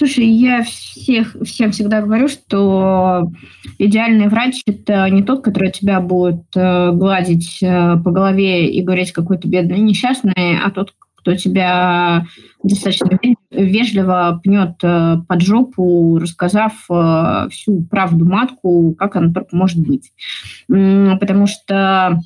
Слушай, 0.00 0.28
я 0.28 0.62
всех, 0.62 1.36
всем 1.44 1.72
всегда 1.72 2.00
говорю, 2.00 2.26
что 2.26 3.30
идеальный 3.76 4.28
врач– 4.28 4.62
это 4.66 5.06
не 5.10 5.22
тот, 5.22 5.44
который 5.44 5.70
тебя 5.70 6.00
будет 6.00 6.46
э, 6.56 6.92
гладить 6.92 7.58
э, 7.62 7.98
по 8.02 8.10
голове 8.10 8.72
и 8.72 8.80
говорить, 8.80 9.12
какой 9.12 9.36
ты 9.36 9.46
бедный 9.46 9.78
несчастный, 9.80 10.58
а 10.64 10.70
тот, 10.70 10.94
кто 11.16 11.34
тебя 11.34 12.24
достаточно 12.62 13.20
вежливо 13.50 14.40
пнет 14.42 14.76
э, 14.82 15.18
под 15.28 15.42
жопу, 15.42 16.16
рассказав 16.18 16.72
всю 17.50 17.82
правду 17.82 18.24
матку, 18.24 18.94
как 18.98 19.16
она 19.16 19.30
только 19.30 19.54
может 19.54 19.86
быть. 19.86 20.12
Потому 20.66 21.46
что 21.46 22.18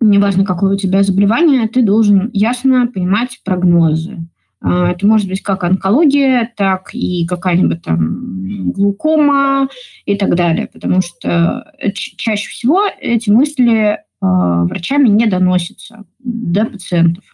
неважно, 0.00 0.44
какое 0.44 0.74
у 0.74 0.78
тебя 0.78 1.04
заболевание, 1.04 1.68
ты 1.68 1.82
должен 1.82 2.30
ясно 2.32 2.88
понимать 2.92 3.38
прогнозы. 3.44 4.18
А, 4.64 4.90
это 4.90 5.06
может 5.06 5.28
быть 5.28 5.42
как 5.42 5.62
онкология, 5.62 6.50
так 6.56 6.94
и 6.94 7.26
какая-нибудь 7.26 7.82
там 7.82 8.72
глукома 8.72 9.68
и 10.06 10.16
так 10.16 10.34
далее, 10.34 10.68
потому 10.72 11.02
что 11.02 11.72
э, 11.78 11.92
чаще 11.92 12.48
всего 12.48 12.82
эти 12.98 13.28
мысли 13.28 13.98
а, 14.20 14.64
врачами 14.64 15.08
не 15.08 15.26
доносятся 15.26 16.04
до 16.18 16.64
пациентов. 16.64 17.24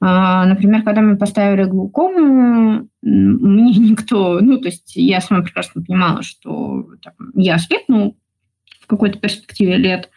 А, 0.00 0.44
например, 0.46 0.82
когда 0.82 1.00
мы 1.00 1.16
поставили 1.16 1.64
глукому, 1.64 2.88
мне 3.02 3.72
никто, 3.90 4.40
ну, 4.40 4.58
то 4.58 4.66
есть 4.66 4.96
я 4.96 5.20
сама 5.20 5.42
прекрасно 5.42 5.82
понимала, 5.82 6.22
что 6.22 6.88
там, 7.02 7.14
я 7.36 7.54
ослепну 7.54 8.16
в 8.80 8.86
какой-то 8.88 9.20
перспективе 9.20 9.76
лет, 9.76 10.10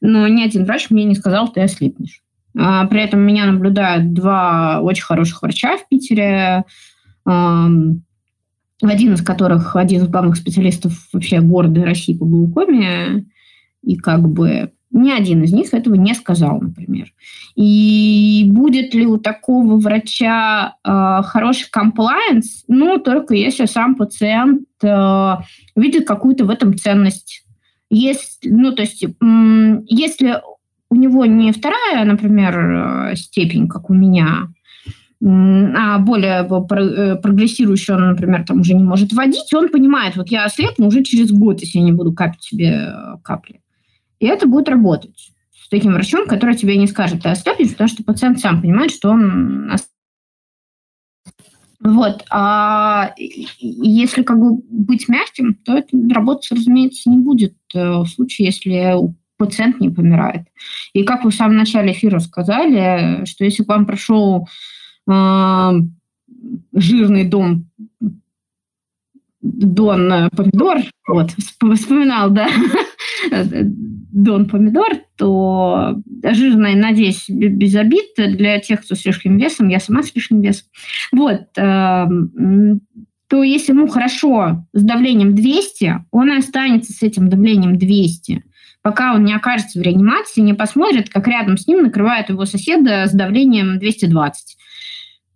но 0.00 0.26
ни 0.26 0.42
один 0.42 0.64
врач 0.64 0.88
мне 0.88 1.04
не 1.04 1.14
сказал, 1.14 1.52
ты 1.52 1.60
ослепнешь. 1.60 2.22
А, 2.58 2.86
при 2.86 3.02
этом 3.02 3.20
меня 3.20 3.46
наблюдают 3.46 4.12
два 4.12 4.80
очень 4.80 5.04
хороших 5.04 5.42
врача 5.42 5.76
в 5.76 5.88
Питере, 5.88 6.64
один 7.24 8.04
из 8.82 9.22
которых 9.22 9.76
один 9.76 10.02
из 10.02 10.08
главных 10.08 10.36
специалистов 10.36 10.92
вообще 11.12 11.40
города 11.40 11.84
России 11.84 12.16
по 12.16 12.24
глаукоме, 12.24 13.26
и 13.82 13.96
как 13.96 14.28
бы 14.28 14.72
ни 14.90 15.10
один 15.10 15.42
из 15.42 15.52
них 15.52 15.74
этого 15.74 15.94
не 15.94 16.14
сказал, 16.14 16.60
например. 16.60 17.12
И 17.54 18.48
будет 18.50 18.94
ли 18.94 19.06
у 19.06 19.18
такого 19.18 19.76
врача 19.76 20.76
э, 20.82 21.22
хороший 21.24 21.68
комплайенс? 21.70 22.64
Ну, 22.68 22.98
только 22.98 23.34
если 23.34 23.66
сам 23.66 23.96
пациент 23.96 24.66
э, 24.82 25.34
видит 25.76 26.06
какую-то 26.06 26.46
в 26.46 26.50
этом 26.50 26.76
ценность. 26.78 27.44
Есть, 27.90 28.40
ну, 28.44 28.72
то 28.72 28.82
есть, 28.82 29.02
если 29.02 30.40
у 30.90 30.94
него 30.94 31.26
не 31.26 31.52
вторая, 31.52 32.04
например, 32.04 32.58
э, 32.58 33.16
степень, 33.16 33.68
как 33.68 33.90
у 33.90 33.94
меня, 33.94 34.48
а 35.20 35.98
более 35.98 36.42
э, 36.42 37.16
прогрессирующий, 37.16 37.94
он, 37.94 38.08
например, 38.10 38.44
там 38.44 38.60
уже 38.60 38.74
не 38.74 38.84
может 38.84 39.12
водить, 39.12 39.52
он 39.52 39.68
понимает, 39.68 40.16
вот 40.16 40.28
я 40.28 40.44
ослепну 40.44 40.86
уже 40.86 41.02
через 41.02 41.32
год, 41.32 41.60
если 41.60 41.78
я 41.78 41.84
не 41.84 41.92
буду 41.92 42.12
капать 42.12 42.42
себе 42.42 42.92
э, 42.92 43.16
капли. 43.22 43.60
И 44.20 44.26
это 44.26 44.46
будет 44.46 44.68
работать 44.68 45.32
с 45.52 45.68
таким 45.68 45.92
врачом, 45.92 46.26
который 46.26 46.56
тебе 46.56 46.76
не 46.76 46.86
скажет, 46.86 47.22
ты 47.22 47.28
ослепнешь, 47.28 47.72
потому 47.72 47.88
что 47.88 48.04
пациент 48.04 48.40
сам 48.40 48.60
понимает, 48.60 48.90
что 48.90 49.10
он 49.10 49.72
вот. 51.80 52.24
А 52.30 53.12
если 53.16 54.22
как 54.22 54.38
бы 54.40 54.60
быть 54.68 55.08
мягким, 55.08 55.54
то 55.54 55.76
это 55.76 55.96
работать, 56.10 56.50
разумеется, 56.50 57.08
не 57.08 57.18
будет 57.18 57.54
в 57.72 58.04
случае, 58.06 58.46
если 58.46 58.96
пациент 59.38 59.80
не 59.80 59.88
помирает. 59.88 60.42
И 60.92 61.04
как 61.04 61.24
вы 61.24 61.30
в 61.30 61.34
самом 61.34 61.56
начале 61.56 61.92
эфира 61.92 62.18
сказали, 62.18 63.24
что 63.24 63.44
если 63.44 63.62
к 63.62 63.68
вам 63.68 63.86
пришел 63.86 64.48
э, 65.08 65.70
жирный 66.74 67.24
дом 67.24 67.66
Дон 69.40 70.30
Помидор, 70.36 70.78
вот, 71.06 71.30
вспоминал, 71.30 72.30
да, 72.30 72.48
Дон 73.32 74.46
Помидор, 74.46 74.98
то 75.16 76.02
жирная, 76.24 76.74
надеюсь, 76.74 77.28
без 77.28 77.76
обид 77.76 78.06
для 78.16 78.58
тех, 78.58 78.84
кто 78.84 78.96
с 78.96 79.04
лишним 79.04 79.38
весом, 79.38 79.68
я 79.68 79.78
сама 79.78 80.02
с 80.02 80.14
лишним 80.14 80.40
весом. 80.40 80.66
Вот, 81.12 81.46
эм, 81.56 82.80
то 83.28 83.42
если 83.42 83.72
ему 83.72 83.86
хорошо 83.86 84.66
с 84.72 84.82
давлением 84.82 85.34
200, 85.34 86.06
он 86.10 86.32
останется 86.32 86.92
с 86.92 87.02
этим 87.02 87.28
давлением 87.28 87.78
200 87.78 88.42
пока 88.82 89.14
он 89.14 89.24
не 89.24 89.34
окажется 89.34 89.78
в 89.78 89.82
реанимации, 89.82 90.40
не 90.40 90.54
посмотрит, 90.54 91.08
как 91.08 91.26
рядом 91.28 91.56
с 91.56 91.66
ним 91.66 91.82
накрывает 91.82 92.28
его 92.28 92.44
соседа 92.44 93.06
с 93.06 93.12
давлением 93.12 93.78
220 93.78 94.58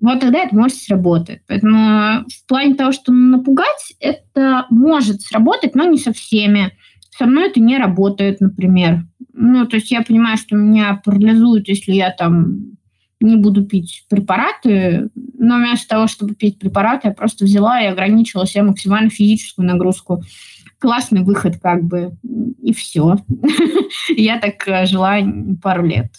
вот 0.02 0.18
тогда 0.18 0.40
это 0.40 0.54
может 0.54 0.78
сработать. 0.78 1.42
Поэтому 1.46 2.24
в 2.26 2.46
плане 2.48 2.74
того, 2.74 2.90
что 2.92 3.12
напугать, 3.12 3.94
это 4.00 4.66
может 4.68 5.22
сработать, 5.22 5.76
но 5.76 5.84
не 5.84 5.96
со 5.96 6.12
всеми. 6.12 6.72
Со 7.16 7.24
мной 7.24 7.48
это 7.48 7.60
не 7.60 7.78
работает, 7.78 8.40
например. 8.40 9.04
Ну, 9.32 9.64
то 9.66 9.76
есть 9.76 9.92
я 9.92 10.02
понимаю, 10.02 10.36
что 10.38 10.56
меня 10.56 11.00
парализует, 11.04 11.68
если 11.68 11.92
я 11.92 12.10
там 12.10 12.72
не 13.20 13.36
буду 13.36 13.64
пить 13.64 14.04
препараты, 14.10 15.08
но 15.14 15.58
вместо 15.58 15.86
того, 15.88 16.08
чтобы 16.08 16.34
пить 16.34 16.58
препараты, 16.58 17.08
я 17.08 17.14
просто 17.14 17.44
взяла 17.44 17.80
и 17.80 17.86
ограничила 17.86 18.44
себе 18.44 18.64
максимально 18.64 19.08
физическую 19.08 19.68
нагрузку. 19.68 20.22
Классный 20.82 21.22
выход 21.22 21.60
как 21.62 21.84
бы, 21.84 22.16
и 22.60 22.72
все. 22.72 23.18
Я 24.16 24.40
так 24.40 24.66
э, 24.66 24.84
жила 24.86 25.18
пару 25.62 25.86
лет 25.86 26.10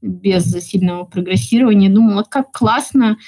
без 0.00 0.50
сильного 0.64 1.04
прогрессирования. 1.04 1.90
Думала, 1.90 2.22
как 2.22 2.50
классно. 2.50 3.18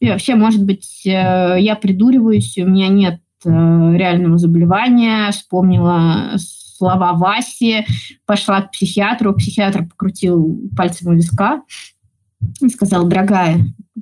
И 0.00 0.08
вообще, 0.08 0.34
может 0.34 0.64
быть, 0.64 1.02
э, 1.06 1.58
я 1.60 1.76
придуриваюсь, 1.80 2.58
у 2.58 2.66
меня 2.66 2.88
нет 2.88 3.20
э, 3.44 3.48
реального 3.48 4.36
заболевания. 4.36 5.30
Вспомнила 5.30 6.32
слова 6.38 7.12
Васи, 7.12 7.86
пошла 8.26 8.62
к 8.62 8.72
психиатру, 8.72 9.34
психиатр 9.34 9.86
покрутил 9.86 10.60
пальцем 10.76 11.12
у 11.12 11.14
виска 11.14 11.62
и 12.60 12.68
сказал, 12.68 13.06
дорогая, 13.06 13.60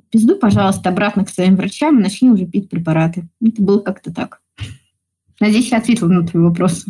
пизду, 0.09 0.35
пожалуйста, 0.37 0.89
обратно 0.89 1.23
к 1.23 1.29
своим 1.29 1.55
врачам 1.55 1.99
и 1.99 2.01
начни 2.01 2.31
уже 2.31 2.47
пить 2.47 2.71
препараты. 2.71 3.29
Это 3.39 3.61
было 3.61 3.79
как-то 3.79 4.11
так. 4.11 4.41
Надеюсь, 5.41 5.71
я 5.71 5.79
ответила 5.79 6.07
на 6.07 6.25
твой 6.25 6.43
вопрос. 6.43 6.85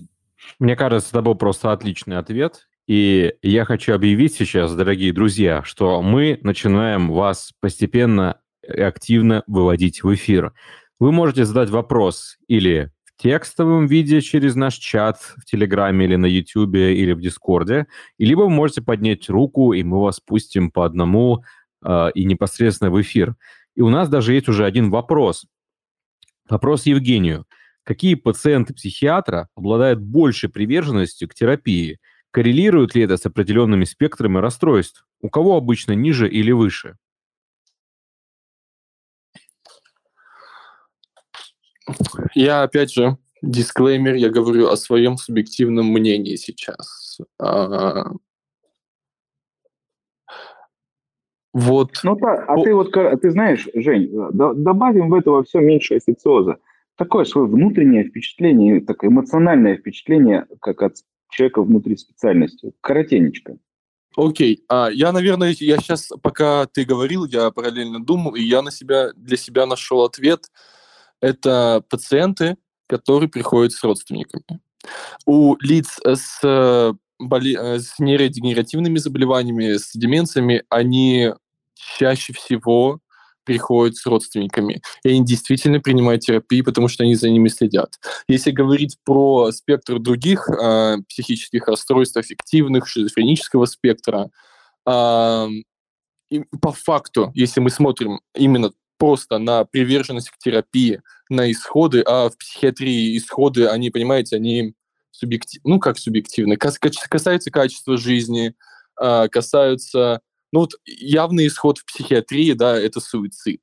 Мне 0.59 0.75
кажется, 0.75 1.09
это 1.11 1.21
был 1.21 1.35
просто 1.35 1.71
отличный 1.71 2.17
ответ. 2.17 2.67
И 2.85 3.33
я 3.41 3.63
хочу 3.63 3.93
объявить 3.93 4.33
сейчас, 4.33 4.75
дорогие 4.75 5.13
друзья, 5.13 5.63
что 5.63 6.01
мы 6.01 6.37
начинаем 6.43 7.09
вас 7.09 7.53
постепенно 7.61 8.41
и 8.61 8.81
активно 8.81 9.43
выводить 9.47 10.03
в 10.03 10.13
эфир. 10.13 10.53
Вы 10.99 11.13
можете 11.13 11.45
задать 11.45 11.69
вопрос 11.69 12.37
или 12.49 12.91
в 13.05 13.21
текстовом 13.21 13.87
виде 13.87 14.19
через 14.19 14.55
наш 14.55 14.75
чат 14.75 15.19
в 15.37 15.45
Телеграме 15.45 16.05
или 16.05 16.17
на 16.17 16.25
Ютубе 16.25 16.97
или 16.97 17.13
в 17.13 17.21
Дискорде, 17.21 17.87
либо 18.17 18.41
вы 18.41 18.49
можете 18.49 18.81
поднять 18.81 19.29
руку, 19.29 19.71
и 19.71 19.81
мы 19.83 20.01
вас 20.01 20.19
пустим 20.19 20.71
по 20.71 20.85
одному 20.85 21.45
э, 21.85 22.09
и 22.15 22.25
непосредственно 22.25 22.91
в 22.91 22.99
эфир. 22.99 23.35
И 23.75 23.81
у 23.81 23.89
нас 23.89 24.09
даже 24.09 24.33
есть 24.33 24.49
уже 24.49 24.65
один 24.65 24.89
вопрос. 24.89 25.45
Вопрос 26.49 26.85
Евгению. 26.85 27.45
Какие 27.83 28.15
пациенты 28.15 28.73
психиатра 28.73 29.49
обладают 29.55 29.99
большей 30.01 30.49
приверженностью 30.49 31.27
к 31.27 31.33
терапии– 31.33 31.99
Коррелирует 32.31 32.95
ли 32.95 33.03
это 33.03 33.17
с 33.17 33.25
определенными 33.25 33.83
спектрами 33.83 34.37
расстройств? 34.37 35.05
У 35.21 35.29
кого 35.29 35.57
обычно 35.57 35.91
ниже 35.91 36.29
или 36.29 36.51
выше? 36.51 36.95
Я, 42.33 42.63
опять 42.63 42.93
же, 42.93 43.17
дисклеймер, 43.41 44.15
я 44.15 44.29
говорю 44.29 44.69
о 44.69 44.77
своем 44.77 45.17
субъективном 45.17 45.87
мнении 45.87 46.37
сейчас. 46.37 47.19
А... 47.37 48.05
Вот. 51.53 51.99
Ну 52.03 52.15
да, 52.15 52.45
а 52.47 52.55
ты 52.63 52.73
вот, 52.73 52.93
ты 52.93 53.29
знаешь, 53.29 53.67
Жень, 53.73 54.09
добавим 54.31 55.09
в 55.09 55.15
этого 55.15 55.43
все 55.43 55.59
меньше 55.59 55.95
официоза. 55.95 56.59
Такое 57.01 57.25
свое 57.25 57.47
внутреннее 57.47 58.03
впечатление, 58.03 58.79
такое 58.79 59.09
эмоциональное 59.09 59.75
впечатление, 59.75 60.45
как 60.61 60.83
от 60.83 60.97
человека 61.31 61.63
внутри 61.63 61.97
специальности. 61.97 62.73
Коротенечко. 62.79 63.57
Окей, 64.15 64.63
а 64.69 64.89
я, 64.93 65.11
наверное, 65.11 65.55
я 65.57 65.77
сейчас, 65.77 66.11
пока 66.21 66.67
ты 66.67 66.85
говорил, 66.85 67.25
я 67.25 67.49
параллельно 67.49 68.05
думал, 68.05 68.35
и 68.35 68.43
я 68.43 68.61
на 68.61 68.69
себя, 68.69 69.13
для 69.15 69.35
себя 69.35 69.65
нашел 69.65 70.03
ответ. 70.03 70.51
Это 71.21 71.83
пациенты, 71.89 72.57
которые 72.85 73.29
приходят 73.29 73.71
с 73.73 73.83
родственниками. 73.83 74.59
У 75.25 75.55
лиц 75.59 75.99
с, 76.05 76.93
боли... 77.17 77.79
с 77.79 77.97
нейродегенеративными 77.97 78.99
заболеваниями, 78.99 79.77
с 79.77 79.91
деменциями, 79.93 80.65
они 80.69 81.31
чаще 81.73 82.33
всего 82.33 82.99
приходят 83.43 83.95
с 83.95 84.05
родственниками. 84.05 84.81
И 85.03 85.09
они 85.09 85.26
действительно 85.26 85.80
принимают 85.80 86.22
терапию, 86.22 86.63
потому 86.63 86.88
что 86.88 87.03
они 87.03 87.15
за 87.15 87.30
ними 87.30 87.49
следят. 87.49 87.99
Если 88.27 88.51
говорить 88.51 88.97
про 89.03 89.51
спектр 89.51 89.99
других 89.99 90.49
э, 90.49 90.97
психических 91.07 91.68
расстройств, 91.68 92.18
аффективных, 92.18 92.88
шизофренического 92.88 93.65
спектра, 93.65 94.30
э, 94.88 95.47
и 96.30 96.43
по 96.61 96.72
факту, 96.72 97.31
если 97.35 97.59
мы 97.59 97.69
смотрим 97.69 98.22
именно 98.34 98.72
просто 98.97 99.38
на 99.38 99.65
приверженность 99.65 100.30
к 100.30 100.38
терапии, 100.38 101.01
на 101.30 101.51
исходы, 101.51 102.03
а 102.05 102.30
в 102.30 102.38
психиатрии 102.38 103.18
исходы, 103.18 103.68
они, 103.68 103.89
понимаете, 103.89 104.35
они 104.35 104.76
субъективны, 105.11 105.73
ну 105.73 105.80
как 105.80 105.97
субъективны, 105.97 106.55
касаются 106.57 107.51
качества 107.51 107.97
жизни, 107.97 108.53
э, 109.01 109.27
касаются 109.30 110.22
ну 110.51 110.61
вот 110.61 110.71
явный 110.85 111.47
исход 111.47 111.77
в 111.77 111.85
психиатрии, 111.85 112.53
да, 112.53 112.79
это 112.79 112.99
суицид, 112.99 113.61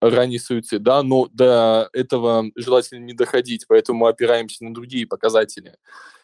ранний 0.00 0.38
суицид, 0.38 0.82
да, 0.82 1.02
но 1.02 1.28
до 1.32 1.88
этого 1.92 2.46
желательно 2.56 3.04
не 3.04 3.12
доходить, 3.12 3.66
поэтому 3.68 4.06
опираемся 4.06 4.64
на 4.64 4.72
другие 4.72 5.06
показатели. 5.06 5.74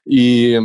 И 0.05 0.61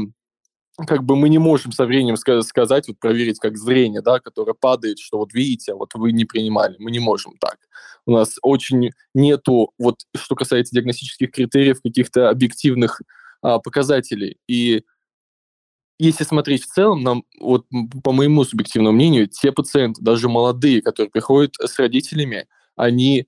как 0.87 1.03
бы 1.03 1.15
мы 1.15 1.29
не 1.29 1.37
можем 1.37 1.71
со 1.71 1.85
временем 1.85 2.15
сказать, 2.15 2.87
вот 2.87 2.99
проверить 2.99 3.39
как 3.39 3.57
зрение, 3.57 4.01
да, 4.01 4.19
которое 4.19 4.53
падает, 4.53 4.99
что 4.99 5.17
вот 5.17 5.33
видите, 5.33 5.73
вот 5.73 5.93
вы 5.93 6.11
не 6.11 6.25
принимали, 6.25 6.75
мы 6.79 6.91
не 6.91 6.99
можем 6.99 7.33
так. 7.39 7.57
У 8.05 8.11
нас 8.11 8.37
очень 8.41 8.91
нету, 9.13 9.73
вот 9.77 10.01
что 10.15 10.35
касается 10.35 10.73
диагностических 10.73 11.31
критериев, 11.31 11.81
каких-то 11.81 12.29
объективных 12.29 13.01
а, 13.41 13.59
показателей. 13.59 14.37
И 14.47 14.83
если 16.03 16.23
смотреть 16.23 16.63
в 16.63 16.73
целом, 16.73 17.03
нам, 17.03 17.23
вот 17.39 17.65
по 18.03 18.11
моему 18.11 18.43
субъективному 18.43 18.95
мнению, 18.95 19.27
те 19.27 19.51
пациенты, 19.51 20.01
даже 20.01 20.29
молодые, 20.29 20.81
которые 20.81 21.11
приходят 21.11 21.53
с 21.59 21.77
родителями, 21.77 22.47
они 22.75 23.27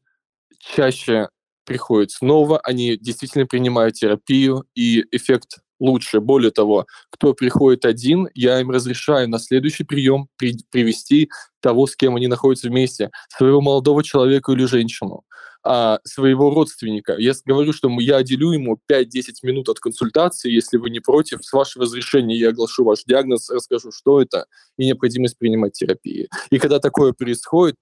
чаще 0.59 1.29
приходят 1.65 2.09
снова, 2.09 2.59
они 2.61 2.97
действительно 2.97 3.45
принимают 3.45 3.95
терапию, 3.95 4.65
и 4.73 5.05
эффект 5.11 5.59
лучше. 5.79 6.19
Более 6.19 6.49
того, 6.49 6.87
кто 7.11 7.33
приходит 7.35 7.85
один, 7.85 8.27
я 8.33 8.59
им 8.59 8.71
разрешаю 8.71 9.29
на 9.29 9.37
следующий 9.37 9.83
прием 9.83 10.27
при, 10.37 10.57
привести 10.71 11.29
того, 11.61 11.85
с 11.85 11.95
кем 11.95 12.15
они 12.15 12.25
находятся 12.25 12.69
вместе, 12.69 13.11
своего 13.29 13.61
молодого 13.61 14.03
человека 14.03 14.51
или 14.51 14.65
женщину 14.65 15.23
а, 15.63 15.99
своего 16.03 16.53
родственника. 16.53 17.15
Я 17.17 17.33
говорю, 17.45 17.71
что 17.71 17.89
я 17.99 18.17
отделю 18.17 18.51
ему 18.51 18.77
5-10 18.91 19.05
минут 19.43 19.69
от 19.69 19.79
консультации, 19.79 20.51
если 20.51 20.77
вы 20.77 20.89
не 20.89 20.99
против, 20.99 21.43
с 21.43 21.53
вашего 21.53 21.85
разрешения 21.85 22.37
я 22.37 22.49
оглашу 22.49 22.83
ваш 22.83 23.03
диагноз, 23.05 23.49
расскажу, 23.49 23.91
что 23.91 24.21
это, 24.21 24.45
и 24.77 24.85
необходимость 24.85 25.37
принимать 25.37 25.73
терапии. 25.73 26.27
И 26.49 26.59
когда 26.59 26.79
такое 26.79 27.13
происходит, 27.13 27.75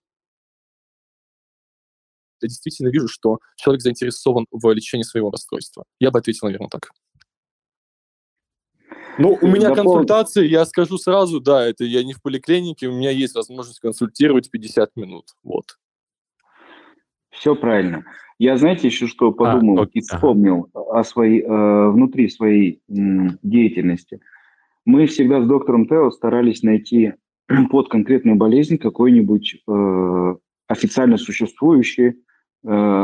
я 2.42 2.48
действительно 2.48 2.90
вижу, 2.90 3.08
что 3.08 3.40
человек 3.56 3.82
заинтересован 3.82 4.46
в 4.52 4.72
лечении 4.74 5.04
своего 5.04 5.32
расстройства. 5.32 5.84
Я 6.00 6.12
бы 6.12 6.20
ответил, 6.20 6.48
наверное, 6.48 6.70
так. 6.70 6.92
Ну, 9.18 9.38
у 9.42 9.48
меня 9.48 9.74
консультации, 9.74 10.48
я 10.48 10.66
скажу 10.66 10.98
сразу, 10.98 11.40
да, 11.40 11.66
это 11.66 11.84
я 11.84 12.04
не 12.04 12.14
в 12.14 12.22
поликлинике, 12.22 12.88
у 12.88 12.94
меня 12.94 13.12
есть 13.12 13.36
возможность 13.36 13.80
консультировать 13.80 14.50
50 14.50 14.96
минут, 14.96 15.26
вот. 15.44 15.78
Все 17.32 17.56
правильно. 17.56 18.04
Я, 18.38 18.58
знаете, 18.58 18.88
еще 18.88 19.08
что 19.08 19.30
а, 19.30 19.32
подумал 19.32 19.84
а, 19.84 19.88
и 19.92 20.02
вспомнил 20.02 20.68
ага. 20.74 21.00
о 21.00 21.04
своей, 21.04 21.44
э, 21.44 21.90
внутри 21.90 22.28
своей 22.28 22.82
м, 22.90 23.38
деятельности. 23.44 24.20
Мы 24.86 25.06
всегда 25.06 25.42
с 25.42 25.48
доктором 25.48 25.88
Тео 25.88 26.10
старались 26.12 26.64
найти 26.64 27.14
под 27.70 27.90
конкретную 27.90 28.38
болезнь 28.38 28.78
какой-нибудь 28.78 29.62
э, 29.68 30.36
официально 30.68 31.18
существующий 31.18 32.08
э, 32.08 32.16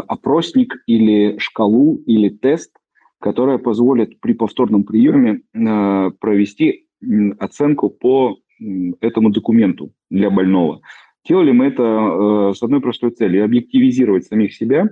опросник 0.08 0.76
или 0.88 1.38
шкалу 1.38 1.98
или 2.06 2.30
тест, 2.30 2.76
которая 3.20 3.58
позволит 3.58 4.20
при 4.20 4.34
повторном 4.34 4.84
приеме 4.84 5.42
э, 5.54 6.12
провести 6.20 6.88
оценку 7.40 7.90
по 7.90 8.38
этому 9.02 9.30
документу 9.30 9.94
для 10.10 10.32
больного. 10.32 10.82
Делали 11.28 11.52
мы 11.52 11.66
это 11.66 11.84
э, 11.84 12.54
с 12.56 12.64
одной 12.64 12.80
простой 12.80 13.12
целью– 13.12 13.44
объективизировать 13.46 14.26
самих 14.26 14.54
себя, 14.54 14.90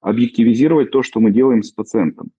объективизировать 0.00 0.90
то, 0.90 1.02
что 1.02 1.18
мы 1.20 1.32
делаем 1.32 1.62
с 1.62 1.72
пациентом. 1.72 2.30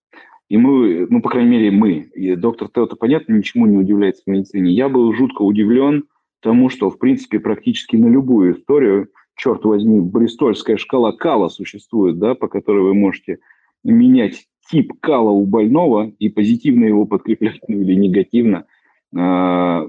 И 0.49 0.57
мы, 0.57 1.07
ну, 1.09 1.21
по 1.21 1.29
крайней 1.29 1.49
мере, 1.49 1.71
мы, 1.71 2.09
и 2.15 2.35
доктор 2.35 2.69
Тео, 2.69 2.87
понятно, 2.87 3.33
ничему 3.33 3.65
не 3.65 3.77
удивляется 3.77 4.23
в 4.25 4.29
медицине. 4.29 4.71
Я 4.71 4.87
был 4.87 5.11
жутко 5.13 5.41
удивлен 5.41 6.05
тому, 6.41 6.69
что, 6.69 6.89
в 6.89 6.97
принципе, 6.99 7.39
практически 7.39 7.97
на 7.97 8.07
любую 8.07 8.57
историю, 8.57 9.09
черт 9.35 9.65
возьми, 9.65 9.99
бристольская 9.99 10.77
шкала 10.77 11.11
Кала 11.11 11.49
существует, 11.49 12.19
да, 12.19 12.33
по 12.33 12.47
которой 12.47 12.83
вы 12.83 12.93
можете 12.93 13.39
менять 13.83 14.45
тип 14.71 14.93
Кала 15.01 15.31
у 15.31 15.45
больного 15.45 16.13
и 16.17 16.29
позитивно 16.29 16.85
его 16.85 17.05
подкреплять 17.05 17.59
ну, 17.67 17.81
или 17.81 17.93
негативно 17.93 18.65
э, 19.13 19.17
на, 19.17 19.87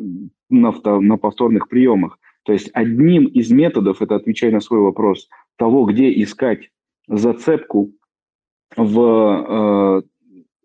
на 0.50 1.16
повторных 1.18 1.68
приемах. 1.68 2.18
То 2.48 2.54
есть 2.54 2.70
одним 2.72 3.26
из 3.26 3.50
методов, 3.50 4.00
это 4.00 4.14
отвечая 4.14 4.50
на 4.50 4.60
свой 4.60 4.80
вопрос, 4.80 5.28
того, 5.56 5.84
где 5.84 6.10
искать 6.22 6.70
зацепку 7.06 7.92
в 8.74 10.02
э, 10.02 10.02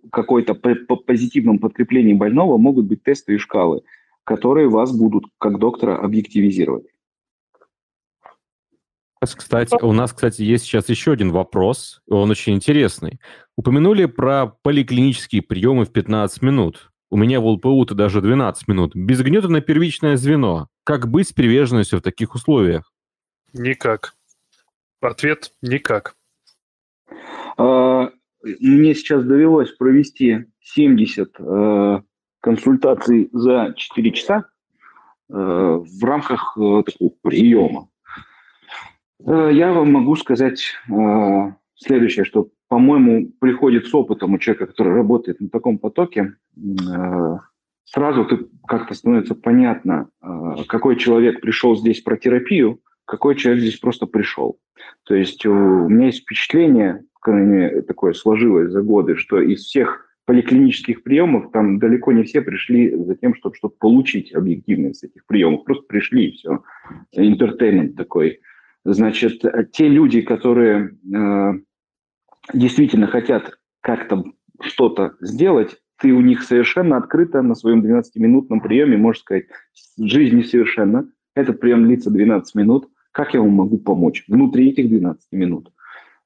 какой-то 0.10 0.56
позитивном 0.56 1.60
подкреплении 1.60 2.14
больного, 2.14 2.58
могут 2.58 2.86
быть 2.86 3.04
тесты 3.04 3.36
и 3.36 3.38
шкалы, 3.38 3.82
которые 4.24 4.70
вас 4.70 4.98
будут, 4.98 5.26
как 5.40 5.60
доктора, 5.60 5.98
объективизировать. 5.98 6.86
Кстати, 9.20 9.76
у 9.84 9.92
нас, 9.92 10.14
кстати, 10.14 10.42
есть 10.42 10.64
сейчас 10.64 10.88
еще 10.88 11.12
один 11.12 11.32
вопрос, 11.32 12.02
он 12.08 12.32
очень 12.32 12.54
интересный. 12.54 13.20
Упомянули 13.58 14.06
про 14.06 14.54
поликлинические 14.62 15.42
приемы 15.42 15.84
в 15.84 15.92
15 15.92 16.44
минут. 16.44 16.93
У 17.14 17.16
меня 17.16 17.40
в 17.40 17.46
ЛПУ-то 17.46 17.94
даже 17.94 18.22
12 18.22 18.68
минут. 18.68 18.96
Без 18.96 19.22
гнета 19.22 19.48
на 19.48 19.62
первичное 19.62 20.18
звено. 20.18 20.68
Как 20.84 21.08
быть 21.08 21.28
с 21.28 21.32
приверженностью 21.32 22.00
в 22.00 22.02
таких 22.02 22.34
условиях? 22.34 22.92
Никак. 23.54 24.16
Ответ– 25.00 25.52
никак. 25.62 26.16
А, 27.56 28.10
мне 28.42 28.96
сейчас 28.96 29.26
довелось 29.26 29.72
провести 29.74 30.46
70 30.62 31.36
э, 31.38 32.02
консультаций 32.42 33.30
за 33.32 33.76
4 33.78 34.12
часа 34.14 34.46
э, 35.30 35.34
в 35.36 36.04
рамках 36.04 36.58
э, 36.58 36.82
такого 36.84 37.12
приема. 37.22 37.90
Я 39.20 39.72
вам 39.72 39.92
могу 39.92 40.16
сказать 40.16 40.64
следующее, 41.76 42.26
что 42.26 42.50
по-моему, 42.74 43.32
приходит 43.40 43.86
с 43.86 43.94
опытом 43.94 44.34
у 44.34 44.40
человека, 44.40 44.66
который 44.66 44.96
работает 44.96 45.40
на 45.40 45.48
таком 45.48 45.78
потоке, 45.78 46.34
э, 46.58 47.38
сразу 47.84 48.26
ты 48.26 48.48
как-то 48.68 48.96
становится 48.96 49.36
понятно, 49.36 50.10
э, 50.24 50.64
какой 50.68 50.96
человек 50.96 51.40
пришел 51.40 51.76
здесь 51.76 52.02
про 52.02 52.18
терапию, 52.18 52.80
какой 53.06 53.36
человек 53.36 53.62
здесь 53.62 53.78
просто 53.78 54.08
пришел. 54.08 54.58
То 55.04 55.14
есть 55.14 55.46
у 55.46 55.54
меня 55.88 56.08
есть 56.08 56.22
впечатление, 56.22 57.04
такое 57.88 58.14
сложилось 58.14 58.72
за 58.72 58.82
годы, 58.82 59.18
что 59.18 59.40
из 59.40 59.66
всех 59.66 60.08
поликлинических 60.26 61.04
приемов 61.04 61.52
там 61.52 61.78
далеко 61.78 62.12
не 62.12 62.24
все 62.24 62.42
пришли 62.42 62.96
за 62.96 63.14
тем, 63.14 63.36
чтобы, 63.36 63.56
чтобы 63.56 63.76
получить 63.78 64.34
объективность 64.34 65.04
этих 65.04 65.28
приемов. 65.28 65.64
Просто 65.64 65.84
пришли, 65.84 66.30
и 66.30 66.32
все. 66.32 66.64
Интертеймент 67.12 67.96
такой. 67.96 68.40
Значит, 68.84 69.44
те 69.74 69.88
люди, 69.88 70.22
которые 70.22 70.98
э, 71.16 71.54
действительно 72.52 73.08
хотят 73.08 73.58
как-то 73.82 74.24
что-то 74.62 75.16
сделать, 75.22 75.78
ты 76.00 76.12
у 76.12 76.22
них 76.22 76.44
совершенно 76.44 76.98
открыто 76.98 77.42
на 77.42 77.56
своем 77.56 77.82
12-минутном 77.82 78.60
приеме 78.60 78.98
можешь 78.98 79.22
сказать, 79.22 79.46
жизнь 79.98 80.38
несовершенна, 80.38 81.10
этот 81.36 81.60
прием 81.60 81.86
длится 81.86 82.12
12 82.12 82.56
минут, 82.56 82.90
как 83.12 83.34
я 83.34 83.42
вам 83.42 83.52
могу 83.52 83.78
помочь 83.78 84.26
внутри 84.28 84.70
этих 84.70 84.90
12 84.90 85.32
минут? 85.32 85.72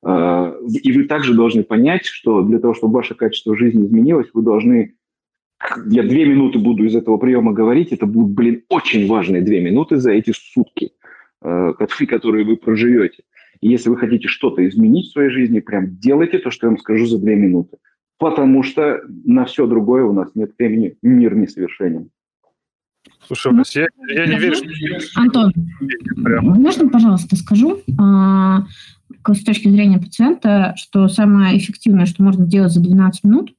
А, 0.03 0.55
и 0.83 0.91
вы 0.91 1.03
также 1.03 1.33
должны 1.33 1.63
понять, 1.63 2.05
что 2.05 2.41
для 2.41 2.59
того, 2.59 2.73
чтобы 2.73 2.95
ваше 2.95 3.13
качество 3.13 3.55
жизни 3.55 3.85
изменилось, 3.85 4.29
вы 4.33 4.41
должны... 4.41 4.95
Я 5.87 6.03
две 6.03 6.25
минуты 6.25 6.59
буду 6.59 6.85
из 6.85 6.95
этого 6.95 7.17
приема 7.17 7.51
говорить, 7.51 7.91
это 7.91 8.05
будут, 8.05 8.31
блин, 8.31 8.63
очень 8.69 9.07
важные 9.07 9.41
две 9.41 9.59
минуты 9.59 9.97
за 9.97 10.11
эти 10.11 10.31
сутки, 10.31 10.91
а, 11.41 11.73
которые 11.73 12.45
вы 12.45 12.57
проживете. 12.57 13.23
И 13.61 13.69
если 13.69 13.89
вы 13.89 13.97
хотите 13.97 14.27
что-то 14.27 14.67
изменить 14.67 15.07
в 15.07 15.11
своей 15.11 15.29
жизни, 15.29 15.59
прям 15.59 15.97
делайте 15.97 16.39
то, 16.39 16.51
что 16.51 16.67
я 16.67 16.71
вам 16.71 16.79
скажу 16.79 17.05
за 17.05 17.19
две 17.19 17.35
минуты. 17.35 17.77
Потому 18.19 18.63
что 18.63 19.01
на 19.25 19.45
все 19.45 19.67
другое 19.67 20.03
у 20.03 20.13
нас 20.13 20.31
нет 20.35 20.51
времени, 20.57 20.97
мир 21.01 21.35
несовершенен. 21.35 22.09
Слушай, 23.25 23.53
Вась, 23.53 23.75
я, 23.75 23.87
я 24.09 24.25
не 24.25 24.37
верю, 24.39 24.55
что... 24.55 25.21
Антон, 25.21 25.51
можно, 26.15 26.89
пожалуйста, 26.89 27.35
скажу, 27.35 27.81
а, 27.99 28.63
с 29.27 29.43
точки 29.43 29.67
зрения 29.69 29.99
пациента, 29.99 30.73
что 30.77 31.07
самое 31.07 31.57
эффективное, 31.57 32.05
что 32.05 32.23
можно 32.23 32.45
сделать 32.45 32.71
за 32.71 32.81
12 32.81 33.23
минут, 33.23 33.53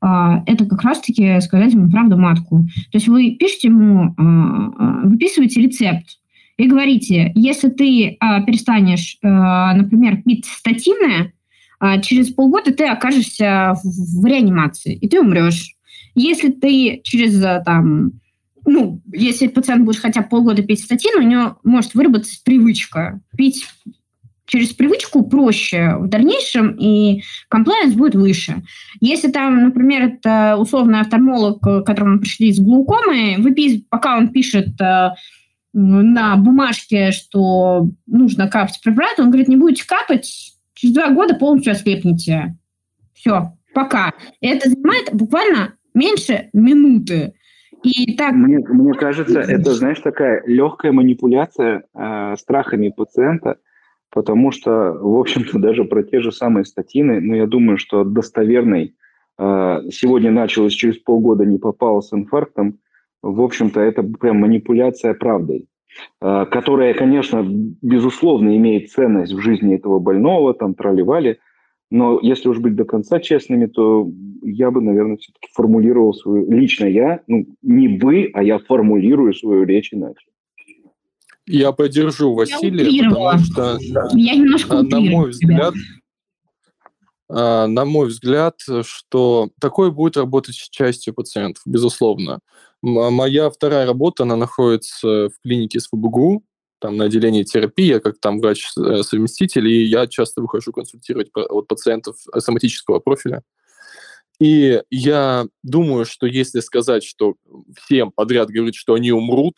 а, 0.00 0.42
это 0.46 0.64
как 0.64 0.82
раз-таки 0.82 1.40
сказать 1.40 1.72
ему 1.72 1.90
правду 1.90 2.16
матку. 2.16 2.60
То 2.90 2.98
есть 2.98 3.08
вы 3.08 3.32
пишете 3.32 3.68
ему, 3.68 4.14
а, 4.16 5.06
выписываете 5.06 5.60
рецепт, 5.60 6.19
и 6.60 6.66
говорите, 6.66 7.32
если 7.34 7.70
ты 7.70 8.18
а, 8.20 8.42
перестанешь, 8.42 9.16
а, 9.22 9.72
например, 9.72 10.22
пить 10.22 10.44
статины, 10.44 11.32
а, 11.78 11.98
через 12.00 12.28
полгода 12.34 12.70
ты 12.70 12.84
окажешься 12.84 13.72
в, 13.82 14.26
реанимации, 14.26 14.94
и 14.94 15.08
ты 15.08 15.20
умрешь. 15.20 15.74
Если 16.14 16.50
ты 16.50 17.00
через 17.02 17.42
а, 17.42 17.60
там, 17.60 18.20
ну, 18.66 19.00
если 19.10 19.46
пациент 19.46 19.86
будет 19.86 20.00
хотя 20.00 20.20
бы 20.20 20.28
полгода 20.28 20.62
пить 20.62 20.84
статин, 20.84 21.18
у 21.18 21.22
него 21.22 21.56
может 21.64 21.94
выработаться 21.94 22.38
привычка 22.44 23.20
пить 23.38 23.66
через 24.44 24.74
привычку 24.74 25.22
проще 25.22 25.96
в 25.98 26.08
дальнейшем, 26.08 26.76
и 26.78 27.22
комплайенс 27.48 27.94
будет 27.94 28.16
выше. 28.16 28.62
Если 29.00 29.30
там, 29.30 29.62
например, 29.62 30.02
это 30.02 30.56
условный 30.58 31.00
офтальмолог, 31.00 31.60
к 31.60 31.82
которому 31.84 32.18
пришли 32.18 32.52
с 32.52 32.60
глаукомой, 32.60 33.36
выпис... 33.38 33.80
пока 33.88 34.18
он 34.18 34.28
пишет 34.28 34.76
на 35.72 36.36
бумажке, 36.36 37.12
что 37.12 37.88
нужно 38.06 38.48
капать 38.48 38.80
препарат, 38.82 39.18
он 39.18 39.28
говорит, 39.28 39.48
не 39.48 39.56
будете 39.56 39.86
капать, 39.86 40.54
через 40.74 40.94
два 40.94 41.10
года 41.10 41.34
полностью 41.34 41.72
ослепнете. 41.72 42.56
Все, 43.14 43.52
пока. 43.74 44.12
Это 44.40 44.68
занимает 44.68 45.10
буквально 45.12 45.74
меньше 45.94 46.48
минуты. 46.52 47.34
И 47.82 48.14
так... 48.16 48.32
мне, 48.32 48.58
мне 48.58 48.92
кажется, 48.94 49.40
это, 49.40 49.72
знаешь, 49.74 50.00
такая 50.00 50.42
легкая 50.46 50.92
манипуляция 50.92 51.84
э, 51.94 52.34
страхами 52.36 52.90
пациента, 52.90 53.56
потому 54.10 54.50
что, 54.52 54.92
в 54.92 55.18
общем-то, 55.18 55.58
даже 55.58 55.84
про 55.84 56.02
те 56.02 56.20
же 56.20 56.30
самые 56.30 56.64
статины, 56.64 57.20
ну, 57.20 57.34
я 57.34 57.46
думаю, 57.46 57.78
что 57.78 58.04
достоверный 58.04 58.96
э, 59.38 59.80
сегодня 59.90 60.30
началось, 60.30 60.74
через 60.74 60.98
полгода 60.98 61.46
не 61.46 61.58
попал 61.58 62.02
с 62.02 62.12
инфарктом, 62.12 62.80
в 63.22 63.40
общем-то, 63.40 63.80
это 63.80 64.02
прям 64.02 64.38
манипуляция 64.38 65.14
правдой, 65.14 65.66
а, 66.20 66.46
которая, 66.46 66.94
конечно, 66.94 67.44
безусловно, 67.46 68.56
имеет 68.56 68.90
ценность 68.90 69.32
в 69.32 69.40
жизни 69.40 69.74
этого 69.74 69.98
больного, 69.98 70.54
там, 70.54 70.74
тролливали, 70.74 71.38
но 71.90 72.20
если 72.22 72.48
уж 72.48 72.58
быть 72.58 72.76
до 72.76 72.84
конца 72.84 73.18
честными, 73.18 73.66
то 73.66 74.08
я 74.42 74.70
бы, 74.70 74.80
наверное, 74.80 75.16
все-таки 75.16 75.48
формулировал 75.52 76.14
свою... 76.14 76.50
Лично 76.50 76.86
я, 76.86 77.20
ну, 77.26 77.46
не 77.62 77.98
вы, 77.98 78.30
а 78.32 78.42
я 78.42 78.58
формулирую 78.58 79.34
свою 79.34 79.64
речь 79.64 79.92
иначе. 79.92 80.26
Я 81.46 81.72
поддержу 81.72 82.32
Василия, 82.32 82.88
я 82.88 83.08
потому 83.08 83.38
что, 83.38 83.78
я 84.14 84.36
немножко 84.36 84.82
на 84.82 85.00
мой 85.00 85.30
взгляд, 85.30 85.74
тебя 85.74 85.99
на 87.30 87.84
мой 87.84 88.08
взгляд, 88.08 88.60
что 88.82 89.50
такое 89.60 89.90
будет 89.90 90.16
работать 90.16 90.56
с 90.56 90.68
частью 90.68 91.14
пациентов, 91.14 91.62
безусловно. 91.64 92.40
Моя 92.82 93.50
вторая 93.50 93.86
работа, 93.86 94.24
она 94.24 94.36
находится 94.36 95.28
в 95.28 95.32
клинике 95.42 95.80
СПБГУ, 95.80 96.42
там 96.80 96.96
на 96.96 97.04
отделении 97.04 97.44
терапии, 97.44 97.86
я 97.86 98.00
как 98.00 98.18
там 98.18 98.40
врач-совместитель, 98.40 99.68
и 99.68 99.84
я 99.84 100.06
часто 100.06 100.40
выхожу 100.40 100.72
консультировать 100.72 101.28
от 101.34 101.68
пациентов 101.68 102.16
соматического 102.38 102.98
профиля. 102.98 103.42
И 104.40 104.82
я 104.90 105.46
думаю, 105.62 106.06
что 106.06 106.26
если 106.26 106.60
сказать, 106.60 107.04
что 107.04 107.34
всем 107.76 108.10
подряд 108.10 108.48
говорить, 108.48 108.74
что 108.74 108.94
они 108.94 109.12
умрут, 109.12 109.56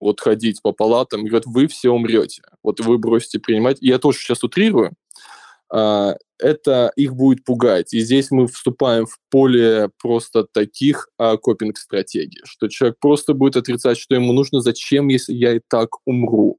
вот 0.00 0.20
ходить 0.20 0.60
по 0.60 0.72
палатам, 0.72 1.24
говорят, 1.24 1.46
вы 1.46 1.68
все 1.68 1.90
умрете, 1.90 2.42
вот 2.62 2.80
вы 2.80 2.98
бросите 2.98 3.38
принимать. 3.38 3.78
Я 3.80 3.98
тоже 3.98 4.18
сейчас 4.18 4.42
утрирую, 4.42 4.88
а, 4.88 4.92
это 5.70 6.92
их 6.96 7.14
будет 7.14 7.44
пугать. 7.44 7.94
И 7.94 8.00
здесь 8.00 8.30
мы 8.30 8.46
вступаем 8.46 9.06
в 9.06 9.18
поле 9.30 9.90
просто 10.00 10.44
таких 10.44 11.08
а, 11.18 11.36
копинг-стратегий, 11.36 12.40
что 12.44 12.68
человек 12.68 12.98
просто 13.00 13.34
будет 13.34 13.56
отрицать, 13.56 13.98
что 13.98 14.14
ему 14.14 14.32
нужно, 14.32 14.60
зачем, 14.60 15.08
если 15.08 15.32
я 15.32 15.54
и 15.56 15.60
так 15.68 15.88
умру. 16.04 16.58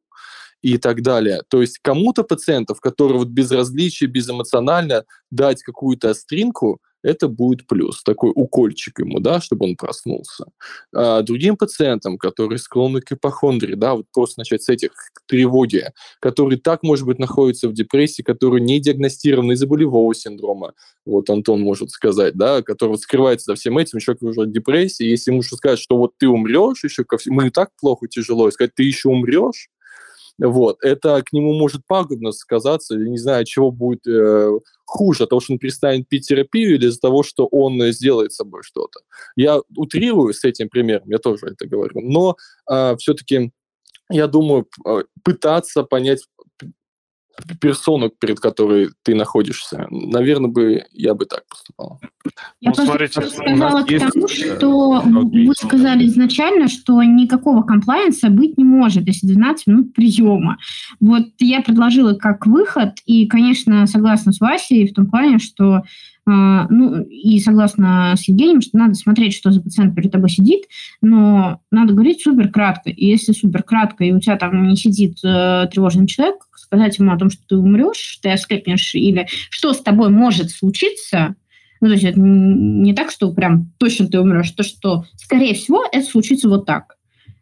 И 0.61 0.77
так 0.77 1.01
далее. 1.01 1.41
То 1.49 1.61
есть 1.61 1.79
кому-то 1.79 2.23
пациентов, 2.23 2.79
которые 2.81 3.19
вот 3.19 3.29
безразличие, 3.29 4.09
безэмоционально 4.09 5.05
дать 5.31 5.61
какую-то 5.63 6.09
остринку, 6.09 6.81
это 7.03 7.27
будет 7.27 7.67
плюс, 7.67 8.03
такой 8.03 8.31
укольчик 8.35 8.99
ему, 8.99 9.19
да, 9.19 9.39
чтобы 9.39 9.65
он 9.65 9.75
проснулся. 9.75 10.45
А 10.93 11.21
другим 11.21 11.55
пациентам, 11.55 12.17
которые 12.17 12.57
склонны 12.57 13.01
к 13.01 13.11
ипохондрии, 13.11 13.75
да, 13.75 13.95
вот 13.95 14.07
просто 14.11 14.41
начать 14.41 14.63
с 14.63 14.69
этих 14.69 14.91
тревоги, 15.27 15.91
которые 16.19 16.59
так, 16.59 16.84
может 16.84 17.05
быть, 17.05 17.19
находятся 17.19 17.69
в 17.69 17.73
депрессии, 17.73 18.23
которые 18.23 18.61
не 18.61 18.79
диагностированы 18.79 19.53
из-за 19.53 19.67
болевого 19.67 20.13
синдрома, 20.13 20.73
вот 21.05 21.29
Антон 21.29 21.61
может 21.61 21.91
сказать, 21.91 22.35
да, 22.35 22.61
который 22.61 22.97
скрывается 22.97 23.51
за 23.51 23.55
всем 23.55 23.77
этим, 23.77 23.99
человек 23.99 24.23
уже 24.23 24.41
в 24.41 24.51
депрессии, 24.51 25.05
если 25.05 25.31
ему 25.31 25.43
сказать, 25.43 25.79
что 25.79 25.97
вот 25.97 26.13
ты 26.17 26.27
умрешь 26.27 26.84
еще, 26.84 27.03
ко 27.03 27.17
всему, 27.17 27.41
ему 27.41 27.47
и 27.47 27.51
так 27.51 27.69
плохо, 27.79 28.07
тяжело, 28.07 28.47
и 28.47 28.51
сказать, 28.51 28.71
ты 28.75 28.84
еще 28.84 29.09
умрешь, 29.09 29.69
вот, 30.39 30.77
это 30.84 31.22
к 31.23 31.34
нему 31.34 31.53
может 31.53 31.81
пагубно 31.88 32.31
сказаться, 32.31 32.95
я 32.95 33.07
не 33.07 33.18
знаю, 33.18 33.45
чего 33.45 33.72
будет 33.72 34.05
э, 34.07 34.51
хуже, 34.85 35.23
от 35.23 35.30
того, 35.30 35.41
что 35.41 35.53
он 35.53 35.59
перестанет 35.59 36.07
пить 36.07 36.27
терапию 36.27 36.76
или 36.76 36.88
из-за 36.88 36.99
того, 36.99 37.23
что 37.23 37.47
он 37.47 37.81
сделает 37.91 38.34
с 38.34 38.38
собой 38.38 38.61
что-то. 38.64 38.99
Я 39.35 39.61
утрирую 39.76 40.34
с 40.34 40.43
этим 40.43 40.69
примером, 40.69 41.09
я 41.09 41.18
тоже 41.18 41.47
это 41.47 41.68
говорю, 41.68 42.01
но 42.01 42.35
э, 42.69 42.95
все-таки 42.99 43.51
я 44.09 44.27
думаю, 44.27 44.68
пытаться 45.23 45.84
понять 45.84 46.23
персону, 47.59 48.09
перед 48.09 48.39
которой 48.39 48.89
ты 49.03 49.15
находишься. 49.15 49.88
Наверное, 49.89 50.49
бы 50.49 50.84
я 50.91 51.14
бы 51.14 51.26
так 51.26 51.43
поступал. 51.47 51.99
Я 52.59 52.72
ну, 52.76 52.85
смотрите, 52.85 53.22
сказала 53.22 53.84
к 53.84 53.88
тому, 53.88 54.27
есть... 54.27 54.45
Э, 54.45 54.55
что 54.57 55.01
вы 55.01 55.53
сказали 55.55 56.07
изначально, 56.07 56.68
что 56.68 57.01
никакого 57.03 57.64
комплайенса 57.64 58.30
быть 58.30 58.57
не 58.57 58.64
может, 58.64 59.07
если 59.07 59.27
12 59.27 59.68
минут 59.68 59.93
приема. 59.93 60.57
Вот 60.99 61.26
я 61.39 61.61
предложила 61.61 62.14
как 62.14 62.45
выход, 62.45 62.93
и, 63.05 63.27
конечно, 63.27 63.85
согласна 63.88 64.31
с 64.31 64.39
Васей 64.39 64.88
в 64.88 64.93
том 64.93 65.07
плане, 65.07 65.39
что 65.39 65.84
ну, 66.32 67.04
и 67.04 67.40
согласна 67.40 68.14
с 68.18 68.28
Евгением, 68.28 68.62
что 68.62 68.78
надо 68.78 68.95
смотреть, 68.95 69.34
что 69.34 69.52
за 69.52 69.62
пациент 69.62 69.95
перед 69.95 70.12
тобой 70.12 70.30
сидит, 70.30 70.66
но 71.02 71.62
надо 71.72 71.94
говорить 71.94 72.22
супер 72.22 72.49
кратко. 72.49 72.90
И 72.90 73.06
если 73.06 73.32
супер 73.32 73.64
кратко, 73.64 74.04
и 74.04 74.12
у 74.12 74.20
тебя 74.20 74.36
там 74.36 74.68
не 74.68 74.76
сидит 74.76 75.20
э, 75.24 75.68
тревожный 75.72 76.08
человек, 76.08 76.36
сказать 76.56 76.99
ему 76.99 77.14
о 77.14 77.18
том, 77.18 77.30
что 77.30 77.41
ты 77.48 77.56
умрешь, 77.56 78.20
ты 78.22 78.30
ослепнешь, 78.30 78.94
или 78.95 79.28
что 79.49 79.72
с 79.72 79.82
тобой 79.82 80.10
может 80.10 80.52
случиться, 80.52 81.36
ну, 81.80 81.88
то 81.88 81.94
есть 81.94 82.04
это 82.04 82.20
не 82.20 82.94
так, 82.94 83.12
что 83.12 83.32
прям 83.32 83.72
точно 83.78 84.08
ты 84.08 84.20
умрешь, 84.20 84.52
то, 84.52 84.64
что, 84.64 85.06
скорее 85.16 85.54
всего, 85.54 85.84
это 85.91 86.06
случится 86.06 86.49
вот 86.49 86.66
так 86.66 86.97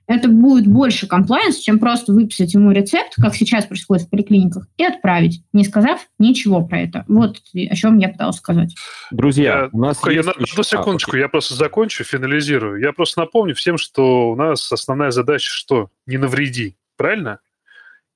это 0.07 0.27
будет 0.27 0.67
больше 0.67 1.07
комплайенс, 1.07 1.57
чем 1.57 1.79
просто 1.79 2.13
выписать 2.13 2.53
ему 2.53 2.71
рецепт, 2.71 3.13
как 3.15 3.35
сейчас 3.35 3.65
происходит 3.65 4.05
в 4.05 4.09
поликлиниках, 4.09 4.67
и 4.77 4.83
отправить, 4.83 5.43
не 5.53 5.63
сказав 5.63 5.99
ничего 6.19 6.65
про 6.65 6.81
это. 6.81 7.05
Вот 7.07 7.37
о 7.53 7.75
чем 7.75 7.97
я 7.97 8.09
пыталась 8.09 8.37
сказать. 8.37 8.75
Друзья, 9.11 9.43
я, 9.43 9.69
у 9.71 9.79
нас 9.79 9.99
я 10.05 10.11
есть... 10.11 10.25
На, 10.25 10.31
одну 10.31 10.63
секундочку, 10.63 11.15
а, 11.15 11.19
я 11.19 11.29
просто 11.29 11.55
закончу, 11.55 12.03
финализирую. 12.03 12.79
Я 12.79 12.93
просто 12.93 13.21
напомню 13.21 13.55
всем, 13.55 13.77
что 13.77 14.29
у 14.29 14.35
нас 14.35 14.71
основная 14.71 15.11
задача 15.11 15.49
что? 15.51 15.89
Не 16.05 16.17
навреди, 16.17 16.75
правильно? 16.97 17.39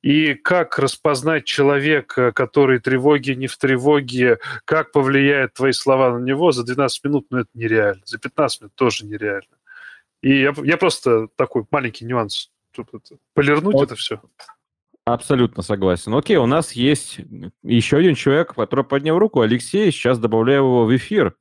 И 0.02 0.34
как 0.34 0.80
распознать 0.80 1.44
человека, 1.44 2.32
который 2.32 2.80
тревоги, 2.80 3.32
не 3.32 3.48
в 3.48 3.58
тревоге, 3.58 4.40
как 4.64 4.94
повлияет 4.94 5.56
твои 5.56 5.74
слова 5.74 6.18
на 6.18 6.24
него 6.24 6.54
за 6.54 6.64
12 6.64 7.04
минут, 7.04 7.28
ну 7.30 7.40
это 7.40 7.50
нереально. 7.54 8.02
За 8.06 8.18
15 8.18 8.62
минут 8.62 8.76
тоже 8.76 9.06
нереально. 9.06 9.59
И 10.22 10.42
я, 10.42 10.54
я 10.64 10.78
просто 10.78 11.28
такой 11.36 11.66
маленький 11.72 12.06
нюанс. 12.06 12.52
Полирнуть 13.34 13.74
вот. 13.74 13.84
это 13.84 13.96
все. 13.96 14.22
Абсолютно 15.06 15.64
согласен. 15.64 16.14
Окей, 16.14 16.38
у 16.38 16.46
нас 16.46 16.74
есть 16.74 17.20
еще 17.64 17.98
один 17.98 18.16
человек, 18.16 18.54
который 18.54 18.86
поднял 18.86 19.18
руку. 19.18 19.42
Алексей, 19.42 19.92
сейчас 19.92 20.20
добавляю 20.20 20.64
его 20.64 20.86
в 20.86 20.96
эфир. 20.96 21.36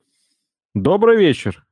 Добрый 0.73 1.17
вечер. 1.17 1.65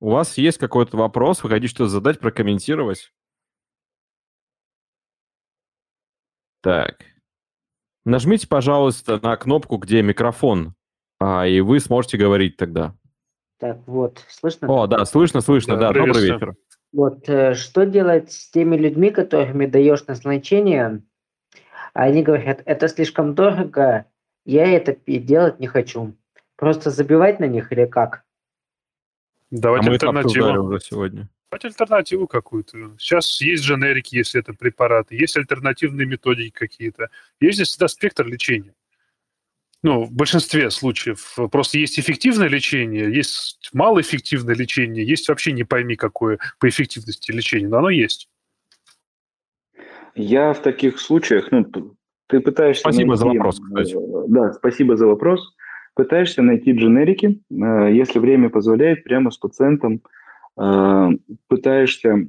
У 0.00 0.10
вас 0.10 0.36
есть 0.36 0.58
какой-то 0.58 0.96
вопрос? 0.96 1.44
Вы 1.44 1.50
хотите 1.50 1.68
что-то 1.68 1.90
задать, 1.90 2.18
прокомментировать? 2.18 3.12
Так. 6.60 7.04
Нажмите, 8.04 8.48
пожалуйста, 8.48 9.20
на 9.22 9.36
кнопку, 9.36 9.76
где 9.76 10.02
микрофон, 10.02 10.74
а, 11.20 11.46
и 11.46 11.60
вы 11.60 11.78
сможете 11.78 12.18
говорить 12.18 12.56
тогда. 12.56 12.96
Так, 13.62 13.78
вот, 13.86 14.24
слышно? 14.28 14.66
О, 14.68 14.88
да, 14.88 15.04
слышно, 15.04 15.40
слышно, 15.40 15.76
да, 15.76 15.92
да 15.92 16.00
добрый 16.00 16.20
вечер. 16.20 16.56
Вот, 16.92 17.28
э, 17.28 17.54
что 17.54 17.86
делать 17.86 18.32
с 18.32 18.50
теми 18.50 18.74
людьми, 18.74 19.12
которыми 19.12 19.66
даешь 19.66 20.04
назначение, 20.08 21.00
они 21.94 22.24
говорят, 22.24 22.62
это 22.64 22.88
слишком 22.88 23.36
дорого, 23.36 24.06
я 24.44 24.66
это 24.66 24.96
делать 25.06 25.60
не 25.60 25.68
хочу. 25.68 26.16
Просто 26.56 26.90
забивать 26.90 27.38
на 27.38 27.44
них 27.44 27.70
или 27.70 27.86
как? 27.86 28.24
Давайте 29.52 29.90
а 29.90 29.92
альтернативу. 29.92 30.64
уже 30.64 30.80
сегодня. 30.80 31.28
Давайте 31.48 31.68
альтернативу 31.68 32.26
какую-то. 32.26 32.96
Сейчас 32.98 33.40
есть 33.40 33.62
дженерики, 33.62 34.16
если 34.16 34.40
это 34.40 34.54
препараты, 34.54 35.14
есть 35.14 35.36
альтернативные 35.36 36.08
методики 36.08 36.50
какие-то. 36.50 37.10
Есть 37.38 37.58
здесь 37.58 37.68
всегда 37.68 37.86
спектр 37.86 38.26
лечения 38.26 38.74
ну, 39.82 40.04
в 40.04 40.12
большинстве 40.12 40.70
случаев 40.70 41.36
просто 41.50 41.78
есть 41.78 41.98
эффективное 41.98 42.48
лечение, 42.48 43.12
есть 43.12 43.70
малоэффективное 43.72 44.54
лечение, 44.54 45.04
есть 45.04 45.28
вообще 45.28 45.52
не 45.52 45.64
пойми 45.64 45.96
какое 45.96 46.38
по 46.60 46.68
эффективности 46.68 47.32
лечение, 47.32 47.68
но 47.68 47.78
оно 47.78 47.90
есть. 47.90 48.28
Я 50.14 50.52
в 50.52 50.60
таких 50.60 51.00
случаях, 51.00 51.50
ну, 51.50 51.64
ты 52.26 52.40
пытаешься... 52.40 52.80
Спасибо 52.80 53.16
найти, 53.16 53.20
за 53.20 53.26
вопрос, 53.26 53.60
кстати. 53.60 53.94
Э, 53.94 54.24
да, 54.28 54.52
спасибо 54.52 54.96
за 54.96 55.06
вопрос. 55.06 55.54
Пытаешься 55.94 56.42
найти 56.42 56.72
дженерики, 56.72 57.40
э, 57.50 57.92
если 57.92 58.18
время 58.18 58.50
позволяет, 58.50 59.04
прямо 59.04 59.30
с 59.30 59.38
пациентом 59.38 60.02
э, 60.58 61.08
пытаешься 61.48 62.28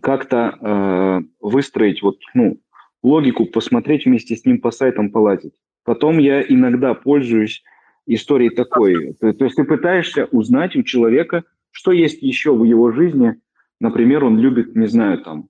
как-то 0.00 1.20
выстроить 1.38 2.00
вот, 2.00 2.16
ну, 2.32 2.58
логику, 3.02 3.44
посмотреть 3.44 4.06
вместе 4.06 4.36
с 4.36 4.46
ним 4.46 4.58
по 4.58 4.70
сайтам, 4.70 5.10
полазить. 5.10 5.52
Потом 5.84 6.18
я 6.18 6.42
иногда 6.42 6.94
пользуюсь 6.94 7.62
историей 8.06 8.50
такой. 8.50 9.14
То, 9.14 9.32
то 9.32 9.44
есть 9.44 9.56
ты 9.56 9.64
пытаешься 9.64 10.26
узнать 10.26 10.76
у 10.76 10.82
человека, 10.82 11.44
что 11.70 11.92
есть 11.92 12.22
еще 12.22 12.54
в 12.54 12.64
его 12.64 12.92
жизни. 12.92 13.36
Например, 13.80 14.24
он 14.24 14.38
любит, 14.38 14.76
не 14.76 14.86
знаю, 14.86 15.18
там, 15.22 15.48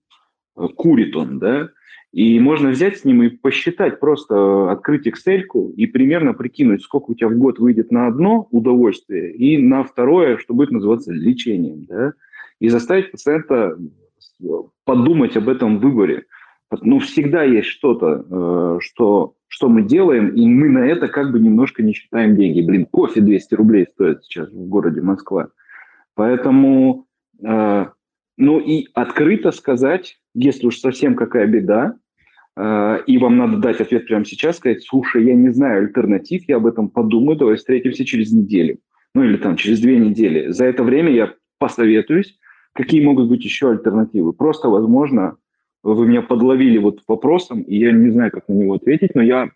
э, 0.57 0.67
курит 0.75 1.17
он, 1.17 1.39
да, 1.39 1.71
и 2.13 2.39
можно 2.41 2.71
взять 2.71 2.99
с 2.99 3.05
ним 3.05 3.23
и 3.23 3.31
посчитать, 3.31 3.99
просто 3.99 4.71
открыть 4.71 5.07
Excel 5.07 5.73
и 5.75 5.87
примерно 5.87 6.35
прикинуть, 6.35 6.83
сколько 6.83 7.11
у 7.11 7.15
тебя 7.15 7.29
в 7.29 7.39
год 7.39 7.59
выйдет 7.59 7.91
на 7.91 8.07
одно 8.07 8.49
удовольствие 8.51 9.33
и 9.33 9.57
на 9.57 9.83
второе, 9.83 10.37
что 10.37 10.53
будет 10.53 10.73
называться 10.73 11.11
лечением, 11.11 11.87
да, 11.87 12.13
и 12.61 12.69
заставить 12.69 13.11
пациента 13.11 13.79
подумать 14.85 15.37
об 15.37 15.49
этом 15.49 15.79
выборе. 15.79 16.25
Ну, 16.81 16.99
всегда 17.01 17.43
есть 17.43 17.69
что-то, 17.69 18.25
э, 18.31 18.79
что 18.81 19.35
что 19.53 19.69
мы 19.69 19.83
делаем, 19.83 20.31
и 20.31 20.47
мы 20.47 20.71
на 20.71 20.79
это 20.79 21.09
как 21.09 21.31
бы 21.31 21.39
немножко 21.39 21.83
не 21.83 21.93
считаем 21.93 22.37
деньги. 22.37 22.63
Блин, 22.63 22.87
кофе 22.87 23.21
200 23.21 23.55
рублей 23.55 23.87
стоит 23.87 24.25
сейчас 24.25 24.51
в 24.51 24.67
городе 24.67 25.03
Москва. 25.03 25.49
Поэтому, 26.15 27.07
э, 27.45 27.87
ну 28.39 28.59
и 28.59 28.87
открыто 28.95 29.51
сказать, 29.51 30.17
если 30.35 30.67
уж 30.67 30.79
совсем 30.79 31.15
какая 31.15 31.47
беда, 31.47 31.97
э, 32.57 32.99
и 33.07 33.19
вам 33.19 33.37
надо 33.37 33.59
дать 33.59 33.83
ответ 33.83 34.07
прямо 34.07 34.25
сейчас, 34.25 34.57
сказать, 34.57 34.83
слушай, 34.85 35.23
я 35.23 35.35
не 35.35 35.51
знаю 35.51 35.83
альтернатив, 35.83 36.45
я 36.49 36.57
об 36.57 36.67
этом 36.67 36.89
подумаю, 36.89 37.37
давай 37.37 37.57
встретимся 37.57 38.07
через 38.07 38.33
неделю. 38.33 38.79
Ну 39.15 39.23
или 39.23 39.37
там 39.37 39.57
через 39.57 39.81
две 39.81 39.99
недели. 39.99 40.51
За 40.51 40.65
это 40.65 40.83
время 40.83 41.13
я 41.13 41.35
посоветуюсь, 41.59 42.39
какие 42.73 43.05
могут 43.05 43.29
быть 43.29 43.45
еще 43.45 43.71
альтернативы. 43.71 44.33
Просто, 44.33 44.71
возможно, 44.71 45.37
вы 45.83 46.07
меня 46.07 46.23
подловили 46.23 46.79
вот 46.79 47.03
вопросом, 47.09 47.63
и 47.63 47.77
я 47.77 47.93
не 47.93 48.11
знаю, 48.11 48.31
как 48.31 48.49
на 48.49 48.53
него 48.53 48.75
ответить, 48.75 49.15
но 49.15 49.23
я 49.23 49.51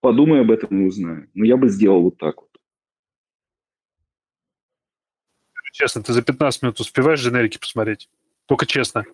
подумаю 0.00 0.42
об 0.42 0.50
этом 0.50 0.82
и 0.82 0.86
узнаю. 0.86 1.28
Но 1.34 1.44
я 1.44 1.56
бы 1.56 1.68
сделал 1.68 2.02
вот 2.02 2.18
так 2.18 2.36
вот. 2.36 2.50
Честно, 5.72 6.02
ты 6.02 6.12
за 6.12 6.22
15 6.22 6.62
минут 6.62 6.80
успеваешь 6.80 7.20
дженерики 7.20 7.58
посмотреть? 7.58 8.08
Только 8.46 8.64
честно. 8.64 9.04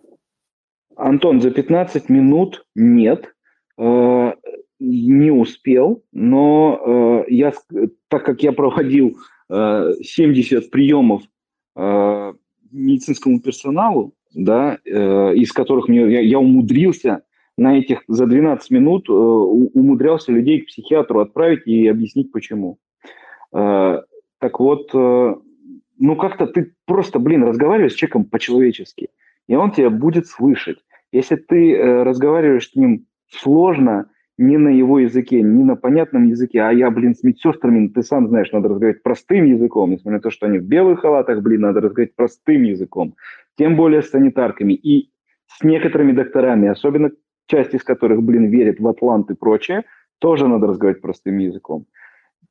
Антон, 0.94 1.40
за 1.40 1.50
15 1.50 2.10
минут 2.10 2.66
нет. 2.74 3.34
Э, 3.78 4.34
не 4.78 5.30
успел, 5.30 6.04
но 6.12 7.24
э, 7.28 7.32
я, 7.32 7.54
так 8.08 8.24
как 8.24 8.42
я 8.42 8.52
проводил 8.52 9.18
70 9.48 10.52
э, 10.52 10.68
приемов 10.68 11.22
медицинскому 12.70 13.40
персоналу, 13.40 14.14
да, 14.34 14.78
э, 14.84 15.34
из 15.34 15.52
которых 15.52 15.88
мне, 15.88 16.00
я, 16.10 16.20
я 16.20 16.38
умудрился 16.38 17.22
на 17.56 17.78
этих 17.78 18.02
за 18.08 18.26
12 18.26 18.70
минут 18.70 19.08
э, 19.08 19.12
умудрялся 19.12 20.32
людей 20.32 20.60
к 20.60 20.66
психиатру 20.66 21.20
отправить 21.20 21.66
и 21.66 21.86
объяснить 21.88 22.32
почему. 22.32 22.78
Э, 23.52 24.02
так 24.38 24.58
вот, 24.58 24.94
ну 24.94 26.16
как-то 26.16 26.46
ты 26.46 26.72
просто, 26.86 27.18
блин, 27.18 27.44
разговариваешь 27.44 27.92
с 27.92 27.96
человеком 27.96 28.24
по-человечески, 28.24 29.10
и 29.48 29.54
он 29.54 29.70
тебя 29.72 29.90
будет 29.90 30.26
слышать. 30.26 30.78
Если 31.12 31.36
ты 31.36 31.76
разговариваешь 31.76 32.70
с 32.70 32.74
ним 32.74 33.06
сложно, 33.28 34.10
не 34.40 34.56
на 34.56 34.68
его 34.68 34.98
языке, 34.98 35.42
не 35.42 35.64
на 35.64 35.76
понятном 35.76 36.24
языке, 36.24 36.62
а 36.62 36.72
я, 36.72 36.90
блин, 36.90 37.14
с 37.14 37.22
медсестрами, 37.22 37.88
ты 37.88 38.02
сам 38.02 38.26
знаешь, 38.26 38.50
надо 38.52 38.70
разговаривать 38.70 39.02
простым 39.02 39.44
языком, 39.44 39.90
несмотря 39.90 40.16
на 40.16 40.22
то, 40.22 40.30
что 40.30 40.46
они 40.46 40.58
в 40.58 40.64
белых 40.64 41.00
халатах, 41.00 41.42
блин, 41.42 41.60
надо 41.60 41.82
разговаривать 41.82 42.16
простым 42.16 42.62
языком, 42.62 43.14
тем 43.58 43.76
более 43.76 44.00
с 44.00 44.08
санитарками 44.08 44.72
и 44.72 45.10
с 45.46 45.62
некоторыми 45.62 46.12
докторами, 46.12 46.68
особенно 46.68 47.10
часть 47.48 47.74
из 47.74 47.84
которых, 47.84 48.22
блин, 48.22 48.46
верит 48.46 48.80
в 48.80 48.88
Атлант 48.88 49.30
и 49.30 49.34
прочее, 49.34 49.84
тоже 50.18 50.48
надо 50.48 50.68
разговаривать 50.68 51.02
простым 51.02 51.36
языком. 51.36 51.84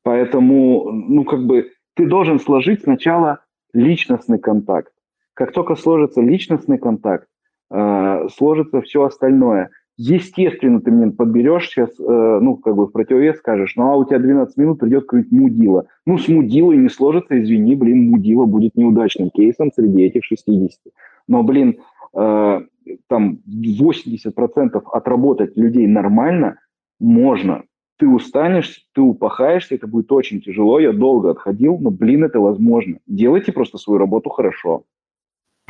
Поэтому, 0.04 0.92
ну, 0.92 1.24
как 1.24 1.44
бы, 1.44 1.72
ты 1.94 2.06
должен 2.06 2.38
сложить 2.38 2.82
сначала 2.82 3.40
личностный 3.72 4.38
контакт. 4.38 4.92
Как 5.34 5.50
только 5.52 5.74
сложится 5.74 6.20
личностный 6.20 6.78
контакт, 6.78 7.26
э, 7.72 8.28
сложится 8.28 8.80
все 8.80 9.02
остальное– 9.02 9.70
Естественно, 10.02 10.80
ты 10.80 10.90
мне 10.90 11.12
подберешь 11.12 11.68
сейчас, 11.68 11.90
э, 12.00 12.38
ну, 12.40 12.56
как 12.56 12.74
бы 12.74 12.86
в 12.86 12.90
противовес 12.90 13.36
скажешь, 13.36 13.76
ну, 13.76 13.90
а 13.90 13.96
у 13.96 14.06
тебя 14.06 14.18
12 14.18 14.56
минут 14.56 14.78
придет 14.78 15.04
какой-нибудь 15.04 15.30
мудила. 15.30 15.86
Ну, 16.06 16.16
с 16.16 16.26
мудилой 16.26 16.78
не 16.78 16.88
сложится, 16.88 17.38
извини, 17.38 17.76
блин, 17.76 18.08
мудила 18.08 18.46
будет 18.46 18.76
неудачным 18.76 19.28
кейсом 19.28 19.70
среди 19.70 20.04
этих 20.04 20.24
60. 20.24 20.94
Но, 21.28 21.42
блин, 21.42 21.80
э, 22.14 22.60
там 23.08 23.40
80% 23.46 24.82
отработать 24.90 25.54
людей 25.58 25.86
нормально 25.86 26.58
можно. 26.98 27.64
Ты 27.98 28.08
устанешь, 28.08 28.86
ты 28.94 29.02
упахаешься, 29.02 29.74
это 29.74 29.86
будет 29.86 30.10
очень 30.12 30.40
тяжело. 30.40 30.80
Я 30.80 30.94
долго 30.94 31.32
отходил, 31.32 31.76
но, 31.78 31.90
блин, 31.90 32.24
это 32.24 32.40
возможно. 32.40 33.00
Делайте 33.06 33.52
просто 33.52 33.76
свою 33.76 33.98
работу 33.98 34.30
хорошо. 34.30 34.84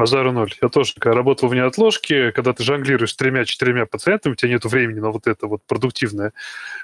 Базару 0.00 0.32
ноль. 0.32 0.50
Я 0.62 0.70
тоже, 0.70 0.94
когда 0.98 1.14
работал 1.14 1.50
в 1.50 1.54
неотложке, 1.54 2.32
когда 2.32 2.54
ты 2.54 2.64
жонглируешь 2.64 3.12
тремя-четырьмя 3.12 3.84
пациентами, 3.84 4.32
у 4.32 4.34
тебя 4.34 4.52
нет 4.52 4.64
времени 4.64 4.98
на 4.98 5.10
вот 5.10 5.26
это 5.26 5.46
вот 5.46 5.60
продуктивный 5.66 6.30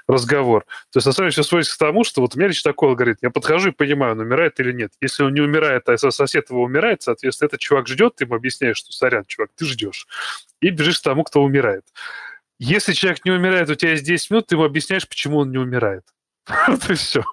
разговор. 0.07 0.65
То 0.91 0.97
есть, 0.97 1.07
на 1.07 1.13
самом 1.13 1.31
деле, 1.31 1.31
все 1.31 1.41
сводится 1.41 1.73
к 1.73 1.79
тому, 1.79 2.03
что 2.03 2.21
вот 2.21 2.35
у 2.35 2.37
меня 2.37 2.49
лично 2.49 2.69
такой 2.69 2.89
алгоритм. 2.89 3.17
Я 3.23 3.31
подхожу 3.31 3.69
и 3.69 3.71
понимаю, 3.71 4.11
он 4.11 4.19
умирает 4.19 4.59
или 4.59 4.71
нет. 4.71 4.91
Если 5.01 5.23
он 5.23 5.33
не 5.33 5.41
умирает, 5.41 5.89
а 5.89 5.97
сосед 5.97 6.51
его 6.51 6.61
умирает, 6.61 7.01
соответственно, 7.01 7.47
этот 7.47 7.59
чувак 7.59 7.87
ждет, 7.87 8.17
ты 8.17 8.25
ему 8.25 8.35
объясняешь, 8.35 8.77
что, 8.77 8.91
сорян, 8.91 9.25
чувак, 9.25 9.49
ты 9.55 9.65
ждешь. 9.65 10.05
И 10.61 10.69
бежишь 10.69 10.99
к 10.99 11.03
тому, 11.03 11.23
кто 11.23 11.41
умирает. 11.41 11.85
Если 12.59 12.93
человек 12.93 13.25
не 13.25 13.31
умирает, 13.31 13.67
у 13.71 13.73
тебя 13.73 13.93
есть 13.93 14.05
10 14.05 14.29
минут, 14.29 14.45
ты 14.45 14.53
ему 14.53 14.63
объясняешь, 14.63 15.09
почему 15.09 15.39
он 15.39 15.49
не 15.49 15.57
умирает. 15.57 16.03
Вот 16.67 16.87
и 16.87 16.93
все. 16.93 17.23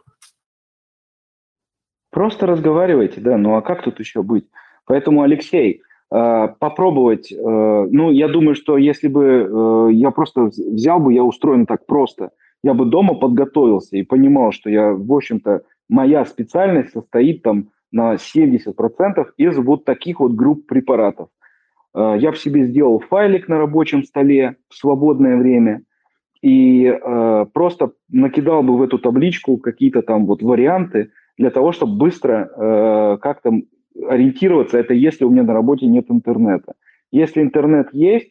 Просто 2.10 2.46
разговаривайте, 2.46 3.20
да. 3.20 3.36
Ну 3.36 3.56
а 3.56 3.60
как 3.60 3.84
тут 3.84 4.00
еще 4.00 4.22
быть? 4.22 4.46
Поэтому, 4.86 5.22
Алексей, 5.22 5.80
э, 6.10 6.48
попробовать, 6.58 7.32
э, 7.32 7.36
ну, 7.36 8.10
я 8.10 8.28
думаю, 8.28 8.54
что 8.54 8.76
если 8.76 9.08
бы 9.08 9.24
э, 9.24 9.88
я 9.92 10.10
просто 10.10 10.42
взял 10.42 11.00
бы, 11.00 11.12
я 11.12 11.24
устроен 11.24 11.66
так 11.66 11.86
просто, 11.86 12.30
я 12.62 12.74
бы 12.74 12.84
дома 12.84 13.14
подготовился 13.14 13.96
и 13.96 14.02
понимал, 14.02 14.52
что 14.52 14.70
я, 14.70 14.92
в 14.92 15.12
общем-то, 15.12 15.62
моя 15.88 16.24
специальность 16.24 16.92
состоит 16.92 17.42
там 17.42 17.68
на 17.92 18.14
70% 18.14 19.26
из 19.36 19.58
вот 19.58 19.84
таких 19.84 20.20
вот 20.20 20.32
групп 20.32 20.66
препаратов. 20.66 21.28
Я 21.94 22.32
в 22.32 22.38
себе 22.38 22.64
сделал 22.64 22.98
файлик 22.98 23.46
на 23.46 23.58
рабочем 23.58 24.02
столе 24.02 24.56
в 24.68 24.74
свободное 24.74 25.36
время 25.36 25.82
и 26.42 26.92
просто 27.52 27.92
накидал 28.10 28.64
бы 28.64 28.76
в 28.76 28.82
эту 28.82 28.98
табличку 28.98 29.58
какие-то 29.58 30.02
там 30.02 30.26
вот 30.26 30.42
варианты 30.42 31.12
для 31.38 31.50
того, 31.50 31.70
чтобы 31.70 31.96
быстро 31.96 33.18
как-то 33.22 33.60
ориентироваться, 34.08 34.78
это 34.78 34.94
если 34.94 35.24
у 35.24 35.30
меня 35.30 35.42
на 35.42 35.52
работе 35.52 35.86
нет 35.86 36.06
интернета. 36.08 36.74
Если 37.10 37.40
интернет 37.42 37.88
есть, 37.92 38.30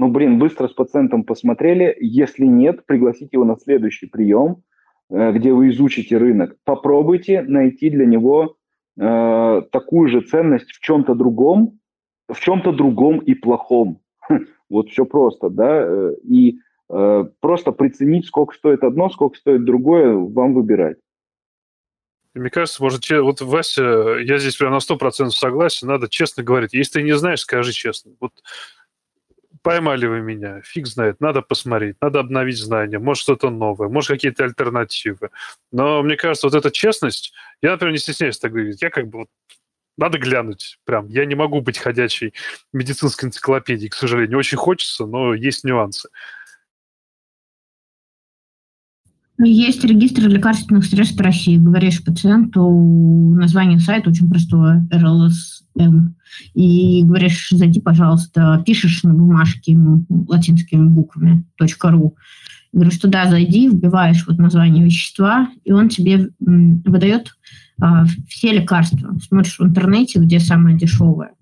ну, 0.00 0.08
блин, 0.08 0.38
быстро 0.38 0.66
с 0.66 0.72
пациентом 0.72 1.24
посмотрели. 1.24 1.94
Если 2.00 2.46
нет, 2.46 2.86
пригласите 2.86 3.28
его 3.32 3.44
на 3.44 3.56
следующий 3.56 4.06
прием, 4.06 4.62
э, 5.10 5.32
где 5.32 5.52
вы 5.52 5.68
изучите 5.68 6.16
рынок. 6.16 6.56
Попробуйте 6.64 7.42
найти 7.42 7.90
для 7.90 8.06
него 8.06 8.56
э, 8.98 9.62
такую 9.70 10.08
же 10.08 10.22
ценность 10.22 10.70
в 10.72 10.80
чем-то 10.80 11.14
другом, 11.14 11.80
в 12.30 12.40
чем-то 12.40 12.72
другом 12.72 13.18
и 13.18 13.34
плохом. 13.34 13.98
Хм, 14.26 14.46
вот 14.70 14.88
все 14.88 15.04
просто, 15.04 15.50
да, 15.50 15.82
э, 15.82 16.14
и 16.22 16.60
э, 16.88 17.24
просто 17.40 17.72
приценить, 17.72 18.24
сколько 18.24 18.54
стоит 18.54 18.82
одно, 18.84 19.10
сколько 19.10 19.36
стоит 19.36 19.66
другое, 19.66 20.14
вам 20.14 20.54
выбирать. 20.54 20.96
Мне 22.34 22.50
кажется, 22.50 22.82
может, 22.82 23.08
вот, 23.10 23.40
Вася, 23.40 23.82
я 24.22 24.38
здесь 24.38 24.56
прям 24.56 24.72
на 24.72 24.78
100% 24.78 25.30
согласен, 25.30 25.88
надо 25.88 26.08
честно 26.08 26.42
говорить. 26.42 26.72
Если 26.72 27.00
ты 27.00 27.02
не 27.02 27.16
знаешь, 27.16 27.40
скажи 27.40 27.72
честно. 27.72 28.12
Вот 28.20 28.32
поймали 29.62 30.06
вы 30.06 30.20
меня, 30.20 30.60
фиг 30.62 30.86
знает, 30.86 31.20
надо 31.20 31.42
посмотреть, 31.42 31.96
надо 32.00 32.20
обновить 32.20 32.56
знания, 32.56 32.98
может, 32.98 33.22
что-то 33.22 33.50
новое, 33.50 33.88
может, 33.88 34.10
какие-то 34.10 34.44
альтернативы. 34.44 35.30
Но 35.72 36.02
мне 36.02 36.16
кажется, 36.16 36.46
вот 36.46 36.54
эта 36.54 36.70
честность, 36.70 37.32
я, 37.60 37.72
например, 37.72 37.92
не 37.92 37.98
стесняюсь 37.98 38.38
так 38.38 38.52
говорить, 38.52 38.80
я 38.80 38.90
как 38.90 39.08
бы 39.08 39.20
вот 39.20 39.28
надо 40.00 40.18
глянуть. 40.18 40.78
Прям. 40.84 41.08
Я 41.08 41.26
не 41.26 41.34
могу 41.34 41.60
быть 41.60 41.78
ходячей 41.78 42.32
медицинской 42.72 43.28
энциклопедией, 43.28 43.90
к 43.90 43.94
сожалению. 43.94 44.38
Очень 44.38 44.56
хочется, 44.56 45.04
но 45.04 45.34
есть 45.34 45.62
нюансы. 45.62 46.08
Есть 49.42 49.84
регистр 49.84 50.28
лекарственных 50.28 50.84
средств 50.84 51.18
России. 51.20 51.56
Говоришь 51.56 52.04
пациенту 52.04 52.68
название 53.34 53.78
сайта 53.78 54.10
очень 54.10 54.28
простое, 54.28 54.86
RLSM, 54.92 56.10
и 56.54 57.02
говоришь, 57.02 57.48
зайди, 57.50 57.80
пожалуйста, 57.80 58.62
пишешь 58.66 59.02
на 59.02 59.14
бумажке 59.14 59.78
латинскими 60.28 60.86
буквами 60.86 61.44
.ru. 61.58 62.12
Говорю, 62.72 62.90
что 62.90 63.08
да, 63.08 63.28
зайди, 63.28 63.68
вбиваешь 63.68 64.26
вот 64.26 64.38
название 64.38 64.84
вещества, 64.84 65.48
и 65.64 65.72
он 65.72 65.88
тебе 65.88 66.28
выдает 66.38 67.32
а, 67.80 68.04
все 68.28 68.52
лекарства. 68.52 69.18
Смотришь 69.26 69.58
в 69.58 69.64
интернете, 69.64 70.20
где 70.20 70.38
самое 70.38 70.76
дешевое, 70.76 71.32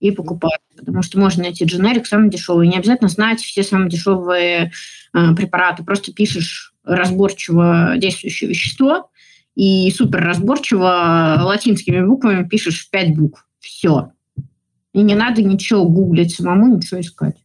и 0.00 0.10
покупаешь. 0.10 0.58
Потому 0.76 1.02
что 1.02 1.20
можно 1.20 1.44
найти 1.44 1.64
дженерик 1.64 2.06
самый 2.06 2.30
дешевый. 2.30 2.68
Не 2.68 2.78
обязательно 2.78 3.08
знать 3.08 3.40
все 3.40 3.62
самые 3.62 3.88
дешевые 3.88 4.72
а, 5.12 5.34
препараты. 5.34 5.84
Просто 5.84 6.12
пишешь 6.12 6.73
разборчиво 6.84 7.94
действующее 7.96 8.50
вещество, 8.50 9.10
и 9.54 9.90
супер 9.90 10.20
разборчиво 10.20 11.40
латинскими 11.42 12.04
буквами 12.04 12.46
пишешь 12.48 12.90
пять 12.90 13.16
букв. 13.16 13.46
Все. 13.58 14.12
И 14.92 15.02
не 15.02 15.14
надо 15.14 15.42
ничего 15.42 15.84
гуглить 15.84 16.34
самому, 16.34 16.76
ничего 16.76 17.00
искать. 17.00 17.36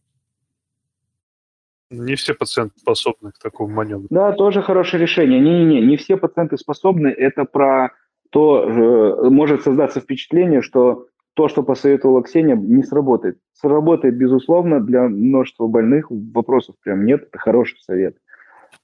Не 1.90 2.14
все 2.14 2.34
пациенты 2.34 2.78
способны 2.78 3.32
к 3.32 3.38
такому 3.38 3.74
маневру. 3.74 4.06
Да, 4.10 4.32
тоже 4.32 4.62
хорошее 4.62 5.02
решение. 5.02 5.40
Не-не-не, 5.40 5.80
не 5.80 5.96
все 5.96 6.16
пациенты 6.16 6.56
способны. 6.56 7.08
Это 7.08 7.44
про 7.44 7.90
то, 8.30 8.62
э, 8.62 9.28
может 9.28 9.62
создаться 9.62 10.00
впечатление, 10.00 10.62
что 10.62 11.08
то, 11.34 11.48
что 11.48 11.64
посоветовала 11.64 12.22
Ксения, 12.22 12.54
не 12.54 12.84
сработает. 12.84 13.38
Сработает, 13.54 14.16
безусловно, 14.16 14.80
для 14.80 15.08
множества 15.08 15.66
больных. 15.66 16.06
Вопросов 16.10 16.76
прям 16.82 17.04
нет. 17.04 17.24
Это 17.24 17.38
хороший 17.38 17.78
совет. 17.80 18.16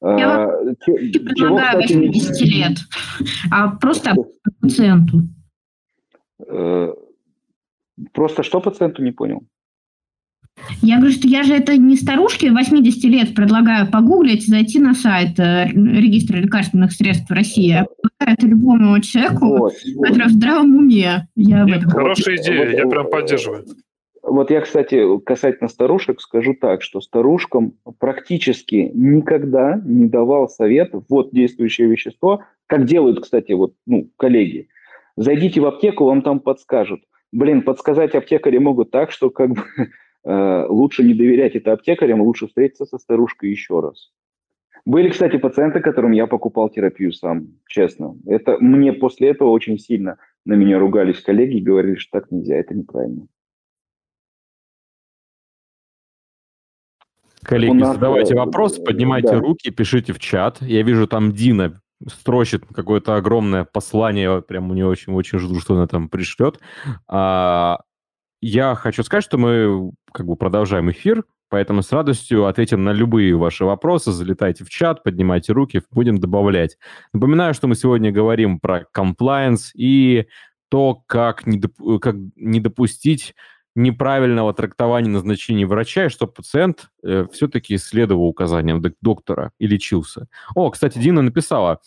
Я 0.03 0.45
а, 0.45 0.75
предлагаю 0.83 1.83
80 1.83 2.41
лет, 2.43 2.79
а 3.51 3.69
просто 3.69 4.15
пациенту. 4.61 5.23
Э, 6.47 6.93
просто 8.13 8.43
что 8.43 8.61
пациенту 8.61 9.03
не 9.03 9.13
понял? 9.13 9.43
Я 10.81 10.97
говорю, 10.97 11.13
что 11.13 11.29
я 11.29 11.43
же 11.43 11.55
это 11.55 11.77
не 11.77 11.97
старушке 11.97 12.51
80 12.51 13.05
лет 13.05 13.35
предлагаю 13.35 13.91
погуглить, 13.91 14.47
зайти 14.47 14.79
на 14.79 14.95
сайт 14.95 15.39
э, 15.39 15.67
регистра 15.67 16.39
лекарственных 16.39 16.93
средств 16.93 17.31
России, 17.31 17.85
это 18.19 18.47
любому 18.47 18.99
человеку, 19.01 19.59
вот, 19.59 19.75
который 20.03 20.25
вот. 20.25 20.33
в 20.33 20.35
здравом 20.35 20.77
уме. 20.77 21.29
Я 21.37 21.65
Нет, 21.65 21.85
хорошая 21.85 22.37
идея, 22.37 22.67
вот, 22.67 22.75
я 22.75 22.87
прям 22.87 23.11
поддерживаю. 23.11 23.67
Вот 24.29 24.51
я, 24.51 24.61
кстати, 24.61 25.21
касательно 25.21 25.69
старушек 25.69 26.21
скажу 26.21 26.55
так, 26.55 26.83
что 26.83 27.01
старушкам 27.01 27.75
практически 28.01 28.91
никогда 28.93 29.81
не 29.85 30.09
давал 30.09 30.49
совет, 30.49 30.91
вот 31.09 31.31
действующее 31.31 31.87
вещество, 31.87 32.43
как 32.67 32.87
делают, 32.87 33.21
кстати, 33.21 33.53
вот, 33.53 33.75
ну, 33.87 34.11
коллеги. 34.17 34.69
Зайдите 35.17 35.61
в 35.61 35.67
аптеку, 35.67 36.07
вам 36.07 36.23
там 36.23 36.41
подскажут. 36.41 37.03
Блин, 37.31 37.63
подсказать 37.63 38.17
аптекари 38.17 38.59
могут 38.59 38.91
так, 38.91 39.13
что 39.13 39.31
как 39.31 39.51
бы 39.51 39.63
э, 40.25 40.67
лучше 40.69 41.05
не 41.05 41.15
доверять 41.15 41.55
это 41.55 41.73
аптекарям, 41.73 42.21
лучше 42.21 42.49
встретиться 42.49 42.85
со 42.85 42.99
старушкой 42.99 43.51
еще 43.51 43.79
раз. 43.79 44.11
Были, 44.85 45.09
кстати, 45.09 45.37
пациенты, 45.37 45.79
которым 45.79 46.11
я 46.11 46.27
покупал 46.27 46.69
терапию 46.69 47.13
сам, 47.13 47.47
честно. 47.69 48.17
Это 48.27 48.59
мне 48.59 48.93
после 48.93 49.31
этого 49.31 49.51
очень 49.51 49.79
сильно 49.79 50.19
на 50.45 50.55
меня 50.55 50.81
ругались 50.81 51.21
коллеги 51.21 51.59
и 51.59 51.63
говорили, 51.63 51.95
что 51.95 52.21
так 52.21 52.33
нельзя, 52.33 52.57
это 52.57 52.75
неправильно. 52.75 53.29
Коллеги, 57.47 57.73
нас... 57.73 57.95
задавайте 57.95 58.35
э, 58.35 58.37
вопрос, 58.37 58.79
поднимайте 58.79 59.29
да. 59.29 59.39
руки, 59.39 59.71
пишите 59.71 60.13
в 60.13 60.19
чат. 60.19 60.61
Я 60.61 60.83
вижу, 60.83 61.07
там 61.07 61.33
Дина 61.33 61.81
строчит 62.09 62.65
какое-то 62.75 63.15
огромное 63.15 63.65
послание, 63.65 64.43
прям 64.43 64.71
у 64.71 64.75
нее 64.75 64.87
очень-очень 64.87 65.39
жду, 65.39 65.61
что 65.61 65.75
она 65.75 65.87
там 65.87 66.09
пришлет. 66.09 66.59
А, 67.09 67.79
я 68.43 68.75
хочу 68.75 69.03
сказать, 69.03 69.25
что 69.25 69.39
мы 69.39 69.93
как 70.13 70.27
бы 70.27 70.37
продолжаем 70.37 70.91
эфир. 70.91 71.25
Поэтому 71.49 71.83
с 71.83 71.93
радостью 71.93 72.47
ответим 72.47 72.83
на 72.83 72.91
любые 72.91 73.37
ваши 73.37 73.65
вопросы. 73.65 74.11
Залетайте 74.11 74.65
в 74.65 74.69
чат, 74.69 75.05
поднимайте 75.05 75.53
руки, 75.53 75.81
будем 75.93 76.19
добавлять. 76.19 76.77
Напоминаю, 77.13 77.55
что 77.55 77.69
мы 77.69 77.77
сегодня 77.77 78.11
говорим 78.11 78.59
про 78.59 78.85
compliance 78.95 79.71
и 79.75 80.27
то, 80.69 81.03
как 81.07 81.47
не, 81.47 81.61
доп- 81.61 82.01
как 82.01 82.17
не 82.35 82.59
допустить 82.59 83.37
неправильного 83.77 84.53
трактования 84.55 85.11
назначений 85.11 85.65
врача, 85.65 86.07
и 86.07 86.09
чтобы 86.09 86.33
пациент 86.33 86.89
э, 87.05 87.27
все-таки 87.33 87.77
следовал 87.77 88.27
указаниям 88.27 88.83
доктора 89.01 89.53
и 89.59 89.67
лечился. 89.67 90.27
О, 90.55 90.71
кстати, 90.71 90.99
Дина 90.99 91.23
написала, 91.23 91.81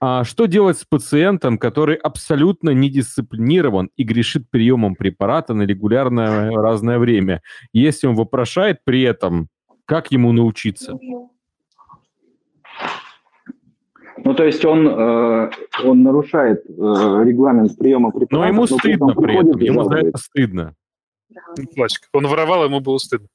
а 0.00 0.24
что 0.24 0.46
делать 0.46 0.78
с 0.78 0.84
пациентом, 0.84 1.58
который 1.58 1.96
абсолютно 1.96 2.70
не 2.70 2.90
дисциплинирован 2.90 3.90
и 3.96 4.04
грешит 4.04 4.50
приемом 4.50 4.94
препарата 4.94 5.54
на 5.54 5.62
регулярное 5.62 6.50
разное 6.52 6.98
время, 6.98 7.42
если 7.72 8.06
он 8.06 8.14
вопрошает 8.14 8.84
при 8.84 9.02
этом, 9.02 9.48
как 9.86 10.12
ему 10.12 10.32
научиться? 10.32 10.98
Ну, 14.24 14.34
то 14.34 14.44
есть 14.44 14.64
он, 14.64 14.86
э, 14.86 15.50
он 15.84 16.02
нарушает 16.02 16.62
э, 16.68 16.72
регламент 17.24 17.76
приема 17.78 18.10
препарата. 18.10 18.36
Но 18.36 18.46
ему 18.46 18.66
стыдно 18.66 19.14
при 19.14 19.34
этом, 19.34 19.60
ему 19.60 19.84
за 19.84 19.94
это 19.96 20.18
стыдно. 20.18 20.74
Классика. 21.74 22.08
Он 22.12 22.26
воровал, 22.26 22.64
ему 22.64 22.80
было 22.80 22.98
стыдно. 22.98 23.28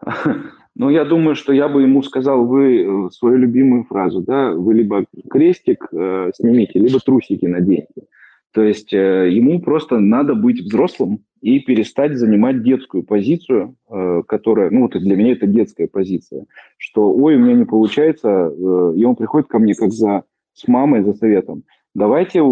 Ну, 0.80 0.90
я 0.90 1.04
думаю, 1.04 1.34
что 1.34 1.52
я 1.52 1.68
бы 1.68 1.82
ему 1.82 2.04
сказал, 2.04 2.46
вы 2.46 2.84
э, 2.84 3.10
свою 3.10 3.36
любимую 3.36 3.82
фразу, 3.82 4.20
да, 4.20 4.52
вы 4.52 4.74
либо 4.74 5.06
крестик 5.28 5.88
э, 5.90 6.30
снимите, 6.36 6.78
либо 6.78 7.00
трусики 7.00 7.46
наденьте. 7.46 8.04
То 8.52 8.62
есть 8.62 8.92
э, 8.92 9.28
ему 9.28 9.60
просто 9.60 9.98
надо 9.98 10.34
быть 10.34 10.60
взрослым 10.60 11.24
и 11.40 11.60
перестать 11.60 12.16
занимать 12.16 12.62
детскую 12.62 13.02
позицию, 13.02 13.74
э, 13.90 14.22
которая, 14.26 14.70
ну, 14.70 14.82
вот 14.82 14.92
для 14.92 15.16
меня 15.16 15.32
это 15.32 15.46
детская 15.46 15.88
позиция, 15.88 16.46
что, 16.76 17.12
ой, 17.12 17.36
у 17.36 17.38
меня 17.40 17.54
не 17.54 17.64
получается, 17.64 18.28
э, 18.28 18.92
и 18.96 19.04
он 19.04 19.16
приходит 19.16 19.48
ко 19.48 19.58
мне 19.58 19.74
как 19.74 19.92
за 19.92 20.22
с 20.54 20.66
мамой 20.66 21.02
за 21.02 21.14
советом. 21.14 21.64
Давайте 21.94 22.42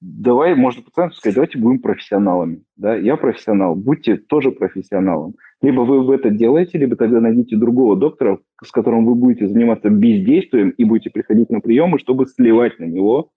давай, 0.00 0.54
можно 0.54 0.82
пациенту 0.82 1.16
сказать, 1.16 1.34
давайте 1.34 1.58
будем 1.58 1.80
профессионалами. 1.80 2.62
Да? 2.76 2.94
Я 2.96 3.16
профессионал, 3.16 3.74
будьте 3.74 4.16
тоже 4.16 4.50
профессионалом. 4.50 5.34
Либо 5.62 5.80
вы 5.80 6.14
это 6.14 6.30
делаете, 6.30 6.78
либо 6.78 6.96
тогда 6.96 7.20
найдите 7.20 7.56
другого 7.56 7.96
доктора, 7.96 8.38
с 8.62 8.70
которым 8.70 9.06
вы 9.06 9.14
будете 9.14 9.48
заниматься 9.48 9.88
бездействием 9.88 10.70
и 10.70 10.84
будете 10.84 11.10
приходить 11.10 11.50
на 11.50 11.60
приемы, 11.60 11.98
чтобы 11.98 12.26
сливать 12.26 12.78
на 12.78 12.84
него 12.84 13.30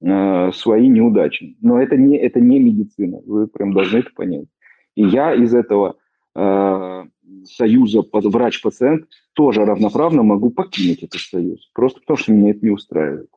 э, 0.00 0.52
свои 0.52 0.88
неудачи. 0.88 1.56
Но 1.60 1.80
это 1.80 1.96
не, 1.96 2.16
это 2.16 2.40
не 2.40 2.60
медицина, 2.60 3.20
вы 3.26 3.46
прям 3.46 3.72
должны 3.72 3.98
это 3.98 4.10
понять. 4.14 4.46
И 4.94 5.04
я 5.04 5.34
из 5.34 5.54
этого 5.54 5.96
э, 6.36 7.04
союза 7.44 8.02
врач-пациент 8.12 9.06
тоже 9.34 9.64
равноправно 9.64 10.22
могу 10.22 10.50
покинуть 10.50 11.02
этот 11.02 11.20
союз. 11.20 11.68
Просто 11.74 12.00
потому, 12.00 12.16
что 12.16 12.32
меня 12.32 12.50
это 12.50 12.64
не 12.64 12.70
устраивает. 12.70 13.28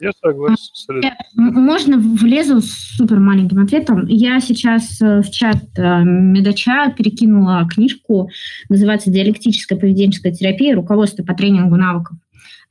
Я 0.00 0.10
согласен. 0.20 1.02
Можно 1.34 1.98
влезу 1.98 2.60
с 2.60 2.96
супер 2.96 3.20
маленьким 3.20 3.62
ответом. 3.62 4.06
Я 4.06 4.40
сейчас 4.40 5.00
э, 5.00 5.22
в 5.22 5.30
чат 5.30 5.62
э, 5.76 6.02
Медача 6.02 6.90
перекинула 6.90 7.68
книжку, 7.68 8.30
называется 8.68 9.10
«Диалектическая 9.10 9.78
поведенческая 9.78 10.32
терапия. 10.32 10.74
Руководство 10.74 11.22
по 11.22 11.34
тренингу 11.34 11.76
навыков». 11.76 12.16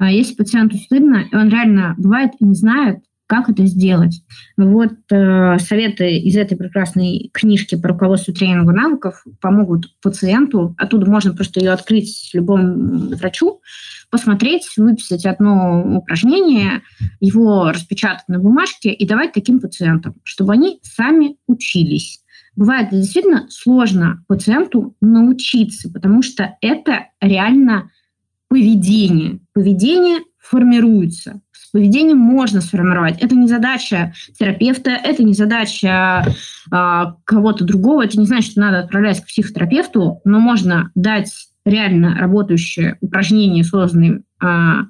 Если 0.02 0.36
пациенту 0.36 0.78
стыдно, 0.78 1.26
и 1.30 1.36
он 1.36 1.50
реально 1.50 1.96
бывает 1.98 2.32
и 2.40 2.46
не 2.46 2.56
знает, 2.56 3.00
как 3.30 3.48
это 3.48 3.64
сделать. 3.68 4.24
Вот 4.58 4.94
э, 5.12 5.60
советы 5.60 6.18
из 6.18 6.36
этой 6.36 6.58
прекрасной 6.58 7.30
книжки 7.32 7.76
по 7.76 7.90
руководству 7.90 8.34
тренингу 8.34 8.72
навыков 8.72 9.24
помогут 9.40 9.86
пациенту. 10.02 10.74
Оттуда 10.80 11.08
можно 11.08 11.36
просто 11.36 11.60
ее 11.60 11.72
открыть 11.72 12.32
любому 12.34 13.16
врачу, 13.16 13.62
посмотреть, 14.10 14.68
выписать 14.78 15.28
одно 15.28 15.98
упражнение, 15.98 16.82
его 17.20 17.70
распечатать 17.72 18.28
на 18.28 18.40
бумажке 18.40 18.92
и 18.92 19.08
давать 19.08 19.34
таким 19.34 19.60
пациентам, 19.60 20.16
чтобы 20.24 20.54
они 20.54 20.80
сами 20.82 21.38
учились. 21.46 22.24
Бывает 22.56 22.90
действительно 22.90 23.46
сложно 23.52 24.24
пациенту 24.28 24.96
научиться, 25.02 25.92
потому 25.92 26.24
что 26.24 26.58
это 26.62 27.10
реально 27.22 27.92
поведение. 28.48 29.40
Поведение 29.54 30.22
формируется. 30.40 31.42
С 31.70 31.72
поведением 31.72 32.18
можно 32.18 32.62
сформировать. 32.62 33.22
Это 33.22 33.36
не 33.36 33.48
задача 33.48 34.12
терапевта, 34.40 34.90
это 34.90 35.24
не 35.24 35.36
задача 35.36 36.26
а, 36.72 37.16
кого-то 37.26 37.64
другого. 37.64 38.04
Это 38.04 38.20
не 38.20 38.26
значит, 38.26 38.54
что 38.54 38.62
надо 38.62 38.80
отправлять 38.80 39.22
к 39.22 39.28
психотерапевту, 39.28 40.20
но 40.26 40.40
можно 40.40 40.90
дать 40.96 41.32
реально 41.66 42.16
работающие 42.16 42.98
упражнения, 43.02 43.64
созданные 43.64 44.24
а, 44.42 44.86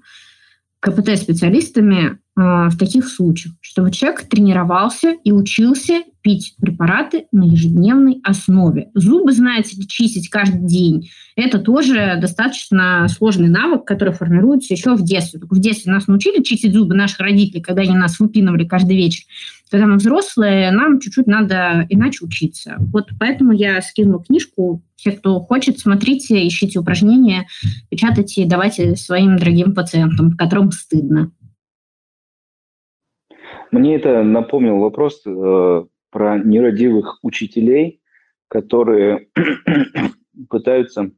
КПТ-специалистами 0.80 2.20
в 2.40 2.78
таких 2.78 3.08
случаях, 3.10 3.56
чтобы 3.60 3.92
человек 3.92 4.22
тренировался 4.30 5.16
и 5.24 5.32
учился 5.32 6.04
пить 6.22 6.56
препараты 6.60 7.26
на 7.32 7.44
ежедневной 7.44 8.20
основе. 8.24 8.90
Зубы, 8.94 9.32
знаете, 9.32 9.76
чистить 9.88 10.30
каждый 10.30 10.66
день. 10.66 11.10
Это 11.36 11.60
тоже 11.60 12.18
достаточно 12.22 13.08
сложный 13.10 13.50
навык, 13.50 13.86
который 13.86 14.14
формируется 14.14 14.74
еще 14.74 14.96
в 14.96 15.04
детстве. 15.04 15.40
Только 15.40 15.56
в 15.56 15.60
детстве 15.60 15.92
нас 15.92 16.08
научили 16.08 16.44
чистить 16.44 16.74
зубы 16.74 16.96
наших 16.96 17.20
родителей, 17.20 17.62
когда 17.62 17.82
они 17.82 17.96
нас 17.96 18.20
выпинывали 18.20 18.66
каждый 18.66 18.96
вечер. 18.96 19.24
Когда 19.70 19.86
мы 19.86 19.96
взрослые, 19.96 20.72
нам 20.72 21.00
чуть-чуть 21.00 21.28
надо 21.28 21.86
иначе 21.90 22.26
учиться. 22.26 22.76
Вот 22.80 23.10
поэтому 23.20 23.52
я 23.52 23.82
скинула 23.82 24.24
книжку. 24.24 24.84
Все, 24.96 25.12
кто 25.12 25.40
хочет, 25.40 25.80
смотрите, 25.80 26.46
ищите 26.46 26.80
упражнения, 26.80 27.48
печатайте, 27.90 28.46
давайте 28.46 28.98
своим 28.98 29.38
дорогим 29.38 29.74
пациентам, 29.74 30.36
которым 30.36 30.72
стыдно. 30.72 31.32
Мне 33.72 33.96
это 33.96 34.24
напомнил 34.24 34.80
вопрос 34.80 35.22
э, 35.26 35.86
про 36.12 36.40
нерадивых 36.40 37.20
учителей, 37.22 38.02
которые 38.48 39.28
пытаются, 40.50 41.12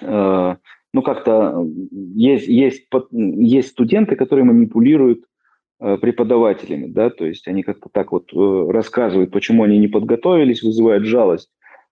э, 0.00 0.56
ну 0.94 1.02
как-то 1.02 1.66
есть 2.14 2.48
есть 2.48 2.88
есть 3.12 3.68
студенты, 3.68 4.16
которые 4.16 4.46
манипулируют 4.46 5.24
э, 5.80 5.98
преподавателями, 5.98 6.86
да, 6.86 7.10
то 7.10 7.26
есть 7.26 7.46
они 7.48 7.62
как-то 7.62 7.90
так 7.92 8.12
вот 8.12 8.32
э, 8.32 8.70
рассказывают, 8.70 9.30
почему 9.30 9.64
они 9.64 9.78
не 9.78 9.88
подготовились, 9.88 10.62
вызывают 10.62 11.04
жалость 11.04 11.50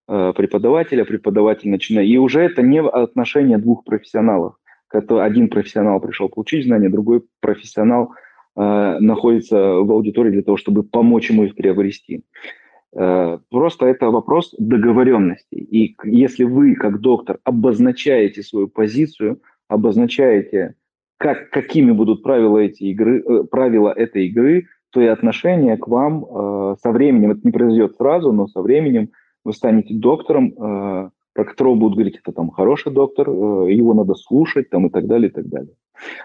э, 0.09 0.33
преподавателя, 0.35 1.05
преподаватель 1.05 1.69
начинает, 1.69 2.09
и 2.09 2.17
уже 2.17 2.41
это 2.41 2.63
не 2.63 2.81
отношение 2.81 3.59
двух 3.59 3.85
профессионалов, 3.85 4.55
один 4.91 5.49
профессионал 5.51 6.01
пришел 6.01 6.31
получить 6.31 6.65
знания, 6.65 6.89
другой 6.89 7.25
профессионал 7.41 8.13
Э, 8.13 8.25
находится 8.57 9.57
в 9.57 9.93
аудитории 9.93 10.31
для 10.31 10.43
того, 10.43 10.57
чтобы 10.57 10.83
помочь 10.83 11.29
ему 11.29 11.45
их 11.45 11.55
приобрести. 11.55 12.23
Э, 12.97 13.39
просто 13.51 13.87
это 13.87 14.11
вопрос 14.11 14.55
договоренности. 14.59 15.55
И 15.55 15.97
если 16.05 16.45
вы, 16.45 16.75
как 16.75 17.01
доктор, 17.01 17.39
обозначаете 17.45 18.43
свою 18.43 18.69
позицию, 18.69 19.43
обозначаете, 19.69 20.75
как, 21.19 21.51
какими 21.51 21.91
будут 21.91 22.23
правила, 22.23 22.59
эти 22.59 22.85
игры, 22.85 23.23
э, 23.23 23.45
правила 23.45 23.93
этой 23.95 24.29
игры, 24.29 24.69
то 24.91 25.03
и 25.03 25.07
отношение 25.07 25.77
к 25.77 25.89
вам 25.89 26.77
со 26.81 26.91
временем, 26.91 27.33
это 27.33 27.41
не 27.43 27.51
произойдет 27.51 27.97
сразу, 27.97 28.33
но 28.33 28.47
со 28.47 28.63
временем 28.63 29.11
вы 29.45 29.53
станете 29.53 29.93
доктором, 29.93 31.13
про 31.37 31.45
которого 31.45 31.75
будут 31.75 31.97
говорить, 31.97 32.19
это 32.23 32.33
там 32.33 32.51
хороший 32.51 32.93
доктор, 32.93 33.29
его 33.29 33.93
надо 33.93 34.15
слушать 34.15 34.71
там, 34.71 34.87
и 34.87 34.91
так 34.91 35.07
далее, 35.07 35.29
и 35.29 35.33
так 35.33 35.47
далее. 35.47 35.75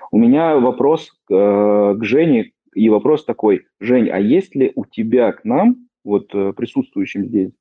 У 0.09 0.17
меня 0.17 0.57
вопрос 0.57 1.11
э, 1.29 1.33
к 1.33 2.03
Жене, 2.03 2.51
и 2.73 2.89
вопрос 2.89 3.25
такой, 3.25 3.65
Жень, 3.81 4.09
а 4.09 4.19
есть 4.19 4.55
ли 4.55 4.71
у 4.75 4.85
тебя 4.85 5.33
к 5.33 5.43
нам, 5.43 5.87
вот 6.05 6.33
э, 6.33 6.53
присутствующим 6.53 7.25
здесь 7.25 7.51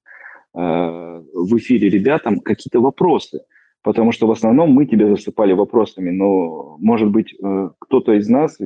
э, 0.54 0.60
в 0.60 1.56
эфире 1.56 1.88
ребятам, 1.88 2.38
какие-то 2.38 2.80
вопросы? 2.80 3.40
Потому 3.82 4.12
что 4.12 4.28
в 4.28 4.30
основном 4.30 4.70
мы 4.70 4.86
тебя 4.86 5.08
засыпали 5.08 5.52
вопросами, 5.52 6.10
но, 6.10 6.76
может 6.78 7.10
быть, 7.10 7.34
э, 7.34 7.70
кто-то 7.80 8.12
из 8.12 8.28
нас 8.28 8.58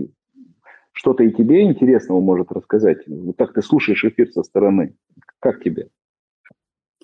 что-то 0.92 1.24
и 1.24 1.32
тебе 1.32 1.62
интересного 1.62 2.20
может 2.20 2.52
рассказать. 2.52 2.98
Вот 3.06 3.36
так 3.38 3.54
ты 3.54 3.62
слушаешь 3.62 4.04
эфир 4.04 4.30
со 4.30 4.42
стороны. 4.42 4.94
Как 5.40 5.62
тебе? 5.62 5.88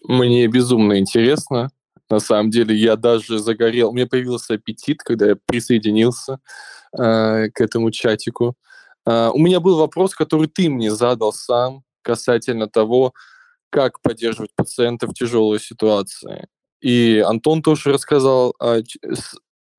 Мне 0.04 0.46
безумно 0.46 0.98
интересно. 0.98 1.70
На 2.08 2.18
самом 2.18 2.50
деле 2.50 2.74
я 2.74 2.96
даже 2.96 3.38
загорел, 3.38 3.90
у 3.90 3.92
меня 3.92 4.06
появился 4.06 4.54
аппетит, 4.54 5.02
когда 5.02 5.28
я 5.28 5.36
присоединился 5.46 6.40
э, 6.92 7.48
к 7.50 7.60
этому 7.60 7.92
чатику. 7.92 8.56
Э, 9.06 9.30
у 9.32 9.38
меня 9.38 9.60
был 9.60 9.78
вопрос, 9.78 10.14
который 10.14 10.48
ты 10.48 10.68
мне 10.68 10.90
задал 10.90 11.32
сам 11.32 11.84
касательно 12.02 12.66
того, 12.68 13.12
как 13.70 14.00
поддерживать 14.00 14.50
пациента 14.56 15.06
в 15.06 15.14
тяжелой 15.14 15.60
ситуации. 15.60 16.48
И 16.80 17.22
Антон 17.24 17.62
тоже 17.62 17.92
рассказал 17.92 18.54
э, 18.60 18.82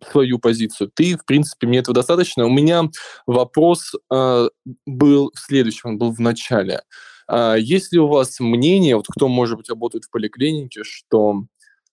свою 0.10 0.40
позицию. 0.40 0.92
Ты, 0.94 1.18
в 1.18 1.26
принципе, 1.26 1.68
мне 1.68 1.80
этого 1.80 1.96
достаточно. 1.96 2.46
У 2.46 2.50
меня 2.50 2.84
вопрос 3.26 3.94
э, 4.12 4.50
был 4.86 5.32
в 5.36 5.40
следующем, 5.40 5.90
он 5.92 5.98
был 5.98 6.12
в 6.12 6.20
начале. 6.20 6.76
А 6.76 6.82
есть 7.58 7.94
ли 7.94 8.00
у 8.00 8.08
вас 8.08 8.40
мнение, 8.40 8.96
вот 8.96 9.06
кто, 9.08 9.28
может 9.28 9.58
быть, 9.58 9.70
работает 9.70 10.06
в 10.06 10.12
поликлинике, 10.12 10.84
что 10.84 11.46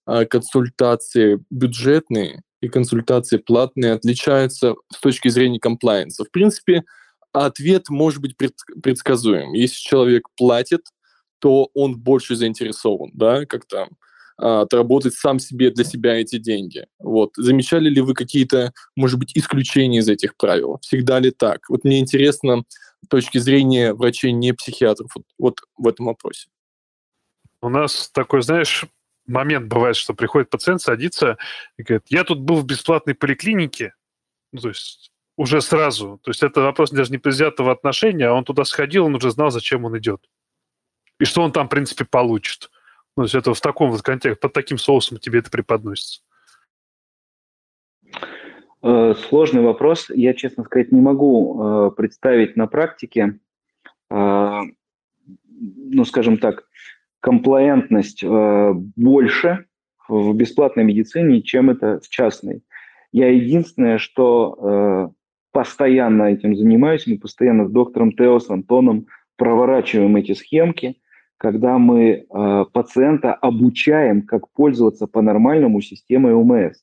а, 0.04 0.24
консультации 0.24 1.44
бюджетные 1.50 2.42
и 2.60 2.68
консультации 2.68 3.36
платные 3.36 3.92
отличаются 3.92 4.74
с 4.92 4.98
точки 4.98 5.28
зрения 5.28 5.60
комплайенса? 5.60 6.24
В 6.24 6.30
принципе, 6.30 6.82
ответ 7.32 7.88
может 7.88 8.20
быть 8.20 8.36
предсказуем. 8.36 9.52
Если 9.52 9.76
человек 9.76 10.28
платит, 10.36 10.80
то 11.40 11.68
он 11.74 11.96
больше 11.98 12.34
заинтересован, 12.34 13.10
да, 13.14 13.44
как-то 13.46 13.88
а, 14.38 14.62
отработать 14.62 15.14
сам 15.14 15.38
себе 15.38 15.70
для 15.70 15.84
себя 15.84 16.16
эти 16.16 16.38
деньги. 16.38 16.86
Вот. 16.98 17.32
Замечали 17.36 17.88
ли 17.88 18.00
вы 18.00 18.14
какие-то, 18.14 18.72
может 18.96 19.18
быть, 19.18 19.36
исключения 19.36 19.98
из 19.98 20.08
этих 20.08 20.36
правил? 20.36 20.78
Всегда 20.80 21.18
ли 21.18 21.30
так? 21.30 21.68
Вот 21.68 21.84
мне 21.84 21.98
интересно 21.98 22.62
точки 23.08 23.38
зрения 23.38 23.94
врачей, 23.94 24.32
не 24.32 24.52
психиатров, 24.52 25.10
вот, 25.14 25.24
вот 25.38 25.60
в 25.76 25.88
этом 25.88 26.06
вопросе. 26.06 26.48
У 27.60 27.68
нас 27.68 28.10
такой, 28.10 28.42
знаешь, 28.42 28.84
момент 29.26 29.68
бывает, 29.68 29.96
что 29.96 30.14
приходит 30.14 30.50
пациент, 30.50 30.80
садится 30.80 31.38
и 31.76 31.82
говорит, 31.82 32.04
я 32.08 32.24
тут 32.24 32.40
был 32.40 32.56
в 32.56 32.64
бесплатной 32.64 33.14
поликлинике, 33.14 33.94
ну, 34.52 34.60
то 34.60 34.68
есть 34.68 35.12
уже 35.36 35.60
сразу. 35.60 36.18
То 36.22 36.30
есть 36.30 36.42
это 36.42 36.62
вопрос 36.62 36.90
даже 36.90 37.12
не 37.12 37.18
предвзятого 37.18 37.70
отношения, 37.70 38.26
а 38.26 38.32
он 38.32 38.44
туда 38.44 38.64
сходил, 38.64 39.06
он 39.06 39.14
уже 39.14 39.30
знал, 39.30 39.50
зачем 39.50 39.84
он 39.84 39.96
идет. 39.96 40.28
И 41.20 41.24
что 41.24 41.42
он 41.42 41.52
там, 41.52 41.66
в 41.66 41.70
принципе, 41.70 42.04
получит. 42.04 42.70
Ну, 43.16 43.22
то 43.22 43.24
есть 43.24 43.34
это 43.34 43.54
в 43.54 43.60
таком 43.60 43.90
вот 43.90 44.02
контексте, 44.02 44.40
под 44.40 44.52
таким 44.52 44.78
соусом 44.78 45.18
тебе 45.18 45.38
это 45.40 45.50
преподносится. 45.50 46.22
Э, 48.82 49.14
сложный 49.28 49.62
вопрос. 49.62 50.10
Я, 50.10 50.34
честно 50.34 50.64
сказать, 50.64 50.92
не 50.92 51.00
могу 51.00 51.60
э, 51.60 51.90
представить 51.96 52.56
на 52.56 52.66
практике, 52.66 53.38
э, 54.10 54.60
ну, 55.50 56.04
скажем 56.04 56.38
так, 56.38 56.64
комплаентность 57.20 58.22
больше 58.24 59.64
в 60.06 60.32
бесплатной 60.34 60.84
медицине, 60.84 61.42
чем 61.42 61.68
это 61.68 61.98
в 61.98 62.08
частной. 62.08 62.62
Я 63.10 63.28
единственное, 63.32 63.98
что 63.98 65.12
постоянно 65.50 66.24
этим 66.24 66.54
занимаюсь, 66.54 67.08
мы 67.08 67.18
постоянно 67.18 67.66
с 67.66 67.72
доктором 67.72 68.12
Тео, 68.12 68.38
с 68.38 68.48
Антоном 68.48 69.08
проворачиваем 69.36 70.14
эти 70.16 70.32
схемки– 70.32 70.98
когда 71.40 71.78
мы 71.78 72.26
пациента 72.72 73.32
обучаем, 73.32 74.22
как 74.22 74.50
пользоваться 74.50 75.06
по-нормальному 75.06 75.80
системой 75.80 76.34
ОМС. 76.34 76.78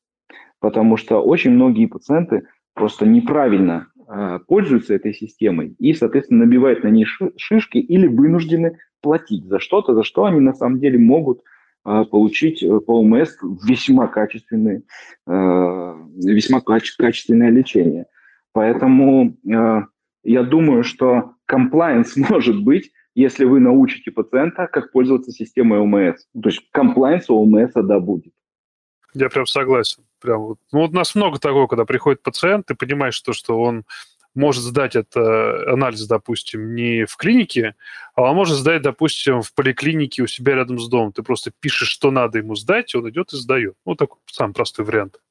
Потому 0.60 0.98
что 0.98 1.22
очень 1.22 1.52
многие 1.52 1.86
пациенты 1.86 2.48
просто 2.74 3.06
неправильно 3.06 3.88
э, 4.08 4.40
пользуются 4.48 4.94
этой 4.94 5.14
системой 5.14 5.76
и, 5.80 5.94
соответственно, 5.94 6.46
набивают 6.46 6.84
на 6.84 6.90
ней 6.90 7.06
шишки 7.38 7.78
или 7.78 8.08
вынуждены 8.08 8.78
платить 9.02 9.46
за 9.46 9.60
что-то, 9.60 9.94
за 9.94 10.04
что 10.04 10.26
они 10.26 10.40
на 10.40 10.54
самом 10.54 10.80
деле 10.80 10.98
могут 10.98 11.42
э, 11.86 12.04
получить 12.10 12.64
э, 12.64 12.80
по 12.80 13.00
ОМС 13.00 13.38
весьма 13.68 14.08
качественное, 14.08 14.84
э, 15.28 15.32
весьма 16.24 16.60
каче- 16.60 16.96
качественное 16.98 17.50
лечение. 17.50 18.06
Поэтому 18.54 19.36
я 20.24 20.44
думаю, 20.44 20.84
что 20.84 21.34
комплайенс 21.46 22.16
может 22.30 22.64
быть 22.64 22.92
если 23.16 23.46
вы 23.46 23.62
научите 23.62 24.12
пациента, 24.12 24.68
как 24.68 24.92
пользоваться 24.92 25.32
системой 25.32 25.80
ОМС. 25.80 26.26
То 26.34 26.50
есть 26.50 26.70
комплайнс 26.72 27.30
у 27.30 27.42
ОМС, 27.42 27.72
да, 27.74 28.00
будет. 28.00 28.34
Я 29.16 29.30
прям 29.30 29.46
согласен. 29.46 30.04
Прям 30.22 30.42
вот. 30.42 30.60
Ну, 30.72 30.82
вот 30.82 30.92
у 30.92 30.94
нас 30.94 31.16
много 31.16 31.40
такого, 31.40 31.68
когда 31.68 31.86
приходит 31.86 32.22
пациент, 32.22 32.68
ты 32.68 32.76
понимаешь, 32.76 33.20
то, 33.22 33.34
что 33.34 33.60
он 33.60 33.84
может 34.34 34.64
сдать 34.64 34.96
это 34.96 35.72
анализ, 35.72 36.06
допустим, 36.08 36.76
не 36.76 37.06
в 37.06 37.16
клинике, 37.16 37.76
а 38.16 38.24
он 38.24 38.36
может 38.36 38.58
сдать, 38.58 38.82
допустим, 38.82 39.42
в 39.42 39.54
поликлинике 39.54 40.24
у 40.24 40.28
себя 40.28 40.56
рядом 40.56 40.78
с 40.78 40.90
домом. 40.90 41.14
Ты 41.14 41.24
просто 41.24 41.52
пишешь, 41.60 41.88
что 41.88 42.12
надо 42.12 42.40
ему 42.40 42.56
сдать, 42.56 42.94
и 42.94 42.98
он 42.98 43.10
идет 43.10 43.32
и 43.32 43.38
сдает. 43.38 43.76
Ну, 43.86 43.96
такой 43.96 44.20
самый 44.26 44.54
простой 44.54 44.84
вариант. 44.84 45.22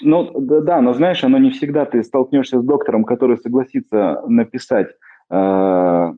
Ну, 0.00 0.32
да, 0.40 0.80
но 0.80 0.94
знаешь, 0.94 1.22
оно 1.24 1.38
не 1.38 1.50
всегда 1.50 1.84
ты 1.84 2.02
столкнешься 2.02 2.60
с 2.60 2.64
доктором, 2.64 3.04
который 3.04 3.38
согласится 3.38 4.22
написать 4.26 4.88
Э, 5.30 6.12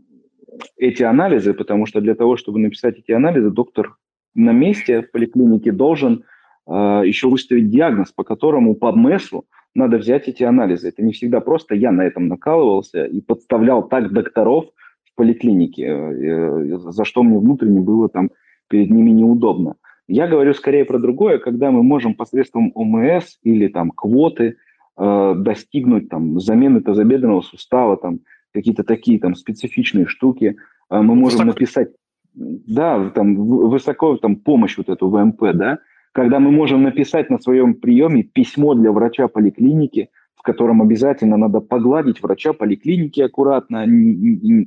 эти 0.76 1.02
анализы, 1.02 1.54
потому 1.54 1.86
что 1.86 2.00
для 2.00 2.14
того, 2.14 2.36
чтобы 2.36 2.58
написать 2.58 2.98
эти 2.98 3.12
анализы, 3.12 3.50
доктор 3.50 3.96
на 4.34 4.52
месте 4.52 5.02
в 5.02 5.10
поликлинике 5.10 5.72
должен 5.72 6.24
э, 6.66 6.72
еще 7.04 7.28
выставить 7.28 7.70
диагноз, 7.70 8.12
по 8.12 8.24
которому 8.24 8.74
по 8.74 8.92
МЭСу 8.92 9.44
надо 9.74 9.98
взять 9.98 10.28
эти 10.28 10.42
анализы. 10.42 10.88
Это 10.88 11.02
не 11.02 11.12
всегда 11.12 11.40
просто. 11.40 11.74
Я 11.74 11.92
на 11.92 12.02
этом 12.02 12.28
накалывался 12.28 13.04
и 13.04 13.20
подставлял 13.20 13.86
так 13.86 14.12
докторов 14.12 14.66
в 15.04 15.14
поликлинике, 15.16 15.84
э, 15.84 16.78
за 16.78 17.04
что 17.04 17.22
мне 17.22 17.38
внутренне 17.38 17.80
было 17.80 18.08
там 18.08 18.30
перед 18.68 18.90
ними 18.90 19.10
неудобно. 19.10 19.76
Я 20.12 20.26
говорю 20.26 20.54
скорее 20.54 20.84
про 20.84 20.98
другое, 20.98 21.38
когда 21.38 21.70
мы 21.70 21.82
можем 21.84 22.14
посредством 22.14 22.72
ОМС 22.74 23.38
или 23.44 23.68
там 23.68 23.92
квоты 23.92 24.56
э, 24.96 25.34
достигнуть 25.36 26.08
там 26.08 26.40
замены 26.40 26.80
тазобедренного 26.80 27.42
сустава, 27.42 27.96
там 27.96 28.20
какие-то 28.52 28.82
такие 28.82 29.20
там 29.20 29.36
специфичные 29.36 30.06
штуки. 30.06 30.56
А 30.88 31.02
мы 31.02 31.14
можем 31.14 31.40
высоко. 31.40 31.44
написать, 31.44 31.88
да, 32.34 33.10
там 33.10 33.34
высоко 33.34 34.16
там 34.16 34.36
помощь 34.36 34.76
вот 34.76 34.88
эту 34.88 35.08
ВМП, 35.08 35.52
да, 35.54 35.78
когда 36.12 36.40
мы 36.40 36.50
можем 36.50 36.82
написать 36.82 37.30
на 37.30 37.38
своем 37.38 37.74
приеме 37.74 38.22
письмо 38.22 38.74
для 38.74 38.92
врача 38.92 39.28
поликлиники, 39.28 40.10
в 40.34 40.42
котором 40.42 40.82
обязательно 40.82 41.36
надо 41.36 41.60
погладить 41.60 42.22
врача 42.22 42.52
поликлиники 42.52 43.20
аккуратно, 43.20 43.86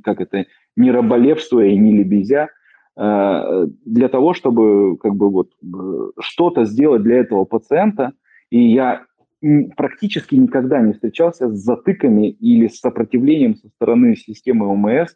как 0.02 0.20
это, 0.20 0.46
не 0.76 0.90
раболепствуя 0.90 1.66
и 1.66 1.76
не 1.76 1.92
лебезя, 1.92 2.48
а, 2.96 3.66
для 3.84 4.08
того, 4.08 4.34
чтобы 4.34 4.96
как 4.98 5.16
бы 5.16 5.30
вот 5.30 5.50
что-то 6.20 6.64
сделать 6.64 7.02
для 7.02 7.16
этого 7.16 7.44
пациента. 7.44 8.12
И 8.50 8.72
я 8.72 9.02
практически 9.76 10.36
никогда 10.36 10.80
не 10.80 10.92
встречался 10.92 11.48
с 11.48 11.58
затыками 11.58 12.30
или 12.30 12.68
с 12.68 12.78
сопротивлением 12.78 13.56
со 13.56 13.68
стороны 13.68 14.16
системы 14.16 14.66
ОМС 14.66 15.10
э, 15.10 15.14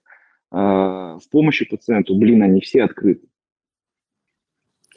в 0.50 1.22
помощи 1.30 1.66
пациенту. 1.66 2.16
Блин, 2.16 2.42
они 2.42 2.60
все 2.60 2.84
открыты. 2.84 3.28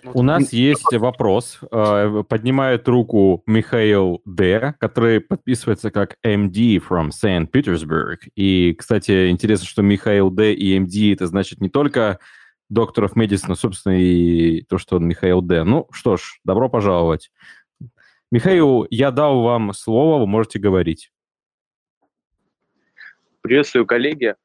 У 0.03 0.23
нас 0.23 0.51
есть 0.51 0.93
вопрос. 0.93 1.59
А, 1.71 2.23
поднимает 2.23 2.87
руку 2.87 3.43
Михаил 3.45 4.21
Д., 4.25 4.75
который 4.79 5.21
подписывается 5.21 5.91
как 5.91 6.17
MD 6.25 6.77
from 6.77 7.09
St. 7.09 7.49
Petersburg. 7.51 8.17
И, 8.35 8.73
кстати, 8.77 9.29
интересно, 9.29 9.67
что 9.67 9.81
Михаил 9.81 10.31
Д. 10.31 10.53
и 10.53 10.77
MD 10.77 11.13
это 11.13 11.27
значит 11.27 11.61
не 11.61 11.69
только 11.69 12.19
докторов 12.69 13.15
медицины, 13.15 13.55
собственно, 13.55 14.01
и 14.01 14.61
то, 14.63 14.77
что 14.77 14.95
он 14.95 15.07
Михаил 15.07 15.41
Д. 15.41 15.63
Ну 15.63 15.87
что 15.91 16.17
ж, 16.17 16.39
добро 16.43 16.69
пожаловать. 16.69 17.31
Михаил, 18.31 18.87
я 18.89 19.11
дал 19.11 19.41
вам 19.41 19.73
слово, 19.73 20.19
вы 20.19 20.27
можете 20.27 20.57
говорить. 20.57 21.11
Приветствую, 23.41 23.85
коллеги. 23.85 24.35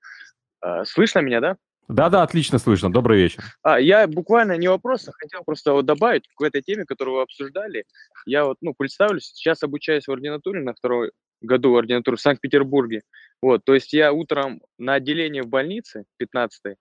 А, 0.61 0.85
слышно 0.85 1.21
меня, 1.21 1.41
да? 1.41 1.57
Да-да, 1.89 2.23
отлично 2.23 2.59
слышно. 2.59 2.93
Добрый 2.93 3.19
вечер. 3.23 3.45
А, 3.63 3.79
я 3.79 4.07
буквально 4.09 4.57
не 4.57 4.69
вопрос, 4.69 5.07
а 5.09 5.13
хотел 5.13 5.43
просто 5.45 5.73
вот 5.73 5.87
добавить 5.87 6.25
к 6.35 6.43
этой 6.43 6.61
теме, 6.61 6.85
которую 6.85 7.17
вы 7.17 7.23
обсуждали. 7.23 7.85
Я 8.27 8.45
вот, 8.45 8.57
ну, 8.61 8.75
представлюсь, 8.77 9.27
сейчас 9.27 9.63
обучаюсь 9.63 10.09
в 10.09 10.13
ординатуре 10.13 10.63
на 10.63 10.75
второй 10.75 11.13
году 11.41 11.73
в 11.73 11.77
ординатуру 11.77 12.17
в 12.17 12.21
Санкт-Петербурге. 12.21 13.03
Вот, 13.41 13.65
то 13.65 13.75
есть 13.75 13.93
я 13.93 14.13
утром 14.13 14.61
на 14.79 14.95
отделении 14.95 15.43
в 15.43 15.49
больнице, 15.49 16.05
15 16.17 16.77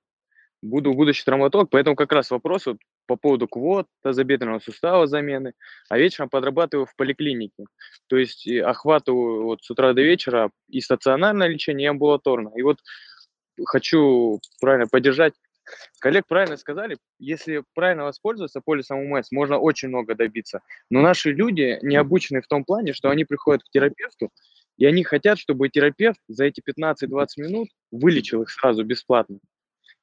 буду 0.66 0.94
будущий 0.94 1.24
травматолог, 1.24 1.70
поэтому 1.70 1.96
как 1.96 2.12
раз 2.12 2.32
вопрос 2.32 2.66
вот 2.66 2.78
по 3.08 3.16
поводу 3.16 3.48
квот, 3.48 3.88
тазобедренного 4.02 4.60
сустава 4.60 5.06
замены, 5.06 5.54
а 5.90 5.98
вечером 5.98 6.30
подрабатываю 6.30 6.88
в 6.88 6.96
поликлинике. 6.96 7.66
То 8.08 8.18
есть 8.18 8.48
охватываю 8.48 9.44
вот 9.44 9.64
с 9.64 9.70
утра 9.70 9.94
до 9.94 10.02
вечера 10.02 10.50
и 10.70 10.82
стационарное 10.82 11.48
лечение, 11.48 11.86
и 11.86 11.90
амбулаторное. 11.90 12.54
И 12.56 12.64
вот 12.64 12.80
хочу 13.64 14.40
правильно 14.60 14.88
поддержать 14.88 15.34
Коллег 16.00 16.28
правильно 16.28 16.58
сказали, 16.58 16.98
если 17.20 17.64
правильно 17.74 18.04
воспользоваться 18.04 18.62
полисом 18.62 19.00
УМС, 19.00 19.32
можно 19.32 19.58
очень 19.58 19.88
много 19.88 20.16
добиться. 20.16 20.62
Но 20.90 21.02
наши 21.02 21.32
люди 21.32 21.80
не 21.82 21.96
обучены 21.96 22.42
в 22.42 22.48
том 22.48 22.64
плане, 22.64 22.94
что 22.94 23.10
они 23.10 23.26
приходят 23.26 23.64
к 23.64 23.70
терапевту, 23.72 24.30
и 24.78 24.86
они 24.86 25.04
хотят, 25.04 25.40
чтобы 25.40 25.70
терапевт 25.70 26.20
за 26.28 26.46
эти 26.46 26.62
15-20 26.62 27.28
минут 27.38 27.70
вылечил 27.92 28.44
их 28.44 28.50
сразу 28.50 28.84
бесплатно. 28.84 29.40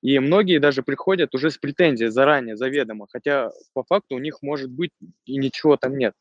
И 0.01 0.19
многие 0.19 0.59
даже 0.59 0.83
приходят 0.83 1.35
уже 1.35 1.51
с 1.51 1.59
претензией 1.59 2.11
заранее, 2.11 2.57
заведомо, 2.57 3.07
хотя 3.09 3.53
по 3.73 3.85
факту 3.85 4.17
у 4.17 4.19
них 4.19 4.43
может 4.43 4.71
быть 4.71 4.91
и 5.27 5.37
ничего 5.37 5.77
там 5.77 5.97
нет. 5.97 6.15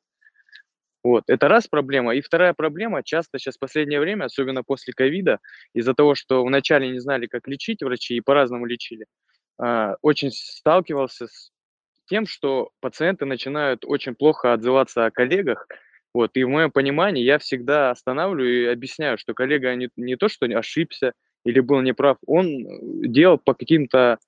Вот, 1.03 1.23
это 1.27 1.47
раз 1.47 1.67
проблема. 1.67 2.15
И 2.15 2.21
вторая 2.21 2.53
проблема, 2.53 3.01
часто 3.03 3.39
сейчас 3.39 3.55
в 3.55 3.59
последнее 3.59 3.99
время, 3.99 4.25
особенно 4.25 4.63
после 4.63 4.93
ковида, 4.93 5.39
из-за 5.73 5.93
того, 5.93 6.13
что 6.13 6.43
вначале 6.43 6.89
не 6.89 6.99
знали, 6.99 7.25
как 7.25 7.47
лечить 7.47 7.81
врачи 7.81 8.15
и 8.15 8.21
по-разному 8.21 8.65
лечили, 8.65 9.05
а, 9.57 9.95
очень 10.01 10.31
сталкивался 10.31 11.27
с 11.27 11.51
тем, 12.07 12.27
что 12.27 12.69
пациенты 12.81 13.25
начинают 13.25 13.83
очень 13.85 14.15
плохо 14.15 14.53
отзываться 14.53 15.05
о 15.05 15.11
коллегах. 15.11 15.67
Вот, 16.13 16.31
и 16.35 16.43
в 16.43 16.49
моем 16.49 16.71
понимании 16.71 17.23
я 17.23 17.39
всегда 17.39 17.89
останавливаю 17.89 18.63
и 18.63 18.65
объясняю, 18.65 19.17
что 19.17 19.33
коллега 19.33 19.73
не, 19.75 19.89
не 19.95 20.17
то, 20.17 20.27
что 20.27 20.45
ошибся, 20.45 21.13
или 21.45 21.59
был 21.61 21.81
неправ, 21.81 22.17
он 22.27 22.47
делал 23.01 23.37
по 23.37 23.53
каким-то 23.53 24.19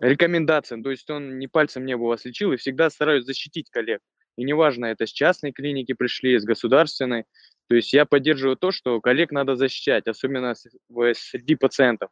рекомендациям, 0.00 0.82
то 0.82 0.90
есть 0.90 1.08
он 1.08 1.38
ни 1.38 1.46
пальцем 1.46 1.86
не 1.86 1.96
был 1.96 2.12
ослечил 2.12 2.52
и 2.52 2.56
всегда 2.56 2.90
стараюсь 2.90 3.24
защитить 3.24 3.70
коллег. 3.70 4.00
И 4.36 4.44
неважно, 4.44 4.86
это 4.86 5.06
с 5.06 5.10
частной 5.10 5.52
клиники 5.52 5.92
пришли, 5.92 6.38
с 6.38 6.44
государственной. 6.44 7.24
То 7.68 7.74
есть 7.74 7.92
я 7.92 8.04
поддерживаю 8.04 8.56
то, 8.56 8.70
что 8.70 9.00
коллег 9.00 9.32
надо 9.32 9.56
защищать, 9.56 10.06
особенно 10.06 10.54
среди 11.14 11.54
пациентов. 11.54 12.10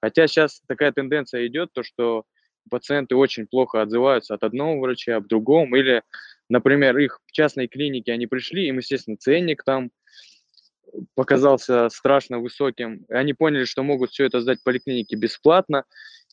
Хотя 0.00 0.26
сейчас 0.26 0.60
такая 0.66 0.92
тенденция 0.92 1.46
идет, 1.46 1.70
то 1.72 1.82
что 1.82 2.24
пациенты 2.70 3.16
очень 3.16 3.46
плохо 3.46 3.82
отзываются 3.82 4.34
от 4.34 4.42
одного 4.44 4.80
врача 4.80 5.20
к 5.20 5.26
другому, 5.26 5.76
или, 5.76 6.02
например, 6.48 6.96
их 6.98 7.20
в 7.26 7.32
частной 7.32 7.68
клинике 7.68 8.12
они 8.12 8.26
пришли, 8.26 8.68
им, 8.68 8.78
естественно, 8.78 9.16
ценник 9.16 9.64
там 9.64 9.90
показался 11.14 11.88
страшно 11.88 12.38
высоким, 12.38 13.06
они 13.08 13.32
поняли, 13.32 13.64
что 13.64 13.82
могут 13.82 14.10
все 14.10 14.26
это 14.26 14.40
сдать 14.40 14.60
в 14.60 14.64
поликлинике 14.64 15.16
бесплатно, 15.16 15.84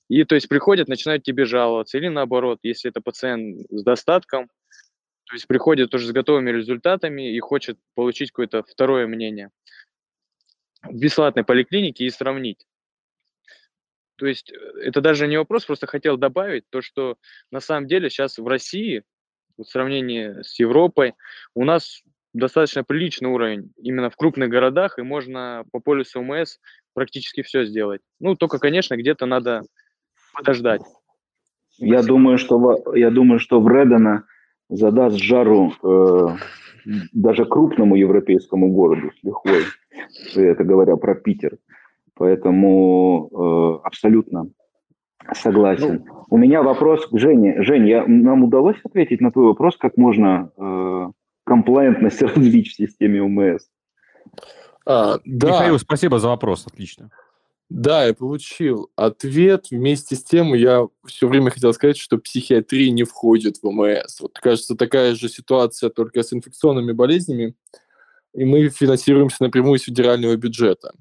и 0.10 0.24
то 0.24 0.36
есть 0.36 0.50
приходят, 0.50 0.88
начинают 0.88 1.24
тебе 1.24 1.46
жаловаться, 1.46 1.98
или 1.98 2.08
наоборот, 2.08 2.60
если 2.64 2.90
это 2.90 3.02
пациент 3.02 3.66
с 3.70 3.84
достатком, 3.84 4.50
то 5.30 5.36
есть 5.36 5.48
приходит 5.48 5.92
тоже 5.92 6.08
с 6.08 6.12
готовыми 6.12 6.50
результатами 6.50 7.32
и 7.36 7.40
хочет 7.40 7.78
получить 7.94 8.32
какое-то 8.32 8.64
второе 8.64 9.06
мнение 9.06 9.52
в 10.82 10.98
бесплатной 10.98 11.44
поликлинике 11.44 12.06
и 12.06 12.10
сравнить. 12.10 12.66
То 14.16 14.26
есть 14.26 14.52
э, 14.52 14.56
это 14.82 15.02
даже 15.02 15.28
не 15.28 15.38
вопрос, 15.38 15.66
просто 15.66 15.86
хотел 15.86 16.18
добавить 16.18 16.64
то, 16.72 16.82
что 16.82 17.18
на 17.52 17.60
самом 17.60 17.88
деле 17.88 18.10
сейчас 18.10 18.40
в 18.40 18.48
России, 18.48 19.04
в 19.56 19.66
сравнении 19.66 20.42
с 20.42 20.58
Европой, 20.58 21.14
у 21.54 21.64
нас 21.64 22.02
достаточно 22.34 22.84
приличный 22.84 23.30
уровень 23.30 23.72
именно 23.78 24.10
в 24.10 24.16
крупных 24.16 24.50
городах, 24.50 24.98
и 24.98 25.04
можно 25.04 25.64
по 25.72 25.80
полюсу 25.80 26.22
УМС 26.22 26.58
практически 26.96 27.44
все 27.44 27.66
сделать. 27.66 28.02
Ну, 28.20 28.36
только, 28.36 28.58
конечно, 28.58 28.98
где-то 28.98 29.28
надо 29.28 29.62
подождать. 30.34 30.82
Я 31.78 32.02
думаю, 32.02 32.40
что, 32.40 32.96
я 32.96 33.12
думаю, 33.12 33.40
что 33.40 33.62
в 33.62 33.68
Редена 33.70 34.26
задаст 34.70 35.18
жару 35.18 35.74
э, 35.84 36.28
даже 37.14 37.46
крупному 37.46 37.96
европейскому 37.96 38.72
городу 38.72 39.12
с 39.12 39.24
лихвой, 39.24 39.64
это 40.36 40.64
говоря 40.64 40.96
про 40.96 41.16
Питер. 41.16 41.58
Поэтому 42.16 43.30
э, 43.32 43.88
абсолютно 43.88 44.50
согласен. 45.34 46.04
Ну, 46.06 46.26
У 46.30 46.38
меня 46.38 46.62
вопрос 46.62 47.08
к 47.08 47.18
Жене. 47.18 47.62
Жень, 47.64 47.88
я, 47.88 48.06
нам 48.06 48.44
удалось 48.44 48.78
ответить 48.84 49.22
на 49.22 49.32
твой 49.32 49.46
вопрос, 49.46 49.78
как 49.78 49.98
можно 49.98 50.52
э, 50.58 51.08
комплайентность 51.46 52.22
развить 52.36 52.68
в 52.68 52.76
системе 52.76 53.22
УМС? 53.22 53.70
А, 54.86 55.20
да. 55.26 55.48
Михаил, 55.48 55.80
спасибо 55.80 56.20
за 56.20 56.30
вопрос, 56.30 56.68
отлично. 56.68 57.10
Да, 57.70 58.06
я 58.06 58.16
получил 58.16 58.90
ответ. 58.96 59.68
Вместе 59.70 60.16
с 60.16 60.24
тем 60.24 60.56
я 60.56 60.88
все 61.06 61.28
время 61.28 61.52
хотел 61.52 61.72
сказать, 61.74 61.98
что 61.98 62.18
психиатрия 62.18 62.90
не 62.90 63.04
входит 63.04 63.58
в 63.62 63.68
ОМС. 63.68 64.22
Вот, 64.22 64.34
кажется, 64.40 64.76
такая 64.76 65.14
же 65.14 65.30
ситуация 65.30 65.92
только 65.92 66.24
с 66.24 66.34
инфекционными 66.34 66.94
болезнями, 66.94 67.56
и 68.34 68.44
мы 68.44 68.70
финансируемся 68.70 69.44
напрямую 69.44 69.78
из 69.78 69.84
федерального 69.84 70.36
бюджета. 70.36 70.94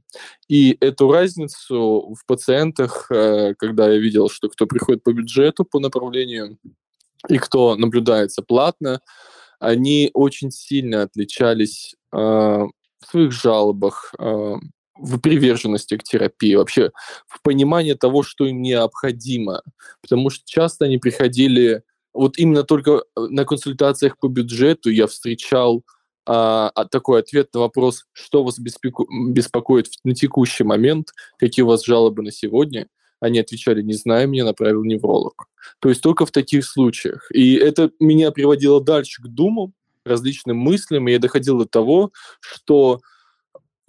И 0.46 0.76
эту 0.80 1.10
разницу 1.10 2.14
в 2.14 2.26
пациентах, 2.26 3.10
э, 3.10 3.54
когда 3.54 3.90
я 3.90 3.98
видел, 3.98 4.28
что 4.28 4.50
кто 4.50 4.66
приходит 4.66 5.02
по 5.02 5.12
бюджету 5.12 5.64
по 5.64 5.80
направлению 5.80 6.58
и 7.28 7.38
кто 7.38 7.76
наблюдается 7.76 8.42
платно, 8.42 9.00
они 9.58 10.10
очень 10.12 10.50
сильно 10.50 11.02
отличались 11.02 11.96
э, 12.12 12.16
в 12.16 13.06
своих 13.06 13.32
жалобах, 13.32 14.14
э, 14.18 14.54
в 14.98 15.18
приверженности 15.18 15.96
к 15.96 16.02
терапии, 16.02 16.54
вообще 16.54 16.90
в 17.26 17.42
понимании 17.42 17.94
того, 17.94 18.22
что 18.22 18.46
им 18.46 18.62
необходимо. 18.62 19.62
Потому 20.02 20.30
что 20.30 20.42
часто 20.44 20.86
они 20.86 20.98
приходили, 20.98 21.82
вот 22.12 22.38
именно 22.38 22.64
только 22.64 22.90
э, 22.90 23.20
на 23.28 23.44
консультациях 23.44 24.18
по 24.18 24.28
бюджету 24.28 24.90
я 24.90 25.06
встречал 25.06 25.84
а, 26.26 26.70
а, 26.74 26.84
такой 26.84 27.20
ответ 27.20 27.54
на 27.54 27.60
вопрос, 27.60 28.04
что 28.12 28.44
вас 28.44 28.58
беспокоит 28.58 29.86
на 30.04 30.14
текущий 30.14 30.64
момент, 30.64 31.12
какие 31.38 31.62
у 31.62 31.68
вас 31.68 31.84
жалобы 31.84 32.22
на 32.22 32.30
сегодня. 32.30 32.88
Они 33.20 33.38
отвечали, 33.38 33.82
не 33.82 33.94
знаю, 33.94 34.28
меня 34.28 34.44
направил 34.44 34.84
невролог. 34.84 35.46
То 35.80 35.88
есть 35.88 36.02
только 36.02 36.26
в 36.26 36.30
таких 36.30 36.66
случаях. 36.66 37.28
И 37.32 37.54
это 37.54 37.90
меня 37.98 38.30
приводило 38.30 38.82
дальше 38.82 39.22
к 39.22 39.26
думам, 39.26 39.72
различным 40.04 40.58
мыслям, 40.58 41.08
и 41.08 41.12
я 41.12 41.18
доходил 41.18 41.58
до 41.58 41.66
того, 41.66 42.12
что 42.40 43.00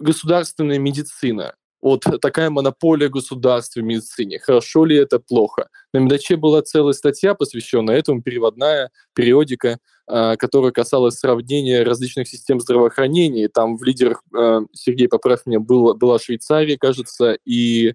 государственная 0.00 0.78
медицина, 0.78 1.54
вот 1.82 2.04
такая 2.20 2.50
монополия 2.50 3.08
государства 3.08 3.80
в 3.80 3.84
медицине. 3.84 4.38
Хорошо 4.38 4.84
ли 4.84 4.96
это, 4.96 5.18
плохо? 5.18 5.68
На 5.94 5.98
Медаче 5.98 6.36
была 6.36 6.62
целая 6.62 6.92
статья, 6.92 7.34
посвященная 7.34 7.96
этому, 7.96 8.22
переводная 8.22 8.90
периодика, 9.14 9.78
а, 10.06 10.36
которая 10.36 10.72
касалась 10.72 11.14
сравнения 11.14 11.82
различных 11.82 12.28
систем 12.28 12.60
здравоохранения. 12.60 13.48
Там 13.48 13.78
в 13.78 13.84
лидерах, 13.84 14.22
а, 14.36 14.60
Сергей, 14.72 15.08
поправь 15.08 15.46
меня, 15.46 15.60
был, 15.60 15.94
была 15.94 16.18
Швейцария, 16.18 16.76
кажется, 16.76 17.38
и 17.46 17.94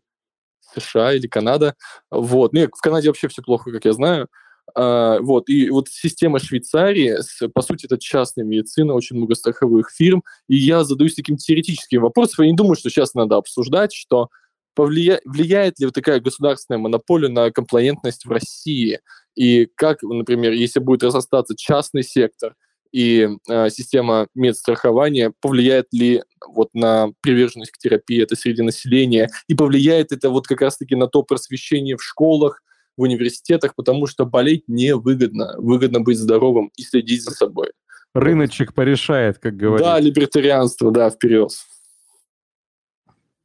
США 0.73 1.13
или 1.13 1.27
Канада. 1.27 1.75
Вот. 2.09 2.53
Ну, 2.53 2.67
в 2.67 2.81
Канаде 2.81 3.09
вообще 3.09 3.27
все 3.27 3.43
плохо, 3.43 3.71
как 3.71 3.85
я 3.85 3.93
знаю. 3.93 4.27
А, 4.73 5.19
вот, 5.19 5.49
и 5.49 5.69
вот 5.69 5.87
система 5.89 6.39
Швейцарии, 6.39 7.17
по 7.53 7.61
сути, 7.61 7.85
это 7.85 7.97
частная 7.97 8.43
медицина, 8.43 8.93
очень 8.93 9.15
много 9.15 9.35
страховых 9.35 9.91
фирм, 9.91 10.23
и 10.47 10.55
я 10.55 10.83
задаюсь 10.83 11.15
таким 11.15 11.37
теоретическим 11.37 12.01
вопросом, 12.01 12.45
я 12.45 12.51
не 12.51 12.57
думаю, 12.57 12.75
что 12.75 12.89
сейчас 12.89 13.13
надо 13.13 13.37
обсуждать, 13.37 13.93
что 13.93 14.29
повлия... 14.73 15.21
влияет 15.25 15.79
ли 15.79 15.85
вот 15.85 15.95
такая 15.95 16.19
государственная 16.19 16.79
монополия 16.79 17.29
на 17.29 17.51
комплаентность 17.51 18.25
в 18.25 18.31
России, 18.31 18.99
и 19.35 19.67
как, 19.75 20.01
например, 20.01 20.53
если 20.53 20.79
будет 20.79 21.03
разрастаться 21.03 21.55
частный 21.55 22.03
сектор, 22.03 22.55
и 22.91 23.27
э, 23.49 23.69
система 23.69 24.27
медстрахования 24.35 25.33
повлияет 25.41 25.87
ли 25.91 26.23
вот 26.47 26.69
на 26.73 27.09
приверженность 27.21 27.71
к 27.71 27.77
терапии 27.77 28.23
это 28.23 28.37
среди 28.37 28.61
населения, 28.61 29.29
и 29.47 29.53
повлияет 29.53 30.13
это 30.13 30.29
вот 30.29 30.47
как 30.47 30.61
раз-таки 30.61 30.95
на 30.95 31.07
то 31.07 31.21
просвещение 31.21 31.97
в 31.97 32.03
школах, 32.03 32.61
в 32.97 33.01
университетах, 33.01 33.75
потому 33.75 34.07
что 34.07 34.25
болеть 34.25 34.63
невыгодно. 34.67 35.55
Выгодно 35.57 36.01
быть 36.01 36.17
здоровым 36.17 36.71
и 36.75 36.83
следить 36.83 37.23
за 37.23 37.31
собой. 37.31 37.71
Рыночек 38.13 38.73
порешает, 38.73 39.39
как 39.39 39.57
говорится. 39.57 39.93
Да, 39.93 39.99
либертарианство, 39.99 40.91
да, 40.91 41.09
вперед. 41.09 41.51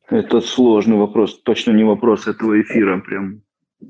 Это 0.08 0.40
сложный 0.40 0.96
вопрос, 0.96 1.40
точно 1.42 1.72
не 1.72 1.84
вопрос 1.84 2.26
этого 2.26 2.60
эфира, 2.60 3.00
прям. 3.00 3.42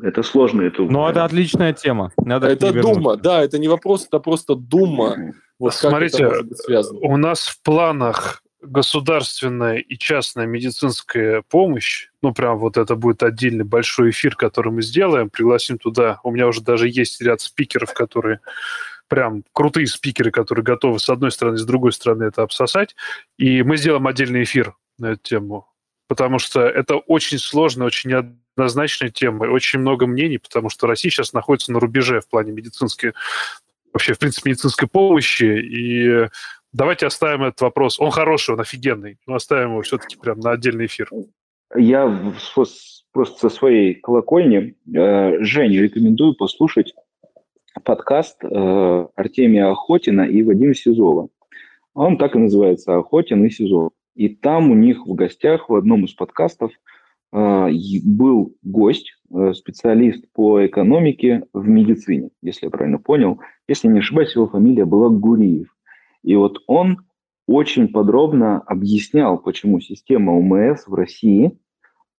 Это 0.02 0.22
сложно. 0.22 0.62
Это 0.62 0.82
Но 0.82 1.10
это 1.10 1.24
отличная 1.24 1.72
тема. 1.72 2.12
Надо 2.16 2.46
это 2.46 2.72
дума, 2.72 3.16
да, 3.16 3.42
это 3.42 3.58
не 3.58 3.68
вопрос, 3.68 4.06
это 4.06 4.20
просто 4.20 4.54
дума. 4.54 5.32
Вот 5.58 5.74
Смотрите, 5.74 6.30
у 7.02 7.16
нас 7.16 7.46
в 7.46 7.62
планах 7.62 8.42
государственная 8.62 9.76
и 9.76 9.96
частная 9.96 10.46
медицинская 10.46 11.42
помощь, 11.48 12.08
ну, 12.22 12.32
прям 12.32 12.58
вот 12.58 12.76
это 12.76 12.94
будет 12.94 13.22
отдельный 13.22 13.64
большой 13.64 14.10
эфир, 14.10 14.36
который 14.36 14.72
мы 14.72 14.82
сделаем, 14.82 15.30
пригласим 15.30 15.78
туда. 15.78 16.20
У 16.22 16.30
меня 16.30 16.46
уже 16.46 16.60
даже 16.60 16.88
есть 16.88 17.20
ряд 17.20 17.40
спикеров, 17.40 17.92
которые 17.94 18.40
прям 19.08 19.44
крутые 19.52 19.86
спикеры, 19.86 20.30
которые 20.30 20.64
готовы 20.64 20.98
с 21.00 21.08
одной 21.08 21.32
стороны, 21.32 21.58
с 21.58 21.64
другой 21.64 21.92
стороны 21.92 22.24
это 22.24 22.42
обсосать. 22.42 22.94
И 23.38 23.62
мы 23.62 23.76
сделаем 23.76 24.06
отдельный 24.06 24.44
эфир 24.44 24.74
на 24.98 25.12
эту 25.12 25.22
тему, 25.22 25.68
потому 26.06 26.38
что 26.38 26.60
это 26.62 26.96
очень 26.96 27.38
сложная, 27.38 27.86
очень 27.86 28.10
неоднозначная 28.10 29.10
тема, 29.10 29.46
и 29.46 29.50
очень 29.50 29.80
много 29.80 30.06
мнений, 30.06 30.38
потому 30.38 30.68
что 30.68 30.86
Россия 30.86 31.10
сейчас 31.10 31.32
находится 31.32 31.72
на 31.72 31.80
рубеже 31.80 32.20
в 32.20 32.28
плане 32.28 32.52
медицинской, 32.52 33.14
вообще, 33.92 34.14
в 34.14 34.18
принципе, 34.18 34.50
медицинской 34.50 34.86
помощи, 34.86 35.44
и 35.44 36.28
Давайте 36.72 37.06
оставим 37.06 37.42
этот 37.42 37.60
вопрос. 37.62 37.98
Он 37.98 38.10
хороший, 38.10 38.54
он 38.54 38.60
офигенный, 38.60 39.18
но 39.26 39.34
оставим 39.34 39.70
его 39.70 39.82
все-таки 39.82 40.16
прям 40.16 40.38
на 40.38 40.52
отдельный 40.52 40.86
эфир. 40.86 41.10
Я 41.74 42.32
просто 42.52 43.38
со 43.38 43.48
своей 43.48 43.94
колокольни 43.94 44.76
э, 44.94 45.42
Жене 45.42 45.78
рекомендую 45.78 46.34
послушать 46.34 46.94
подкаст 47.84 48.42
э, 48.44 49.06
Артемия 49.14 49.70
Охотина 49.70 50.22
и 50.22 50.42
Вадима 50.42 50.74
Сизова. 50.74 51.28
Он 51.94 52.18
так 52.18 52.36
и 52.36 52.38
называется 52.38 52.96
«Охотин 52.96 53.44
и 53.44 53.50
Сизов». 53.50 53.92
И 54.14 54.28
там 54.28 54.70
у 54.70 54.74
них 54.74 55.06
в 55.06 55.14
гостях 55.14 55.68
в 55.68 55.74
одном 55.74 56.04
из 56.04 56.12
подкастов 56.12 56.72
э, 57.32 57.68
был 58.04 58.54
гость, 58.62 59.12
э, 59.32 59.52
специалист 59.54 60.24
по 60.32 60.64
экономике 60.64 61.44
в 61.52 61.66
медицине, 61.66 62.30
если 62.42 62.66
я 62.66 62.70
правильно 62.70 62.98
понял. 62.98 63.40
Если 63.66 63.88
не 63.88 64.00
ошибаюсь, 64.00 64.34
его 64.34 64.46
фамилия 64.46 64.84
была 64.84 65.08
Гуриев. 65.08 65.68
И 66.22 66.36
вот 66.36 66.62
он 66.66 66.98
очень 67.46 67.88
подробно 67.88 68.60
объяснял, 68.60 69.38
почему 69.38 69.80
система 69.80 70.36
УМС 70.36 70.86
в 70.86 70.94
России 70.94 71.58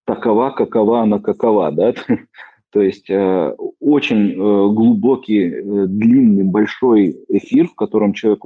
такова, 0.04 0.50
какова 0.50 1.00
она 1.02 1.18
какова. 1.18 1.70
Да? 1.72 1.94
То 2.70 2.80
есть 2.80 3.08
э, 3.10 3.54
очень 3.80 4.32
э, 4.32 4.34
глубокий, 4.34 5.48
э, 5.48 5.86
длинный, 5.86 6.44
большой 6.44 7.16
эфир, 7.28 7.68
в 7.68 7.74
котором 7.74 8.14
человек 8.14 8.40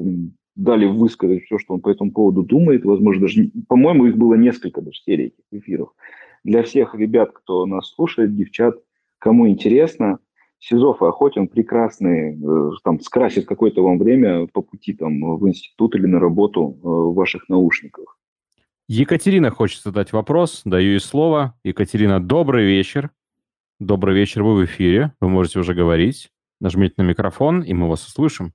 дали 0.57 0.87
высказать 0.87 1.45
все, 1.45 1.59
что 1.59 1.75
он 1.75 1.81
по 1.81 1.91
этому 1.91 2.13
поводу 2.13 2.43
думает. 2.43 2.85
Возможно, 2.85 3.23
даже, 3.23 3.51
по-моему, 3.69 4.07
их 4.07 4.17
было 4.17 4.35
несколько 4.35 4.81
даже 4.81 4.99
серий 5.01 5.27
этих 5.27 5.63
эфиров. 5.63 5.91
Для 6.45 6.63
всех 6.63 6.95
ребят, 6.95 7.31
кто 7.33 7.67
нас 7.67 7.93
слушает, 7.93 8.35
девчат, 8.35 8.77
кому 9.19 9.49
интересно, 9.49 10.19
Сизов 10.59 11.03
и 11.03 11.07
Охотин 11.07 11.49
прекрасный, 11.49 12.35
э, 12.35 12.71
там, 12.83 13.01
скрасит 13.01 13.47
какое-то 13.47 13.83
вам 13.83 13.99
время 13.99 14.47
по 14.47 14.63
пути 14.63 14.95
там 14.95 15.37
в 15.37 15.49
институт 15.49 15.95
или 15.95 16.07
на 16.07 16.19
работу 16.19 16.79
э, 16.83 16.87
в 16.87 17.15
ваших 17.15 17.49
наушниках. 17.49 18.19
Екатерина 18.89 19.51
хочет 19.51 19.83
задать 19.83 20.13
вопрос, 20.13 20.63
даю 20.65 20.93
ей 20.93 21.01
слово. 21.01 21.59
Екатерина, 21.65 22.21
добрый 22.21 22.65
вечер. 22.67 23.11
Добрый 23.79 24.15
вечер, 24.15 24.43
вы 24.43 24.55
в 24.55 24.65
эфире, 24.65 25.13
вы 25.21 25.29
можете 25.29 25.59
уже 25.59 25.75
говорить. 25.75 26.31
Нажмите 26.61 26.95
на 26.97 27.03
микрофон, 27.03 27.63
и 27.63 27.75
мы 27.75 27.89
вас 27.89 28.07
услышим. 28.07 28.55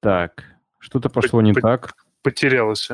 Так, 0.00 0.44
что-то 0.78 1.08
пошло 1.08 1.40
не 1.40 1.54
так. 1.54 1.94
Потерялось. 2.22 2.90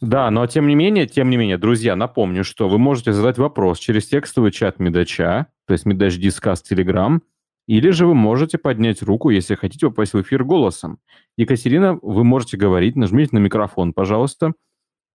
Да, 0.00 0.30
но 0.30 0.46
тем 0.46 0.68
не 0.68 0.76
менее, 0.76 1.06
тем 1.06 1.28
не 1.28 1.36
менее, 1.36 1.58
друзья, 1.58 1.96
напомню, 1.96 2.44
что 2.44 2.68
вы 2.68 2.78
можете 2.78 3.12
задать 3.12 3.36
вопрос 3.36 3.78
через 3.78 4.06
текстовый 4.06 4.52
чат 4.52 4.78
Медача, 4.78 5.48
то 5.66 5.72
есть 5.72 5.86
Медач 5.86 6.16
Дискас 6.18 6.62
Телеграм, 6.62 7.22
или 7.66 7.90
же 7.90 8.06
вы 8.06 8.14
можете 8.14 8.58
поднять 8.58 9.02
руку, 9.02 9.30
если 9.30 9.56
хотите 9.56 9.88
попасть 9.88 10.14
в 10.14 10.22
эфир 10.22 10.44
голосом. 10.44 11.00
Екатерина, 11.36 11.98
вы 12.00 12.22
можете 12.22 12.56
говорить, 12.56 12.94
нажмите 12.94 13.30
на 13.32 13.40
микрофон, 13.40 13.92
пожалуйста, 13.92 14.52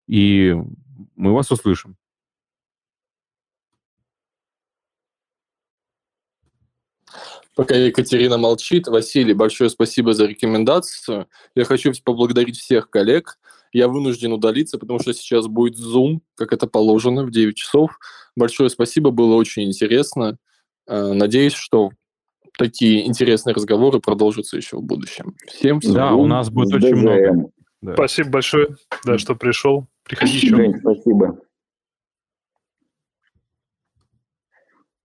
и 0.07 0.55
мы 1.15 1.33
вас 1.33 1.49
услышим. 1.49 1.95
Пока 7.55 7.75
Екатерина 7.75 8.37
молчит, 8.37 8.87
Василий, 8.87 9.33
большое 9.33 9.69
спасибо 9.69 10.13
за 10.13 10.25
рекомендацию. 10.25 11.27
Я 11.55 11.65
хочу 11.65 11.93
поблагодарить 12.03 12.57
всех 12.57 12.89
коллег. 12.89 13.37
Я 13.73 13.87
вынужден 13.87 14.31
удалиться, 14.31 14.77
потому 14.77 14.99
что 14.99 15.13
сейчас 15.13 15.47
будет 15.47 15.77
Zoom, 15.77 16.19
как 16.35 16.53
это 16.53 16.67
положено, 16.67 17.23
в 17.23 17.31
9 17.31 17.55
часов. 17.55 17.97
Большое 18.35 18.69
спасибо, 18.69 19.11
было 19.11 19.35
очень 19.35 19.63
интересно. 19.63 20.37
Э, 20.87 21.13
надеюсь, 21.13 21.53
что 21.53 21.89
такие 22.57 23.05
интересные 23.07 23.53
разговоры 23.53 23.99
продолжатся 23.99 24.57
еще 24.57 24.77
в 24.77 24.83
будущем. 24.83 25.35
Всем 25.47 25.79
Да, 25.79 26.13
у 26.13 26.27
нас 26.27 26.49
будет 26.49 26.75
очень 26.75 26.95
много. 26.95 27.49
Да. 27.81 27.93
Спасибо 27.93 28.29
большое, 28.29 28.77
да, 29.03 29.17
что 29.17 29.35
пришел. 29.35 29.87
Приходи 30.03 30.33
еще. 30.33 30.55
Жень, 30.55 30.77
спасибо. 30.79 31.39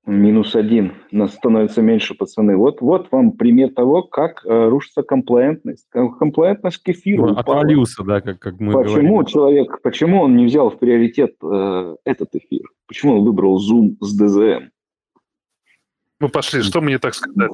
Минус 0.09 0.56
один. 0.56 0.94
Нас 1.10 1.35
становится 1.35 1.82
меньше, 1.82 2.14
пацаны. 2.14 2.56
Вот, 2.56 2.80
вот 2.80 3.09
вам 3.12 3.32
пример 3.32 3.74
того, 3.74 4.02
как 4.02 4.40
э, 4.47 4.68
рушится 4.68 5.02
комплаентность. 5.02 5.86
Комплаентность 5.90 6.78
к 6.78 6.89
эфиру. 6.89 7.36
Отвалился, 7.36 8.02
да, 8.05 8.22
как, 8.22 8.39
как 8.39 8.59
мы 8.59 8.72
Почему 8.72 9.16
говорим. 9.16 9.26
человек, 9.26 9.82
почему 9.82 10.22
он 10.22 10.35
не 10.35 10.47
взял 10.47 10.70
в 10.70 10.78
приоритет 10.78 11.35
э, 11.43 11.97
этот 12.06 12.35
эфир? 12.35 12.62
Почему 12.86 13.18
он 13.18 13.24
выбрал 13.24 13.59
Zoom 13.59 13.97
с 14.01 14.16
ДЗМ? 14.16 14.70
Мы 16.20 16.28
пошли, 16.30 16.62
что 16.62 16.80
мне 16.80 16.98
так 16.98 17.14
сказать? 17.14 17.52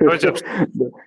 Давайте 0.00 0.34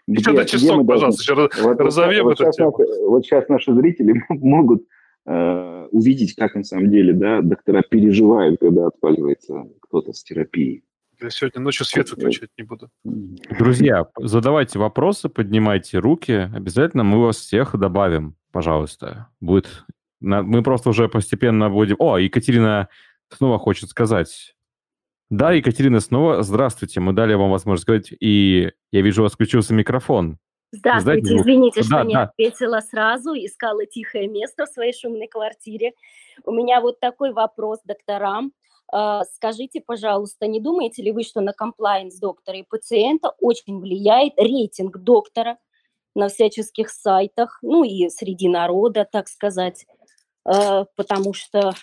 еще 0.08 0.46
часов, 0.46 0.78
мы 0.78 0.86
пожалуйста, 0.86 1.24
еще 1.24 1.50
разовьем 1.74 2.30
эту 2.30 2.52
тему. 2.52 2.74
вот 3.08 3.26
сейчас 3.26 3.50
наши 3.50 3.74
зрители 3.74 4.24
могут 4.30 4.84
э, 5.28 5.88
увидеть, 5.92 6.36
как 6.36 6.56
на 6.56 6.64
самом 6.64 6.90
деле 6.90 7.14
да, 7.14 7.42
доктора 7.42 7.84
переживают, 7.84 8.60
когда 8.60 8.88
отваливается 8.88 9.66
кто-то 9.82 10.14
с 10.14 10.24
терапией. 10.24 10.84
Я 11.20 11.32
сегодня 11.32 11.62
ночью 11.62 11.86
свет 11.86 12.12
выключать 12.12 12.52
не 12.58 12.64
буду. 12.64 12.90
Друзья, 13.04 14.08
задавайте 14.20 14.78
вопросы, 14.78 15.30
поднимайте 15.30 15.98
руки. 15.98 16.50
Обязательно 16.54 17.04
мы 17.04 17.20
вас 17.20 17.38
всех 17.38 17.78
добавим, 17.78 18.36
пожалуйста. 18.52 19.28
Будет... 19.40 19.86
Мы 20.20 20.64
просто 20.64 20.90
уже 20.90 21.10
постепенно 21.10 21.70
будем... 21.70 21.96
О, 22.00 22.18
Екатерина 22.18 22.88
снова 23.36 23.58
хочет 23.58 23.90
сказать. 23.90 24.56
Да, 25.30 25.52
Екатерина, 25.52 26.00
снова 26.00 26.44
здравствуйте. 26.44 27.00
Мы 27.00 27.14
дали 27.14 27.34
вам 27.34 27.50
возможность 27.52 27.84
сказать, 27.84 28.14
и 28.20 28.72
я 28.92 29.02
вижу, 29.02 29.22
у 29.22 29.24
вас 29.24 29.34
включился 29.34 29.74
микрофон. 29.74 30.38
Здравствуйте, 30.72 31.38
извините, 31.38 31.82
что 31.82 31.98
Да, 31.98 32.04
не 32.04 32.14
да. 32.14 32.24
ответила 32.24 32.80
сразу, 32.82 33.34
искала 33.34 33.86
тихое 33.86 34.28
место 34.28 34.66
в 34.66 34.70
своей 34.70 34.94
шумной 34.94 35.28
квартире. 35.28 35.94
У 36.44 36.52
меня 36.52 36.82
вот 36.82 37.00
такой 37.00 37.32
вопрос 37.32 37.80
докторам. 37.86 38.52
А, 38.92 39.24
Скажите, 39.26 39.82
пожалуйста, 39.82 40.48
не 40.48 40.60
думаете 40.60 41.04
ли 41.04 41.12
вы, 41.12 41.24
что 41.24 41.42
на 41.42 41.54
комплайенс 41.54 42.20
доктора 42.20 42.58
и 42.58 42.64
пациента 42.64 43.34
очень 43.40 43.80
влияет 43.80 44.34
рейтинг 44.38 44.98
доктора 44.98 45.58
на 46.16 46.30
всяческих 46.30 46.90
сайтах, 46.90 47.60
ну 47.62 47.84
и 47.84 48.10
среди 48.10 48.50
народа, 48.50 49.08
так 49.10 49.28
сказать, 49.28 49.86
потому 50.96 51.34
что 51.34 51.74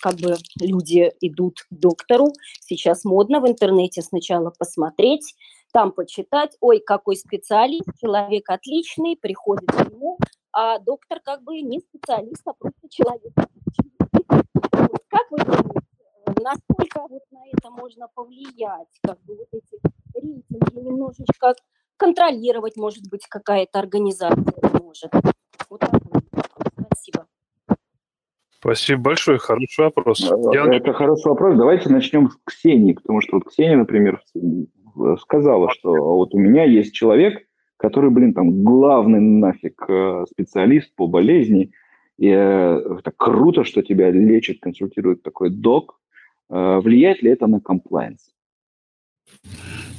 как 0.00 0.14
бы 0.14 0.36
люди 0.60 1.12
идут 1.20 1.60
к 1.60 1.66
доктору, 1.70 2.32
сейчас 2.60 3.04
модно 3.04 3.40
в 3.40 3.48
интернете 3.48 4.00
сначала 4.02 4.50
посмотреть, 4.50 5.34
там 5.74 5.90
почитать, 5.90 6.56
ой, 6.60 6.78
какой 6.78 7.16
специалист, 7.16 7.88
человек 8.00 8.48
отличный, 8.48 9.16
приходит 9.16 9.66
к 9.66 9.90
нему, 9.90 10.18
а 10.52 10.78
доктор 10.78 11.18
как 11.20 11.42
бы 11.42 11.60
не 11.60 11.80
специалист, 11.80 12.46
а 12.46 12.52
просто 12.52 12.88
человек. 12.88 13.32
Вот 14.72 15.02
Как 15.08 15.30
вы 15.30 15.38
думаете, 15.38 15.80
э, 16.26 16.32
насколько 16.40 17.00
вот 17.08 17.22
на 17.32 17.40
это 17.52 17.70
можно 17.70 18.06
повлиять, 18.14 18.86
как 19.02 19.20
бы 19.24 19.36
вот 19.36 19.48
эти 19.50 19.80
рейтинги 20.14 20.78
немножечко 20.78 21.54
контролировать, 21.96 22.76
может 22.76 23.08
быть, 23.10 23.26
какая-то 23.26 23.80
организация 23.80 24.54
может. 24.80 25.10
Вот 25.68 25.80
такой 25.80 25.98
вопрос. 26.04 26.13
Спасибо. 28.64 29.02
Большое, 29.02 29.36
хороший 29.38 29.84
вопрос. 29.84 30.20
Я- 30.54 30.64
Это 30.74 30.94
хороший 30.94 31.28
вопрос. 31.28 31.54
Давайте 31.58 31.90
начнем 31.90 32.30
с 32.30 32.38
Ксении, 32.44 32.94
потому 32.94 33.20
что 33.20 33.36
вот 33.36 33.44
Ксения, 33.44 33.76
например, 33.76 34.22
сказала, 35.20 35.68
что 35.70 35.90
вот 35.92 36.34
у 36.34 36.38
меня 36.38 36.64
есть 36.64 36.94
человек, 36.94 37.42
который, 37.76 38.08
блин, 38.08 38.32
там 38.32 38.64
главный 38.64 39.20
нафиг 39.20 39.84
э, 39.86 40.24
специалист 40.30 40.94
по 40.94 41.06
болезни, 41.06 41.72
и 42.18 42.28
э, 42.28 42.96
это 43.00 43.12
круто, 43.14 43.64
что 43.64 43.82
тебя 43.82 44.10
лечит, 44.10 44.60
консультирует 44.60 45.22
такой 45.22 45.50
док. 45.50 46.00
Э, 46.48 46.78
Влияет 46.78 47.22
ли 47.22 47.30
это 47.32 47.46
на 47.46 47.60
комплайенс? 47.60 48.32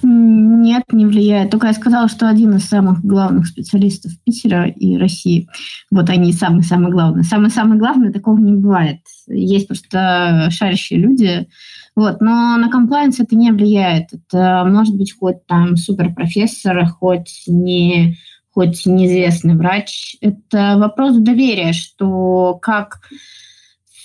Нет, 0.04 0.84
не 0.92 1.06
влияет. 1.06 1.52
Только 1.52 1.68
я 1.68 1.74
сказала, 1.74 2.08
что 2.08 2.30
один 2.30 2.56
из 2.56 2.66
самых 2.66 3.04
главных 3.04 3.48
специалистов 3.48 4.12
Питера 4.24 4.68
и 4.68 4.98
России. 4.98 5.48
Вот 5.92 6.10
они 6.10 6.34
самые-самые 6.34 6.92
главные. 6.92 7.24
Самые-самые 7.24 7.80
главные 7.80 8.12
такого 8.12 8.38
не 8.38 8.54
бывает. 8.54 9.00
Есть 9.28 9.68
просто 9.68 10.50
шарящие 10.52 11.00
люди. 11.00 11.48
Вот. 11.96 12.22
Но 12.22 12.58
на 12.58 12.70
комплайенс 12.70 13.20
это 13.20 13.36
не 13.36 13.52
влияет. 13.52 14.14
Это 14.14 14.64
может 14.68 14.96
быть 14.96 15.18
хоть 15.18 15.46
там 15.48 15.78
суперпрофессор, 15.78 16.86
хоть 16.88 17.44
не 17.48 18.18
хоть 18.56 18.86
неизвестный 18.86 19.56
врач. 19.56 20.16
Это 20.22 20.76
вопрос 20.78 21.18
доверия, 21.18 21.74
что 21.74 22.58
как 22.62 23.02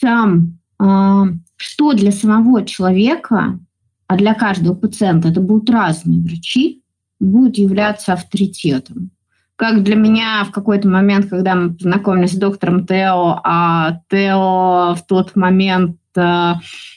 сам, 0.01 0.59
а, 0.79 1.27
что 1.57 1.93
для 1.93 2.11
самого 2.11 2.65
человека 2.65 3.61
а 4.11 4.17
для 4.17 4.35
каждого 4.35 4.75
пациента 4.75 5.29
это 5.29 5.41
будут 5.41 5.71
разные 5.71 6.21
врачи, 6.21 6.83
будет 7.21 7.59
являться 7.59 8.13
авторитетом. 8.13 9.13
Как 9.55 9.85
для 9.85 9.95
меня 9.95 10.43
в 10.43 10.51
какой-то 10.51 10.89
момент, 10.89 11.27
когда 11.31 11.55
мы 11.55 11.75
познакомились 11.75 12.33
с 12.33 12.37
доктором 12.37 12.89
Тео, 12.89 13.41
а 13.45 14.01
Тео 14.11 14.97
в 14.97 15.07
тот 15.07 15.37
момент 15.37 15.97
э, 16.17 16.55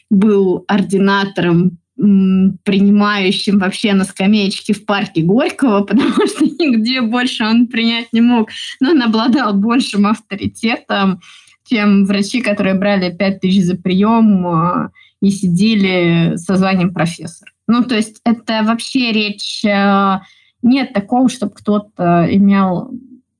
был 0.09 0.65
ординатором, 0.67 1.77
принимающим 1.95 3.59
вообще 3.59 3.93
на 3.93 4.05
скамеечке 4.05 4.73
в 4.73 4.83
парке 4.83 5.21
Горького, 5.21 5.81
потому 5.85 6.25
что 6.25 6.45
нигде 6.45 7.01
больше 7.01 7.45
он 7.45 7.67
принять 7.67 8.11
не 8.11 8.21
мог, 8.21 8.49
но 8.79 8.89
он 8.89 9.03
обладал 9.03 9.53
большим 9.53 10.07
авторитетом, 10.07 11.21
чем 11.69 12.05
врачи, 12.05 12.41
которые 12.41 12.73
брали 12.73 13.15
5 13.15 13.39
тысяч 13.39 13.65
за 13.65 13.75
прием, 13.75 14.47
э, 14.47 14.89
и 15.23 15.31
сидели 15.31 16.35
со 16.35 16.57
званием 16.57 16.93
профессор. 16.93 17.47
Ну, 17.67 17.83
то 17.83 17.95
есть 17.95 18.19
это 18.25 18.61
вообще 18.63 19.13
речь... 19.13 19.63
э, 19.63 20.19
Нет 20.61 20.93
такого, 20.93 21.29
чтобы 21.29 21.53
кто-то 21.53 22.27
имел 22.29 22.91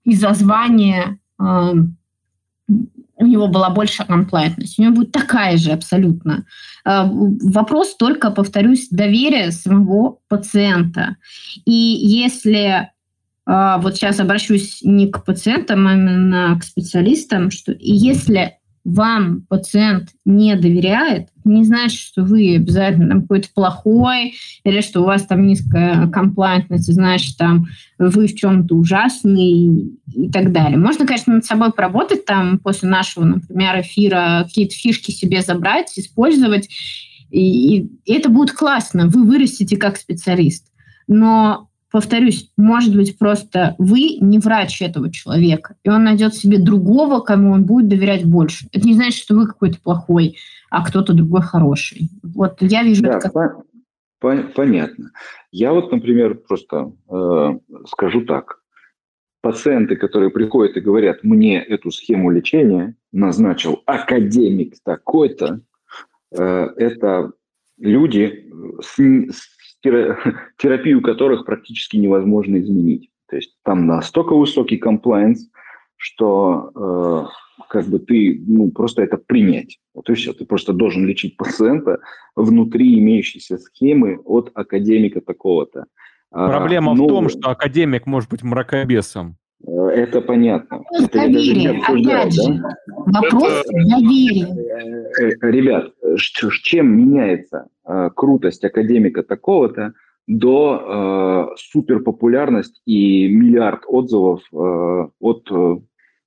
из-за 0.06 0.34
звания... 0.34 1.18
э, 1.40 1.74
У 3.18 3.26
него 3.26 3.48
была 3.48 3.70
больше 3.70 4.06
комплайтность. 4.06 4.80
У 4.80 4.82
него 4.82 4.96
будет 4.96 5.12
такая 5.12 5.58
же 5.58 5.72
абсолютно. 5.72 6.46
Э, 6.86 7.04
Вопрос 7.06 7.98
только, 7.98 8.32
повторюсь, 8.32 8.88
доверия 8.90 9.52
самого 9.52 10.20
пациента. 10.30 11.18
И 11.66 11.74
если 11.74 12.90
вот 13.46 13.98
сейчас 13.98 14.22
обращусь 14.22 14.80
не 14.84 15.08
к 15.08 15.26
пациентам, 15.26 15.86
а 15.86 15.94
именно 15.96 16.58
к 16.58 16.64
специалистам, 16.64 17.52
что 17.52 17.76
если 17.78 18.58
вам 18.84 19.46
пациент 19.48 20.10
не 20.26 20.56
доверяет, 20.56 21.30
не 21.46 21.64
значит, 21.64 22.00
что 22.00 22.24
вы 22.24 22.56
обязательно 22.56 23.10
там 23.10 23.22
какой-то 23.22 23.48
плохой, 23.54 24.36
или 24.64 24.82
что 24.82 25.02
у 25.02 25.06
вас 25.06 25.26
там 25.26 25.48
низкая 25.48 26.08
комплайентность, 26.08 26.92
значит, 26.94 27.38
там 27.38 27.68
вы 27.98 28.28
в 28.28 28.36
чем-то 28.36 28.76
ужасный 28.76 29.96
и 30.14 30.30
так 30.32 30.52
далее. 30.52 30.78
Можно, 30.78 31.06
конечно, 31.06 31.36
над 31.36 31.46
собой 31.46 31.72
поработать 31.72 32.26
там 32.26 32.60
после 32.60 32.90
нашего, 32.90 33.24
например, 33.24 33.80
эфира, 33.82 34.44
какие-то 34.46 34.76
фишки 34.76 35.12
себе 35.12 35.42
забрать, 35.42 35.98
использовать, 35.98 36.70
и, 37.30 37.80
и 37.80 38.14
это 38.14 38.30
будет 38.30 38.52
классно, 38.52 39.08
вы 39.08 39.24
вырастете 39.24 39.78
как 39.78 39.98
специалист. 39.98 40.68
Но 41.08 41.70
повторюсь, 41.94 42.52
может 42.58 42.96
быть, 42.96 43.20
просто 43.20 43.76
вы 43.78 44.18
не 44.20 44.40
врач 44.40 44.82
этого 44.82 45.12
человека, 45.12 45.76
и 45.84 45.90
он 45.90 46.04
найдет 46.06 46.34
себе 46.34 46.58
другого, 46.58 47.20
кому 47.20 47.52
он 47.52 47.66
будет 47.66 47.88
доверять 47.88 48.26
больше. 48.26 48.66
Это 48.72 48.88
не 48.88 48.96
значит, 48.96 49.22
что 49.22 49.36
вы 49.36 49.46
какой-то 49.46 49.80
плохой, 49.80 50.38
а 50.72 50.84
кто-то 50.84 51.14
другой 51.14 51.44
хороший. 51.44 52.10
Вот 52.24 52.58
я 52.62 52.82
вижу 52.82 53.04
Да, 53.04 53.10
это 53.10 53.20
как... 53.20 53.34
по- 53.34 53.64
по- 54.20 54.44
понятно. 54.56 55.12
Я 55.52 55.72
вот, 55.72 55.92
например, 55.92 56.34
просто 56.34 56.94
э, 57.12 57.60
скажу 57.90 58.22
так. 58.26 58.60
Пациенты, 59.44 59.96
которые 59.96 60.32
приходят 60.32 60.76
и 60.76 60.82
говорят, 60.82 61.24
мне 61.24 61.62
эту 61.62 61.92
схему 61.92 62.32
лечения 62.32 62.96
назначил 63.12 63.84
академик 63.86 64.78
такой-то, 64.84 65.62
э, 66.32 66.70
это 66.76 67.34
люди, 67.78 68.52
с, 68.82 68.98
с 68.98 69.53
терапию 70.58 71.02
которых 71.02 71.46
практически 71.46 71.98
невозможно 71.98 72.58
изменить. 72.58 73.10
То 73.30 73.36
есть 73.36 73.56
там 73.64 73.88
настолько 73.88 74.36
высокий 74.36 74.78
комплайенс, 74.78 75.50
что 75.96 76.72
э, 76.76 77.64
как 77.70 77.88
бы 77.88 78.00
ты 78.00 78.42
ну, 78.46 78.72
просто 78.72 79.02
это 79.02 79.18
принять. 79.18 79.80
Вот 79.94 80.10
и 80.10 80.14
все. 80.14 80.34
Ты 80.34 80.46
просто 80.46 80.74
должен 80.74 81.06
лечить 81.06 81.38
пациента 81.38 82.00
внутри 82.36 83.00
имеющейся 83.00 83.58
схемы 83.58 84.20
от 84.26 84.52
академика 84.54 85.22
такого-то. 85.22 85.86
А, 86.32 86.50
Проблема 86.50 86.94
ну, 86.94 87.06
в 87.06 87.08
том, 87.08 87.30
что 87.30 87.50
академик 87.50 88.06
может 88.06 88.30
быть 88.30 88.44
мракобесом. 88.44 89.38
Э, 89.68 89.72
Это 89.90 90.22
понятно. 90.22 90.78
Вопрос 90.78 91.04
Это 91.04 91.18
доверия, 91.20 91.70
опять 91.72 92.06
да? 92.06 92.30
же. 92.30 92.64
Вопрос 92.88 93.64
доверия. 93.68 94.48
Э, 95.20 95.52
Ребят, 95.52 95.92
ш- 96.16 96.50
ш- 96.50 96.62
чем 96.64 96.98
меняется 96.98 97.68
э, 97.86 98.10
крутость 98.16 98.64
академика 98.64 99.24
такого-то 99.24 99.94
до 100.28 101.50
э, 101.54 101.56
суперпопулярность 101.58 102.82
и 102.86 103.28
миллиард 103.28 103.82
отзывов 103.88 104.42
э, 104.54 105.08
от, 105.20 105.52
э, 105.52 105.78